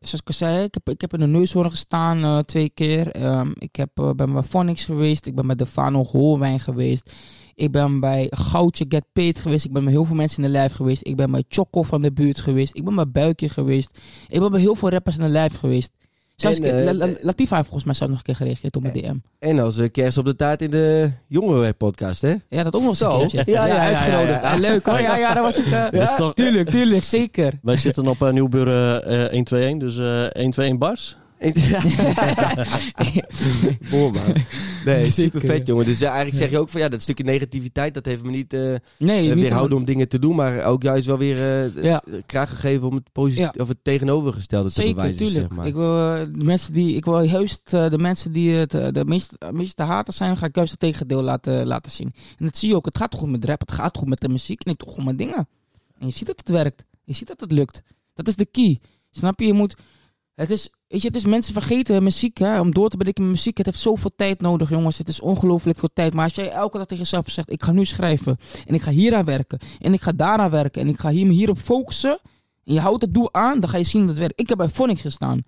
zoals 0.01 0.13
ik 0.13 0.27
al 0.27 0.35
zei, 0.35 0.65
ik 0.65 0.75
heb, 0.75 0.89
ik 0.89 1.01
heb 1.01 1.13
in 1.13 1.21
de 1.21 1.27
neushoorn 1.27 1.71
gestaan 1.71 2.45
twee 2.45 2.71
keer. 2.71 3.11
Ehm, 3.11 3.51
ik 3.59 3.77
heb, 3.77 3.91
ben 4.17 4.33
bij 4.33 4.43
Phonics 4.43 4.85
geweest. 4.85 5.27
Ik 5.27 5.35
ben 5.35 5.47
bij 5.47 5.57
Defano 5.57 6.05
Hoorwijn 6.05 6.61
geweest. 6.61 7.13
Ik 7.55 7.71
ben 7.71 8.01
bij 8.01 8.27
Goudje 8.31 8.85
Get 8.89 9.05
Paid 9.13 9.41
geweest. 9.41 9.65
Ik 9.65 9.73
ben 9.73 9.85
bij 9.85 9.93
heel 9.93 10.05
veel 10.05 10.17
mensen 10.17 10.43
in 10.43 10.51
de 10.51 10.57
lijf 10.57 10.73
geweest. 10.73 11.07
Ik 11.07 11.17
ben 11.17 11.31
bij 11.31 11.45
Choco 11.49 11.83
van 11.83 12.03
de 12.03 12.13
buurt 12.13 12.41
geweest. 12.41 12.77
Ik 12.77 12.85
ben 12.85 12.95
bij 12.95 13.11
Buikje 13.11 13.49
geweest. 13.49 14.01
Ik 14.29 14.41
ben 14.41 14.51
bij 14.51 14.61
heel 14.61 14.75
veel 14.75 14.91
rappers 14.91 15.17
in 15.17 15.23
de 15.23 15.29
lijf 15.29 15.57
geweest. 15.59 15.91
Zelfs 16.41 16.59
En, 16.59 16.79
eh, 16.79 16.85
La- 16.85 17.07
La- 17.07 17.15
Latifa 17.21 17.55
heeft 17.55 17.69
volgens 17.69 17.85
mij 17.85 17.95
zelf 17.95 18.11
nog 18.11 18.19
een 18.19 18.25
keer 18.25 18.37
gereageerd 18.37 18.77
op 18.77 18.83
mijn 18.83 18.95
DM. 18.95 19.15
En 19.39 19.59
als 19.59 19.79
eh, 19.79 19.91
kerst 19.91 20.19
op 20.19 20.25
de 20.25 20.37
taart 20.37 20.63
in 20.63 20.71
de 20.71 21.11
jongerenpodcast, 21.29 22.21
hè? 22.21 22.35
Ja, 22.49 22.63
dat 22.63 22.75
ook 22.75 22.81
nog 22.83 22.91
eens 22.91 23.01
een 23.01 23.11
Zo. 23.11 23.19
keertje. 23.19 23.43
Ja, 23.53 23.67
ja, 23.67 23.75
ja, 23.75 23.81
uitgenodigd. 23.81 24.43
ja, 24.43 24.49
ja. 24.49 24.55
Ah, 24.55 24.59
leuk 24.61 24.87
hoor. 24.87 25.01
Ja, 25.01 25.17
ja, 25.17 25.35
daar 25.35 25.43
was 25.43 25.57
ik. 25.57 25.67
eh, 25.67 25.91
Dus 25.91 26.15
toch- 26.17 26.35
Tuurlijk, 26.35 26.71
tuurlijk, 26.71 27.05
zeker. 27.05 27.53
Wij 27.63 27.77
zitten 27.77 28.07
op 28.07 28.21
uh, 28.23 28.31
Nieuwburen 28.31 29.05
eh 29.05 29.11
121, 29.31 29.79
dus 29.89 29.97
eh 29.99 30.05
121 30.05 30.79
bars. 30.79 31.17
Man. 33.91 34.13
Nee, 34.85 35.11
super 35.11 35.41
Zeker. 35.41 35.41
vet 35.41 35.67
jongen. 35.67 35.85
Dus 35.85 35.99
ja, 35.99 36.07
eigenlijk 36.09 36.37
zeg 36.39 36.51
je 36.51 36.59
ook 36.59 36.69
van 36.69 36.81
ja, 36.81 36.89
dat 36.89 37.01
stukje 37.03 37.25
negativiteit, 37.25 37.95
dat 37.95 38.05
heeft 38.05 38.23
me 38.23 38.31
niet 38.31 38.53
eh, 38.53 38.75
Nee, 38.99 39.29
eh, 39.29 39.35
niet 39.35 39.43
weerhouden 39.45 39.79
om 39.79 39.85
dingen 39.85 40.09
te 40.09 40.19
doen, 40.19 40.35
maar 40.37 40.65
ook 40.65 40.83
juist 40.83 41.07
wel 41.07 41.19
weer 41.19 41.39
eh 41.77 41.83
Ja. 41.85 42.03
kracht 42.27 42.53
gegeven 42.53 42.89
om 42.89 42.95
het, 42.95 43.13
posit- 43.13 43.39
Ja. 43.39 43.53
of 43.57 43.69
het 43.69 43.79
tegenovergestelde 43.85 44.69
te 44.69 44.75
Zeker, 44.75 44.95
bewijzen. 44.95 45.17
tuurlijk. 45.27 45.47
Zeg 45.49 45.57
maar. 45.59 45.67
Ik 45.67 45.75
wil 45.75 46.15
eh, 46.15 46.25
de 46.25 46.45
mensen 46.45 46.73
die, 46.73 46.95
ik 46.97 47.05
wil 47.05 47.21
juist 47.23 47.75
eh, 47.75 47.91
de 47.91 47.99
mensen 47.99 48.33
die 48.33 48.53
het 48.55 48.75
eh, 48.75 48.89
de 48.93 49.05
meest, 49.05 49.31
de 49.39 49.53
meest 49.53 49.77
te 49.77 49.83
haten 49.83 50.15
zijn, 50.15 50.37
ga 50.37 50.47
ik 50.47 50.55
juist 50.57 50.71
het 50.71 50.81
tegendeel 50.81 51.23
laten, 51.23 51.67
laten 51.67 51.91
zien. 51.93 52.13
En 52.39 52.45
dat 52.45 52.57
zie 52.59 52.69
je 52.69 52.77
ook. 52.77 52.85
Het 52.85 52.97
gaat 52.97 53.15
goed 53.15 53.31
met 53.31 53.45
rap, 53.45 53.61
het 53.61 53.73
gaat 53.73 53.97
goed 53.97 54.09
met 54.09 54.21
de 54.21 54.29
muziek 54.29 54.63
en 54.63 54.73
ik 54.73 54.79
doe 54.79 54.89
gewoon 54.89 55.05
mijn 55.05 55.17
dingen. 55.17 55.49
En 55.99 56.07
je 56.07 56.13
ziet 56.13 56.27
dat 56.27 56.39
het 56.39 56.49
werkt. 56.51 56.85
Je 57.05 57.15
ziet 57.15 57.29
dat 57.29 57.41
het 57.41 57.53
lukt. 57.53 57.83
Dat 58.15 58.29
is 58.29 58.37
de 58.37 58.47
key. 58.47 58.81
Snap 59.11 59.41
je? 59.41 59.47
Je 59.47 59.53
moet. 59.53 59.75
Het 60.35 60.51
is, 60.51 60.71
weet 60.91 61.01
je, 61.03 61.07
het 61.07 61.17
is 61.17 61.25
mensen 61.27 61.53
vergeten 61.53 62.03
muziek, 62.03 62.39
hè, 62.39 62.61
om 62.61 62.75
door 62.75 62.89
te 62.89 62.97
breken 62.97 63.23
met 63.23 63.33
muziek. 63.33 63.57
Het 63.57 63.67
heeft 63.67 63.79
zoveel 63.79 64.11
tijd 64.17 64.41
nodig, 64.41 64.71
jongens. 64.71 64.99
Het 64.99 65.09
is 65.09 65.21
ongelooflijk 65.21 65.79
veel 65.79 65.91
tijd. 65.93 66.15
Maar 66.15 66.25
als 66.25 66.35
jij 66.35 66.51
elke 66.51 66.77
dag 66.77 66.87
tegen 66.87 67.05
jezelf 67.05 67.31
zegt: 67.31 67.53
Ik 67.53 67.63
ga 67.63 67.73
nu 67.73 67.85
schrijven. 67.85 68.37
En 68.67 68.75
ik 68.75 68.83
ga 68.83 68.91
hier 68.91 69.15
aan 69.15 69.25
werken. 69.25 69.59
En 69.79 69.93
ik 69.93 70.01
ga 70.03 70.13
daaraan 70.13 70.51
werken. 70.51 70.83
En 70.83 70.89
ik 70.89 71.01
ga 71.01 71.11
hier, 71.11 71.27
me 71.27 71.33
hierop 71.33 71.59
focussen. 71.59 72.19
En 72.65 72.75
je 72.75 72.81
houdt 72.81 73.03
het 73.03 73.15
doel 73.15 73.35
aan, 73.35 73.61
dan 73.61 73.71
ga 73.71 73.77
je 73.77 73.85
zien 73.85 74.01
dat 74.01 74.11
het 74.11 74.19
werkt. 74.19 74.41
Ik 74.41 74.49
heb 74.49 74.59
bij 74.59 74.69
Phonics 74.69 75.01
gestaan. 75.01 75.43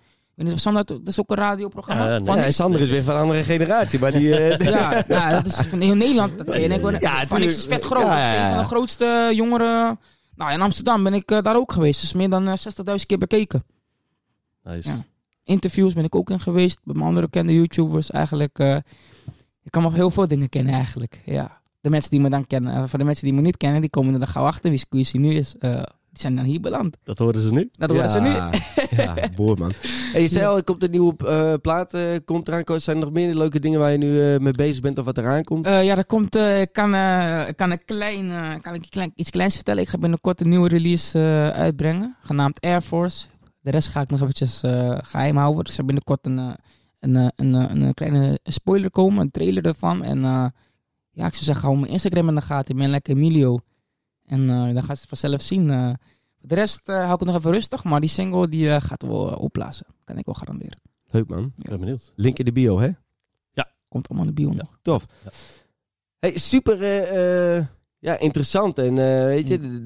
Sander, 0.55 0.85
dat 0.85 1.07
is 1.07 1.19
ook 1.19 1.29
een 1.29 1.35
radioprogramma. 1.37 2.03
Ja, 2.11 2.17
nee. 2.17 2.25
Van- 2.25 2.37
Ja, 2.37 2.43
en 2.43 2.53
Sander 2.53 2.81
is 2.81 2.89
weer 2.89 3.03
van 3.03 3.15
een 3.15 3.21
andere 3.21 3.43
generatie, 3.43 3.99
maar 3.99 4.11
die... 4.11 4.35
eh, 4.37 4.71
ja, 4.73 5.03
ja, 5.07 5.31
dat 5.31 5.45
is 5.45 5.55
van 5.55 5.79
heel 5.81 5.95
Nederland. 5.95 6.37
Dat, 6.37 6.47
ik 6.47 7.01
Ja, 7.01 7.19
is 7.47 7.65
vet 7.65 7.83
groot. 7.83 8.03
Ja, 8.03 8.09
Dat 8.09 8.33
is 8.35 8.41
een 8.41 8.49
van 8.49 8.57
de 8.63 8.65
grootste 8.65 9.31
jongeren. 9.35 9.99
Nou, 10.35 10.51
in 10.51 10.61
Amsterdam 10.61 11.03
ben 11.03 11.13
ik 11.13 11.31
eh, 11.31 11.41
daar 11.41 11.55
ook 11.55 11.71
geweest. 11.71 11.95
Dat 11.95 12.03
is 12.03 12.13
meer 12.13 12.29
dan 12.29 12.47
eh, 12.47 12.53
60.000 12.89 12.95
keer 13.05 13.17
bekeken. 13.17 13.63
Nice. 14.63 14.89
Interviews 15.43 15.93
ben 15.93 16.03
ik 16.03 16.15
ook 16.15 16.29
in 16.29 16.39
geweest. 16.39 16.79
Met 16.83 16.95
mijn 16.95 17.07
andere 17.07 17.25
bekende 17.25 17.53
YouTubers. 17.53 18.11
Eigenlijk, 18.11 18.59
eh, 18.59 18.75
ik 19.63 19.71
kan 19.71 19.81
nog 19.83 19.93
heel 19.93 20.09
veel 20.09 20.27
dingen 20.27 20.49
kennen 20.49 20.73
eigenlijk. 20.73 21.21
Ja. 21.25 21.61
De 21.81 21.89
mensen 21.89 22.09
die 22.09 22.19
me 22.19 22.29
dan 22.29 22.47
kennen. 22.47 22.73
Eh, 22.75 22.83
voor 22.87 22.99
de 22.99 23.05
mensen 23.05 23.25
die 23.25 23.33
me 23.33 23.41
niet 23.41 23.57
kennen, 23.57 23.81
die 23.81 23.89
komen 23.89 24.13
er 24.13 24.19
dan 24.19 24.27
gauw 24.27 24.45
achter 24.45 24.69
wie 24.69 24.79
Squeezie 24.79 25.19
nu 25.19 25.33
is. 25.33 25.55
Eh, 25.59 25.73
die 26.09 26.21
zijn 26.21 26.35
dan 26.35 26.45
hier 26.45 26.59
beland. 26.59 26.97
Dat 27.03 27.17
horen 27.17 27.41
ze 27.41 27.53
nu. 27.53 27.69
Dat 27.71 27.89
horen 27.89 28.09
ze 28.09 28.19
nu. 28.19 28.29
Ja, 29.03 29.13
boor 29.35 29.57
man. 29.57 29.73
Hey, 30.11 30.21
je 30.21 30.27
zei 30.27 30.45
al, 30.45 30.57
er 30.57 30.63
komt 30.63 30.83
een 30.83 30.91
nieuwe 30.91 31.13
eh, 31.17 31.53
plaat, 31.61 31.97
komt 32.25 32.47
eraan. 32.47 32.63
Zijn 32.81 32.97
er 32.97 33.03
nog 33.03 33.13
meer 33.13 33.33
leuke 33.33 33.59
dingen 33.59 33.79
waar 33.79 33.91
je 33.91 33.97
nu 33.97 34.33
eh, 34.33 34.39
mee 34.39 34.51
bezig 34.53 34.81
bent 34.81 34.99
of 34.99 35.05
wat 35.05 35.17
eraan 35.17 35.43
komt? 35.43 35.65
Eh, 35.65 35.83
ja, 35.83 35.97
er 35.97 36.05
komt, 36.05 36.35
eh, 36.35 36.61
ik 36.61 36.73
kan, 36.73 36.93
eh, 36.93 37.47
ik 37.47 37.55
kan, 37.55 37.71
een 37.71 37.85
klein, 37.85 38.31
eh, 38.31 38.49
kan 38.61 38.73
ik 38.73 38.85
klein, 38.89 39.11
iets 39.15 39.29
kleins 39.29 39.55
vertellen. 39.55 39.81
Ik 39.81 39.89
ga 39.89 39.97
binnenkort 39.97 40.41
een 40.41 40.49
nieuwe 40.49 40.67
release 40.67 41.19
eh, 41.19 41.49
uitbrengen, 41.49 42.15
genaamd 42.21 42.61
Air 42.61 42.81
Force. 42.81 43.25
De 43.63 43.71
rest 43.71 43.87
ga 43.87 44.01
ik 44.01 44.09
nog 44.09 44.21
eventjes 44.21 44.61
eh, 44.63 44.97
geheim 45.01 45.37
houden. 45.37 45.59
Dus 45.59 45.67
er 45.69 45.73
zal 45.75 45.85
binnenkort 45.85 46.25
een, 46.25 46.39
eh, 46.39 46.53
een, 46.99 47.15
eh, 47.15 47.27
een, 47.35 47.55
eh, 47.55 47.69
een, 47.87 47.93
kleine 47.93 48.39
spoiler 48.43 48.89
komen, 48.91 49.21
een 49.21 49.31
trailer 49.31 49.65
ervan. 49.65 50.03
En 50.03 50.17
eh, 50.23 50.45
ja, 51.11 51.25
ik 51.25 51.33
zou 51.33 51.43
zeggen, 51.43 51.65
hou 51.65 51.77
mijn 51.79 51.91
Instagram 51.91 52.27
in 52.29 52.35
de 52.35 52.41
gaten. 52.41 52.75
Ik 52.75 52.81
ben 52.81 52.89
lekker 52.89 53.15
Emilio. 53.15 53.59
En 54.25 54.49
eh, 54.49 54.73
dan 54.73 54.83
gaat 54.83 54.99
ze 54.99 55.07
vanzelf 55.07 55.41
zien. 55.41 55.69
eh. 55.71 55.85
Voor 56.39 56.47
de 56.49 56.55
rest 56.55 56.89
eh, 56.89 56.95
hou 56.95 57.13
ik 57.13 57.19
het 57.19 57.27
nog 57.27 57.37
even 57.37 57.51
rustig, 57.51 57.83
maar 57.83 57.99
die 57.99 58.09
single 58.09 58.47
die 58.49 58.69
eh, 58.69 58.81
gaat 58.81 59.01
wel 59.01 59.25
opblazen. 59.35 59.85
Kan 60.03 60.17
ik 60.17 60.25
wel 60.25 60.35
garanderen. 60.35 60.79
Leuk 61.09 61.27
man. 61.27 61.53
Ik 61.57 61.69
ben 61.69 61.79
benieuwd. 61.79 62.11
Link 62.15 62.39
in 62.39 62.45
de 62.45 62.51
bio, 62.51 62.79
hè? 62.79 62.89
Komt 63.87 64.09
allemaal 64.09 64.27
in 64.27 64.35
de 64.35 64.41
bio 64.41 64.51
Ja. 64.51 64.55
nog. 64.57 64.77
Tof. 64.81 65.05
Ja. 65.23 65.29
Hey, 66.19 66.37
super 66.37 66.81
eh, 66.83 67.57
eh, 67.57 67.65
ja, 67.99 68.19
interessant 68.19 68.77
en 68.77 68.97
eh, 68.97 69.25
weet 69.25 69.47
je, 69.47 69.81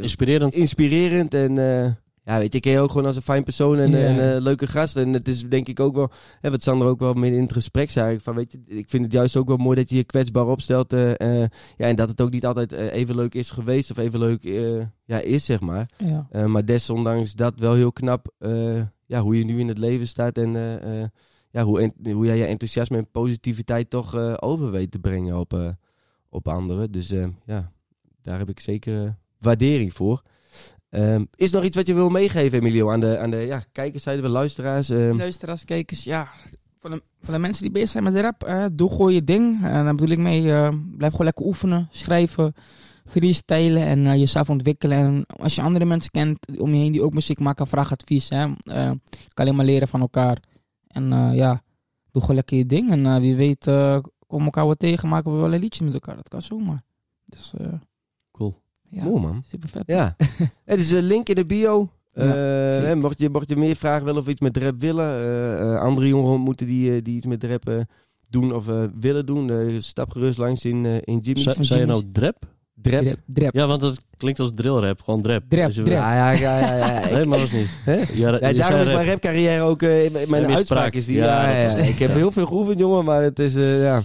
Inspirerend. 0.00 0.54
inspirerend 0.54 1.34
en 1.34 1.58
eh, 1.58 1.90
ja, 2.24 2.38
weet 2.38 2.50
je, 2.52 2.56
ik 2.56 2.62
ken 2.62 2.72
je 2.72 2.80
ook 2.80 2.90
gewoon 2.90 3.06
als 3.06 3.16
een 3.16 3.22
fijn 3.22 3.42
persoon 3.42 3.78
en 3.78 3.90
Ja. 3.90 4.18
een 4.34 4.40
leuke 4.42 4.66
gast. 4.66 4.96
En 4.96 5.12
het 5.12 5.28
is 5.28 5.48
denk 5.48 5.68
ik 5.68 5.80
ook 5.80 5.94
wel, 5.94 6.10
hè, 6.40 6.50
wat 6.50 6.62
Sander 6.62 6.88
ook 6.88 6.98
wel 6.98 7.14
mee 7.14 7.32
in 7.34 7.42
het 7.42 7.52
gesprek 7.52 7.90
zei, 7.90 8.20
van 8.20 8.34
weet 8.34 8.52
je, 8.52 8.60
ik 8.66 8.88
vind 8.88 9.04
het 9.04 9.12
juist 9.12 9.36
ook 9.36 9.48
wel 9.48 9.56
mooi 9.56 9.76
dat 9.76 9.90
je 9.90 9.96
je 9.96 10.04
kwetsbaar 10.04 10.46
opstelt. 10.46 10.92
eh, 10.92 11.20
eh, 11.42 11.48
ja, 11.76 11.86
en 11.86 11.96
dat 11.96 12.08
het 12.08 12.20
ook 12.20 12.30
niet 12.30 12.46
altijd 12.46 12.72
eh, 12.72 12.92
even 12.92 13.14
leuk 13.14 13.34
is 13.34 13.50
geweest 13.50 13.90
of 13.90 13.96
even 13.96 14.18
leuk 14.18 14.44
eh, 14.44 14.82
ja, 15.04 15.18
is, 15.20 15.44
zeg 15.44 15.60
maar. 15.60 15.88
Ja. 15.96 16.26
Eh, 16.30 16.44
maar 16.44 16.64
desondanks 16.64 17.32
dat 17.34 17.54
wel 17.58 17.74
heel 17.74 17.92
knap 17.92 18.32
eh, 18.38 18.82
ja, 19.06 19.20
hoe 19.20 19.38
je 19.38 19.44
nu 19.44 19.58
in 19.60 19.68
het 19.68 19.78
leven 19.78 20.06
staat 20.08 20.38
en 20.38 20.56
eh, 20.56 21.02
eh, 21.02 21.08
ja, 21.50 21.64
hoe, 21.64 21.92
hoe 22.12 22.26
jij 22.26 22.36
je 22.36 22.44
enthousiasme 22.44 22.96
en 22.96 23.10
positiviteit 23.10 23.90
toch 23.90 24.14
eh, 24.14 24.34
over 24.40 24.70
weet 24.70 24.90
te 24.90 24.98
brengen 24.98 25.38
op, 25.38 25.52
eh, 25.52 25.68
op 26.28 26.48
anderen. 26.48 26.90
Dus 26.92 27.10
eh, 27.10 27.26
ja, 27.46 27.72
daar 28.22 28.38
heb 28.38 28.48
ik 28.48 28.60
zeker 28.60 29.04
eh, 29.04 29.10
waardering 29.38 29.92
voor. 29.94 30.22
Ehm, 30.94 31.24
is 31.34 31.50
nog 31.50 31.64
iets 31.64 31.76
wat 31.76 31.86
je 31.86 31.94
wil 31.94 32.08
meegeven, 32.08 32.58
Emilio, 32.58 32.90
aan 32.90 33.00
de, 33.00 33.18
aan 33.18 33.30
de 33.30 33.36
ja, 33.36 33.64
kijkers, 33.72 34.02
zeiden 34.02 34.24
we, 34.24 34.30
luisteraars? 34.30 34.90
Ehm, 34.90 35.16
Luisteraars, 35.16 35.64
kijkers, 35.64 36.04
ja. 36.04 36.28
Voor 36.78 36.90
de, 36.90 37.02
voor 37.22 37.34
de 37.34 37.40
mensen 37.40 37.62
die 37.62 37.72
bezig 37.72 37.88
zijn 37.88 38.04
met 38.04 38.12
de 38.12 38.20
rap, 38.20 38.44
eh, 38.44 38.66
doe 38.72 38.90
gewoon 38.90 39.12
je 39.12 39.24
ding. 39.24 39.64
En 39.64 39.84
daar 39.84 39.94
bedoel 39.94 40.10
ik 40.10 40.18
mee, 40.18 40.52
eh, 40.52 40.68
blijf 40.96 41.10
gewoon 41.10 41.26
lekker 41.26 41.44
oefenen, 41.44 41.88
schrijven, 41.90 42.54
freestylen 43.06 43.86
en 43.86 44.06
eh, 44.06 44.14
jezelf 44.14 44.50
ontwikkelen. 44.50 44.98
En 44.98 45.26
als 45.26 45.54
je 45.54 45.62
andere 45.62 45.84
mensen 45.84 46.10
kent 46.10 46.58
om 46.58 46.74
je 46.74 46.80
heen 46.80 46.92
die 46.92 47.02
ook 47.02 47.14
muziek 47.14 47.38
maken, 47.38 47.66
vraag 47.66 47.92
advies. 47.92 48.28
Hè. 48.28 48.44
Eh, 48.44 48.90
kan 48.94 48.98
alleen 49.34 49.56
maar 49.56 49.64
leren 49.64 49.88
van 49.88 50.00
elkaar. 50.00 50.38
En 50.86 51.12
eh, 51.12 51.34
ja, 51.34 51.62
doe 52.12 52.20
gewoon 52.20 52.36
lekker 52.36 52.56
je 52.56 52.66
ding. 52.66 52.90
En 52.90 53.06
eh, 53.06 53.16
wie 53.16 53.36
weet, 53.36 53.66
eh 53.66 53.98
komen 54.26 54.44
elkaar 54.44 54.66
wat 54.66 54.78
tegen, 54.78 55.08
maken 55.08 55.32
we 55.32 55.38
wel 55.38 55.54
een 55.54 55.60
liedje 55.60 55.84
met 55.84 55.94
elkaar. 55.94 56.16
Dat 56.16 56.28
kan 56.28 56.42
zomaar. 56.42 56.82
Dus 57.24 57.52
eh. 57.58 57.72
Ja, 58.94 59.04
Mooi, 59.04 59.20
man. 59.22 59.42
super 59.48 59.68
vet. 59.68 59.82
Ja, 59.86 60.16
het 60.64 60.78
is 60.78 60.90
een 60.90 61.02
link 61.02 61.28
in 61.28 61.34
de 61.34 61.44
bio. 61.44 61.88
Ja, 62.14 62.22
Eh, 62.22 62.82
hè, 62.86 62.96
mocht, 62.96 63.20
je, 63.20 63.28
mocht 63.30 63.48
je 63.48 63.56
meer 63.56 63.76
vragen 63.76 64.04
willen 64.04 64.20
of 64.20 64.28
iets 64.28 64.40
met 64.40 64.56
rap 64.56 64.74
willen, 64.80 65.04
eh, 65.06 65.60
eh, 65.74 65.78
andere 65.80 66.08
jongeren 66.08 66.34
ontmoeten 66.34 66.66
die, 66.66 67.02
die 67.02 67.16
iets 67.16 67.26
met 67.26 67.44
rap 67.44 67.84
doen 68.28 68.54
of 68.54 68.64
willen 69.00 69.26
doen, 69.26 69.76
stap 69.82 70.10
gerust 70.10 70.38
langs 70.38 70.64
in, 70.64 70.86
eh 70.86 70.92
in 71.00 71.18
Jimmy's. 71.18 71.56
Zei 71.60 71.80
je 71.80 71.86
nou 71.86 72.02
drap? 72.12 72.36
Drap. 72.82 73.54
Ja, 73.54 73.66
want 73.66 73.80
dat 73.80 73.98
klinkt 74.16 74.40
als 74.40 74.50
drillrap. 74.54 75.00
Gewoon 75.00 75.22
drap. 75.22 75.42
Drap, 75.48 75.70
drap. 75.72 75.86
Ja, 75.86 76.14
ja, 76.14 76.30
ja. 76.30 76.58
ja, 76.58 76.76
ja. 76.76 77.00
Nee, 77.10 77.20
Ik- 77.20 77.26
maar 77.26 77.38
dat 77.38 77.46
is 77.46 77.52
niet. 77.52 77.68
hè? 77.84 77.94
Ja, 77.94 78.04
Ja, 78.14 78.52
daarom 78.52 78.80
is 78.80 78.86
rap. 78.86 78.94
mijn 78.94 79.06
rapcarrière 79.06 79.62
ook... 79.62 79.80
mijn 80.28 80.46
uitspraak 80.46 80.94
is 80.94 81.06
die... 81.06 81.16
Ja, 81.16 81.24
Ja, 81.24 81.56
ja, 81.58 81.62
dat 81.64 81.72
ja. 81.72 81.78
was- 81.78 81.88
Ik 81.88 81.98
heb 81.98 82.12
heel 82.14 82.32
veel 82.32 82.46
geoefend, 82.46 82.78
jongen, 82.78 83.04
maar 83.04 83.22
het 83.22 83.38
is... 83.38 83.54
eh, 83.56 83.82
ja. 83.82 84.02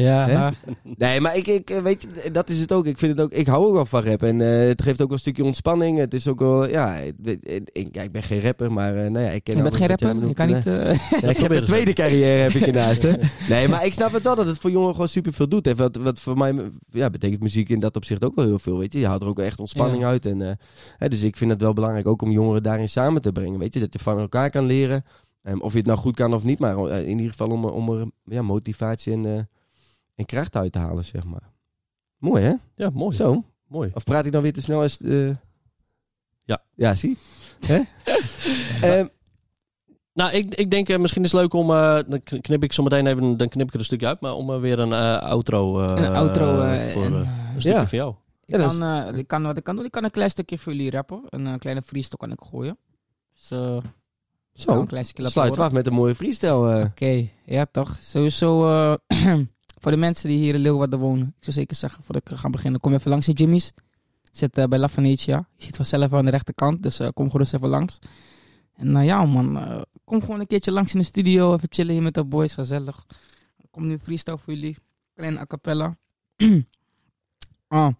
Ja, 0.00 0.26
Hè? 0.28 0.72
Nee, 0.96 1.20
maar 1.20 1.36
ik, 1.36 1.46
ik, 1.46 1.70
eh, 1.70 1.82
weet 1.82 2.02
je, 2.24 2.30
dat 2.30 2.50
is 2.50 2.60
het 2.60 2.72
ook. 2.72 2.86
Ik 2.86 2.98
vind 2.98 3.12
het 3.16 3.20
ook, 3.26 3.32
ik 3.32 3.46
hou 3.46 3.66
ook 3.66 3.72
wel 3.74 3.86
van 3.86 4.02
rap. 4.04 4.22
En 4.22 4.40
eh, 4.40 4.68
het 4.68 4.82
geeft 4.82 5.00
ook 5.02 5.06
wel 5.08 5.16
een 5.16 5.22
stukje 5.22 5.44
ontspanning. 5.44 5.98
Het 5.98 6.14
is 6.14 6.28
ook 6.28 6.38
wel, 6.38 6.68
ja, 6.68 6.96
ik, 6.96 7.88
ja, 7.92 8.08
ben 8.08 8.22
geen 8.22 8.40
rapper, 8.40 8.72
maar 8.72 8.96
eh, 8.96 9.10
nou 9.10 9.24
ja, 9.24 9.30
ik 9.30 9.44
ken 9.44 9.56
je 9.56 9.62
bent 9.62 9.74
geen 9.74 9.88
rapper, 9.88 10.26
je 10.28 10.34
kan 10.34 10.46
niet... 10.46 10.64
Ja, 10.64 11.28
ik 11.28 11.36
heb 11.36 11.50
een 11.50 11.64
tweede 11.64 11.92
carrière 11.92 12.40
heb 12.42 12.52
ik 12.52 12.66
ernaast, 12.66 13.02
hè. 13.02 13.12
Nee, 13.54 13.68
maar 13.68 13.84
ik 13.86 13.92
snap 13.92 14.12
het 14.12 14.22
wel 14.22 14.34
dat 14.36 14.46
het 14.46 14.58
voor 14.58 14.70
jongeren 14.70 14.94
gewoon 14.94 15.08
super 15.08 15.32
veel 15.32 15.48
doet. 15.48 15.66
En 15.66 15.76
wat, 15.76 15.96
wat 15.96 16.20
voor 16.20 16.36
mij 16.38 16.54
ja, 16.90 17.10
betekent 17.10 17.40
muziek 17.42 17.68
in 17.68 17.80
dat 17.80 17.96
opzicht 17.96 18.24
ook 18.24 18.34
wel 18.34 18.44
heel 18.44 18.58
veel, 18.58 18.78
weet 18.78 18.92
je. 18.92 18.98
Je 18.98 19.06
haalt 19.06 19.22
er 19.22 19.28
ook 19.28 19.38
echt 19.38 19.58
ontspanning 19.58 20.02
Ja. 20.02 20.08
uit. 20.08 20.26
En, 20.26 20.42
eh, 20.42 20.50
hè, 20.96 21.08
dus 21.08 21.22
ik 21.22 21.36
vind 21.36 21.50
het 21.50 21.60
wel 21.62 21.72
belangrijk 21.72 22.06
ook 22.08 22.22
om 22.22 22.30
jongeren 22.30 22.62
daarin 22.62 22.88
samen 22.88 23.22
te 23.22 23.32
brengen, 23.32 23.58
weet 23.58 23.74
je. 23.74 23.80
Dat 23.80 23.92
je 23.92 23.98
van 23.98 24.18
elkaar 24.18 24.50
kan 24.50 24.64
leren. 24.64 25.04
Ehm, 25.42 25.58
of 25.60 25.72
je 25.72 25.78
het 25.78 25.86
nou 25.86 25.98
goed 25.98 26.14
kan 26.14 26.34
of 26.34 26.44
niet, 26.44 26.58
maar 26.58 26.88
in 26.90 27.08
ieder 27.08 27.30
geval 27.30 27.48
om, 27.48 27.64
er- 27.64 27.72
om 27.72 27.88
er 27.92 28.06
ja, 28.24 28.42
motivatie 28.42 29.12
en, 29.12 29.26
eh, 29.26 29.40
en 30.20 30.26
kracht 30.26 30.56
uit 30.56 30.72
te 30.72 30.78
halen, 30.78 31.04
zeg 31.04 31.24
maar. 31.24 31.50
Mooi, 32.18 32.42
hè? 32.42 32.54
Ja, 32.74 32.90
mooi. 32.92 33.16
Zo. 33.16 33.44
Mooi. 33.66 33.90
Of 33.94 34.04
praat 34.04 34.26
ik 34.26 34.32
dan 34.32 34.42
weer 34.42 34.52
te 34.52 34.60
snel 34.60 34.80
als... 34.82 35.00
eh, 35.00 35.30
Ja. 36.44 36.62
Ja, 36.74 36.94
zie. 36.94 37.18
Hè? 37.66 37.80
Ehm, 38.82 39.06
Nou, 40.12 40.32
ik, 40.32 40.54
ik 40.54 40.70
denk 40.70 40.88
eh, 40.88 40.98
misschien 40.98 41.24
is 41.24 41.32
het 41.32 41.40
leuk 41.40 41.52
om, 41.52 41.70
eh, 41.70 41.98
dan 42.08 42.22
kn- 42.22 42.40
knip 42.40 42.62
ik 42.62 42.72
zo 42.72 42.82
meteen 42.82 43.06
even, 43.06 43.36
dan 43.36 43.48
knip 43.48 43.66
ik 43.66 43.72
er 43.72 43.78
een 43.78 43.84
stukje 43.84 44.06
uit, 44.06 44.20
maar 44.20 44.34
om 44.34 44.60
weer 44.60 44.78
een 44.78 44.92
eh, 44.92 45.18
outro, 45.22 45.80
eh, 45.82 46.04
een 46.04 46.14
outro. 46.14 46.60
eh, 46.60 46.80
voor 46.92 47.04
en, 47.04 47.12
een 47.14 47.26
stukje 47.60 47.78
Ja. 47.78 47.86
van 47.88 47.98
jou. 47.98 48.14
ik, 48.44 48.60
Ja, 48.60 48.66
kan, 48.66 48.82
eh, 48.82 49.18
ik 49.18 49.26
kan 49.28 49.42
wat 49.42 49.56
ik 49.56 49.64
kan 49.64 49.76
doen. 49.76 49.84
Ik 49.84 49.90
kan 49.90 50.04
een 50.04 50.10
klein 50.10 50.30
stukje 50.30 50.58
voor 50.58 50.72
jullie 50.72 50.90
rappen. 50.90 51.22
Een 51.28 51.58
kleine 51.58 51.82
freestyle 51.82 52.16
kan 52.18 52.30
ik 52.32 52.40
gooien. 52.40 52.78
Zo. 53.32 53.82
laten 54.66 55.14
Sluit 55.30 55.58
af 55.58 55.72
met 55.72 55.86
een 55.86 55.92
mooie 55.92 56.14
freestyle. 56.14 56.84
Oké, 56.84 57.28
ja 57.44 57.66
toch. 57.70 57.96
Sowieso 58.00 58.68
eh, 59.08 59.34
voor 59.80 59.90
de 59.90 59.96
mensen 59.96 60.28
die 60.28 60.38
hier 60.38 60.54
in 60.54 60.60
Leeuwarden 60.60 60.98
wonen. 60.98 61.26
Ik 61.26 61.44
zou 61.44 61.56
zeker 61.56 61.76
zeggen, 61.76 62.04
voordat 62.04 62.30
ik 62.30 62.38
ga 62.38 62.50
beginnen, 62.50 62.80
kom 62.80 62.92
even 62.92 63.10
langs 63.10 63.28
in 63.28 63.34
Jimmy's. 63.34 63.72
Zit 64.32 64.58
eh, 64.58 64.64
bij 64.64 64.78
La 64.78 64.88
Venetia. 64.88 65.48
Je 65.56 65.64
ziet 65.64 65.76
vanzelf 65.76 66.12
aan 66.12 66.24
de 66.24 66.30
rechterkant, 66.30 66.82
dus 66.82 66.98
eh, 66.98 67.08
kom 67.14 67.30
gerust 67.30 67.54
even 67.54 67.68
langs. 67.68 67.98
En 68.76 68.92
nou 68.92 69.04
ja 69.04 69.24
man, 69.24 69.84
kom 70.04 70.20
gewoon 70.20 70.40
een 70.40 70.46
keertje 70.46 70.72
langs 70.72 70.92
in 70.92 70.98
de 70.98 71.04
studio. 71.04 71.54
Even 71.54 71.68
chillen 71.70 71.92
hier 71.92 72.02
met 72.02 72.14
de 72.14 72.24
boys, 72.24 72.54
gezellig. 72.54 73.06
Kom 73.70 73.88
nu 73.88 73.98
freestyle 73.98 74.38
voor 74.38 74.54
jullie. 74.54 74.76
Kleine 75.14 75.38
a 75.38 75.46
cappella. 75.46 75.96
ah, 77.68 77.92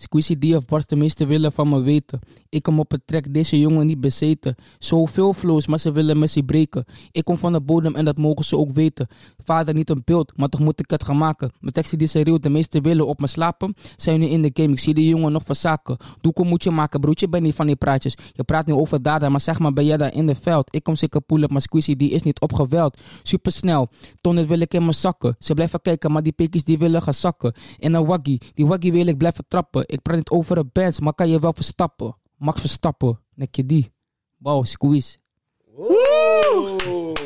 Squeezy 0.00 0.38
D 0.38 0.54
of 0.54 0.64
Bars 0.64 0.86
de 0.86 0.96
meeste 0.96 1.26
willen 1.26 1.52
van 1.52 1.68
me 1.68 1.80
weten. 1.80 2.20
Ik 2.48 2.62
kom 2.62 2.78
op 2.78 2.90
het 2.90 3.00
track, 3.04 3.32
deze 3.34 3.60
jongen 3.60 3.86
niet 3.86 4.00
bezeten. 4.00 4.54
Zoveel 4.78 5.32
flows, 5.32 5.66
maar 5.66 5.78
ze 5.78 5.92
willen 5.92 6.18
Messi 6.18 6.42
breken. 6.42 6.84
Ik 7.12 7.24
kom 7.24 7.36
van 7.36 7.52
de 7.52 7.60
bodem 7.60 7.94
en 7.94 8.04
dat 8.04 8.16
mogen 8.16 8.44
ze 8.44 8.56
ook 8.56 8.72
weten. 8.72 9.06
Vader 9.44 9.74
niet 9.74 9.90
een 9.90 10.02
beeld, 10.04 10.32
maar 10.36 10.48
toch 10.48 10.60
moet 10.60 10.80
ik 10.80 10.90
het 10.90 11.04
gaan 11.04 11.16
maken. 11.16 11.50
Mijn 11.60 11.72
teksten 11.72 11.98
die 11.98 12.06
schreeuwt, 12.06 12.42
de 12.42 12.50
meeste 12.50 12.80
willen 12.80 13.06
op 13.06 13.20
me 13.20 13.26
slapen. 13.26 13.74
Zijn 13.96 14.20
nu 14.20 14.26
in 14.26 14.42
de 14.42 14.50
game, 14.52 14.72
ik 14.72 14.78
zie 14.78 14.94
die 14.94 15.08
jongen 15.08 15.32
nog 15.32 15.42
verzaken. 15.44 15.96
Doekoe 16.20 16.44
moet 16.44 16.62
je 16.62 16.70
maken, 16.70 17.00
broertje, 17.00 17.28
ben 17.28 17.42
niet 17.42 17.54
van 17.54 17.66
die 17.66 17.76
praatjes. 17.76 18.16
Je 18.32 18.44
praat 18.44 18.66
nu 18.66 18.72
over 18.72 19.02
daden, 19.02 19.30
maar 19.30 19.40
zeg 19.40 19.58
maar, 19.58 19.72
ben 19.72 19.84
jij 19.84 19.96
daar 19.96 20.14
in 20.14 20.28
het 20.28 20.38
veld? 20.38 20.74
Ik 20.74 20.82
kom 20.82 20.94
zeker 20.94 21.20
poelen, 21.20 21.52
maar 21.52 21.62
Squeezy 21.62 21.96
die 21.96 22.10
is 22.10 22.22
niet 22.22 22.40
opgeweld. 22.40 23.00
Super 23.22 23.52
snel, 23.52 23.88
ton 24.20 24.46
wil 24.46 24.60
ik 24.60 24.74
in 24.74 24.82
mijn 24.82 24.94
zakken. 24.94 25.36
Ze 25.38 25.54
blijven 25.54 25.80
kijken, 25.80 26.12
maar 26.12 26.22
die 26.22 26.32
pikjes 26.32 26.64
die 26.64 26.78
willen 26.78 27.02
gaan 27.02 27.14
zakken. 27.14 27.54
In 27.78 27.94
een 27.94 28.06
waggie, 28.06 28.40
die 28.54 28.66
waggie 28.66 28.92
wil 28.92 29.06
ik 29.06 29.18
blijven 29.18 29.44
trappen. 29.48 29.86
Ik 29.88 30.02
praat 30.02 30.16
niet 30.16 30.30
over 30.30 30.56
een 30.58 30.70
bands, 30.72 31.00
maar 31.00 31.14
kan 31.14 31.28
je 31.28 31.38
wel 31.38 31.52
verstappen. 31.52 32.16
Max 32.36 32.60
Verstappen, 32.60 33.20
nek 33.34 33.54
je 33.54 33.66
die. 33.66 33.92
Wow, 34.36 34.64
squeeze. 34.66 35.16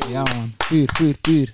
Ja 0.09 0.23
man, 0.23 0.53
puur, 0.67 0.89
puur, 0.97 1.17
puur. 1.21 1.51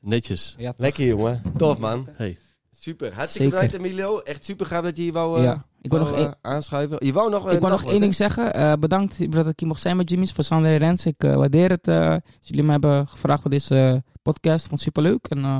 Netjes. 0.00 0.54
Ja, 0.58 0.74
Lekker 0.76 1.06
jongen. 1.06 1.42
Tof 1.56 1.78
man. 1.78 2.08
Hey. 2.12 2.38
Super. 2.70 3.14
Hartstikke 3.14 3.50
bedankt 3.50 3.74
Emilio. 3.74 4.18
Echt 4.18 4.44
super 4.44 4.66
gaaf 4.66 4.82
dat 4.82 4.96
je 4.96 5.02
hier 5.02 5.12
wou, 5.12 5.38
eh, 5.38 5.42
ja. 5.44 5.66
Ik 5.82 5.90
wou, 5.90 6.02
nog, 6.04 6.12
eh, 6.12 6.30
aanschuiven. 6.40 7.06
Je 7.06 7.12
wou 7.12 7.30
nog, 7.30 7.46
eh, 7.48 7.54
ik 7.54 7.60
wil 7.60 7.68
nog 7.68 7.84
één 7.84 8.00
ding 8.00 8.14
zeggen. 8.14 8.52
Eh, 8.54 8.72
bedankt 8.72 9.32
dat 9.32 9.46
ik 9.48 9.58
hier 9.60 9.68
mocht 9.68 9.80
zijn 9.80 9.96
met 9.96 10.10
Jimmy's 10.10 10.32
voor 10.32 10.44
Sander 10.44 10.72
en 10.72 10.78
Rens. 10.78 11.06
Ik 11.06 11.24
eh, 11.24 11.34
waardeer 11.34 11.70
het 11.70 11.88
eh, 11.88 12.08
dat 12.10 12.22
jullie 12.40 12.62
me 12.64 12.70
hebben 12.70 13.08
gevraagd 13.08 13.40
voor 13.40 13.50
deze 13.50 14.04
podcast. 14.22 14.60
Vond 14.60 14.70
het 14.70 14.80
superleuk. 14.80 15.26
En 15.26 15.44
eh, 15.44 15.58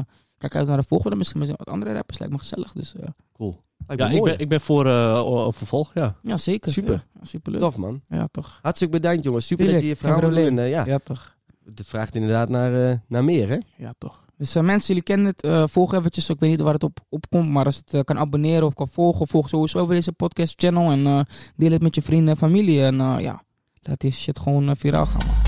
kijk 0.48 0.54
uit 0.60 0.66
naar 0.68 0.76
de 0.80 0.86
volgende. 0.88 1.16
Misschien 1.16 1.40
met 1.40 1.48
wat 1.56 1.70
andere 1.70 1.92
rappers. 1.92 2.18
Lijkt 2.18 2.32
me 2.34 2.40
gezellig. 2.40 2.72
Dus 2.72 2.94
eh, 2.94 3.06
Cool. 3.32 3.60
Lijkt 3.86 4.02
Ja, 4.02 4.08
ik 4.08 4.16
mooi. 4.18 4.30
ben, 4.30 4.40
ik 4.40 4.48
ben 4.48 4.60
voor 4.60 4.86
eh, 4.86 5.14
o- 5.26 5.50
vervolg, 5.50 5.90
ja. 5.94 6.16
ja, 6.22 6.36
zeker. 6.36 6.72
Super. 6.72 7.06
Ja, 7.18 7.24
superleuk. 7.24 7.60
Tof 7.60 7.76
man. 7.76 8.00
Ja, 8.08 8.28
toch. 8.30 8.58
Hartstikke 8.62 8.94
bedankt 9.00 9.24
jongens. 9.24 9.46
Super 9.46 9.70
dat 9.72 9.80
je 9.80 9.86
je 9.86 9.96
verhaal 9.96 10.20
wil 10.20 10.30
doen. 10.30 10.58
eh, 10.58 10.70
ja, 10.70 10.84
Ja, 10.84 10.98
toch. 11.04 11.36
dit 11.64 11.86
vraagt 11.86 12.14
inderdaad 12.14 12.48
naar, 12.48 12.90
eh, 12.90 12.96
naar 13.08 13.24
meer 13.24 13.48
hè. 13.48 13.58
Ja, 13.76 13.94
toch. 13.98 14.24
Dus 14.38 14.54
eh, 14.54 14.62
mensen, 14.62 14.86
jullie 14.88 15.02
kennen 15.02 15.26
het. 15.26 15.42
eh 15.42 15.64
volg 15.66 15.94
eventjes. 15.94 16.28
Ik 16.28 16.38
weet 16.40 16.50
niet 16.50 16.60
waar 16.60 16.72
het 16.72 16.82
op, 16.82 16.98
op 17.08 17.24
komt. 17.30 17.48
Maar 17.48 17.64
als 17.64 17.82
het 17.86 18.04
kan 18.04 18.18
abonneren 18.18 18.66
of 18.66 18.74
kan 18.74 18.88
volgen. 18.88 19.28
Volg 19.28 19.48
sowieso 19.48 19.78
over 19.78 19.94
deze 19.94 20.12
podcast 20.12 20.54
channel. 20.56 20.90
En 20.90 21.06
eh, 21.06 21.20
deel 21.56 21.70
het 21.70 21.82
met 21.82 21.94
je 21.94 22.02
vrienden 22.02 22.28
en 22.28 22.36
familie. 22.36 22.82
En 22.84 23.00
eh, 23.00 23.16
ja, 23.20 23.42
laat 23.82 24.00
die 24.00 24.10
shit 24.12 24.38
gewoon 24.38 24.76
viraal 24.76 25.06
gaan. 25.06 25.26
man. 25.26 25.45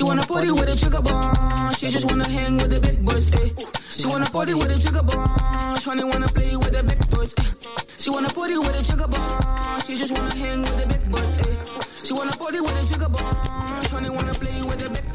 She 0.00 0.04
wanna 0.04 0.22
party 0.22 0.50
with 0.50 0.66
a 0.66 0.74
jigger 0.74 1.02
bomb. 1.02 1.72
She 1.74 1.90
just 1.90 2.10
wanna 2.10 2.26
hang 2.26 2.56
with 2.56 2.70
the 2.70 2.80
big 2.80 3.04
boys. 3.04 3.30
Ayy. 3.32 3.52
She 4.00 4.06
wanna 4.06 4.24
party 4.30 4.54
with 4.54 4.70
a 4.70 4.78
jigger 4.78 5.02
bomb. 5.02 5.28
Shawty 5.76 6.10
wanna 6.10 6.26
play 6.28 6.56
with 6.56 6.72
the 6.72 6.82
big 6.82 6.98
toys. 7.10 7.34
ayy. 7.34 8.00
She 8.00 8.08
wanna 8.08 8.30
party 8.30 8.56
with 8.56 8.80
a 8.80 8.82
jigger 8.82 9.06
bomb. 9.06 9.80
She 9.82 9.98
just 9.98 10.16
wanna 10.16 10.34
hang 10.34 10.62
with 10.62 10.80
the 10.80 10.88
big 10.88 11.12
boys. 11.12 11.34
ayy. 11.44 12.06
She 12.06 12.14
wanna 12.14 12.32
party 12.32 12.62
with 12.62 12.80
a 12.80 12.94
jigger 12.94 13.10
bomb. 13.10 13.84
Shawty 13.92 14.08
wanna 14.08 14.32
play 14.32 14.62
with 14.62 14.78
the 14.78 14.88
big. 14.88 15.09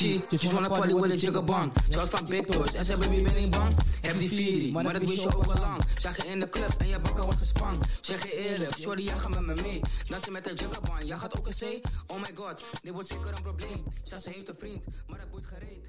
She 0.00 0.22
just 0.30 0.54
wanna 0.54 0.70
party 0.70 0.94
with 0.94 1.46
bomb. 1.46 1.72
Zoals 1.90 2.08
van 2.08 2.26
big 2.26 2.46
toys. 2.46 2.74
En 2.74 2.84
ze 2.84 2.96
baby 2.96 3.22
ben 3.22 3.36
ik 3.36 3.50
bang. 3.50 3.74
Heb 4.00 4.18
die 4.18 4.28
Fury, 4.28 4.72
maar 4.72 4.92
dat 4.92 4.98
wist 4.98 5.22
je 5.22 5.36
ook 5.36 5.46
al 5.46 5.60
lang. 5.60 5.82
Zag 5.98 6.16
je 6.16 6.28
in 6.28 6.40
de 6.40 6.48
club 6.48 6.74
en 6.78 6.88
je 6.88 6.98
bakken 6.98 7.26
was 7.26 7.36
gespan. 7.36 7.74
Zeg 8.00 8.22
je 8.22 8.48
eerlijk, 8.48 8.76
sorry, 8.78 9.04
jij 9.04 9.16
gaat 9.16 9.28
met 9.28 9.56
me 9.56 9.62
mee. 9.62 9.80
Dansen 10.08 10.32
met 10.32 10.46
haar 10.46 10.54
jiggerband, 10.54 11.08
jij 11.08 11.16
gaat 11.16 11.38
ook 11.38 11.46
een 11.46 11.52
zee. 11.52 11.80
Oh 12.06 12.16
my 12.16 12.30
god, 12.34 12.64
dit 12.82 12.92
wordt 12.92 13.08
zeker 13.08 13.28
een 13.28 13.42
probleem. 13.42 13.84
Zelfs 14.02 14.24
ze 14.24 14.30
heeft 14.30 14.48
een 14.48 14.54
vriend, 14.58 14.84
maar 15.06 15.18
dat 15.18 15.30
boeit 15.30 15.46
gereed. 15.46 15.86